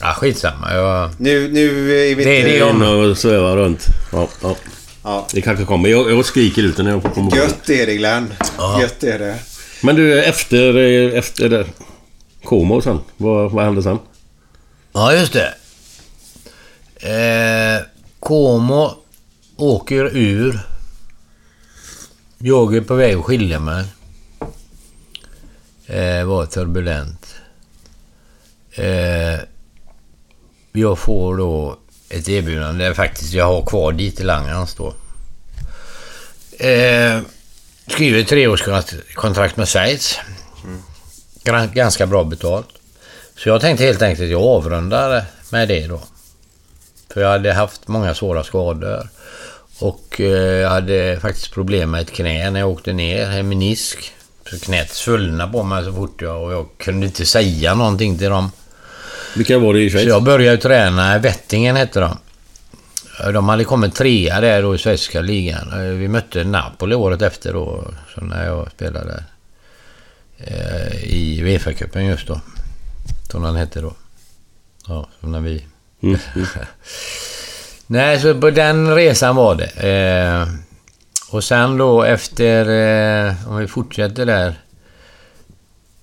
Ja, 0.00 0.12
skitsamma. 0.12 0.74
Jag... 0.74 1.10
Nu, 1.18 1.48
nu 1.48 1.66
är 2.10 2.14
vi 2.14 2.24
Det 2.24 2.40
är 2.40 2.44
det 2.44 2.62
om- 2.62 3.10
och 3.10 3.18
sväva 3.18 3.56
runt. 3.56 3.86
Ja, 4.12 4.28
ja. 4.42 4.56
Ja. 5.04 5.26
Det 5.34 5.40
kanske 5.40 5.64
kommer. 5.64 5.88
Jag, 5.88 6.10
jag 6.10 6.24
skriker 6.24 6.62
ut 6.62 6.78
när 6.78 6.90
jag 6.90 7.02
får 7.02 7.08
komma 7.08 7.30
ihåg. 7.36 7.38
Gött 7.38 7.70
är 7.70 7.86
det 7.86 7.94
Glenn. 7.94 8.34
Ja. 8.58 8.80
Gött 8.80 9.04
är 9.04 9.18
det. 9.18 9.34
Men 9.82 9.96
du, 9.96 10.22
efter... 10.24 10.76
Eh, 10.76 11.18
efter 11.18 11.48
det. 11.48 11.66
Como 12.44 12.80
sen. 12.82 13.00
Vad, 13.16 13.50
vad 13.52 13.64
hände 13.64 13.82
sen? 13.82 13.98
Ja, 14.92 15.12
just 15.14 15.32
det. 15.32 15.54
Eh, 17.00 17.82
Como 18.20 18.96
åker 19.56 20.16
ur. 20.16 20.60
Jag 22.38 22.76
är 22.76 22.80
på 22.80 22.94
väg 22.94 23.16
att 23.16 23.24
skilja 23.24 23.60
mig. 23.60 23.84
eh, 25.86 26.24
var 26.24 26.46
turbulent. 26.46 27.34
Eh, 28.72 29.40
jag 30.72 30.98
får 30.98 31.36
då 31.36 31.78
ett 32.08 32.28
erbjudande, 32.28 32.94
faktiskt 32.94 33.32
jag 33.32 33.44
har 33.46 33.66
kvar 33.66 33.92
dit 33.92 34.20
i 34.20 34.22
Langans 34.24 34.74
då. 34.74 34.94
Eh, 36.66 37.20
skriver 37.88 38.22
treårskontrakt 38.22 39.56
med 39.56 39.68
Schweiz. 39.68 40.18
Gran- 41.44 41.72
Ganska 41.74 42.06
bra 42.06 42.24
betalt. 42.24 42.68
Så 43.36 43.48
jag 43.48 43.60
tänkte 43.60 43.84
helt 43.84 44.02
enkelt 44.02 44.24
att 44.26 44.30
jag 44.30 44.42
avrundar 44.42 45.24
med 45.50 45.68
det 45.68 45.86
då. 45.86 46.00
För 47.14 47.20
jag 47.20 47.28
hade 47.28 47.52
haft 47.52 47.88
många 47.88 48.14
svåra 48.14 48.44
skador. 48.44 49.08
Och 49.78 50.20
eh, 50.20 50.26
jag 50.42 50.70
hade 50.70 51.18
faktiskt 51.22 51.52
problem 51.54 51.90
med 51.90 52.00
ett 52.02 52.10
knä 52.12 52.50
när 52.50 52.60
jag 52.60 52.68
åkte 52.70 52.92
ner, 52.92 53.30
en 53.30 53.48
menisk. 53.48 54.12
Så 54.50 54.58
knät 54.58 54.90
svullnade 54.90 55.52
på 55.52 55.62
mig 55.62 55.84
så 55.84 55.92
fort 55.92 56.22
jag... 56.22 56.42
Och 56.42 56.52
jag 56.52 56.66
kunde 56.78 57.06
inte 57.06 57.26
säga 57.26 57.74
någonting 57.74 58.18
till 58.18 58.28
dem. 58.30 58.50
Vilka 59.36 59.58
var 59.58 59.74
det 59.74 59.80
i 59.80 59.90
Schweiz? 59.90 60.04
Så 60.04 60.10
jag 60.10 60.22
började 60.22 60.56
träna, 60.58 61.18
Wettingen 61.18 61.76
hette 61.76 62.00
de. 62.00 62.18
De 63.32 63.48
hade 63.48 63.64
kommit 63.64 63.94
trea 63.94 64.40
där 64.40 64.62
då 64.62 64.74
i 64.74 64.78
svenska 64.78 65.20
ligan. 65.20 65.98
Vi 65.98 66.08
mötte 66.08 66.44
Napoli 66.44 66.94
året 66.94 67.22
efter 67.22 67.52
då, 67.52 67.84
så 68.14 68.20
när 68.20 68.46
jag 68.46 68.70
spelade 68.70 69.06
där. 69.06 69.24
Eh, 70.38 71.04
I 71.04 71.40
Uefa-cupen 71.42 72.00
just 72.00 72.26
då. 72.26 72.40
Som 73.30 73.42
den 73.42 73.56
hette 73.56 73.80
då. 73.80 73.92
Ja, 74.86 75.08
så 75.20 75.26
när 75.26 75.40
vi... 75.40 75.64
Mm. 76.02 76.18
Nej, 77.86 78.20
så 78.20 78.40
på 78.40 78.50
den 78.50 78.94
resan 78.94 79.36
var 79.36 79.54
det. 79.54 79.88
Eh, 79.88 80.48
och 81.30 81.44
sen 81.44 81.76
då 81.78 82.02
efter, 82.02 82.68
eh, 82.68 83.48
om 83.48 83.56
vi 83.56 83.66
fortsätter 83.66 84.26
där. 84.26 84.54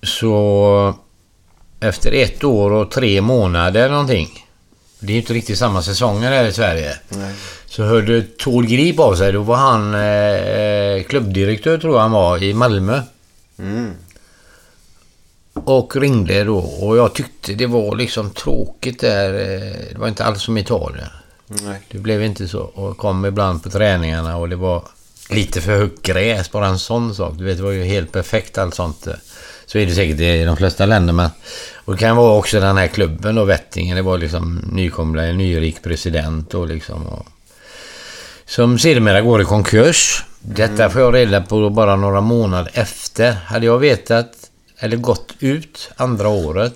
Så 0.02 0.94
efter 1.80 2.12
ett 2.12 2.44
år 2.44 2.70
och 2.70 2.90
tre 2.90 3.20
månader 3.20 3.90
någonting. 3.90 4.45
Det 4.98 5.12
är 5.12 5.14
ju 5.14 5.20
inte 5.20 5.32
riktigt 5.34 5.58
samma 5.58 5.82
säsonger 5.82 6.30
här 6.32 6.44
i 6.44 6.52
Sverige. 6.52 6.96
Nej. 7.08 7.34
Så 7.66 7.82
hörde 7.84 8.22
Tord 8.38 8.66
Grip 8.66 8.98
av 9.00 9.14
sig. 9.14 9.32
Då 9.32 9.42
var 9.42 9.56
han 9.56 9.94
eh, 9.94 11.02
klubbdirektör 11.04 11.78
tror 11.78 11.94
jag 11.94 12.00
han 12.00 12.10
var 12.12 12.42
i 12.42 12.54
Malmö. 12.54 13.02
Mm. 13.58 13.90
Och 15.54 15.96
ringde 15.96 16.44
då 16.44 16.58
och 16.58 16.96
jag 16.96 17.14
tyckte 17.14 17.52
det 17.54 17.66
var 17.66 17.96
liksom 17.96 18.30
tråkigt 18.30 19.00
där. 19.00 19.34
eh, 19.34 19.72
Det 19.92 19.98
var 19.98 20.08
inte 20.08 20.24
alls 20.24 20.42
som 20.42 20.58
Italien. 20.58 21.08
Nej. 21.46 21.80
Det 21.90 21.98
blev 21.98 22.22
inte 22.22 22.48
så. 22.48 22.60
Och 22.60 22.98
kom 22.98 23.24
ibland 23.24 23.62
på 23.62 23.70
träningarna 23.70 24.36
och 24.36 24.48
det 24.48 24.56
var 24.56 24.82
lite 25.30 25.60
för 25.60 25.76
högt 25.76 26.02
gräs, 26.02 26.50
bara 26.50 26.66
en 26.66 26.78
sån 26.78 27.14
sak. 27.14 27.34
Du 27.38 27.44
vet, 27.44 27.56
det 27.56 27.62
var 27.62 27.70
ju 27.70 27.84
helt 27.84 28.12
perfekt 28.12 28.58
allt 28.58 28.74
sånt. 28.74 29.08
Så 29.66 29.78
är 29.78 29.86
det 29.86 29.94
säkert 29.94 30.20
i 30.20 30.44
de 30.44 30.56
flesta 30.56 30.86
länder, 30.86 31.12
men... 31.12 31.30
Och 31.74 31.92
det 31.92 31.98
kan 31.98 32.16
vara 32.16 32.38
också 32.38 32.60
den 32.60 32.76
här 32.76 32.86
klubben 32.86 33.34
då, 33.34 33.44
Wettingen. 33.44 33.96
Det 33.96 34.02
var 34.02 34.18
liksom 34.18 34.62
nykomla, 34.72 35.24
en 35.24 35.38
nyrik 35.38 35.82
president 35.82 36.54
och 36.54 36.68
liksom... 36.68 37.06
Och, 37.06 37.26
som 38.44 38.78
sedermera 38.78 39.20
går 39.20 39.42
i 39.42 39.44
konkurs. 39.44 40.24
Detta 40.40 40.90
får 40.90 41.02
jag 41.02 41.14
reda 41.14 41.40
på 41.42 41.70
bara 41.70 41.96
några 41.96 42.20
månader 42.20 42.70
efter. 42.74 43.32
Hade 43.32 43.66
jag 43.66 43.78
vetat, 43.78 44.32
eller 44.78 44.96
gått 44.96 45.34
ut 45.38 45.90
andra 45.96 46.28
året, 46.28 46.74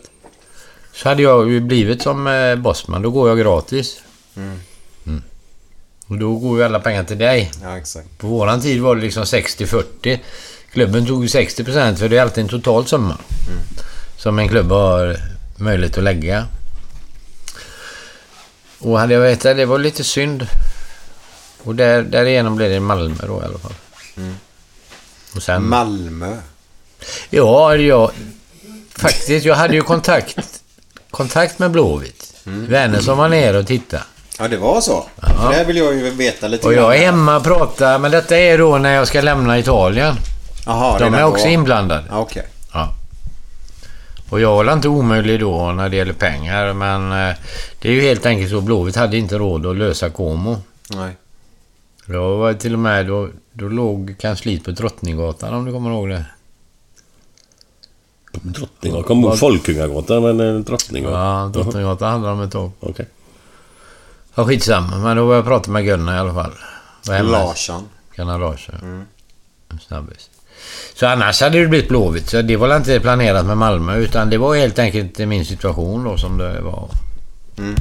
så 0.92 1.08
hade 1.08 1.22
jag 1.22 1.50
ju 1.50 1.60
blivit 1.60 2.02
som 2.02 2.26
eh, 2.26 2.56
Bosman. 2.56 3.02
Då 3.02 3.10
går 3.10 3.28
jag 3.28 3.38
gratis. 3.38 4.00
Mm. 4.36 4.60
Och 6.10 6.18
då 6.18 6.34
går 6.34 6.58
ju 6.58 6.64
alla 6.64 6.80
pengar 6.80 7.04
till 7.04 7.18
dig. 7.18 7.50
Ja, 7.62 7.78
exakt. 7.78 8.18
På 8.18 8.26
våran 8.26 8.60
tid 8.60 8.80
var 8.80 8.96
det 8.96 9.02
liksom 9.02 9.24
60-40. 9.24 10.18
Klubben 10.72 11.06
tog 11.06 11.22
ju 11.22 11.28
60% 11.28 11.96
för 11.96 12.08
det 12.08 12.18
är 12.18 12.22
alltid 12.22 12.44
en 12.44 12.48
total 12.48 12.86
summa. 12.86 13.16
Som 14.16 14.38
en 14.38 14.48
klubb 14.48 14.70
har 14.70 15.16
möjlighet 15.56 15.98
att 15.98 16.04
lägga. 16.04 16.46
Och 18.78 18.98
hade 18.98 19.14
jag 19.14 19.20
vetat 19.20 19.56
det 19.56 19.66
var 19.66 19.78
lite 19.78 20.04
synd. 20.04 20.46
Och 21.64 21.74
där, 21.74 22.02
därigenom 22.02 22.56
blev 22.56 22.70
det 22.70 22.80
Malmö 22.80 23.26
då 23.26 23.42
i 23.42 23.44
alla 23.44 23.58
fall. 23.58 23.74
Mm. 24.16 24.34
Och 25.34 25.42
sen... 25.42 25.68
Malmö. 25.68 26.36
Ja, 27.30 27.76
jag... 27.76 28.10
Faktiskt, 28.96 29.46
jag 29.46 29.54
hade 29.54 29.74
ju 29.74 29.82
kontakt, 29.82 30.62
kontakt 31.10 31.58
med 31.58 31.70
Blåvitt. 31.70 32.34
Vänner 32.44 33.00
som 33.00 33.18
var 33.18 33.28
nere 33.28 33.58
och 33.58 33.66
tittade. 33.66 34.02
Ja, 34.38 34.48
det 34.48 34.56
var 34.56 34.80
så. 34.80 35.06
För 35.20 35.58
det 35.58 35.64
vill 35.64 35.76
jag 35.76 35.94
ju 35.94 36.10
veta 36.10 36.48
lite 36.48 36.66
Och 36.66 36.74
jag 36.74 36.96
är 36.96 36.98
hemma 36.98 37.36
och 37.36 37.44
pratar, 37.44 37.98
men 37.98 38.10
detta 38.10 38.38
är 38.38 38.58
då 38.58 38.78
när 38.78 38.94
jag 38.94 39.08
ska 39.08 39.20
lämna 39.20 39.58
Italien. 39.58 40.16
Jaha, 40.66 40.98
De 40.98 41.14
är 41.14 41.24
också 41.24 41.44
då. 41.44 41.50
inblandade. 41.50 42.04
Ja, 42.10 42.18
Okej. 42.18 42.46
Ja. 42.72 42.94
Och 44.28 44.40
jag 44.40 44.64
var 44.64 44.72
inte 44.72 44.88
omöjlig 44.88 45.40
då 45.40 45.72
när 45.72 45.88
det 45.88 45.96
gäller 45.96 46.12
pengar, 46.12 46.72
men 46.72 47.12
eh, 47.12 47.36
det 47.80 47.88
är 47.88 47.92
ju 47.92 48.00
helt 48.00 48.26
enkelt 48.26 48.50
så. 48.50 48.60
Blåvitt 48.60 48.96
hade 48.96 49.16
inte 49.16 49.38
råd 49.38 49.66
att 49.66 49.76
lösa 49.76 50.10
Como. 50.10 50.56
Nej. 50.94 51.16
Då 52.06 52.36
var 52.36 52.54
till 52.54 52.72
och 52.72 52.78
med... 52.78 53.06
Då, 53.06 53.28
då 53.52 53.68
låg 53.68 54.14
kansliet 54.18 54.64
på 54.64 54.70
Drottninggatan 54.70 55.54
om 55.54 55.64
du 55.64 55.72
kommer 55.72 55.90
ihåg 55.90 56.08
det. 56.08 56.24
Drottninggatan? 58.32 58.98
Jag 58.98 59.06
kommer 59.06 59.28
ihåg 59.28 59.38
Folkungagatan, 59.38 60.22
men 60.22 60.40
eh, 60.40 60.60
Drottninggatan? 60.60 61.20
Ja, 61.20 61.50
Drottninggatan 61.54 62.12
hade 62.12 62.26
de 62.28 62.40
ett 62.42 62.52
tag. 62.52 62.70
Okej. 62.80 63.06
Ja, 64.34 64.44
skitsamma. 64.44 64.96
Men 64.98 65.16
då 65.16 65.26
var 65.26 65.34
jag 65.34 65.44
prata 65.44 65.70
med 65.70 65.84
Gunnar 65.84 66.16
i 66.16 66.18
alla 66.18 66.34
fall. 66.34 66.52
Larsson. 67.24 67.88
Gunnar 68.16 68.38
Larsson. 68.38 69.06
En 69.68 69.78
snabbis. 69.78 70.30
Så 70.94 71.06
annars 71.06 71.40
hade 71.40 71.60
det 71.60 71.66
blivit 71.68 71.88
Blåvitt. 71.88 72.28
Så 72.30 72.42
det 72.42 72.56
var 72.56 72.76
inte 72.76 73.00
planerat 73.00 73.46
med 73.46 73.56
Malmö. 73.56 73.96
Utan 73.96 74.30
det 74.30 74.38
var 74.38 74.56
helt 74.56 74.78
enkelt 74.78 75.18
min 75.18 75.44
situation 75.46 76.04
då 76.04 76.18
som 76.18 76.38
det 76.38 76.60
var. 76.60 76.88
Mm. 77.58 77.74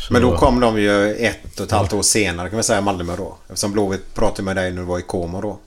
Så- 0.00 0.12
Men 0.12 0.22
då 0.22 0.36
kom 0.36 0.60
de 0.60 0.80
ju 0.80 1.14
ett 1.14 1.60
och 1.60 1.66
ett 1.66 1.72
halvt 1.72 1.92
år 1.92 2.02
senare 2.02 2.48
kan 2.48 2.56
vi 2.56 2.62
säga 2.62 2.80
Malmö 2.80 3.16
då. 3.16 3.36
Eftersom 3.48 3.72
Blåvitt 3.72 4.14
pratade 4.14 4.42
med 4.42 4.56
dig 4.56 4.70
när 4.72 4.80
du 4.80 4.86
var 4.86 4.98
i 4.98 5.02
Como 5.02 5.40
då. 5.40 5.58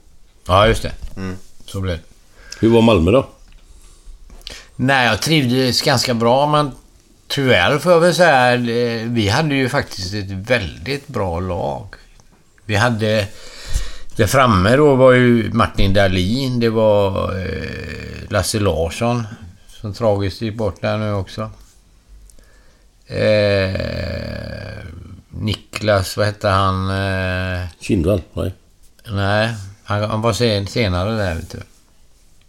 Ja, 0.46 0.66
just 0.66 0.82
det. 0.82 0.92
Mm. 1.16 1.36
Så 1.66 1.80
blev 1.80 1.96
det. 1.96 2.02
Hur 2.60 2.68
var 2.70 2.82
Malmö 2.82 3.10
då? 3.10 3.28
Nej, 4.76 5.06
jag 5.06 5.20
trivdes 5.22 5.82
ganska 5.82 6.14
bra 6.14 6.46
men 6.46 6.70
tyvärr 7.26 7.78
får 7.78 7.92
jag 7.92 8.00
väl 8.00 8.14
säga, 8.14 8.54
eh, 8.54 9.06
vi 9.08 9.28
hade 9.28 9.54
ju 9.54 9.68
faktiskt 9.68 10.14
ett 10.14 10.30
väldigt 10.30 11.08
bra 11.08 11.40
lag. 11.40 11.86
Vi 12.64 12.76
hade... 12.76 13.26
Där 14.18 14.26
framme 14.26 14.76
då 14.76 14.94
var 14.94 15.12
ju 15.12 15.50
Martin 15.52 15.92
Dahlin, 15.94 16.60
det 16.60 16.68
var 16.70 17.32
eh, 17.38 18.30
Lasse 18.30 18.58
Larsson 18.60 19.26
som 19.80 19.94
tragiskt 19.94 20.40
gick 20.42 20.54
bort 20.56 20.80
där 20.80 20.98
nu 20.98 21.12
också. 21.12 21.50
Eh, 23.06 24.84
Niklas, 25.30 26.16
vad 26.16 26.26
hette 26.26 26.48
han? 26.48 26.90
Eh, 26.90 27.66
Kindvall? 27.80 28.22
Nej. 28.32 28.52
nej, 29.10 29.54
han, 29.84 30.02
han 30.10 30.20
var 30.22 30.32
sen, 30.32 30.66
senare 30.66 31.16
där 31.16 31.34
vet 31.34 31.50
du. 31.50 31.58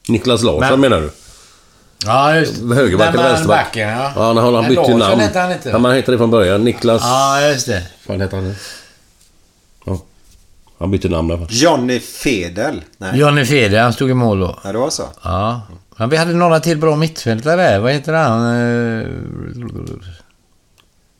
Niklas 0.07 0.43
Larsson 0.43 0.59
Men- 0.69 0.79
menar 0.79 1.01
du? 1.01 1.11
Ja, 2.05 2.35
just 2.35 2.61
Högerback 2.61 3.13
eller 3.13 3.23
vänsterback? 3.23 3.65
backen, 3.65 3.89
ja. 3.89 4.11
Ja, 4.15 4.27
han, 4.27 4.37
han, 4.37 4.53
han 4.55 4.63
bytte 4.63 4.73
ju 4.73 4.77
Larsson 4.77 4.99
namn. 4.99 5.21
hette 5.21 5.39
han 5.39 5.51
inte. 5.51 5.69
Ja, 5.69 5.77
men 5.77 5.85
han 5.85 5.95
hette 5.95 6.11
det 6.11 6.17
från 6.17 6.31
början. 6.31 6.63
Niklas... 6.63 7.01
Ja, 7.01 7.41
just 7.47 7.67
det. 7.67 7.83
Vad 8.07 8.21
hette 8.21 8.35
han 8.35 8.45
nu? 8.47 8.55
Han 10.79 10.91
bytte 10.91 11.09
namn 11.09 11.37
fall. 11.37 11.47
Johnny 11.49 11.99
Fedel. 11.99 12.81
Nej. 12.97 13.17
Johnny 13.19 13.45
Feder, 13.45 13.81
han 13.83 13.93
stod 13.93 14.09
i 14.09 14.13
mål 14.13 14.39
då. 14.39 14.59
Ja, 14.63 14.71
det 14.71 14.77
var 14.77 14.89
så. 14.89 15.03
Ja. 15.23 15.61
Men 15.97 16.09
vi 16.09 16.17
hade 16.17 16.33
några 16.33 16.59
till 16.59 16.77
bra 16.77 16.95
mittfältare 16.95 17.55
där. 17.55 17.79
Vad 17.79 17.91
heter 17.93 18.13
han? 18.13 18.55
Eh, 19.01 19.07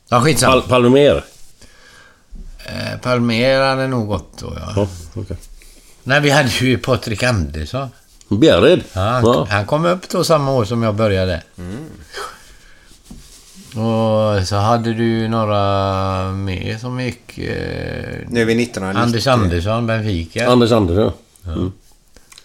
Ja, 0.08 0.20
skitsamma. 0.20 0.52
Pal 0.52 0.62
Palmer? 0.68 1.24
Eh, 2.66 2.98
Palmer 3.02 3.60
hade 3.60 3.86
nog 3.86 4.06
gått 4.08 4.38
då, 4.38 4.52
ja. 4.60 4.72
Ja, 4.76 4.88
okej. 5.14 5.36
Nej, 6.02 6.20
vi 6.20 6.30
hade 6.30 6.48
ju 6.48 6.78
Patrik 6.78 7.22
Andersson. 7.22 7.88
Bjärred? 8.28 8.80
Ja, 8.92 9.00
han, 9.00 9.24
Ja. 9.24 9.46
han 9.50 9.66
kom 9.66 9.84
upp 9.86 10.08
då 10.08 10.24
samma 10.24 10.50
år 10.52 10.64
som 10.64 10.82
jag 10.82 10.94
började. 10.94 11.42
Och 13.74 14.46
så 14.48 14.56
hade 14.56 14.94
du 14.94 15.04
ju 15.04 15.28
några 15.28 16.32
mer 16.32 16.78
som 16.78 17.00
gick... 17.00 17.38
Eh, 17.38 17.44
Nu 18.28 18.40
är 18.40 18.44
vi 18.44 18.62
1990. 18.62 19.02
Anders 19.02 19.26
Andersson, 19.26 19.86
Benfica. 19.86 20.48
Anders 20.48 20.72
Andersson, 20.72 21.12
ja. 21.44 21.52
Mm. 21.52 21.72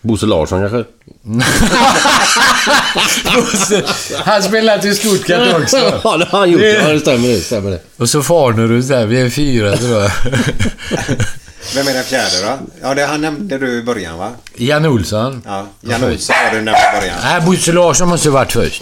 Bosse 0.02 0.26
Larsson 0.26 0.60
kanske? 0.61 0.84
han 4.26 4.43
spelade 4.43 4.81
till 4.81 4.95
Stuttgart 4.95 5.61
också. 5.61 5.77
ja, 6.03 6.18
det 6.18 6.26
har 6.26 6.39
han 6.39 6.52
gjort. 6.52 6.61
Ja, 6.61 6.93
det 6.93 6.99
stämmer 6.99 7.27
det. 7.27 7.39
Stämmer 7.39 7.72
det. 7.72 7.80
Och 7.97 8.10
så 8.10 8.23
Farnerud 8.23 8.84
där, 8.84 9.06
vi 9.06 9.22
är 9.22 9.30
fyra 9.30 9.77
tror 9.77 10.02
jag. 10.02 10.11
Vem 11.76 11.88
är 11.88 11.93
den 11.93 12.03
fjärde 12.03 12.41
då? 12.43 12.57
Ja, 12.81 12.93
det 12.93 13.06
han 13.06 13.22
nämnde 13.22 13.57
du 13.57 13.80
i 13.80 13.84
början 13.84 14.18
va? 14.18 14.31
Jan 14.56 14.85
Olsson. 14.85 15.41
Ja, 15.45 15.68
Jan 15.81 16.03
Olsson 16.03 16.35
var 16.45 16.49
du 16.52 16.56
nämnde 16.56 16.72
i 16.95 16.99
början. 16.99 17.18
Nej, 17.23 17.41
Bosse 17.41 17.72
Larsson 17.72 18.10
måste 18.10 18.30
ha 18.30 18.34
varit 18.34 18.52
först. 18.52 18.81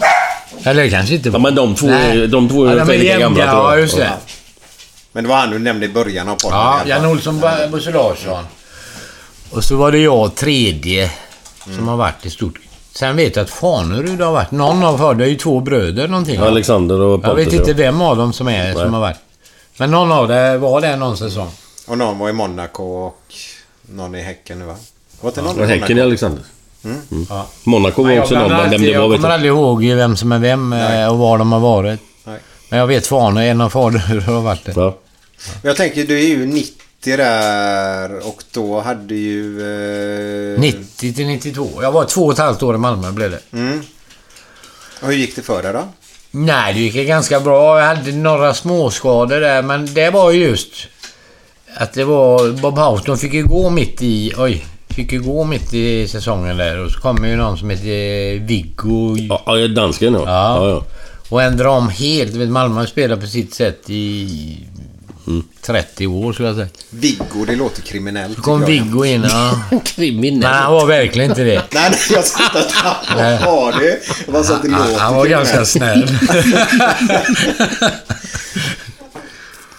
Eller 0.64 0.90
kanske 0.90 1.14
inte 1.14 1.28
Ja, 1.28 1.38
men 1.38 1.54
de 1.54 1.74
två, 1.74 1.86
Nej. 1.86 2.28
de 2.28 2.48
två 2.48 2.64
är 2.64 2.76
ja, 2.76 2.84
de 2.84 2.92
lika 2.98 3.18
gamla 3.18 3.50
tror 3.50 3.62
jag. 3.64 3.72
Ja, 3.72 3.78
just 3.78 3.96
det. 3.96 4.12
Men 5.12 5.24
det 5.24 5.30
var 5.30 5.36
han 5.36 5.50
du 5.50 5.58
nämnde 5.58 5.86
i 5.86 5.88
början 5.88 6.28
av 6.28 6.36
podden. 6.36 6.58
Ja. 6.58 6.80
Jan 6.86 7.06
Olsson, 7.06 7.40
Bo- 7.40 7.68
Bosse 7.70 7.90
Larsson. 7.90 8.44
Och 9.50 9.64
så 9.64 9.76
var 9.76 9.92
det 9.92 9.98
jag 9.98 10.34
tredje 10.34 11.10
som 11.64 11.88
har 11.88 11.96
varit 11.96 12.26
i 12.26 12.30
stort 12.30 12.58
Sen 12.92 13.16
vet 13.16 13.36
jag 13.36 13.42
att 13.42 13.50
Fanerud 13.50 14.20
har 14.20 14.32
varit. 14.32 14.50
Någon 14.50 14.84
av 14.84 14.98
för 14.98 15.14
det 15.14 15.24
är 15.24 15.28
ju 15.28 15.36
två 15.36 15.60
bröder 15.60 16.08
någonting. 16.08 16.38
Alexander 16.40 17.00
och 17.00 17.12
Jag 17.12 17.22
Pontus. 17.22 17.46
vet 17.46 17.52
inte 17.54 17.70
ja. 17.70 17.76
vem 17.76 18.00
av 18.02 18.16
dem 18.16 18.32
som 18.32 18.48
är 18.48 18.64
Nej. 18.64 18.72
som 18.74 18.94
har 18.94 19.00
varit. 19.00 19.16
Men 19.76 19.90
någon 19.90 20.12
av 20.12 20.28
det 20.28 20.58
var 20.58 20.80
det 20.80 20.96
någon 20.96 21.16
säsong. 21.16 21.50
Och 21.86 21.98
någon 21.98 22.18
var 22.18 22.28
i 22.28 22.32
Monaco 22.32 22.82
och 22.84 23.20
någon 23.82 24.14
i 24.14 24.20
Häcken 24.22 24.58
nu 24.58 24.64
va? 24.64 24.76
Var 25.20 25.32
det 25.34 25.42
någon 25.42 25.58
Och 25.60 25.64
i 25.64 25.68
Häcken 25.68 25.98
i? 25.98 26.00
Alexander. 26.00 26.42
Mm. 26.84 27.26
Ja. 27.30 27.46
Monaco 27.64 28.02
var 28.02 28.18
också 28.20 28.34
vem 28.34 28.52
alltid- 28.52 28.80
det 28.80 28.86
Jag 28.86 29.02
kommer 29.02 29.28
jag 29.28 29.34
aldrig 29.34 29.52
ihåg 29.52 29.84
vem 29.84 30.16
som 30.16 30.32
är 30.32 30.38
vem 30.38 30.72
eh, 30.72 31.08
och 31.08 31.18
var 31.18 31.38
de 31.38 31.52
har 31.52 31.60
varit. 31.60 32.00
Nej. 32.24 32.38
Men 32.68 32.78
jag 32.78 32.86
vet 32.86 33.06
Fane, 33.06 33.46
en 33.46 33.60
av 33.60 33.70
fader 33.70 34.20
har 34.20 34.40
varit 34.40 34.64
det. 34.64 34.72
Ja. 34.76 34.98
Jag 35.62 35.76
tänker 35.76 36.04
du 36.04 36.18
är 36.18 36.28
ju 36.28 36.46
90 36.46 37.16
där 37.16 38.26
och 38.28 38.42
då 38.52 38.80
hade 38.80 39.14
ju... 39.14 39.60
Eh... 40.54 40.60
90 40.60 41.14
till 41.14 41.26
92. 41.26 41.68
Jag 41.82 41.92
var 41.92 42.04
två 42.04 42.26
och 42.26 42.32
ett 42.32 42.38
halvt 42.38 42.62
år 42.62 42.74
i 42.74 42.78
Malmö 42.78 43.10
blev 43.12 43.30
det. 43.30 43.40
Mm. 43.52 43.82
Och 45.00 45.06
hur 45.08 45.14
gick 45.14 45.36
det 45.36 45.42
för 45.42 45.62
dig 45.62 45.72
då? 45.72 45.84
Nej, 46.30 46.74
det 46.74 46.80
gick 46.80 47.06
ganska 47.08 47.40
bra. 47.40 47.80
Jag 47.80 47.86
hade 47.86 48.12
några 48.12 48.54
småskador 48.54 49.40
där, 49.40 49.62
men 49.62 49.94
det 49.94 50.10
var 50.10 50.30
just 50.30 50.70
att 51.76 51.92
det 51.92 52.04
var 52.04 52.52
Bob 52.52 52.78
Houghton 52.78 53.18
fick 53.18 53.32
ju 53.32 53.46
gå 53.46 53.70
mitt 53.70 54.02
i... 54.02 54.32
Oj. 54.36 54.66
Fick 54.94 55.12
ju 55.12 55.22
gå 55.22 55.44
mitt 55.44 55.74
i 55.74 56.08
säsongen 56.08 56.56
där 56.56 56.78
och 56.78 56.90
så 56.90 57.00
kommer 57.00 57.28
ju 57.28 57.36
någon 57.36 57.58
som 57.58 57.70
heter 57.70 58.38
Viggo. 58.46 59.16
Ja, 59.16 59.42
ja, 59.46 59.68
dansken 59.68 60.14
ja. 60.14 60.22
Ja. 60.26 60.68
ja. 60.68 60.84
Och 61.28 61.42
ändra 61.42 61.70
om 61.70 61.88
helt. 61.88 62.34
Vet, 62.34 62.48
Malmö 62.48 62.80
har 62.80 62.86
spelat 62.86 63.20
på 63.20 63.26
sitt 63.26 63.54
sätt 63.54 63.90
i 63.90 64.58
30 65.62 66.06
år 66.06 66.32
skulle 66.32 66.48
jag 66.48 66.56
säga. 66.56 66.68
Viggo, 66.90 67.44
det 67.46 67.56
låter 67.56 67.82
kriminellt. 67.82 68.36
Så 68.36 68.42
kom. 68.42 68.64
Viggo 68.64 69.04
in. 69.04 69.26
Ja. 69.30 69.60
Kriminell. 69.84 70.40
Men 70.40 70.52
han 70.52 70.72
var 70.72 70.86
verkligen 70.86 71.30
inte 71.30 71.44
det. 71.44 71.62
Nej, 71.72 71.90
nej, 71.90 71.98
jag 72.10 72.24
sa 72.24 72.44
inte 72.44 72.58
att 72.58 72.72
han 72.72 73.46
var 73.46 73.72
det. 73.72 73.98
Jag 74.24 74.32
bara 74.34 74.42
sa 74.42 74.54
att 74.54 74.62
det 74.62 74.70
Han, 74.72 74.88
låter 74.88 75.00
han 75.00 75.16
var 75.16 75.26
ganska 75.26 75.64
kriminellt. 75.64 76.08
snäll. 76.08 76.18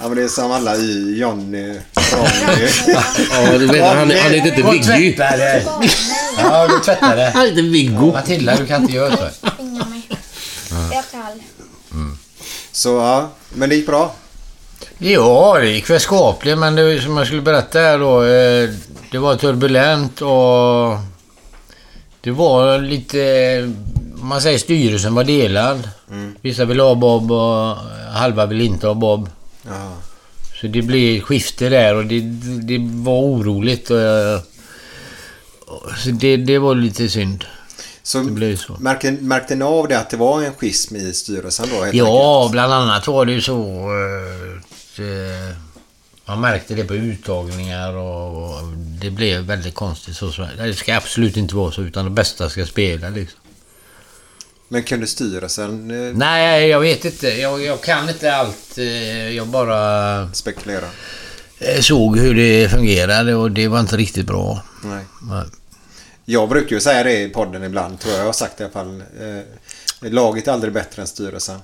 Ja, 0.05 0.09
men 0.09 0.17
det 0.17 0.23
är 0.23 0.27
som 0.27 0.51
alla 0.51 0.75
i 0.75 1.17
Johnny, 1.19 1.67
Ronny. 1.67 1.79
Ja, 3.31 3.57
du 3.57 3.67
vet, 3.67 3.83
han, 3.85 3.97
han 3.97 4.09
heter 4.09 4.47
inte 4.47 4.61
Gå 4.61 4.67
och 4.67 4.73
Viggy. 4.73 5.15
tvätta. 5.15 5.83
Ja, 6.37 6.67
du 6.67 6.79
tvättar 6.79 7.15
det. 7.15 7.31
Han 7.35 7.45
heter 7.45 7.61
Viggo. 7.61 8.11
Matilda, 8.13 8.55
du 8.55 8.65
kan 8.65 8.81
inte 8.81 8.93
göra 8.93 9.17
så. 9.17 9.49
Tvinga 9.57 9.85
mig. 9.85 10.01
Jag 10.71 10.97
är 10.97 11.03
kall. 11.11 11.39
Så 12.71 12.89
ja, 12.89 13.29
men 13.53 13.69
det 13.69 13.75
gick 13.75 13.85
bra. 13.85 14.15
Ja, 14.97 15.57
det 15.59 15.67
gick 15.69 15.89
väl 15.89 15.99
skapligt, 15.99 16.57
men 16.57 16.75
det, 16.75 17.01
som 17.01 17.17
jag 17.17 17.27
skulle 17.27 17.41
berätta 17.41 17.79
här 17.79 17.99
då. 17.99 18.23
eh, 18.23 18.69
Det 19.11 19.17
var 19.17 19.35
turbulent 19.35 20.21
och... 20.21 20.97
Det 22.21 22.31
var 22.31 22.79
lite... 22.79 23.61
om 24.21 24.27
Man 24.27 24.41
säger 24.41 24.57
styrelsen 24.57 25.15
var 25.15 25.23
delad. 25.23 25.89
Vissa 26.41 26.65
ville 26.65 26.83
ha 26.83 26.95
Bob 26.95 27.31
och 27.31 27.75
halva 28.13 28.45
ville 28.45 28.63
inte 28.63 28.87
ha 28.87 28.93
Bob. 28.93 29.29
Ja. 29.67 29.91
Så 30.61 30.67
det 30.67 30.81
blev 30.81 31.21
skifte 31.21 31.69
där 31.69 31.95
och 31.95 32.05
det, 32.05 32.19
det 32.61 32.77
var 32.79 33.21
oroligt. 33.21 33.89
Och, 33.89 33.97
jag- 33.97 34.41
så 35.97 36.09
det, 36.09 36.37
det 36.37 36.57
var 36.59 36.75
lite 36.75 37.09
synd. 37.09 37.45
Så 38.03 38.23
så. 38.57 38.77
märkte, 38.79 39.11
märkte 39.11 39.55
ni 39.55 39.63
av 39.63 39.87
det 39.87 39.99
att 39.99 40.09
det 40.09 40.17
var 40.17 40.41
en 40.43 40.53
schism 40.53 40.95
i 40.95 41.13
styrelsen 41.13 41.69
då? 41.69 41.75
Ja, 41.93 42.37
enkelt? 42.39 42.51
bland 42.51 42.73
annat 42.73 43.07
var 43.07 43.25
det 43.25 43.31
ju 43.31 43.41
så... 43.41 43.61
att, 44.59 44.99
eh, 44.99 45.57
Man 46.25 46.41
märkte 46.41 46.75
det 46.75 46.83
på 46.83 46.95
uttagningar 46.95 47.93
och, 47.93 48.53
och 48.55 48.63
det 49.01 49.09
blev 49.11 49.41
väldigt 49.41 49.75
konstigt. 49.75 50.15
Så, 50.15 50.31
så, 50.31 50.47
det 50.57 50.73
ska 50.73 50.95
absolut 50.95 51.37
inte 51.37 51.55
vara 51.55 51.71
så, 51.71 51.81
utan 51.81 52.05
det 52.05 52.11
bästa 52.11 52.49
ska 52.49 52.65
spela 52.65 53.09
liksom. 53.09 53.39
Men 54.67 54.83
kunde 54.83 55.07
styrelsen 55.07 55.91
eh, 55.91 56.13
Nej, 56.17 56.67
jag 56.67 56.79
vet 56.79 57.05
inte. 57.05 57.27
Jag, 57.27 57.63
jag 57.65 57.81
kan 57.81 58.09
inte 58.09 58.35
allt. 58.35 58.77
eh, 58.77 59.29
Jag 59.29 59.47
bara 59.47 60.29
spekulera? 60.33 60.85
eh, 61.59 61.79
såg 61.81 62.17
hur 62.19 62.35
det 62.35 62.69
fungerade 62.71 63.35
och 63.35 63.51
det 63.51 63.67
var 63.67 63.79
inte 63.79 63.97
riktigt 63.97 64.25
bra. 64.25 64.63
Nej. 64.83 65.03
Nej. 65.29 65.43
Jag 66.25 66.49
brukar 66.49 66.75
ju 66.75 66.79
säga 66.81 67.03
det 67.03 67.21
i 67.21 67.29
podden 67.29 67.63
ibland, 67.63 67.99
tror 67.99 68.13
jag 68.13 68.21
jag 68.21 68.25
har 68.25 68.33
sagt 68.33 68.57
det 68.57 68.61
i 68.63 68.65
alla 68.65 68.73
fall. 68.73 69.03
Laget 69.99 70.47
är 70.47 70.51
aldrig 70.51 70.73
bättre 70.73 71.01
än 71.01 71.07
styrelsen. 71.07 71.59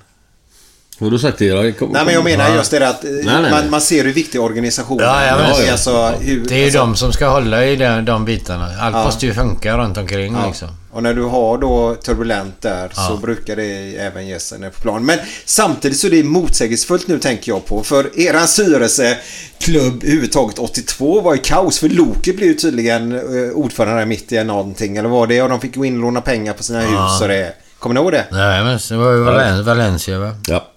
Har 1.00 1.12
du 1.12 1.20
sagt 1.20 1.38
det? 1.38 1.46
Jag 1.46 1.78
kom- 1.80 1.90
Nej 1.92 2.06
men 2.06 2.14
jag 2.14 2.24
menar 2.24 2.56
just 2.56 2.72
det 2.72 2.90
att 2.90 3.04
eh, 3.04 3.10
nej, 3.12 3.26
nej. 3.42 3.52
Man, 3.52 3.70
man 3.70 3.82
ser 3.82 4.04
hur 4.04 4.14
viktig 4.14 4.42
organisationen 4.42 5.06
Ja, 5.06 5.26
ja, 5.26 5.36
men- 5.38 5.46
är. 5.46 5.50
Ja, 5.50 5.62
ja. 5.66 5.72
Alltså, 5.72 6.08
hur, 6.22 6.46
Det 6.46 6.56
är 6.56 6.58
ju 6.60 6.64
alltså, 6.66 6.80
de 6.80 6.96
som 6.96 7.14
ska 7.14 7.28
hålla 7.30 7.66
i 7.66 7.76
de, 7.76 8.06
de 8.06 8.26
bitarna. 8.26 8.66
Allt 8.80 8.96
Ja. 8.96 9.04
måste 9.04 9.26
ju 9.26 9.34
funka 9.34 9.78
runt 9.78 9.98
omkring 9.98 10.34
Ja. 10.34 10.48
liksom. 10.48 10.70
Och 10.94 11.04
när 11.04 11.14
du 11.14 11.24
har 11.24 11.58
då 11.58 11.96
turbulent 11.96 12.62
där 12.62 12.90
så 12.94 13.02
Ja. 13.14 13.20
brukar 13.22 13.56
det 13.56 13.96
även 13.98 14.28
ge 14.28 14.40
sig 14.40 14.60
ner 14.60 14.70
på 14.70 14.82
plan. 14.82 15.06
Men 15.06 15.20
samtidigt 15.46 15.98
så 16.00 16.08
är 16.08 16.12
det 16.12 16.24
motsägelsefullt 16.24 17.08
nu 17.08 17.20
tänker 17.20 17.52
jag 17.52 17.66
på. 17.66 17.84
För 17.84 18.20
eran 18.20 18.48
styrelseklubb 18.48 20.04
överhuvudtaget 20.04 20.60
82 20.60 21.22
var 21.22 21.36
i 21.36 21.38
kaos. 21.38 21.80
För 21.80 21.90
Loke 21.90 22.34
blev 22.34 22.48
ju 22.50 22.54
tydligen 22.54 23.12
eh, 23.12 23.52
ordförande 23.54 24.06
mitt 24.06 24.32
i 24.32 24.44
någonting. 24.44 24.98
Eller 24.98 25.10
var 25.10 25.28
det? 25.28 25.42
Och 25.42 25.50
de 25.50 25.60
fick 25.62 25.76
gå 25.76 25.86
in 25.86 25.96
och 25.96 26.02
låna 26.02 26.22
pengar 26.22 26.54
på 26.54 26.64
sina 26.64 26.82
hus 26.82 27.22
och 27.22 27.28
det. 27.28 27.54
Kommer 27.80 27.96
ni 27.96 28.02
ihåg 28.02 28.12
det? 28.12 28.26
Nej, 28.32 28.64
men 28.64 28.80
det 28.90 28.96
var 28.98 29.12
ju 29.14 29.24
Valen- 29.24 29.64
Valencia 29.64 30.20
va? 30.20 30.32
Ja. 30.48 30.68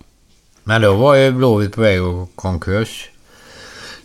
Men 0.64 0.82
då 0.82 0.94
var 0.94 1.14
ju 1.14 1.30
Blåvitt 1.32 1.74
på 1.74 1.80
väg 1.80 2.00
att 2.00 2.28
konkurs. 2.34 3.10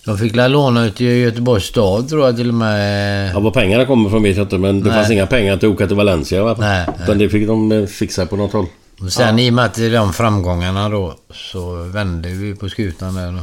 De 0.09 0.17
fick 0.17 0.35
la 0.35 0.47
låna 0.47 0.85
ut 0.85 0.95
till 0.95 1.05
Göteborgs 1.07 1.63
stad 1.65 2.09
tror 2.09 2.25
jag 2.25 2.35
till 2.37 2.47
och 2.47 2.53
med. 2.53 3.31
Ja, 3.35 3.39
var 3.39 3.51
pengarna 3.51 3.85
kommer 3.85 4.09
från 4.09 4.23
vet 4.23 4.37
jag 4.37 4.45
inte, 4.45 4.57
men 4.57 4.79
det 4.83 4.89
Nej. 4.89 4.97
fanns 4.99 5.11
inga 5.11 5.27
pengar 5.27 5.57
till 5.57 5.69
att 5.69 5.75
åka 5.75 5.87
till 5.87 5.95
Valencia 5.95 6.43
va? 6.43 6.55
Nej, 6.59 6.87
Utan 7.03 7.17
det 7.17 7.29
fick 7.29 7.47
de 7.47 7.71
eh, 7.71 7.85
fixa 7.85 8.25
på 8.25 8.35
något 8.35 8.53
håll. 8.53 8.65
Och 9.01 9.11
sen 9.11 9.39
i 9.39 9.49
och 9.49 9.53
med 9.53 9.65
att 9.65 9.73
det 9.73 9.85
är 9.85 9.89
de 9.91 10.13
framgångarna 10.13 10.89
då 10.89 11.15
så 11.51 11.73
vände 11.83 12.29
vi 12.29 12.55
på 12.55 12.69
skutan 12.69 13.15
där 13.15 13.31
då. 13.31 13.39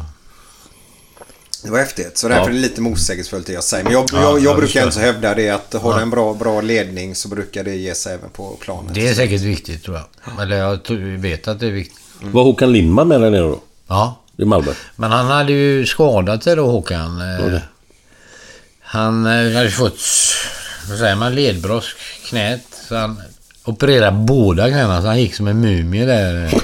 Det 1.64 1.70
var 1.70 1.78
häftigt. 1.78 2.18
Så 2.18 2.28
därför 2.28 2.42
Ja. 2.42 2.48
är 2.48 2.52
det 2.52 2.58
lite 2.60 2.80
motsägelsefullt 2.80 3.46
det 3.46 3.52
jag 3.52 3.64
säger. 3.64 3.84
Men 3.84 3.92
jag, 3.92 4.04
Ja, 4.12 4.22
jag, 4.22 4.32
jag 4.32 4.40
jag 4.42 4.56
brukar 4.56 4.82
ändå 4.82 4.98
hävda 5.00 5.34
det 5.34 5.50
att 5.50 5.74
har 5.74 5.92
Ja. 5.92 6.00
en 6.00 6.10
bra, 6.10 6.34
bra 6.34 6.60
ledning 6.60 7.14
så 7.14 7.28
brukar 7.28 7.64
det 7.64 7.74
ge 7.76 7.94
sig 7.94 8.14
även 8.14 8.30
på 8.30 8.56
planet. 8.60 8.94
Det 8.94 9.08
är 9.08 9.14
säkert 9.14 9.40
viktigt 9.40 9.84
tror 9.84 9.96
jag. 9.96 10.42
Eller 10.42 10.56
jag 10.56 10.78
vet 11.18 11.48
att 11.48 11.60
det 11.60 11.66
är 11.66 11.70
viktigt. 11.70 11.98
Var 12.22 12.44
Håkan 12.44 12.72
Lindman 12.72 13.08
med 13.08 13.20
där 13.20 13.30
nere 13.30 13.40
då? 13.40 13.58
Ja. 13.88 14.22
I 14.36 14.44
Malmö? 14.44 14.72
Men 14.96 15.12
han 15.12 15.26
hade 15.26 15.52
ju 15.52 15.86
skadat 15.86 16.44
sig 16.44 16.56
då 16.56 16.66
Håkan. 16.66 17.22
Okej. 17.40 17.60
Han 18.80 19.26
eh, 19.26 19.56
hade 19.56 19.70
fått, 19.70 20.00
vad 20.88 20.98
säger 20.98 21.16
man, 21.16 21.34
ledbrosk 21.34 21.96
knät. 22.28 22.62
Så 22.88 22.96
han 22.96 23.22
opererade 23.64 24.16
båda 24.16 24.68
knäna 24.68 25.02
så 25.02 25.06
han 25.06 25.20
gick 25.20 25.34
som 25.34 25.46
en 25.46 25.60
mumie 25.60 26.04
där. 26.04 26.54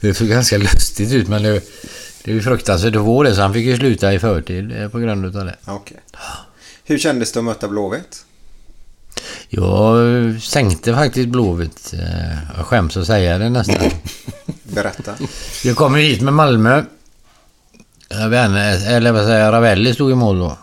Det 0.00 0.14
såg 0.14 0.28
ganska 0.28 0.58
lustigt 0.58 1.12
ut 1.12 1.28
men 1.28 1.42
det, 1.42 1.62
det 2.24 2.32
är 2.32 2.40
fruktansvärt 2.40 2.96
att 2.96 3.04
få 3.04 3.22
det 3.22 3.34
så 3.34 3.42
han 3.42 3.54
fick 3.54 3.66
ju 3.66 3.76
sluta 3.76 4.12
i 4.12 4.18
förtid 4.18 4.82
eh, 4.82 4.88
på 4.88 4.98
grund 4.98 5.26
utav 5.26 5.44
det. 5.44 5.56
Okej. 5.64 6.00
Hur 6.84 6.98
kändes 6.98 7.32
det 7.32 7.38
att 7.38 7.44
möta 7.44 7.68
Blåvitt? 7.68 8.24
Jag 9.48 9.96
sänkte 10.42 10.94
faktiskt 10.94 11.28
Blåvitt. 11.28 11.94
Jag 12.56 12.66
skäms 12.66 12.96
att 12.96 13.06
säga 13.06 13.38
det 13.38 13.50
nästan. 13.50 13.90
Berätta. 14.72 15.16
Jag 15.64 15.76
kom 15.76 15.98
ju 15.98 16.02
hit 16.02 16.22
med 16.22 16.34
Malmö. 16.34 16.84
Jag 18.08 18.34
eller 18.34 19.12
vad 19.12 19.24
säger 19.24 19.44
jag, 19.44 19.52
Ravelli 19.52 19.94
stod 19.94 20.10
i 20.10 20.14
mål 20.14 20.38
då. 20.38 20.58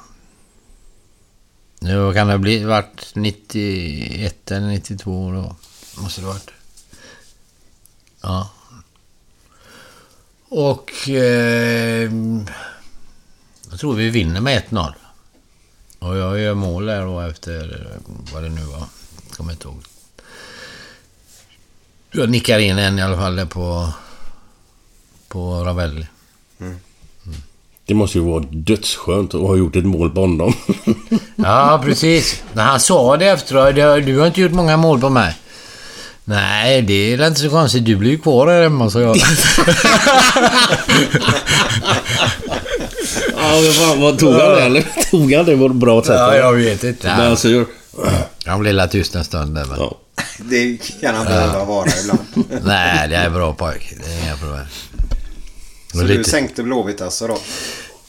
Nu 1.80 2.14
kan 2.14 2.28
det 2.28 2.34
ha 2.34 2.38
blivit, 2.38 2.68
varit 2.68 3.12
91 3.16 4.52
eller 4.52 4.68
92 4.68 5.32
då. 5.32 5.56
Måste 6.02 6.22
det 6.22 6.28
varit. 6.28 6.52
Ja. 8.22 8.50
Och... 10.50 11.10
Eh, 11.10 12.12
jag 13.70 13.80
tror 13.80 13.94
vi 13.94 14.10
vinner 14.10 14.42
med 14.42 14.64
1-0. 14.70 14.94
Och 16.00 16.18
jag 16.18 16.40
gör 16.40 16.54
mål 16.54 16.86
där 16.86 17.06
då 17.06 17.22
efter 17.22 17.88
vad 18.34 18.44
det 18.44 18.50
nu 18.50 18.62
var. 18.62 18.86
Kommer 19.32 19.52
inte 19.52 19.68
ihåg. 19.68 19.84
Jag 22.12 22.30
nickar 22.30 22.60
in 22.60 22.78
en 22.80 23.00
i 23.00 23.02
alla 23.02 23.18
fall 23.18 23.46
på... 23.46 23.90
På 25.28 25.64
Ravelli. 25.64 26.08
Det 27.86 27.94
måste 27.94 28.18
ju 28.18 28.24
vara 28.24 28.44
dödsskönt 28.50 29.34
att 29.34 29.42
ha 29.42 29.56
gjort 29.56 29.76
ett 29.76 29.86
mål 29.86 30.10
på 30.10 30.22
honom. 30.22 30.54
Ja, 31.36 31.82
precis. 31.86 32.44
När 32.54 32.64
han 32.64 32.80
sa 32.80 33.18
det 33.18 33.26
efteråt. 33.26 33.76
"Du- 34.06 34.18
har 34.20 34.28
inte 34.28 34.42
gjort 34.42 34.52
många 34.52 34.78
mål 34.78 35.00
på 35.00 35.10
mig. 35.10 35.36
Nej, 36.24 36.82
det 36.82 37.14
är 37.14 37.28
inte 37.28 37.40
så 37.42 37.50
konstigt. 37.50 37.86
Du 37.86 37.96
blir 37.96 38.12
ju 38.12 38.18
kvar 38.20 38.48
här 38.48 38.62
hemma, 38.64 38.90
sa 38.90 39.00
jag. 39.02 39.18
ja, 43.36 43.62
men 43.64 43.74
fan, 43.74 44.02
vad 44.02 44.20
tog 44.20 44.34
han 44.34 44.52
det 44.52 44.62
eller? 44.62 44.86
Tog 45.12 45.34
han 45.34 45.46
det 45.46 45.58
på 45.58 45.66
ett 45.66 45.72
bra 45.76 46.02
sätt? 46.04 46.16
Ja, 46.18 46.36
jag 46.36 46.54
vet 46.54 46.84
inte. 46.84 47.08
Men 47.18 47.32
alltså, 47.32 47.50
gör... 47.50 47.66
Han 48.46 48.60
blev 48.60 48.88
tyst 48.88 49.16
en 49.16 49.24
stund 49.26 49.56
där, 49.56 49.66
va? 49.66 49.76
Ja. 49.78 49.98
Det 50.44 50.78
kan 51.02 51.16
han 51.16 51.26
behöva 51.26 51.66
vara 51.66 51.90
ibland. 52.04 52.20
Nej, 52.66 53.08
det 53.10 53.16
är 53.16 53.30
bra 53.30 53.54
pojk. 53.54 53.94
Det 54.06 54.14
är 54.14 54.24
inga 54.24 54.38
problem. 54.38 54.66
Så 55.92 56.00
Och 56.02 56.08
du 56.08 56.18
lite- 56.18 56.30
sänkte 56.30 56.64
Blåvitt 56.64 57.02
alltså 57.02 57.28
då? 57.28 57.38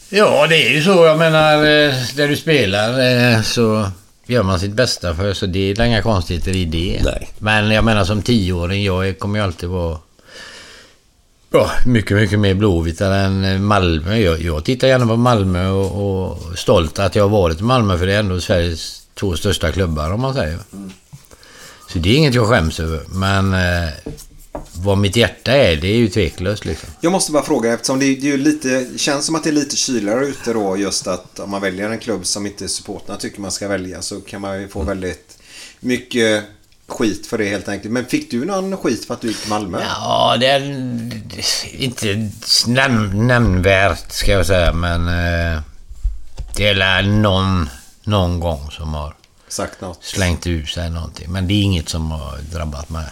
Ja, 0.09 0.47
det 0.47 0.66
är 0.66 0.70
ju 0.70 0.82
så. 0.82 1.05
Jag 1.07 1.19
menar, 1.19 1.55
eh, 1.57 1.94
där 2.16 2.28
du 2.28 2.36
spelar 2.36 3.01
eh, 3.35 3.43
så... 3.43 3.90
gör 4.27 4.43
man 4.43 4.61
sitt 4.61 4.73
bästa 4.73 5.15
för. 5.15 5.32
Så 5.35 5.47
det 5.47 5.59
är 5.59 5.82
inga 5.82 6.02
konstigheter 6.02 6.57
i 6.57 6.65
det. 6.65 7.01
Nej. 7.05 7.28
Men 7.39 7.70
jag 7.70 7.85
menar 7.85 8.05
som 8.05 8.23
tioåring, 8.23 8.85
jag 8.85 9.19
kommer 9.19 9.39
ju 9.39 9.44
alltid 9.44 9.69
vara... 9.69 9.98
Ja, 11.52 11.70
mycket, 11.86 12.16
mycket 12.16 12.39
mer 12.39 12.55
blåvitare 12.55 13.16
än 13.19 13.65
Malmö. 13.65 14.16
Jag, 14.16 14.40
jag 14.43 14.65
tittar 14.65 14.89
gärna 14.89 15.07
på 15.07 15.16
Malmö 15.16 15.69
och, 15.69 16.31
och 16.31 16.59
stolt 16.59 16.98
att 16.98 17.15
jag 17.16 17.24
har 17.24 17.28
varit 17.28 17.61
i 17.61 17.62
Malmö 17.62 17.98
för 17.98 18.07
det 18.07 18.15
är 18.15 18.19
ändå 18.19 18.40
Sveriges 18.40 19.02
två 19.15 19.36
största 19.36 19.73
klubbar 19.73 20.11
om 20.12 20.20
man 20.20 20.35
säger. 20.35 20.59
Så 21.93 21.99
det 21.99 22.11
är 22.11 22.17
inget 22.17 22.35
jag 22.35 22.49
skäms 22.49 22.81
över. 22.81 23.01
Men 23.09 23.55
eh, 23.55 23.91
vad 24.73 24.99
mitt 24.99 25.17
hjärta 25.17 25.53
är, 25.53 25.77
det 25.77 25.89
är 25.89 25.97
ju 25.97 26.09
tveklöst 26.09 26.65
liksom. 26.65 26.89
Jag 27.01 27.12
måste 27.12 27.33
bara 27.33 27.43
fråga 27.43 27.73
eftersom 27.73 27.99
det, 27.99 28.15
det 28.15 28.33
är 28.33 28.39
lite, 28.39 28.87
känns 28.97 29.27
som 29.27 29.35
att 29.35 29.45
det 29.45 29.51
är 29.51 29.55
lite 29.55 29.77
kyligare 29.77 30.27
ute 30.27 30.53
då 30.53 30.77
just 30.77 31.07
att 31.07 31.39
om 31.39 31.51
man 31.51 31.61
väljer 31.61 31.91
en 31.91 31.99
klubb 31.99 32.27
som 32.27 32.47
inte 32.47 32.69
supportrarna 32.69 33.19
tycker 33.19 33.41
man 33.41 33.53
ska 33.53 33.69
välja 33.69 34.03
så 34.03 34.21
kan 34.21 34.41
man 34.41 34.61
ju 34.61 34.69
få 34.69 34.83
väldigt 34.83 35.39
mycket 35.81 36.45
skit 36.87 37.27
för 37.27 37.39
det 37.39 37.49
helt 37.49 37.69
enkelt. 37.69 37.93
Men 37.93 38.07
fick 38.07 38.31
du 38.31 38.45
någon 38.45 38.77
skit 38.77 39.05
för 39.05 39.15
att 39.15 39.21
du 39.21 39.29
gick 39.29 39.41
till 39.41 39.51
Malmö? 39.51 39.81
Ja, 39.89 40.37
det 40.41 40.47
är 40.47 40.61
inte 41.73 42.31
näm 42.67 43.27
nämnvärt 43.27 44.12
ska 44.12 44.33
jag 44.33 44.47
säga, 44.47 44.73
men 44.73 45.09
eh, 45.09 45.61
det 46.57 46.69
är 46.69 47.03
någon, 47.03 47.69
någon 48.05 48.41
gång 48.41 48.71
som 48.71 48.95
har 48.95 49.15
Sagt 49.51 49.81
något? 49.81 50.05
slängt 50.05 50.47
ur 50.47 50.66
sig 50.66 50.90
någonting. 50.90 51.32
Men 51.32 51.47
det 51.47 51.55
är 51.55 51.62
inget 51.62 51.89
som 51.89 52.10
har 52.10 52.39
drabbat 52.52 52.90
mig. 52.90 53.05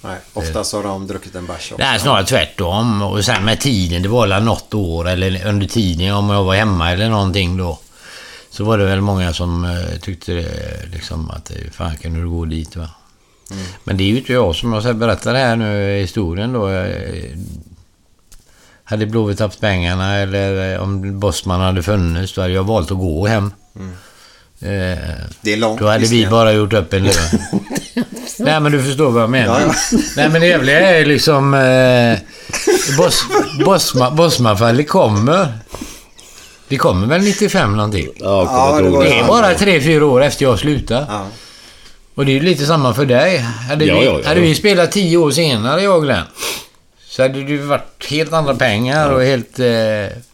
Nej, 0.00 0.18
oftast 0.32 0.72
har 0.72 0.82
de 0.82 1.06
druckit 1.06 1.34
en 1.34 1.46
bärs 1.46 1.72
också. 1.72 1.84
Nej, 1.84 2.00
snarare 2.00 2.24
tvärtom. 2.24 3.02
Och 3.02 3.24
sen 3.24 3.44
med 3.44 3.60
tiden, 3.60 4.02
det 4.02 4.08
var 4.08 4.26
väl 4.26 4.44
något 4.44 4.74
år 4.74 5.08
eller 5.08 5.46
under 5.46 5.66
tiden 5.66 6.14
om 6.14 6.30
jag 6.30 6.44
var 6.44 6.54
hemma 6.54 6.92
eller 6.92 7.08
någonting 7.08 7.56
då. 7.56 7.78
Så 8.50 8.64
var 8.64 8.78
det 8.78 8.84
väl 8.84 9.00
många 9.00 9.32
som 9.32 9.64
eh, 9.64 9.98
tyckte 10.00 10.46
liksom 10.92 11.30
att 11.30 11.50
eh, 11.50 11.56
fan 11.72 11.96
kan 11.96 12.14
du 12.14 12.28
gå 12.28 12.44
dit 12.44 12.76
va. 12.76 12.88
Mm. 13.50 13.64
Men 13.84 13.96
det 13.96 14.04
är 14.04 14.08
ju 14.08 14.18
inte 14.18 14.32
jag 14.32 14.56
som 14.56 14.72
jag 14.72 14.96
berättar 14.96 15.32
det 15.32 15.38
här 15.38 15.56
nu 15.56 15.98
historien 16.00 16.52
då. 16.52 16.70
Jag, 16.70 16.86
eh, 16.86 17.38
hade 18.84 19.06
Blåvitt 19.06 19.40
haft 19.40 19.60
pengarna 19.60 20.16
eller 20.16 20.74
eh, 20.74 20.82
om 20.82 21.20
Bosman 21.20 21.60
hade 21.60 21.82
funnits 21.82 22.34
då 22.34 22.40
hade 22.40 22.54
jag 22.54 22.64
valt 22.64 22.90
att 22.90 22.98
gå 22.98 23.26
hem. 23.26 23.52
Mm. 23.76 23.92
Eh, 24.62 24.98
Det 25.40 25.52
är 25.52 25.56
långt, 25.56 25.80
Då 25.80 25.86
hade 25.86 26.06
vi 26.06 26.26
bara 26.26 26.52
gjort 26.52 26.72
upp 26.72 26.92
en 26.92 27.02
lön. 27.04 27.14
Nej 28.38 28.60
men 28.60 28.72
du 28.72 28.82
förstår 28.82 29.10
vad 29.10 29.22
jag 29.22 29.30
menar. 29.30 29.60
Ja, 29.60 29.74
Nej 30.16 30.28
men 30.28 30.40
det 30.40 30.46
jävliga 30.46 30.80
är 30.98 31.04
liksom... 31.04 31.54
Eh, 31.54 32.18
boss, 32.98 33.24
Bosma, 33.64 34.10
Bosmanfallet 34.10 34.88
kommer. 34.88 35.58
Det 36.68 36.76
kommer 36.76 37.06
väl 37.06 37.20
95 37.20 37.76
någonting? 37.76 38.08
Ja, 38.14 38.44
Ja, 38.82 39.00
det 39.02 39.18
är 39.18 39.26
bara 39.26 39.52
3-4 39.54 40.00
år 40.02 40.22
efter 40.22 40.44
jag 40.44 40.58
slutade. 40.58 41.06
Ja. 41.10 41.26
Och 42.14 42.26
det 42.26 42.32
är 42.32 42.34
ju 42.34 42.40
lite 42.40 42.66
samma 42.66 42.94
för 42.94 43.06
dig. 43.06 43.38
Hade, 43.38 43.84
Ja, 43.84 43.98
vi, 44.00 44.06
ja, 44.06 44.20
ja. 44.22 44.28
hade 44.28 44.40
vi 44.40 44.54
spelat 44.54 44.92
10 44.92 45.16
år 45.16 45.30
senare, 45.30 45.82
jag 45.82 45.96
och 45.96 46.02
Glenn, 46.02 46.24
så 47.12 47.22
hade 47.22 47.34
det 47.42 47.50
ju 47.50 47.58
varit 47.58 48.06
helt 48.10 48.32
andra 48.32 48.54
pengar 48.54 49.10
och 49.10 49.22
helt... 49.22 49.58
Eh, 49.58 49.66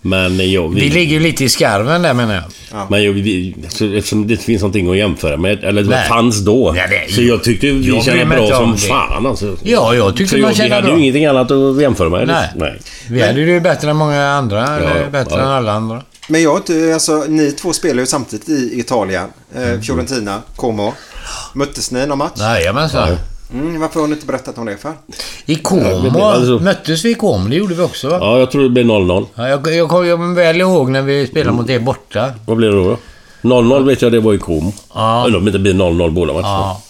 Men 0.01 0.51
jag... 0.53 0.75
vi 0.75 0.81
ligger 0.91 1.13
ju 1.13 1.21
lite 1.21 1.45
i 1.45 1.49
skarven 1.49 2.03
där 2.03 2.15
menar 2.15 2.35
jag. 2.35 2.91
Men 2.91 3.05
jag, 3.05 3.13
vi, 3.13 3.57
alltså, 3.65 3.85
eftersom 3.87 4.27
det 4.27 4.33
inte 4.33 4.45
finns 4.45 4.63
någonting 4.63 4.91
att 4.91 4.97
jämföra 4.97 5.37
med, 5.37 5.65
eller 5.65 5.83
det 5.83 5.89
Nej. 5.89 6.09
fanns 6.09 6.39
då. 6.45 6.75
Ja, 6.77 6.83
det- 6.87 7.13
så 7.15 7.23
jag 7.23 7.45
tyckte 7.45 7.67
vi 7.67 7.89
jag 7.89 8.07
mig 8.29 8.39
bra 8.39 8.49
som 8.59 8.73
det. 8.73 8.79
fan 8.79 9.27
alltså. 9.27 9.57
Ja, 9.63 9.95
jag 9.95 10.17
tyckte 10.17 10.31
För 10.35 10.41
man 10.43 10.51
jag, 10.51 10.57
kände 10.57 10.69
Vi 10.69 10.75
hade 10.75 10.87
bra. 10.87 10.95
ju 10.97 11.01
ingenting 11.03 11.27
annat 11.27 11.51
att 11.51 11.81
jämföra 11.81 12.09
med. 12.09 12.27
Nej. 12.27 12.49
Nej. 12.57 12.79
Vi 13.11 13.21
hade 13.23 13.45
det 13.45 13.51
ju 13.53 13.61
bättre 13.61 13.91
än 13.91 13.97
många 13.97 14.29
andra. 14.29 14.77
eller 14.77 15.01
ja, 15.01 15.11
bättre 15.11 15.37
ja. 15.37 15.43
än 15.43 15.49
alla 15.49 15.73
andra. 15.73 16.03
Men 16.29 16.43
jag 16.43 16.57
inte, 16.59 16.91
alltså 16.95 17.25
ni 17.29 17.53
två 17.53 17.73
spelar 17.73 18.01
ju 18.01 18.07
samtidigt 18.07 18.49
i 18.49 18.81
Italien. 18.81 19.25
Mm. 19.57 19.73
Eh, 19.75 19.81
Fiorentina, 19.81 20.43
Como. 20.57 20.95
Möttes 21.55 21.91
ni 21.91 22.07
någon 22.07 22.19
match? 22.19 22.39
Jajamensan. 22.41 23.17
Mm, 23.53 23.81
varför 23.81 24.01
har 24.01 24.07
ni 24.07 24.15
inte 24.15 24.27
berättat 24.27 24.59
om 24.59 24.67
det 24.67 24.77
för? 24.77 24.93
I 25.47 25.55
Como. 25.55 26.21
alltså- 26.21 26.59
Möttes 26.59 27.05
vi 27.05 27.11
i 27.11 27.15
Como? 27.15 27.49
Det 27.49 27.57
gjorde 27.57 27.75
vi 27.75 27.83
också 27.83 28.09
va? 28.09 28.19
Ja, 28.21 28.39
jag 28.39 28.51
tror 28.51 28.63
det 28.63 28.69
blev 28.69 28.87
0-0. 28.87 29.27
Ja, 29.35 29.49
jag, 29.49 29.75
jag 29.75 29.89
kommer 29.89 30.35
väl 30.35 30.61
ihåg 30.61 30.91
när 30.91 31.03
vi 31.03 31.27
spelade 31.27 31.57
mot 31.57 31.71
er 31.71 31.79
borta. 31.79 32.31
Vad 32.47 32.57
blev 32.57 32.71
det 32.71 32.77
då? 32.77 32.89
då? 32.89 32.97
0-0 33.43 33.87
vet 33.87 34.03
jag 34.03 34.13
det 34.13 34.21
var 34.21 34.35
i 34.35 34.39
Como. 34.39 34.73
Ja. 34.95 35.23
Undrar 35.27 35.39
om 35.39 35.45
det 35.53 35.59
blir 35.59 35.75
0-0 35.75 36.11
båda 36.11 36.33
matcherna. 36.33 36.49
Ja. 36.49 36.83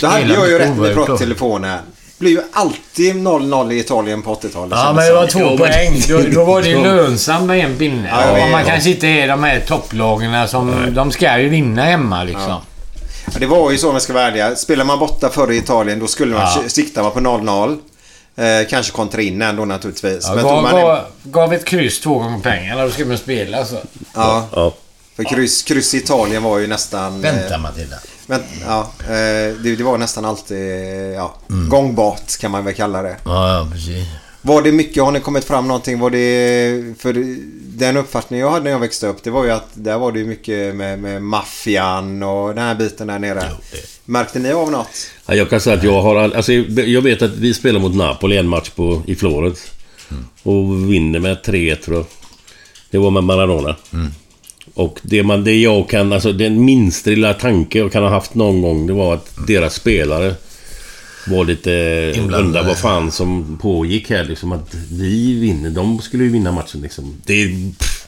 Då 0.00 0.06
hade 0.06 0.34
jag 0.34 0.48
ju 0.48 0.58
rätt 0.58 0.76
när 0.76 0.88
vi 0.88 0.94
pratade 0.94 1.18
telefon 1.18 1.64
här. 1.64 1.80
Det 2.18 2.24
blir 2.24 2.30
ju 2.30 2.42
alltid 2.52 3.14
0-0 3.14 3.72
i 3.72 3.78
Italien 3.78 4.22
på 4.22 4.34
80-talet. 4.34 4.78
Ja, 4.84 4.92
men 4.96 5.06
det 5.06 5.12
var 5.12 5.26
två 5.26 5.56
poäng. 5.58 6.02
Då, 6.08 6.20
då 6.34 6.44
var 6.44 6.62
det 6.62 6.82
lönsamt 6.82 7.46
med 7.46 7.64
en 7.64 7.76
pinne. 7.76 8.08
Ja, 8.10 8.46
man 8.52 8.64
kanske 8.64 8.90
inte 8.90 9.06
är 9.06 9.28
de 9.28 9.42
här 9.42 9.60
topplagen 9.60 10.48
som... 10.48 10.74
De 10.94 11.10
ska 11.10 11.38
ju 11.38 11.48
vinna 11.48 11.82
hemma 11.82 12.24
liksom. 12.24 12.42
Ja, 12.48 12.62
det 13.38 13.46
var 13.46 13.70
ju 13.70 13.78
så 13.78 13.88
om 13.88 13.94
jag 13.94 14.02
ska 14.02 14.12
vara 14.12 14.24
ärlig. 14.24 14.58
Spelar 14.58 14.84
man 14.84 14.98
borta 14.98 15.28
förr 15.30 15.52
i 15.52 15.56
Italien 15.56 15.98
då 15.98 16.06
skulle 16.06 16.32
man 16.34 16.42
Ja. 16.42 16.62
sikta 16.68 17.10
på 17.10 17.20
0-0. 17.20 17.78
Eh, 18.36 18.68
kanske 18.70 18.92
kontra 18.92 19.22
in 19.22 19.42
ändå 19.42 19.64
naturligtvis. 19.64 20.24
Ja, 20.28 20.34
men 20.34 20.44
gav, 20.44 20.62
man 20.62 20.72
gav, 20.72 20.98
gav 21.22 21.52
ett 21.54 21.64
kryss 21.64 22.00
två 22.00 22.18
gånger 22.18 22.38
pengarna, 22.38 22.84
då 22.84 22.90
ska 22.90 23.04
man 23.04 23.18
spela 23.18 23.58
alltså. 23.58 23.76
ja, 24.14 24.48
Ja. 24.52 24.74
för 25.16 25.24
kryss, 25.24 25.62
kryss 25.62 25.94
i 25.94 25.96
Italien 25.96 26.42
var 26.42 26.58
ju 26.58 26.66
nästan... 26.66 27.20
Vänta 27.20 27.54
eh, 27.54 27.60
Matilda. 27.60 27.96
Men, 28.26 28.40
ja, 28.66 28.80
eh, 29.00 29.54
det, 29.62 29.76
det 29.76 29.82
var 29.84 29.98
nästan 29.98 30.24
alltid 30.24 31.12
ja, 31.16 31.34
Mm. 31.50 31.68
gångbart 31.68 32.38
kan 32.38 32.50
man 32.50 32.64
väl 32.64 32.74
kalla 32.74 33.02
det. 33.02 33.16
Ja, 33.24 33.54
ja, 33.54 33.68
precis. 33.72 34.06
Var 34.42 34.62
det 34.62 34.72
mycket, 34.72 35.02
har 35.02 35.10
ni 35.12 35.20
kommit 35.20 35.44
fram 35.44 35.68
någonting? 35.68 35.98
Var 35.98 36.10
det, 36.10 36.94
för 36.98 37.12
den 37.82 37.96
uppfattningen 37.96 38.44
jag 38.46 38.50
hade 38.52 38.64
när 38.64 38.70
jag 38.70 38.78
växte 38.78 39.06
upp 39.06 39.22
det 39.22 39.30
var 39.30 39.44
ju 39.44 39.50
att 39.50 39.68
där 39.74 39.98
var 39.98 40.12
det 40.12 40.18
ju 40.18 40.24
mycket 40.26 40.74
med, 40.74 40.98
med 40.98 41.22
maffian 41.22 42.22
och 42.22 42.48
den 42.54 42.64
här 42.64 42.74
biten 42.74 43.06
där 43.06 43.18
nere. 43.18 43.42
Märkte 44.04 44.38
ni 44.38 44.52
av 44.52 44.70
något? 44.70 44.88
Ja, 45.26 45.34
jag 45.34 45.50
kan 45.50 45.60
säga 45.60 45.76
att 45.76 45.84
jag 45.84 46.02
har... 46.02 46.16
all- 46.16 46.34
Alltså, 46.34 46.52
jag 46.52 47.02
vet 47.02 47.22
att 47.22 47.30
vi 47.36 47.54
spelar 47.54 47.80
mot 47.80 47.94
Napoli 47.94 48.36
en 48.36 48.48
match 48.48 48.70
på, 48.70 49.02
i 49.06 49.14
Florens. 49.14 49.70
Och 50.42 50.90
vinner 50.92 51.18
med 51.18 51.36
3-1 51.44 51.74
tror 51.76 51.96
jag. 51.96 52.06
Det 52.90 52.98
var 52.98 53.10
med 53.10 53.24
Maradona. 53.24 53.76
Och 54.74 54.98
det, 55.02 55.22
man, 55.22 55.44
det 55.44 55.56
jag 55.60 55.88
kan... 55.88 56.12
Alltså 56.12 56.32
den 56.32 56.64
minsta 56.64 57.10
lilla 57.10 57.34
tanke 57.34 57.78
jag 57.78 57.92
kan 57.92 58.02
ha 58.02 58.10
haft 58.10 58.34
någon 58.34 58.62
gång 58.62 58.86
det 58.86 58.92
var 58.92 59.14
att 59.14 59.30
deras 59.46 59.74
spelare 59.74 60.34
var 61.26 61.44
lite... 61.44 62.14
Undrar 62.18 62.64
vad 62.64 62.78
fan 62.78 63.10
som 63.10 63.58
pågick 63.62 64.10
här 64.10 64.24
liksom. 64.24 64.52
Att 64.52 64.74
vi 64.90 65.40
vinner. 65.40 65.70
De 65.70 65.98
skulle 65.98 66.24
ju 66.24 66.30
vinna 66.30 66.52
matchen 66.52 66.80
liksom. 66.80 67.16
Det 67.26 67.42
är... 67.42 67.72
Pff, 67.78 68.06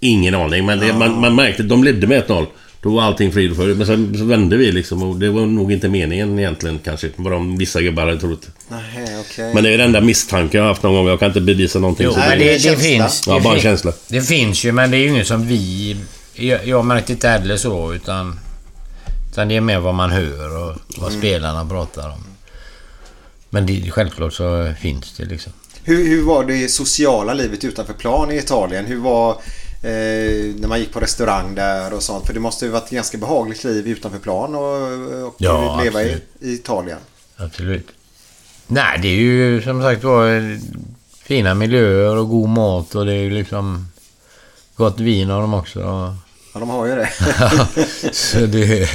Ingen 0.00 0.34
aning. 0.34 0.66
Men 0.66 0.78
det, 0.78 0.92
man, 0.92 1.20
man 1.20 1.34
märkte 1.34 1.62
att 1.62 1.68
de 1.68 1.84
ledde 1.84 2.06
med 2.06 2.24
1-0. 2.24 2.46
Då 2.82 2.90
var 2.90 3.02
allting 3.02 3.32
frid 3.32 3.50
och 3.50 3.56
fröjd. 3.56 3.76
Men 3.76 3.86
sen 3.86 4.18
så 4.18 4.24
vände 4.24 4.56
vi 4.56 4.72
liksom. 4.72 5.02
Och 5.02 5.16
det 5.16 5.30
var 5.30 5.46
nog 5.46 5.72
inte 5.72 5.88
meningen 5.88 6.38
egentligen 6.38 6.78
kanske. 6.84 7.10
Vad 7.16 7.32
de 7.32 7.58
vissa 7.58 7.80
gubbar 7.80 8.06
hade 8.06 8.20
trott. 8.20 8.46
Nej, 8.68 8.80
okej. 9.20 9.54
Men 9.54 9.64
det 9.64 9.70
är 9.70 9.78
den 9.78 9.86
enda 9.86 10.00
misstanke 10.00 10.56
jag 10.56 10.64
har 10.64 10.68
haft 10.68 10.82
någon 10.82 10.94
gång. 10.94 11.08
Jag 11.08 11.18
kan 11.18 11.28
inte 11.28 11.40
bevisa 11.40 11.78
någonting. 11.78 12.04
Jo, 12.04 12.12
så 12.12 12.18
men 12.18 12.38
det 12.38 12.44
det, 12.44 12.70
det 12.70 12.76
finns. 12.76 13.24
Ja, 13.26 13.34
det 13.34 13.40
bara 13.40 13.54
en 13.54 13.60
känsla. 13.60 13.92
Det 14.08 14.22
finns 14.22 14.64
ju, 14.64 14.72
men 14.72 14.90
det 14.90 14.96
är 14.96 14.98
ju 14.98 15.08
inget 15.08 15.26
som 15.26 15.46
vi... 15.46 15.96
Jag, 16.34 16.66
jag 16.66 16.84
märkte 16.84 17.12
inte 17.12 17.28
heller 17.28 17.56
så, 17.56 17.94
utan... 17.94 18.40
Utan 19.40 19.48
det 19.48 19.56
är 19.56 19.60
mer 19.60 19.80
vad 19.80 19.94
man 19.94 20.10
hör 20.10 20.56
och 20.56 20.76
vad 20.98 21.12
spelarna 21.12 21.66
pratar 21.66 22.08
om. 22.08 22.24
Men 23.50 23.66
det, 23.66 23.90
självklart 23.90 24.32
så 24.32 24.72
finns 24.80 25.12
det 25.16 25.24
liksom. 25.24 25.52
Hur, 25.84 26.08
hur 26.08 26.22
var 26.22 26.44
det 26.44 26.68
sociala 26.68 27.34
livet 27.34 27.64
utanför 27.64 27.92
plan 27.92 28.30
i 28.30 28.36
Italien? 28.36 28.86
Hur 28.86 29.00
var 29.00 29.30
eh, 29.30 30.54
när 30.56 30.68
man 30.68 30.80
gick 30.80 30.92
på 30.92 31.00
restaurang 31.00 31.54
där 31.54 31.92
och 31.92 32.02
sånt? 32.02 32.26
För 32.26 32.34
det 32.34 32.40
måste 32.40 32.64
ju 32.64 32.70
varit 32.70 32.84
ett 32.84 32.90
ganska 32.90 33.18
behagligt 33.18 33.64
liv 33.64 33.88
utanför 33.88 34.18
plan 34.18 34.54
och, 34.54 35.26
och 35.26 35.34
Ja, 35.38 35.80
leva 35.82 36.02
i, 36.02 36.22
i 36.40 36.52
Italien. 36.52 36.98
Absolut. 37.36 37.88
Nej, 38.66 38.98
det 39.02 39.08
är 39.08 39.16
ju 39.16 39.62
som 39.62 39.82
sagt 39.82 40.04
var 40.04 40.58
fina 41.22 41.54
miljöer 41.54 42.16
och 42.16 42.28
god 42.28 42.48
mat 42.48 42.94
och 42.94 43.06
det 43.06 43.12
är 43.12 43.22
ju 43.22 43.30
liksom 43.30 43.88
gott 44.76 45.00
vin 45.00 45.30
har 45.30 45.40
de 45.40 45.54
också. 45.54 46.16
Ja, 46.52 46.60
de 46.60 46.68
har 46.68 46.86
ju 46.86 46.94
det. 46.94 47.10
Så 48.12 48.46
det... 48.46 48.88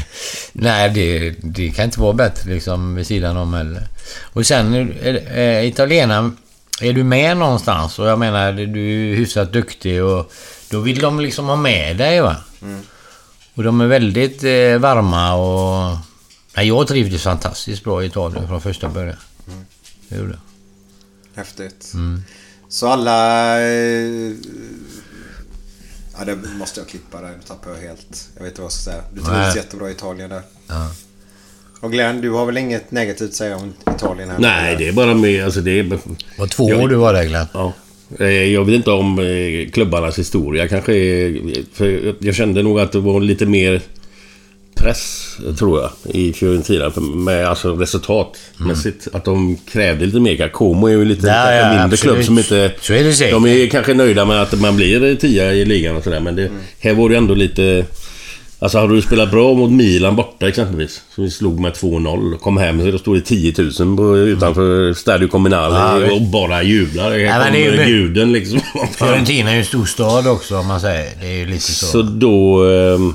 Nej, 0.54 0.90
det, 0.90 1.36
det 1.44 1.72
kan 1.72 1.86
inte 1.86 2.00
vara 2.00 2.14
bättre 2.14 2.54
liksom 2.54 2.96
vid 2.96 3.08
sidan 3.08 3.38
om 3.38 3.54
heller. 3.54 3.88
Och 4.24 4.46
sen, 4.46 4.74
är, 5.02 5.64
italienarna, 5.64 6.32
är 6.82 6.94
du 6.94 7.04
med 7.04 7.38
någonstans 7.38 8.00
och 8.00 8.08
jag 8.08 8.20
menar, 8.20 8.54
du 8.54 9.12
är 9.12 9.16
hyfsat 9.16 9.54
duktig 9.54 10.04
och 10.04 10.32
då 10.70 10.80
vill 10.80 11.00
de 11.00 11.20
liksom 11.20 11.46
ha 11.46 11.56
med 11.56 11.98
dig 11.98 12.22
va. 12.22 12.36
Och 13.56 13.64
de 13.64 13.82
är 13.82 13.88
väldigt 13.88 14.44
eh, 14.44 14.78
varma 14.80 15.34
och... 15.34 15.98
Nej, 16.56 16.68
jag 16.68 16.88
trivdes 16.88 17.24
fantastiskt 17.24 17.84
bra 17.84 18.04
i 18.04 18.06
Italien 18.06 18.48
från 18.48 18.62
första 18.62 18.90
början. 18.90 19.18
Det 20.10 20.16
gjorde 20.16 20.32
jag. 20.32 20.40
Häftigt. 21.36 21.92
Mm. 21.94 22.24
Så 22.70 22.88
alla... 22.88 23.62
Eh, 23.62 24.32
ja, 26.20 26.26
det 26.26 26.36
måste 26.58 26.80
jag 26.80 26.88
klippa 26.90 27.22
där. 27.22 27.28
Nu 27.28 27.34
tappar 27.48 27.72
jag 27.72 27.78
helt. 27.88 28.30
Jag 28.36 28.44
vet 28.44 28.52
inte 28.52 28.62
vad 28.62 28.66
jag 28.66 28.72
ska 28.72 28.92
säga. 28.92 29.04
Du 29.14 29.20
trivs 29.20 29.32
Nej. 29.32 29.56
jättebra 29.56 29.90
i 29.90 29.92
Italien 29.92 30.30
där. 30.30 30.42
Ja. 30.68 30.92
Och 31.82 31.92
Glenn, 31.92 32.22
du 32.22 32.30
har 32.32 32.46
väl 32.46 32.58
inget 32.58 32.92
negativt 32.92 33.30
att 33.30 33.36
säga 33.36 33.58
om 33.58 33.74
Italien 33.96 34.30
här? 34.30 34.40
Nej, 34.40 34.76
det 34.80 34.88
är 34.88 34.94
bara 34.94 35.14
med... 35.14 35.46
Alltså 35.46 35.62
det 35.62 35.80
är... 35.80 36.00
Vad 36.38 36.50
två 36.50 36.70
Jag- 36.70 36.82
år 36.84 36.88
du 36.88 36.96
var 36.96 37.14
där 37.14 37.26
Glenn. 37.26 37.46
Ja. 37.54 37.74
Eh, 38.20 38.28
Jag 38.28 38.66
vet 38.66 38.76
inte 38.76 38.92
om 38.92 39.20
eh, 39.20 39.70
klubbarnas 39.72 40.20
historia 40.20 40.68
kanske 40.68 40.94
är... 40.94 41.42
För 41.74 42.16
jag 42.20 42.36
kände 42.36 42.64
nog 42.64 42.80
att 42.80 42.92
det 42.92 43.00
var 43.00 43.20
lite 43.20 43.46
mer 43.46 43.82
press, 44.76 45.36
tror 45.60 45.82
jag, 45.82 46.16
i 46.16 46.34
Fiorentina. 46.34 46.92
Med 47.16 47.48
alltså 47.48 47.76
resultatmässigt. 47.76 49.08
Att 49.14 49.26
de 49.26 49.58
krävde 49.72 50.06
lite 50.06 50.20
mer. 50.20 50.48
Como 50.50 50.88
är 50.88 50.92
ju 50.92 51.06
lite 51.06 51.28
Ja, 51.28 51.54
ja, 51.54 51.70
mindre 51.70 51.84
absolut. 51.84 52.02
klubb 52.16 52.26
som 52.26 52.38
inte... 52.38 52.72
Så 52.82 52.94
är 52.94 53.04
det 53.04 53.14
säkert. 53.14 53.34
De 53.34 53.46
är 53.46 53.68
kanske 53.68 53.94
nöjda 53.94 54.26
med 54.26 54.42
att 54.42 54.60
man 54.60 54.76
blir 54.76 55.16
tia 55.16 55.54
i 55.54 55.66
ligan 55.66 55.96
och 55.96 56.04
sådär. 56.04 56.20
Men 56.20 56.36
det, 56.36 56.50
här 56.80 56.94
var 56.94 57.10
det 57.10 57.18
ändå 57.18 57.34
lite... 57.34 57.86
Alltså 58.60 58.78
har 58.78 58.88
du 58.88 59.02
spelat 59.02 59.32
bra 59.32 59.54
mot 59.54 59.72
Milan 59.72 60.16
borta 60.16 60.48
exempelvis. 60.48 61.02
Som 61.16 61.24
vi 61.24 61.32
slog 61.32 61.60
med 61.60 61.74
2-0. 61.74 62.38
Kom 62.38 62.58
hem 62.58 62.80
så 62.86 62.92
då 62.92 62.98
stod 62.98 63.16
det 63.18 63.22
10 63.22 63.54
000 63.80 63.98
på, 63.98 64.18
utanför 64.18 64.94
Stadio 64.94 65.28
Comunale 65.28 65.76
Ja, 65.76 65.96
visst. 65.98 66.14
och 66.14 66.22
bara 66.22 66.64
jublar. 66.64 67.12
Här 67.12 67.18
Ja, 67.20 67.44
kommer 67.44 67.58
ju- 67.60 67.86
guden 67.86 68.32
liksom. 68.32 68.60
Fiorentina 68.98 69.50
är 69.50 69.54
ju 69.54 69.60
en 69.60 69.66
stor 69.66 69.86
stad 69.86 70.28
också 70.28 70.58
om 70.58 70.68
man 70.68 70.80
säger. 70.80 71.10
Det 71.22 71.28
är 71.28 71.38
ju 71.38 71.46
lite 71.46 71.62
så. 71.62 71.86
Så 71.86 72.02
då... 72.02 72.64
ehm, 72.66 73.14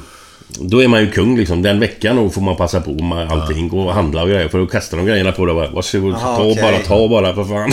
Då 0.59 0.83
är 0.83 0.89
man 0.89 1.01
ju 1.01 1.11
kung 1.11 1.37
liksom. 1.37 1.63
Den 1.63 1.81
veckan 1.81 2.17
då 2.17 2.31
får 2.31 2.41
man 2.41 2.57
passa 2.57 2.81
på 2.81 2.91
med 2.93 3.33
allting. 3.33 3.69
Gå 3.69 3.81
och 3.81 3.95
handla 3.95 4.23
och 4.23 4.29
grejer. 4.29 4.49
För 4.49 4.59
då 4.59 4.67
kastar 4.67 4.97
de 4.97 5.07
grejerna 5.07 5.33
på 5.33 5.47
dig. 5.47 5.55
bara, 5.55 5.71
Varsågod, 5.71 6.15
Aha, 6.15 6.37
ta 6.37 6.43
okej. 6.43 6.63
bara, 6.63 6.79
ta 6.79 7.09
bara 7.09 7.35
för 7.35 7.45
fan. 7.45 7.73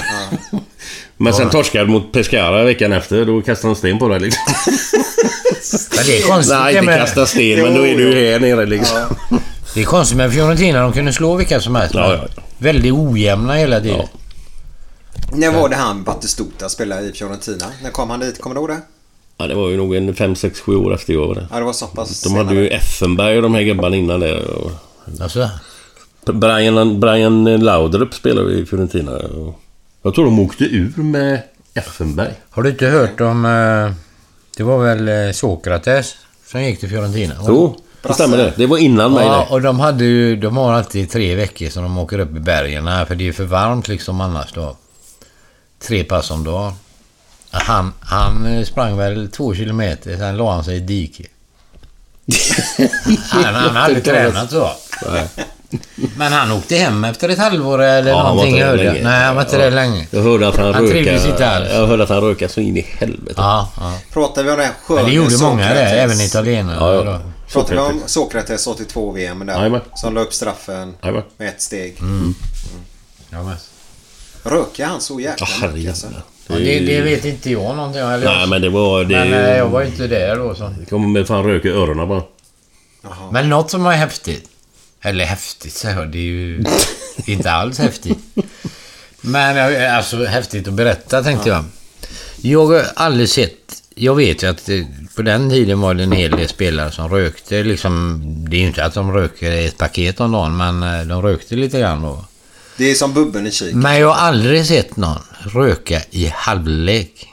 Men 1.17 1.33
sen 1.33 1.49
torskade 1.49 1.85
mot 1.85 2.11
Pescara 2.11 2.63
veckan 2.63 2.93
efter. 2.93 3.25
Då 3.25 3.41
kastar 3.41 3.69
de 3.69 3.75
sten 3.75 3.99
på 3.99 4.07
dig 4.07 4.19
liksom. 4.19 4.41
Men 5.95 6.05
det 6.05 6.17
är 6.17 6.27
konstigt 6.27 6.57
Nej, 6.59 6.73
det 6.73 6.79
inte 6.79 6.97
kasta 6.97 7.25
sten. 7.25 7.61
Men 7.61 7.75
då 7.75 7.87
är 7.87 7.97
du 7.97 8.31
här 8.31 8.39
nere 8.39 8.65
liksom. 8.65 8.97
Det 9.73 9.81
är 9.81 9.85
konstigt 9.85 10.17
med 10.17 10.33
Fiorentina. 10.33 10.81
De 10.81 10.93
kunde 10.93 11.13
slå 11.13 11.35
vilka 11.35 11.59
som 11.59 11.75
helst. 11.75 11.95
Ja, 11.95 12.13
ja, 12.13 12.41
Väldigt 12.57 12.93
ojämna 12.93 13.53
hela 13.53 13.79
tiden. 13.81 14.07
När 15.33 15.51
var 15.51 15.69
det 15.69 15.75
han 15.75 16.03
Battistuta 16.03 16.69
spelade 16.69 17.07
i 17.07 17.13
Fiorentina? 17.13 17.65
När 17.83 17.89
kom 17.89 18.09
han 18.09 18.19
dit? 18.19 18.41
Kommer 18.41 18.55
du 18.55 18.61
ihåg 18.61 18.69
det? 18.69 18.81
Ja, 19.37 19.47
det 19.47 19.55
var 19.55 19.69
ju 19.69 19.77
nog 19.77 19.95
en 19.95 20.15
5, 20.15 20.35
6, 20.35 20.59
7 20.59 20.75
år 20.75 20.93
efter 20.93 21.13
jag 21.13 21.27
var 21.27 21.35
där. 21.35 21.47
Ja, 21.51 21.57
det 21.59 21.63
var 21.65 21.73
så 21.73 21.87
pass 21.87 22.21
De 22.23 22.35
hade 22.35 22.55
ju 22.55 22.67
Effenberg 22.67 23.35
och 23.37 23.41
de 23.43 23.53
här 23.53 23.61
gubbarna 23.61 23.95
innan 23.95 24.19
det. 24.19 24.39
Och 24.45 24.71
Alltså, 25.21 25.49
Brian, 26.33 26.99
Brian 26.99 27.43
Laudrup 27.57 28.13
spelade 28.13 28.53
i 28.53 28.65
Fiorentina. 28.65 29.11
och 29.11 29.59
Jag 30.01 30.15
tror 30.15 30.25
de 30.25 30.39
åkte 30.39 30.63
ur 30.63 30.93
med 30.97 31.41
Effenberg. 31.73 32.33
har 32.49 32.63
du 32.63 32.69
inte 32.69 32.87
hört 32.87 33.21
om... 33.21 33.45
eh, 33.45 33.91
Det 34.57 34.63
var 34.63 34.83
väl 34.83 35.07
eh, 35.27 35.31
Sokrates 35.33 36.15
som 36.47 36.63
gick 36.63 36.79
till 36.79 36.89
Fiorentina? 36.89 37.33
Jo, 37.47 37.77
det 38.01 38.13
stämmer 38.13 38.37
det. 38.37 38.53
Det 38.57 38.65
var 38.65 38.77
innan 38.77 39.13
mig 39.13 39.25
Ja, 39.25 39.37
det. 39.49 39.53
och 39.53 39.61
de 39.61 39.79
hade 39.79 40.03
ju... 40.05 40.35
De 40.35 40.57
har 40.57 40.73
alltid 40.73 41.09
tre 41.11 41.35
veckor 41.35 41.69
som 41.69 41.83
de 41.83 41.97
åker 41.97 42.19
upp 42.19 42.35
i 42.35 42.39
bergen 42.39 42.87
här, 42.87 43.05
för 43.05 43.15
det 43.15 43.27
är 43.27 43.31
för 43.33 43.43
varmt 43.45 43.87
liksom 43.87 44.21
annars 44.21 44.53
då. 44.53 44.77
Tre 45.79 46.03
pass 46.03 46.31
om 46.31 46.43
dagen. 46.43 46.73
Han, 47.51 47.93
han 47.99 48.65
sprang 48.65 48.97
väl 48.97 49.29
två 49.31 49.53
kilometer, 49.55 50.17
sen 50.17 50.37
la 50.37 50.51
han 50.53 50.63
sig 50.63 50.73
i 50.73 50.77
ett 50.77 50.87
dike. 50.87 51.23
han, 53.29 53.43
han 53.43 53.55
hade 53.55 53.79
aldrig 53.79 54.03
tränat 54.03 54.51
så. 54.51 54.71
Men 56.17 56.33
han 56.33 56.51
åkte 56.51 56.75
hem 56.75 57.03
efter 57.03 57.29
ett 57.29 57.37
halvår 57.37 57.81
eller 57.83 58.11
Ja, 58.11 58.17
han 58.17 58.25
var 58.25 58.31
någonting 58.31 58.53
inte 58.55 58.65
där 58.65 58.69
hörde 58.69 58.83
jag. 58.83 58.93
länge. 58.93 59.09
Nej, 59.09 59.25
han 59.25 59.35
var 59.35 59.41
inte 59.43 59.55
Ja. 59.55 59.63
där 59.63 59.71
länge. 59.71 60.07
Jag 60.11 60.23
hörde 60.23 60.47
att 60.47 60.55
han, 60.57 60.73
Han 60.73 60.83
rökade. 60.87 61.27
inte 61.29 61.49
alls. 61.49 61.69
Jag 61.73 61.87
hörde 61.87 62.03
att 62.03 62.09
han 62.09 62.21
rökade 62.21 62.51
så 62.53 62.59
in 62.59 62.77
i 62.77 62.81
helvete. 62.81 63.33
Ja, 63.37 63.71
ja. 63.77 63.93
Pratar 64.13 64.43
vi 64.43 64.51
om 64.51 64.57
den 64.57 64.67
Men 64.67 64.97
sköne 64.97 65.09
det 65.09 65.15
gjorde 65.15 65.37
många 65.37 65.73
det, 65.73 65.79
även 65.81 66.21
italienare. 66.21 66.77
Ja, 66.95 67.05
ja. 67.05 67.21
Pratar 67.51 67.73
vi 67.73 67.79
om 67.79 68.01
Sokrates 68.05 68.67
82 68.67 69.11
VM 69.11 69.45
där? 69.45 69.53
Jajamän. 69.55 69.81
Som 69.95 70.13
la 70.13 70.21
upp 70.21 70.33
straffen 70.33 70.95
Jajamän. 71.01 71.23
med 71.37 71.47
ett 71.47 71.61
steg. 71.61 71.97
Ja, 73.29 73.43
men. 73.43 73.55
Röker 74.43 74.85
han 74.85 75.01
så 75.01 75.19
jäkla 75.19 75.47
Ja, 75.61 75.67
mycket 75.67 75.85
herregud. 76.03 76.21
Alltså? 76.49 76.63
Ja, 76.65 76.79
det, 76.79 76.85
det 76.85 77.01
vet 77.01 77.25
inte 77.25 77.51
jag 77.51 77.75
någonting 77.75 78.03
om. 78.03 78.19
Nej, 78.19 78.47
men 78.47 78.61
det 78.61 78.69
var... 78.69 79.03
Det, 79.03 79.15
Men 79.15 79.33
eh, 79.33 79.57
jag 79.57 79.69
var 79.69 79.83
inte 79.83 80.07
där 80.07 80.35
då. 80.35 80.55
Så. 80.55 80.73
Det 80.79 80.85
kommer 80.85 81.07
med 81.07 81.27
fan 81.27 81.43
röka 81.43 81.67
i 81.67 81.71
öronen 81.71 82.07
bara. 82.07 82.23
Men 83.31 83.49
något 83.49 83.71
som 83.71 83.83
var 83.83 83.91
häftigt. 83.91 84.49
Eller 85.01 85.25
häftigt 85.25 85.73
så 85.73 85.87
här, 85.87 86.05
det 86.05 86.17
är 86.17 86.21
ju 86.21 86.63
inte 87.25 87.51
alls 87.51 87.79
häftigt. 87.79 88.17
Men 89.21 89.73
eh, 89.73 89.97
alltså 89.97 90.25
häftigt 90.25 90.67
att 90.67 90.73
berätta 90.73 91.23
tänkte 91.23 91.49
jag. 91.49 91.63
Jag 92.41 92.67
har 92.67 92.83
aldrig 92.95 93.29
sett... 93.29 93.53
Jag 93.95 94.15
vet 94.15 94.43
ju 94.43 94.47
att 94.47 94.69
eh, 94.69 94.81
på 95.15 95.21
den 95.21 95.49
tiden 95.49 95.81
var 95.81 95.93
det 95.93 96.03
en 96.03 96.11
hel 96.11 96.31
del 96.31 96.47
spelare 96.47 96.91
som 96.91 97.09
rökte. 97.09 97.63
Liksom, 97.63 98.21
det 98.49 98.57
är 98.57 98.61
ju 98.61 98.67
inte 98.67 98.85
att 98.85 98.93
de 98.93 99.13
röker 99.13 99.51
ett 99.51 99.77
paket 99.77 100.19
om 100.19 100.31
dagen, 100.31 100.57
men 100.57 101.07
de 101.07 101.21
rökte 101.21 101.55
lite 101.55 101.79
grann 101.79 102.01
då. 102.01 102.25
Det 102.77 102.91
är 102.91 102.95
som 102.95 103.13
bubben 103.13 103.47
i 103.47 103.51
kik. 103.51 103.73
Men 103.75 103.99
jag 103.99 104.07
har 104.07 104.27
aldrig 104.27 104.65
sett 104.65 104.97
någon 104.97 105.17
röka 105.53 106.01
i 106.11 106.31
halvlek. 106.35 107.27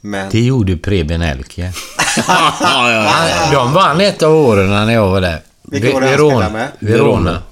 Men... 0.00 0.30
Det 0.30 0.40
gjorde 0.40 0.76
Preben 0.76 1.22
Elke. 1.22 1.72
Han- 2.26 3.52
De 3.52 3.72
vann 3.72 4.00
ett 4.00 4.22
av 4.22 4.34
åren 4.34 4.68
när 4.70 4.92
jag 4.92 5.08
var 5.08 5.20
där. 5.20 5.40
Vilka 5.62 5.92
var 5.92 6.00
det 6.00 6.06
han 6.06 6.16
Verona. 6.16 6.46
spelade 6.46 6.52
med? 6.80 6.90
Verona. 6.92 7.42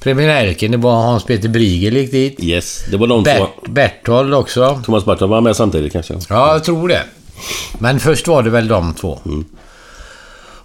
Preben 0.00 0.28
Elke, 0.30 0.68
det 0.68 0.76
var 0.76 0.92
Hans-Peter 1.02 1.48
Brigel 1.48 1.96
gick 1.96 2.10
dit. 2.10 2.36
Yes, 2.40 2.84
det 2.90 2.96
var 2.96 3.06
de 3.06 3.22
Bert, 3.22 3.38
två. 3.38 3.48
Berthold 3.72 4.34
också. 4.34 4.82
Thomas 4.84 5.04
Barton 5.04 5.30
var 5.30 5.40
med 5.40 5.56
samtidigt 5.56 5.92
kanske. 5.92 6.14
Ja, 6.28 6.52
jag 6.52 6.64
tror 6.64 6.88
det. 6.88 7.02
Men 7.78 8.00
först 8.00 8.28
var 8.28 8.42
det 8.42 8.50
väl 8.50 8.68
de 8.68 8.94
två. 8.94 9.18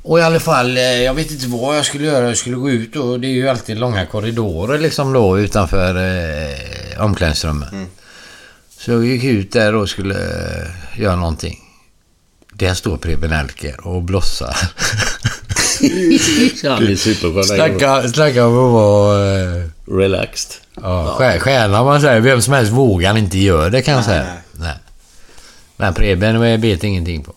Och 0.01 0.19
i 0.19 0.21
alla 0.21 0.39
fall, 0.39 0.77
eh, 0.77 0.84
jag 0.84 1.13
vet 1.13 1.31
inte 1.31 1.47
vad 1.47 1.77
jag 1.77 1.85
skulle 1.85 2.05
göra. 2.05 2.27
Jag 2.27 2.38
skulle 2.38 2.55
gå 2.55 2.69
ut 2.69 2.95
och 2.95 3.19
det 3.19 3.27
är 3.27 3.31
ju 3.31 3.49
alltid 3.49 3.77
långa 3.77 4.05
korridorer 4.05 4.80
liksom 4.80 5.13
då 5.13 5.39
utanför 5.39 5.95
eh, 5.95 7.03
omklädningsrummet. 7.05 7.69
Så 8.80 8.91
jag 8.91 9.05
gick 9.05 9.23
ut 9.23 9.51
där 9.51 9.76
och 9.76 9.89
skulle 9.89 10.15
eh, 10.15 10.99
göra 11.01 11.15
någonting. 11.15 11.59
Där 12.53 12.73
står 12.73 12.97
Preben 12.97 13.31
Elke 13.34 13.73
och 13.84 14.01
blossar. 14.03 14.55
Snacka, 17.43 18.07
snacka 18.09 18.45
om 18.45 18.53
att 18.67 18.71
vara... 18.73 19.39
Eh, 19.41 19.63
Relaxed. 19.88 20.51
ja, 20.81 21.15
stjär- 21.17 21.39
stjärna 21.39 21.84
man 21.84 22.01
säger. 22.01 22.19
Vem 22.19 22.41
som 22.41 22.53
helst 22.53 22.71
vågar 22.71 23.17
inte 23.17 23.38
göra 23.38 23.69
det 23.69 23.81
kan 23.81 23.93
jag 23.93 24.05
säga. 24.05 24.26
Nej. 24.51 24.73
Men 25.77 25.93
Preben 25.93 26.61
bet 26.61 26.84
ingenting 26.84 27.23
på. 27.23 27.34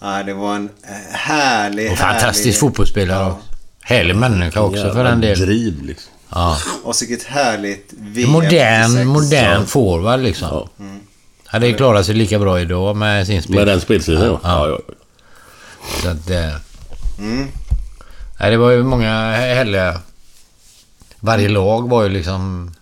Nej, 0.00 0.24
det 0.24 0.34
var 0.34 0.54
en 0.56 0.68
eh, 0.82 1.16
härlig, 1.16 1.92
Och 1.92 1.98
fantastisk 1.98 2.44
härlig... 2.44 2.58
fotbollsspelare 2.58 3.18
Ja. 3.18 3.30
också. 3.30 3.42
Härlig 3.82 4.16
människa 4.16 4.60
också 4.60 4.92
för 4.92 5.04
den 5.04 5.20
delen. 5.20 5.46
driv 5.46 5.82
liksom. 5.84 6.12
Ja. 6.30 6.58
Och 6.84 6.94
vilket 7.00 7.22
härligt 7.26 7.92
VM 7.98 8.30
Modern, 8.30 8.90
96. 8.90 9.06
modern 9.06 9.66
forward 9.66 10.20
liksom. 10.20 10.68
Hade 11.46 11.72
klarat 11.72 12.06
sig 12.06 12.14
lika 12.14 12.38
bra 12.38 12.60
idag 12.60 12.96
med 12.96 13.26
sin 13.26 13.42
spel. 13.42 13.56
Med 13.56 13.66
den 13.66 13.80
spelstilen 13.80 14.22
ja. 14.22 14.40
ja. 14.42 14.68
ja. 14.68 14.78
Så 16.02 16.08
att, 16.08 16.30
eh, 16.30 16.54
Mm. 17.18 17.48
nej, 18.40 18.50
det 18.50 18.56
var 18.56 18.70
ju 18.70 18.82
många 18.82 19.10
härliga... 19.32 20.00
Varje 21.20 21.48
lag 21.48 21.88
var 21.88 22.02
ju 22.02 22.08
liksom... 22.08 22.74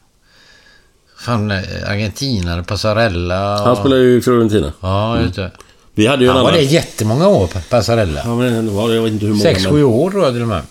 Fan, 1.19 1.51
eh, 1.51 1.59
Argentina, 1.91 2.62
Passarella 2.62 3.55
och... 3.61 3.66
Han 3.66 3.77
spelar 3.77 3.97
ju 3.97 4.16
i 4.19 4.20
Fiorentina. 4.23 4.73
Ja, 4.81 5.20
just 5.20 5.35
det. 5.35 5.51
Vi 5.95 6.07
hade 6.07 6.25
ju 6.25 6.29
en 6.31 6.35
Han 6.37 6.43
var 6.45 6.51
annan... 6.51 6.65
det 6.65 6.66
jättemånga 6.66 7.29
år, 7.29 7.49
Passarella. 7.71 8.21
Ja, 8.25 8.35
men 8.37 8.66
det 8.66 8.73
var 8.73 8.93
jag 8.93 9.03
vet 9.03 9.12
inte 9.12 9.27
hur 9.27 9.33
många. 9.33 9.43
Sex, 9.43 9.62
men- 9.62 9.73
sju 9.73 9.85
år 9.85 10.11
tror 10.11 10.25
jag 10.25 10.33
till 10.33 10.43
och 10.43 10.49
med. 10.49 10.62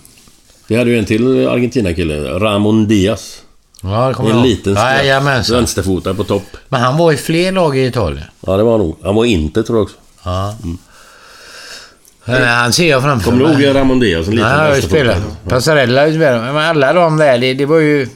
Vi 0.66 0.76
hade 0.76 0.90
ju 0.90 0.98
en 0.98 1.04
till 1.04 1.48
Argentina-kille. 1.48 2.38
Ramon 2.38 2.86
Diaz. 2.88 3.40
Ja, 3.82 4.08
det 4.08 4.14
kommer 4.14 4.30
En 4.30 4.36
jag 4.36 4.46
liten 4.46 4.74
Ja, 5.04 5.20
vänsterfotad 5.50 6.14
på 6.14 6.24
topp. 6.24 6.56
Men 6.68 6.80
han 6.80 6.96
var 6.96 7.12
i 7.12 7.16
fler 7.16 7.52
lag 7.52 7.78
i 7.78 7.86
Italien. 7.86 8.24
Ja, 8.46 8.56
det 8.56 8.62
var 8.62 8.70
han 8.70 8.80
nog. 8.80 8.96
Han 9.02 9.14
var 9.14 9.24
inte 9.24 9.62
tror 9.62 9.78
jag 9.78 9.82
också. 9.84 9.96
Ja. 10.24 10.56
Eh, 12.26 12.34
Han 12.44 12.72
ser 12.72 12.90
jag 12.90 13.02
framför 13.02 13.30
Kommer 13.30 13.44
du 13.48 13.54
mig. 13.54 13.64
ihåg 13.66 13.74
Ramon 13.76 14.00
Diaz? 14.00 14.28
En 14.28 14.34
liten 14.36 14.56
Nej, 14.58 14.74
jag 14.74 14.84
spelat. 14.84 15.16
Passarella. 15.48 16.06
Men 16.06 16.56
alla 16.56 16.92
de 16.92 17.16
där, 17.16 17.38
det, 17.38 17.54
det 17.54 17.66
var 17.66 17.78
ju... 17.78 18.08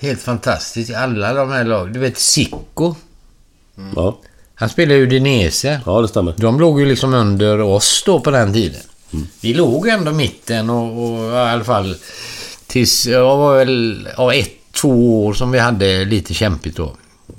Helt 0.00 0.22
fantastiskt. 0.22 0.94
Alla 0.94 1.34
de 1.34 1.50
här 1.50 1.64
lagen. 1.64 1.92
Du 1.92 2.00
vet, 2.00 2.18
Sicko. 2.18 2.94
Ja. 3.96 4.18
Han 4.62 4.68
spelade 4.68 4.94
ju 4.94 5.06
Udinese. 5.06 5.80
ja, 5.86 6.00
det 6.00 6.08
stämmer. 6.08 6.34
De 6.36 6.60
låg 6.60 6.80
ju 6.80 6.86
liksom 6.86 7.14
under 7.14 7.60
oss 7.60 8.02
då 8.06 8.20
på 8.20 8.30
den 8.30 8.52
tiden. 8.52 8.80
Vi 9.40 9.54
låg 9.54 9.88
ändå 9.88 10.12
mitten 10.12 10.70
och, 10.70 11.04
och 11.04 11.24
ja, 11.24 11.48
i 11.48 11.50
alla 11.50 11.64
fall 11.64 11.96
tills, 12.66 13.06
jag 13.06 13.36
var 13.36 13.58
väl, 13.58 14.08
ja, 14.16 14.34
ett, 14.34 14.50
två 14.72 15.26
år 15.26 15.32
som 15.32 15.50
vi 15.50 15.58
hade 15.58 16.04
lite 16.04 16.34
kämpigt 16.34 16.76
då. 16.76 16.92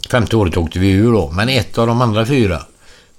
Femte 0.10 0.36
året 0.36 0.58
åkte 0.58 0.80
vi 0.80 0.92
ur 0.92 1.14
då, 1.14 1.32
men 1.32 1.50
ett 1.50 1.78
av 1.78 1.88
de 1.88 2.02
andra 2.02 2.26
fyra 2.26 2.62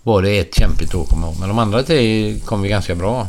var 0.02 0.22
det 0.22 0.38
ett 0.38 0.54
kämpigt 0.54 0.94
år, 0.94 1.04
kommer 1.04 1.26
jag 1.26 1.32
ihåg. 1.32 1.40
Men 1.40 1.48
de 1.48 1.58
andra 1.58 1.82
tre 1.82 2.34
kom 2.44 2.62
vi 2.62 2.68
ganska 2.68 2.94
bra. 2.94 3.28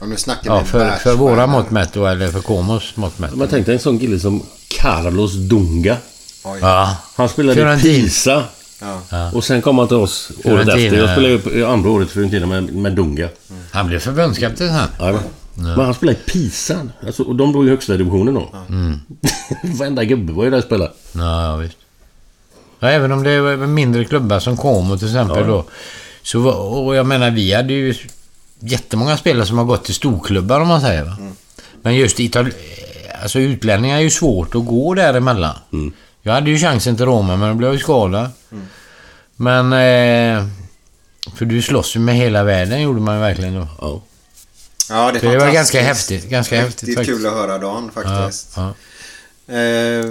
Och 0.00 0.08
nu 0.08 0.16
snackar 0.16 0.54
Ja, 0.54 0.64
för, 0.64 0.90
för 0.90 1.14
våra 1.14 1.46
mått 1.46 1.70
mätt 1.70 1.92
då, 1.92 2.06
eller 2.06 2.28
för 2.28 2.40
Komos 2.40 2.96
mått 2.96 3.18
mätt. 3.18 3.34
Men 3.34 3.48
tänk 3.48 3.66
dig 3.66 3.74
en 3.74 3.80
sån 3.80 3.98
kille 3.98 4.20
som 4.20 4.42
Carlos 4.68 5.32
Dunga. 5.32 5.96
Oj. 6.44 6.58
Ja. 6.60 6.96
Han 7.16 7.28
spelade 7.28 7.74
i. 7.74 7.82
Pisa. 7.82 8.44
Ja. 8.80 9.30
Och 9.34 9.44
sen 9.44 9.62
kom 9.62 9.78
han 9.78 9.88
till 9.88 9.96
oss 9.96 10.30
året 10.30 10.42
Fiorentina, 10.42 10.74
efter. 10.74 10.96
Jag 10.96 11.08
ja. 11.08 11.12
spelade 11.12 11.58
ju 11.58 11.66
andra 11.66 11.90
året 11.90 12.08
i 12.08 12.10
Fiorentina 12.10 12.46
med, 12.46 12.74
med 12.74 12.92
Dunga. 12.92 13.28
Han 13.72 13.86
blev 13.86 13.98
förbundskapten 13.98 14.68
sen. 14.68 14.88
Ja. 14.98 15.20
Men 15.54 15.80
han 15.80 15.94
spelade 15.94 16.18
i 16.18 16.30
Pisa. 16.30 16.88
Alltså, 17.06 17.22
och 17.22 17.36
de 17.36 17.52
låg 17.52 17.66
i 17.66 17.70
högsta 17.70 17.96
divisionen 17.96 18.34
då. 18.34 18.48
Mm. 18.68 19.00
Varenda 19.78 20.04
gubbe 20.04 20.32
var 20.32 20.44
ju 20.44 20.50
där 20.50 20.58
och 20.58 20.64
spelade. 20.64 20.92
Ja, 21.12 21.42
ja 21.46 21.56
visst. 21.56 21.76
Ja, 22.78 22.88
även 22.88 23.12
om 23.12 23.22
det 23.22 23.40
var 23.40 23.56
mindre 23.56 24.04
klubbar 24.04 24.40
som 24.40 24.56
Como 24.56 24.98
till 24.98 25.08
exempel 25.08 25.46
då. 25.46 25.64
Så, 26.22 26.40
var- 26.40 26.84
och 26.84 26.96
jag 26.96 27.06
menar, 27.06 27.30
vi 27.30 27.54
hade 27.54 27.72
ju 27.72 27.94
jättemånga 28.60 29.16
spelare 29.16 29.46
som 29.46 29.58
har 29.58 29.64
gått 29.64 29.84
till 29.84 29.94
storklubbar 29.94 30.60
om 30.60 30.68
man 30.68 30.80
säger. 30.80 31.04
Va? 31.04 31.16
Men 31.82 31.94
just 31.94 32.20
Ital 32.20 32.50
alltså 33.22 33.38
utlänningar 33.38 33.96
är 33.96 34.00
ju 34.00 34.10
svårt 34.10 34.54
att 34.54 34.66
gå 34.66 34.94
däremellan. 34.94 35.54
Mm. 35.72 35.92
Jag 36.26 36.32
hade 36.32 36.50
ju 36.50 36.58
chansen 36.58 36.96
till 36.96 37.06
Roma 37.06 37.36
men 37.36 37.48
då 37.48 37.54
blev 37.54 37.68
jag 37.68 37.74
ju 37.74 37.80
skadad. 37.80 38.30
Men... 39.36 39.72
Eh, 39.72 40.46
för 41.36 41.44
du 41.44 41.62
slåss 41.62 41.96
ju 41.96 42.00
med 42.00 42.14
hela 42.14 42.44
världen 42.44 42.82
gjorde 42.82 43.00
man 43.00 43.14
ju 43.14 43.20
verkligen 43.20 43.54
då. 43.54 43.68
Ja. 43.80 44.02
Ja, 44.88 45.12
det 45.12 45.18
är 45.18 45.20
Så 45.20 45.26
det 45.30 45.38
var 45.38 45.52
ganska 45.52 45.80
häftigt. 45.82 46.28
Ganska 46.28 46.60
häftigt 46.60 46.94
faktiskt. 46.96 47.18
kul 47.18 47.26
att 47.26 47.32
höra 47.32 47.58
Dan 47.58 47.90
faktiskt. 47.94 48.52
Ja, 48.56 48.74
Eh, 49.48 50.04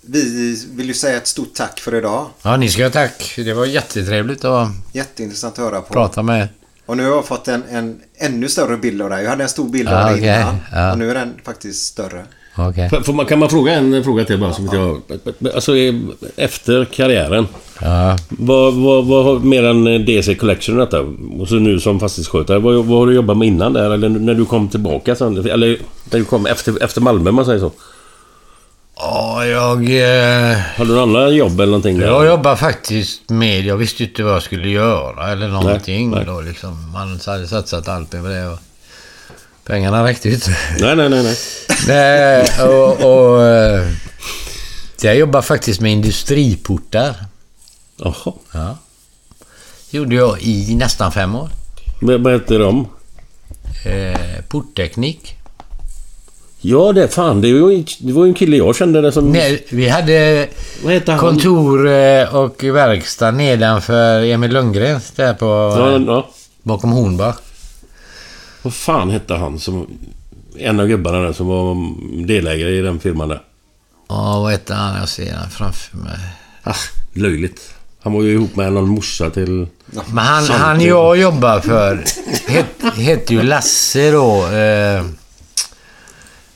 vi 0.00 0.64
vill 0.70 0.86
ju 0.86 0.94
säga 0.94 1.16
ett 1.16 1.26
stort 1.26 1.54
tack 1.54 1.80
för 1.80 1.94
idag. 1.94 2.26
ja, 2.42 2.56
ni 2.56 2.68
ska 2.68 2.82
ha 2.82 2.90
tack. 2.90 3.32
Det 3.36 3.52
var 3.54 3.66
jättetrevligt 3.66 4.44
att 4.44 4.68
Jätteintressant 4.92 5.58
att 5.58 5.64
höra 5.64 5.80
på. 5.80 5.92
prata 5.92 6.22
med. 6.22 6.48
Och 6.86 6.96
nu 6.96 7.02
har 7.08 7.10
jag 7.10 7.26
fått 7.26 7.48
en, 7.48 7.64
en 7.70 8.00
ännu 8.18 8.48
större 8.48 8.76
bild 8.76 9.02
av 9.02 9.10
dig. 9.10 9.22
Jag 9.22 9.30
hade 9.30 9.42
en 9.42 9.48
stor 9.48 9.68
bild 9.68 9.88
Ja, 9.88 9.98
av 10.02 10.04
dig 10.10 10.14
okej. 10.14 10.40
innan. 10.40 10.56
Ja. 10.72 10.92
Och 10.92 10.98
nu 10.98 11.10
är 11.10 11.14
den 11.14 11.34
faktiskt 11.44 11.86
större. 11.86 12.24
Okej. 12.56 12.90
Får- 13.04 13.12
man, 13.12 13.26
kan 13.26 13.38
man 13.38 13.48
fråga 13.50 13.72
en 13.72 14.04
fråga 14.04 14.24
till 14.24 14.38
bara? 14.40 14.52
Som 14.52 14.68
jag, 14.72 15.00
alltså 15.54 15.76
eh, 15.76 15.94
efter 16.36 16.84
karriären. 16.84 17.46
Ja. 17.80 18.18
Vad, 18.28 18.74
vad, 18.74 19.06
vad 19.06 19.24
har 19.24 19.38
mer 19.38 19.64
än 19.64 20.04
DC 20.06 20.34
Collection 20.34 20.76
detta? 20.76 21.00
Och 21.40 21.48
så 21.48 21.54
nu 21.54 21.80
som 21.80 22.00
fastighetsskötare. 22.00 22.58
Vad, 22.58 22.74
vad 22.84 22.98
har 22.98 23.06
du 23.06 23.14
jobbat 23.14 23.36
med 23.36 23.48
innan 23.48 23.72
där? 23.72 23.90
Eller 23.90 24.08
när 24.08 24.34
du 24.34 24.44
kom 24.44 24.68
tillbaka 24.68 25.14
sen? 25.14 25.36
Eller 25.48 25.78
när 26.10 26.18
du 26.18 26.24
kom 26.24 26.46
efter, 26.46 26.82
efter 26.84 27.00
Malmö 27.00 27.30
om 27.30 27.36
man 27.36 27.44
säger 27.44 27.60
så? 27.60 27.72
Ja, 28.96 29.46
jag... 29.46 29.76
Eh, 29.78 30.58
Har 30.76 30.84
du 30.84 30.90
några 30.90 31.02
andra 31.02 31.30
jobb 31.30 31.52
eller 31.52 31.66
någonting? 31.66 31.98
där? 31.98 32.06
jag 32.06 32.26
jobbar 32.26 32.56
faktiskt 32.56 33.30
med... 33.30 33.64
Jag 33.64 33.76
visste 33.76 34.02
inte 34.04 34.22
vad 34.22 34.34
jag 34.34 34.42
skulle 34.42 34.68
göra 34.68 35.32
eller 35.32 35.48
någonting 35.48 36.10
nej. 36.10 36.24
då 36.26 36.40
liksom. 36.40 36.90
Man 36.92 37.20
hade 37.26 37.46
satsat 37.46 37.88
allt 37.88 38.10
på 38.10 38.16
det 38.16 38.46
och... 38.48 38.58
Pengarna 39.70 40.04
räckte 40.04 40.28
ju 40.28 40.34
inte. 40.34 40.56
Nej, 40.78 40.96
nej, 40.96 41.08
nej. 41.08 41.22
nej. 41.22 41.36
Nej, 41.88 42.68
och... 42.68 43.00
och 43.00 43.42
eh, 43.44 43.88
jag 45.02 45.16
jobbar 45.16 45.42
faktiskt 45.42 45.80
med 45.80 45.92
industriportar. 45.92 47.14
Jaha. 47.96 48.32
Ja. 48.52 48.78
gjorde 49.90 50.14
jag 50.14 50.42
i 50.42 50.74
nästan 50.74 51.12
fem 51.12 51.34
år. 51.34 51.48
Vad 52.00 52.20
vad 52.20 52.32
heter 52.32 52.58
de? 52.58 52.88
Eh, 53.84 54.44
portteknik. 54.48 55.36
Ja, 56.60 56.92
det 56.92 57.08
fan. 57.08 57.40
Det 57.40 57.60
var 57.60 57.70
ju, 57.70 57.84
det 58.00 58.12
var 58.12 58.24
ju 58.24 58.28
en 58.28 58.34
kille 58.34 58.56
jag 58.56 58.76
kände 58.76 59.00
det 59.00 59.12
som... 59.12 59.32
Nej, 59.32 59.66
vi 59.70 59.88
hade 59.88 60.48
kontor 61.18 61.88
eh, 61.88 62.34
och 62.34 62.64
verkstad 62.64 63.30
nedanför 63.30 64.22
Emil 64.22 64.52
Lundgren 64.52 65.00
där 65.16 65.34
på... 65.34 65.46
Ja, 65.46 65.98
ja. 65.98 66.28
Bakom 66.62 66.92
Hornbach. 66.92 67.36
Vad 68.62 68.74
fan 68.74 69.10
hette 69.10 69.34
han 69.34 69.58
som... 69.58 69.86
En 70.58 70.80
av 70.80 70.86
gubbarna 70.86 71.18
där 71.18 71.32
som 71.32 71.46
var 71.46 71.76
delägare 72.26 72.78
i 72.78 72.80
den 72.80 73.00
firman 73.00 73.28
där. 73.28 73.42
Ja, 74.08 74.40
vad 74.40 74.52
heter 74.52 74.74
han? 74.74 74.96
Jag 74.96 75.08
ser 75.08 75.34
han 75.34 75.50
framför 75.50 75.96
mig. 75.96 76.18
Ah, 76.62 76.74
löjligt. 77.12 77.74
Han 78.02 78.12
var 78.12 78.22
ju 78.22 78.32
ihop 78.32 78.56
med 78.56 78.72
någon 78.72 78.88
morsa 78.88 79.30
till... 79.30 79.66
Men 80.06 80.24
han, 80.24 80.44
han 80.48 80.80
jag 80.80 81.16
jobbar 81.16 81.60
för 81.60 82.04
het, 82.46 82.96
hette 82.96 83.34
ju 83.34 83.42
Lasse 83.42 84.10
då. 84.10 84.46
Eh, 84.46 85.04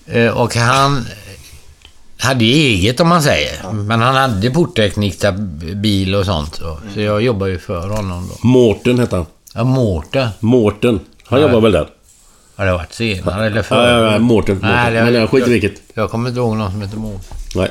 eh, 0.06 0.30
och 0.30 0.56
han 0.56 1.04
hade 2.18 2.44
eget 2.44 3.00
om 3.00 3.08
man 3.08 3.22
säger. 3.22 3.72
Men 3.72 4.00
han 4.00 4.14
hade 4.14 4.50
portteknik, 4.50 5.20
där, 5.20 5.32
bil 5.74 6.14
och 6.14 6.24
sånt. 6.24 6.60
då. 6.60 6.78
Så 6.94 7.00
jag 7.00 7.22
jobbar 7.22 7.46
ju 7.46 7.58
för 7.58 7.88
honom 7.88 8.28
då. 8.28 8.48
Mårten 8.48 8.98
hette 8.98 9.16
han. 9.16 9.26
Ja, 9.54 9.64
Mårten. 9.64 10.28
Mårten. 10.40 11.00
Han 11.26 11.40
jobbar 11.40 11.60
väl 11.60 11.72
där? 11.72 11.88
Har 12.56 12.66
det 12.66 12.72
varit 12.72 12.92
senare 12.92 13.46
eller 13.46 13.56
Ja, 13.56 13.62
förr? 13.62 13.88
ja, 13.88 14.12
ja, 14.12 14.18
Mårten. 14.18 14.58
Nej, 14.62 14.84
Mårten. 14.90 15.04
Men 15.04 15.14
jag 15.14 15.30
skiter 15.30 15.48
i 15.48 15.52
vilket. 15.52 15.82
Jag 15.94 16.10
kommer 16.10 16.28
inte 16.28 16.38
ihåg 16.40 16.56
någon 16.56 16.70
som 16.70 16.82
heter 16.82 16.96
Mårten. 16.96 17.20
Nej. 17.54 17.70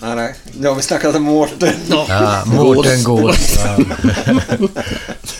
Nej, 0.00 0.16
nej. 0.16 0.34
Nu 0.58 0.68
har 0.68 0.74
vi 0.74 0.82
snackat 0.82 1.14
om 1.16 1.22
Mårten. 1.22 1.72
Ja, 1.90 2.42
Mårten 2.46 3.02
Gås. 3.04 3.58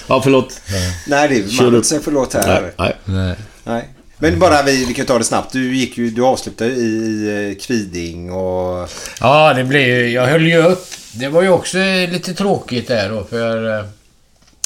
Ja. 0.08 0.20
Förlåt. 0.22 0.60
Nej, 1.06 1.28
det 1.28 1.34
är 1.34 1.66
inte 1.76 1.88
säga 1.88 2.00
förlåt 2.04 2.34
här. 2.34 2.60
Nej, 2.62 2.72
nej. 2.76 2.96
Nej. 3.04 3.36
Nej. 3.64 3.88
Men 4.18 4.38
bara 4.38 4.62
vi, 4.62 4.84
vi 4.84 4.94
kan 4.94 5.06
ta 5.06 5.18
det 5.18 5.24
snabbt. 5.24 5.52
Du 5.52 5.76
gick 5.76 5.98
ju, 5.98 6.10
du 6.10 6.22
avslutade 6.24 6.70
i 6.70 7.50
eh, 7.58 7.62
Kviding 7.66 8.32
och... 8.32 8.90
Ja, 9.20 9.54
det 9.54 9.64
blev 9.64 9.82
ju... 9.88 10.10
Jag 10.10 10.26
höll 10.26 10.46
ju 10.46 10.56
upp. 10.62 10.86
Det 11.12 11.28
var 11.28 11.42
ju 11.42 11.48
också 11.48 11.78
lite 12.10 12.34
tråkigt 12.34 12.88
där 12.88 13.08
då, 13.10 13.24
för... 13.24 13.78
eh, 13.78 13.84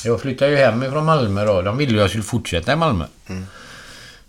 Jag 0.05 0.20
flyttade 0.20 0.51
ju 0.51 0.56
hem 0.56 0.82
ifrån 0.82 1.05
Malmö 1.05 1.44
då. 1.46 1.62
De 1.62 1.76
ville 1.76 1.92
ju 1.92 1.98
att 1.98 2.02
jag 2.02 2.10
skulle 2.10 2.24
fortsätta 2.24 2.72
i 2.72 2.76
Malmö. 2.76 3.05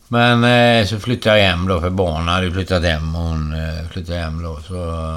Men 0.08 0.44
eh, 0.44 0.88
så 0.88 1.00
flyttade 1.00 1.40
jag 1.40 1.46
hem 1.48 1.68
då, 1.68 1.82
för 1.82 1.90
barnen 1.90 2.28
hade 2.28 2.52
flyttat 2.52 2.84
hem 2.84 3.16
och 3.16 3.22
hon 3.22 3.54
eh, 3.54 3.88
flyttade 3.92 4.20
hem 4.20 4.44
då. 4.44 4.60
Så, 4.68 5.16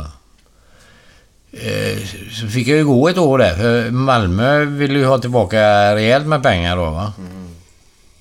eh, 1.53 1.99
så 2.33 2.49
fick 2.49 2.69
jag 2.69 2.77
ju 2.79 2.85
gå 2.85 3.09
ett 3.09 3.19
år 3.19 3.39
där, 3.39 3.57
för 3.57 3.91
Malmö 3.91 4.65
ville 4.65 4.99
ju 4.99 5.05
ha 5.05 5.19
tillbaka 5.19 5.95
rejält 5.95 6.27
med 6.27 6.43
pengar 6.43 6.77
då 6.77 6.91
va. 6.91 7.13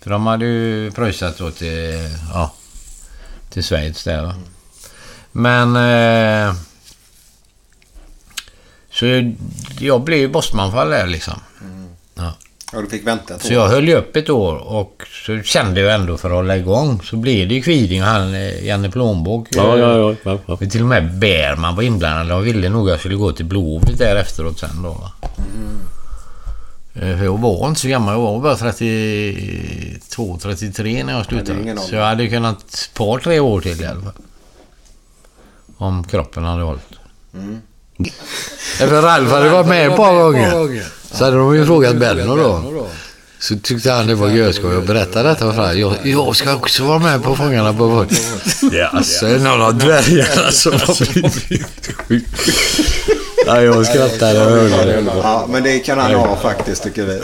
För 0.01 0.09
de 0.09 0.27
hade 0.27 0.45
ju 0.45 0.91
pröjsat 0.91 1.37
då 1.37 1.51
till, 1.51 2.09
ja, 2.33 2.53
till 3.49 3.63
Schweiz 3.63 4.03
där 4.03 4.23
va. 4.23 4.35
Men... 5.31 5.75
Eh, 5.75 6.55
så 8.91 9.33
jag 9.79 10.01
blev 10.01 10.19
ju 10.19 10.27
bossmanfall 10.27 10.89
där 10.89 11.07
liksom. 11.07 11.39
Ja. 12.15 12.33
Ja, 12.77 12.81
du 12.83 12.89
fick 12.89 13.07
vänta 13.07 13.35
ett 13.35 13.41
Så 13.41 13.47
år. 13.47 13.53
jag 13.53 13.67
höll 13.67 13.87
ju 13.87 13.95
upp 13.95 14.15
ett 14.15 14.29
år 14.29 14.55
och 14.55 15.03
så 15.25 15.39
kände 15.41 15.81
jag 15.81 15.93
ändå 15.93 16.17
för 16.17 16.29
att 16.29 16.35
hålla 16.35 16.57
igång 16.57 17.01
så 17.03 17.15
blev 17.15 17.47
det 17.47 17.53
ju 17.55 17.61
Kviding 17.61 18.01
och 18.01 18.07
han 18.07 18.33
eh, 18.35 18.65
Janne 18.65 18.89
Plånbok. 18.91 19.47
Ja, 19.51 19.77
ja, 19.77 19.97
ja. 19.97 20.15
ja, 20.23 20.37
ja. 20.45 20.53
Och 20.53 20.59
till 20.59 20.81
och 20.81 20.87
med 20.87 21.13
Bärman 21.19 21.75
var 21.75 21.83
inblandad. 21.83 22.27
De 22.27 22.43
ville 22.43 22.69
nog 22.69 22.87
att 22.87 22.91
jag 22.91 22.99
skulle 22.99 23.15
gå 23.15 23.31
till 23.31 23.45
Blåvitt 23.45 23.97
där 23.97 24.15
efteråt 24.15 24.59
sen 24.59 24.81
då. 24.83 24.89
va. 24.89 25.11
Eh, 26.93 27.17
För 27.17 27.23
jag 27.23 27.37
var 27.37 27.67
inte 27.67 27.79
så 27.81 27.87
gammal. 27.87 28.13
Jag 28.13 28.21
var 28.21 28.39
bara 28.39 28.55
32, 28.55 30.39
33 30.41 31.03
när 31.03 31.13
jag 31.13 31.21
det 31.21 31.25
är 31.25 31.29
slutade. 31.29 31.61
ingen 31.61 31.77
ålder. 31.77 31.89
så 31.89 31.95
jag 31.95 32.05
hade 32.05 32.27
kunnat 32.27 32.63
ett 32.73 32.91
par, 32.93 33.19
tre 33.19 33.39
år 33.39 33.61
till 33.61 33.81
i 33.81 33.85
alla 33.85 34.01
fall. 34.01 34.13
Om 35.77 36.03
kroppen 36.03 36.43
hade 36.43 36.63
hållit. 36.63 36.81
Mm. 37.33 37.61
Ralf 38.79 39.31
hade 39.31 39.49
varit 39.49 39.67
med 39.67 39.87
ett 39.89 39.95
par 39.95 40.13
gånger. 40.23 40.83
Så 41.11 41.25
hade 41.25 41.37
de 41.37 41.55
ju 41.55 41.65
frågat 41.65 41.95
Benno 41.95 42.35
då. 42.35 42.87
Så 43.39 43.55
tyckte 43.63 43.91
han 43.91 44.07
det 44.07 44.15
var 44.15 44.27
görskoj 44.27 44.77
att 44.77 44.87
berätta 44.87 45.23
detta 45.23 45.53
för 45.53 45.61
honom. 45.61 45.79
Jag, 45.79 45.95
jag 46.03 46.35
ska 46.35 46.55
också 46.55 46.83
vara 46.83 46.99
med 46.99 47.23
på 47.23 47.35
Fångarna 47.35 47.73
på 47.73 47.89
fortet. 47.89 48.21
Ja, 48.71 49.03
så 49.03 49.25
är 49.25 49.33
det 49.33 49.39
någon 49.39 49.61
av 49.61 49.77
dvärgarna 49.77 50.51
som 50.51 50.71
har 50.71 51.13
blivit 51.13 51.91
sjuk. 52.07 52.23
Ja, 53.45 53.61
jag 53.61 53.85
skrattade 53.85 54.45
och 54.45 54.51
hörde 54.51 55.01
det. 55.01 55.11
Ja, 55.23 55.45
men 55.49 55.63
det 55.63 55.79
kan 55.79 55.99
han 55.99 56.13
ha 56.13 56.35
faktiskt 56.35 56.83
tycker 56.83 57.05
vi. 57.05 57.21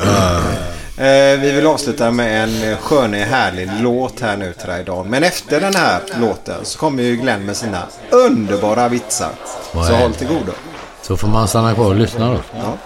Eh, 0.97 1.39
vi 1.39 1.51
vill 1.51 1.65
avsluta 1.65 2.11
med 2.11 2.43
en 2.43 2.77
skönig 2.77 3.19
härlig 3.19 3.69
låt 3.81 4.19
här 4.19 4.38
nu 4.38 4.53
till 4.53 4.69
dig 4.69 4.84
Dan. 4.84 5.10
Men 5.10 5.23
efter 5.23 5.61
den 5.61 5.76
här 5.76 5.99
låten 6.22 6.55
så 6.64 6.80
kommer 6.80 7.03
ju 7.03 7.15
Glenn 7.15 7.45
med 7.45 7.57
sina 7.57 7.84
underbara 8.10 8.89
vitsar. 8.89 9.31
Så 9.72 9.80
håll 9.80 10.11
det? 10.11 10.18
till 10.18 10.27
godo. 10.27 10.51
Så 11.01 11.18
får 11.18 11.27
man 11.27 11.47
stanna 11.47 11.73
kvar 11.73 11.85
och 11.85 11.95
lyssna 11.95 12.30
då. 12.30 12.39
Ja. 12.53 12.77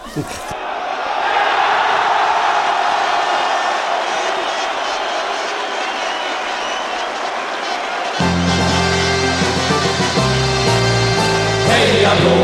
Heja 12.08 12.37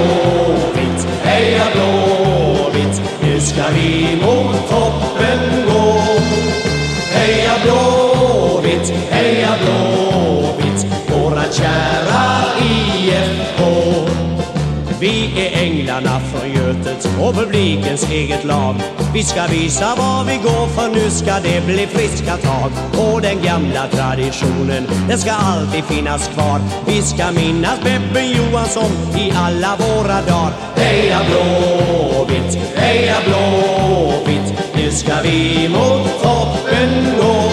är 15.97 16.19
från 16.19 16.51
Götet 16.51 17.07
och 17.21 17.35
publikens 17.35 18.11
eget 18.11 18.43
lag. 18.43 18.75
Vi 19.13 19.23
ska 19.23 19.47
visa 19.47 19.95
var 19.95 20.23
vi 20.23 20.37
går 20.37 20.67
för 20.67 20.89
nu 20.89 21.09
ska 21.09 21.39
det 21.43 21.65
bli 21.65 21.87
friska 21.87 22.37
tag. 22.37 22.71
Och 22.97 23.21
den 23.21 23.41
gamla 23.43 23.87
traditionen, 23.87 24.87
den 25.09 25.17
ska 25.17 25.31
alltid 25.31 25.83
finnas 25.83 26.27
kvar. 26.27 26.59
Vi 26.85 27.01
ska 27.01 27.31
minnas 27.31 27.79
Beppe 27.83 28.21
Johansson 28.21 28.91
i 29.17 29.31
alla 29.35 29.75
våra 29.75 30.21
dagar. 30.21 30.53
Heja 30.75 31.19
Blåvitt, 31.29 32.57
heja 32.75 33.15
Blåvitt, 33.25 34.53
nu 34.75 34.91
ska 34.91 35.13
vi 35.23 35.69
mot 35.69 36.21
toppen 36.21 36.89
gå. 37.17 37.51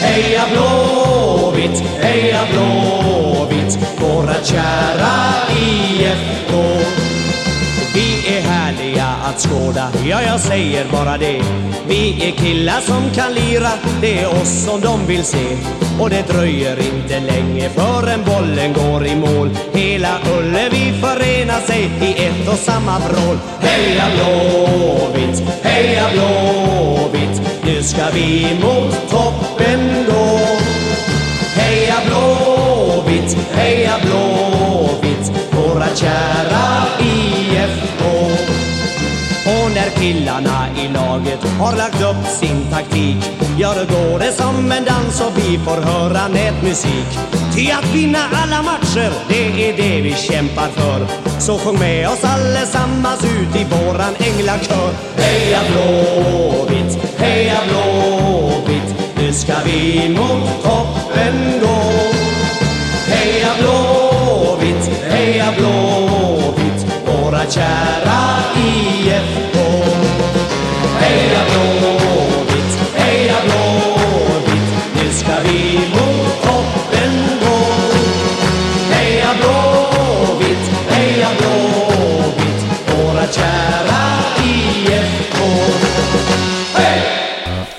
Heja 0.00 0.42
Blåvitt, 0.52 1.82
heja 2.00 2.40
Blåvitt, 2.52 3.78
våra 4.00 4.34
kära 4.44 5.18
IFK. 5.60 7.07
Vi 8.28 8.36
är 8.36 8.42
härliga 8.42 9.06
att 9.06 9.40
skåda, 9.40 9.88
ja 10.08 10.22
jag 10.22 10.40
säger 10.40 10.86
bara 10.92 11.18
det. 11.18 11.42
Vi 11.88 12.28
är 12.28 12.32
killar 12.32 12.80
som 12.80 13.10
kan 13.14 13.34
lira, 13.34 13.70
det 14.00 14.18
är 14.18 14.28
oss 14.28 14.64
som 14.64 14.80
de 14.80 15.06
vill 15.06 15.24
se. 15.24 15.56
Och 16.00 16.10
det 16.10 16.28
dröjer 16.28 16.78
inte 16.78 17.20
länge 17.20 17.68
förrän 17.68 18.24
bollen 18.24 18.72
går 18.72 19.06
i 19.06 19.16
mål. 19.16 19.50
Hela 19.72 20.18
Ullevi 20.38 21.00
förenar 21.00 21.60
sig 21.60 21.90
i 22.00 22.24
ett 22.24 22.48
och 22.48 22.58
samma 22.58 22.98
vrål. 22.98 23.38
Heja 23.60 24.04
Blåvitt, 24.14 25.42
heja 25.62 26.04
Blåvitt, 26.12 27.42
nu 27.64 27.82
ska 27.82 28.10
vi 28.14 28.58
mot 28.62 29.10
toppen 29.10 30.04
gå. 30.06 30.38
Heja 31.54 31.96
Blåvitt, 32.06 33.36
heja 33.52 33.94
Blåvitt, 34.02 35.32
våra 35.52 35.86
kära 35.94 36.37
Och 39.48 39.70
när 39.74 39.90
killarna 39.90 40.66
i 40.76 40.88
laget 40.88 41.42
har 41.60 41.76
lagt 41.76 42.02
upp 42.02 42.26
sin 42.40 42.70
taktik. 42.70 43.30
Ja, 43.58 43.74
då 43.74 43.94
går 43.94 44.18
det 44.18 44.32
som 44.32 44.72
en 44.72 44.84
dans 44.84 45.20
och 45.20 45.32
vi 45.38 45.58
får 45.58 45.80
höra 45.82 46.28
nätmusik. 46.28 47.10
Ty 47.54 47.70
att 47.70 47.94
vinna 47.94 48.18
alla 48.32 48.62
matcher, 48.62 49.12
det 49.28 49.68
är 49.68 49.76
det 49.76 50.00
vi 50.00 50.14
kämpar 50.14 50.68
för. 50.68 51.06
Så 51.40 51.58
sjung 51.58 51.78
med 51.78 52.08
oss 52.08 52.24
allesammans 52.24 53.24
ut 53.24 53.60
i 53.60 53.64
våran 53.64 54.14
änglakör. 54.18 54.92
Heja 55.16 55.60
Blåvitt, 55.70 57.18
heja 57.18 57.60
Blåvitt 57.68 58.94
Nu 59.16 59.32
ska 59.32 59.54
vi 59.64 60.08
mot 60.08 60.62
toppen 60.62 61.60
gå. 61.60 61.80
Heja 63.06 63.52
Blåvitt, 63.60 64.90
heja 65.10 65.52
Blåvitt 65.58 66.86
Våra 67.06 67.50
kära 67.50 68.38
i 68.56 68.97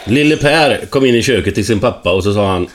Lille 0.10 0.38
Per 0.38 0.86
kom 0.86 1.06
in 1.06 1.16
i 1.16 1.24
köket 1.24 1.56
till 1.56 1.66
sin 1.66 1.80
pappa 1.80 2.12
och 2.12 2.24
så 2.24 2.34
sa 2.34 2.52
han 2.52 2.68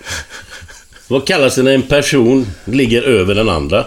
Vad 1.08 1.26
kallas 1.26 1.54
det 1.54 1.62
när 1.62 1.74
en 1.74 1.82
person 1.82 2.46
ligger 2.64 3.02
över 3.02 3.34
den 3.34 3.48
andra? 3.48 3.86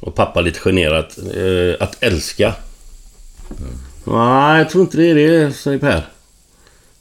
Och 0.00 0.14
pappa 0.14 0.40
lite 0.40 0.60
generat 0.60 1.18
eh, 1.18 1.82
Att 1.82 2.02
älska. 2.02 2.54
Nej, 4.04 4.58
jag 4.58 4.70
tror 4.70 4.84
inte 4.84 4.96
det 4.96 5.10
är 5.10 5.14
det, 5.14 5.52
säger 5.52 5.78
Per. 5.78 6.06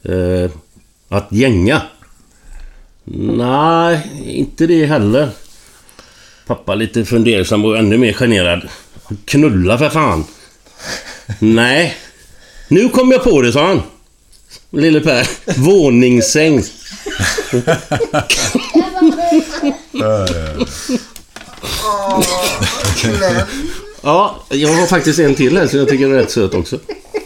Eh, 0.03 0.52
Att 1.10 1.28
gänga. 1.32 1.82
Nej, 3.03 4.11
inte 4.26 4.68
det 4.68 4.86
heller. 4.86 5.30
Pappa 6.48 6.76
lite 6.76 7.06
fundersam 7.06 7.65
och 7.65 7.78
ännu 7.78 7.98
mer 7.98 8.14
generad. 8.14 8.69
Knulla 9.26 9.78
för 9.78 9.90
fan. 9.90 10.26
Nej 11.40 11.98
Nu 12.68 12.90
kom 12.90 13.11
jag 13.11 13.23
på 13.23 13.41
det, 13.41 13.52
sa 13.52 13.68
han. 13.68 13.82
Lille 14.72 14.99
Per. 15.02 15.27
Våningssäng. 15.60 16.64
ja, 24.02 24.45
jag 24.49 24.69
har 24.69 24.88
faktiskt 24.88 25.19
en 25.19 25.35
till 25.35 25.57
här 25.57 25.68
som 25.68 25.80
jag 25.80 25.89
tycker 25.89 26.10
är 26.10 26.14
rätt 26.14 26.31
söt 26.31 26.53
också. 26.53 26.80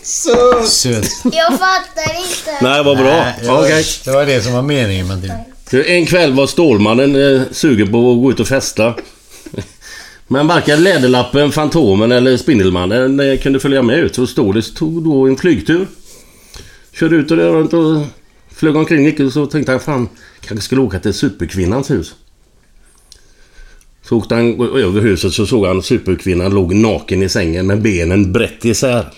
Söt. 0.04 0.68
Söt. 0.68 1.08
Jag 1.24 1.52
fattar 1.52 2.18
inte. 2.20 2.58
Nej, 2.62 2.84
vad 2.84 2.98
bra. 2.98 3.06
Nej, 3.06 3.36
det, 3.42 3.48
var, 3.48 3.64
Okej. 3.64 3.86
det 4.06 4.12
var 4.12 4.26
det 4.26 4.42
som 4.42 4.54
var 4.54 4.62
meningen 4.62 5.08
med 5.08 5.18
det. 5.18 5.84
En 5.84 6.06
kväll 6.06 6.34
var 6.34 6.48
Stålmannen 6.48 7.36
eh, 7.36 7.42
sugen 7.52 7.92
på 7.92 8.12
att 8.12 8.22
gå 8.22 8.32
ut 8.32 8.40
och 8.40 8.48
festa. 8.48 8.94
Men 10.28 10.48
varken 10.48 10.84
Läderlappen, 10.84 11.52
Fantomen 11.52 12.12
eller 12.12 12.38
Spindelmannen 12.38 13.20
eh, 13.20 13.38
kunde 13.40 13.60
följa 13.60 13.82
med 13.82 14.00
ut. 14.00 14.16
Så 14.16 14.28
Stålis 14.28 14.74
tog 14.74 15.04
då 15.04 15.28
en 15.28 15.38
flygtur. 15.38 15.88
Körde 17.00 17.16
ut 17.16 17.32
och 17.32 17.38
det 17.38 17.50
runt 17.50 17.74
och 17.74 18.06
flög 18.52 18.76
omkring 18.76 19.04
mycket. 19.04 19.26
och 19.26 19.34
så 19.34 19.46
tänkte 19.46 19.72
han 19.72 19.82
fan, 19.82 20.10
kanske 20.42 20.66
skulle 20.66 20.82
åka 20.82 21.00
till 21.00 21.14
Superkvinnans 21.14 21.92
hus. 21.92 22.16
Så 24.02 24.18
åkte 24.18 24.36
han 24.36 24.62
över 24.62 25.02
huset 25.02 25.34
så 25.34 25.46
såg 25.46 25.66
han 25.66 25.84
Superkvinnan 25.84 26.52
låg 26.52 26.76
naken 26.76 27.24
i 27.24 27.30
sängen 27.30 27.68
med 27.68 27.82
benen 27.82 28.34
brett 28.34 28.66
isär. 28.66 29.14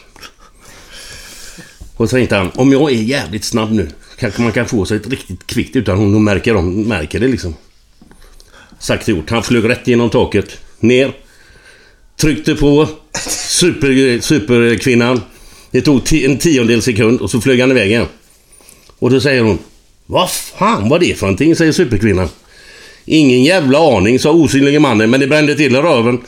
Och 1.95 2.09
så 2.09 2.15
tänkte 2.15 2.35
han, 2.35 2.51
om 2.55 2.71
jag 2.71 2.91
är 2.91 2.95
jävligt 2.95 3.43
snabb 3.43 3.71
nu 3.71 3.89
kanske 4.17 4.41
man 4.41 4.51
kan 4.51 4.65
få 4.65 4.85
sig 4.85 4.97
ett 4.97 5.07
riktigt 5.07 5.47
kvickt 5.47 5.75
utan 5.75 5.97
hon 5.97 6.23
märker, 6.23 6.55
om, 6.55 6.81
märker 6.81 7.19
det 7.19 7.27
liksom. 7.27 7.55
Sagt 8.79 9.03
och 9.03 9.09
gjort. 9.09 9.29
Han 9.29 9.43
flög 9.43 9.69
rätt 9.69 9.87
genom 9.87 10.09
taket. 10.09 10.59
Ner. 10.79 11.13
Tryckte 12.15 12.55
på 12.55 12.89
super, 13.49 14.21
superkvinnan. 14.21 15.21
Det 15.72 15.81
tog 15.81 16.14
en 16.14 16.38
tiondel 16.38 16.81
sekund 16.81 17.22
och 17.22 17.31
så 17.31 17.41
flög 17.41 17.61
han 17.61 17.72
iväg 17.72 17.89
igen. 17.91 18.06
Och 18.99 19.10
då 19.10 19.19
säger 19.22 19.41
hon 19.41 19.60
Vad 20.06 20.31
fan 20.31 20.89
var 20.89 20.99
det 20.99 21.19
för 21.19 21.26
någonting? 21.26 21.56
säger 21.56 21.72
superkvinnan. 21.72 22.30
Ingen 23.06 23.44
jävla 23.44 23.98
aning, 23.98 24.19
sa 24.19 24.31
osynlige 24.31 24.80
mannen, 24.80 25.10
men 25.10 25.19
det 25.19 25.27
brände 25.27 25.56
till 25.56 25.76
i 25.76 25.80
röven. 25.80 26.22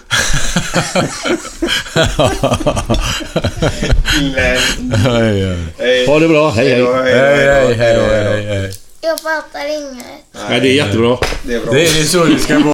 Ha 6.07 6.20
det 6.20 6.28
bra, 6.28 6.49
hej 6.49 6.70
hej. 6.70 6.84
Hej, 6.84 7.74
hej, 7.74 7.76
hej, 7.76 8.45
hej. 8.45 8.74
Jag 9.02 9.20
fattar 9.20 9.66
inget. 9.68 10.06
Nej, 10.49 10.60
det 10.60 10.70
är 10.70 10.74
jättebra. 10.74 11.18
Det 11.44 11.53
är 11.53 11.60
bra. 11.60 11.74
Det 11.74 11.84
är 11.84 12.03
så 12.03 12.26
det 12.26 12.40
ska 12.40 12.60
vara. 12.60 12.74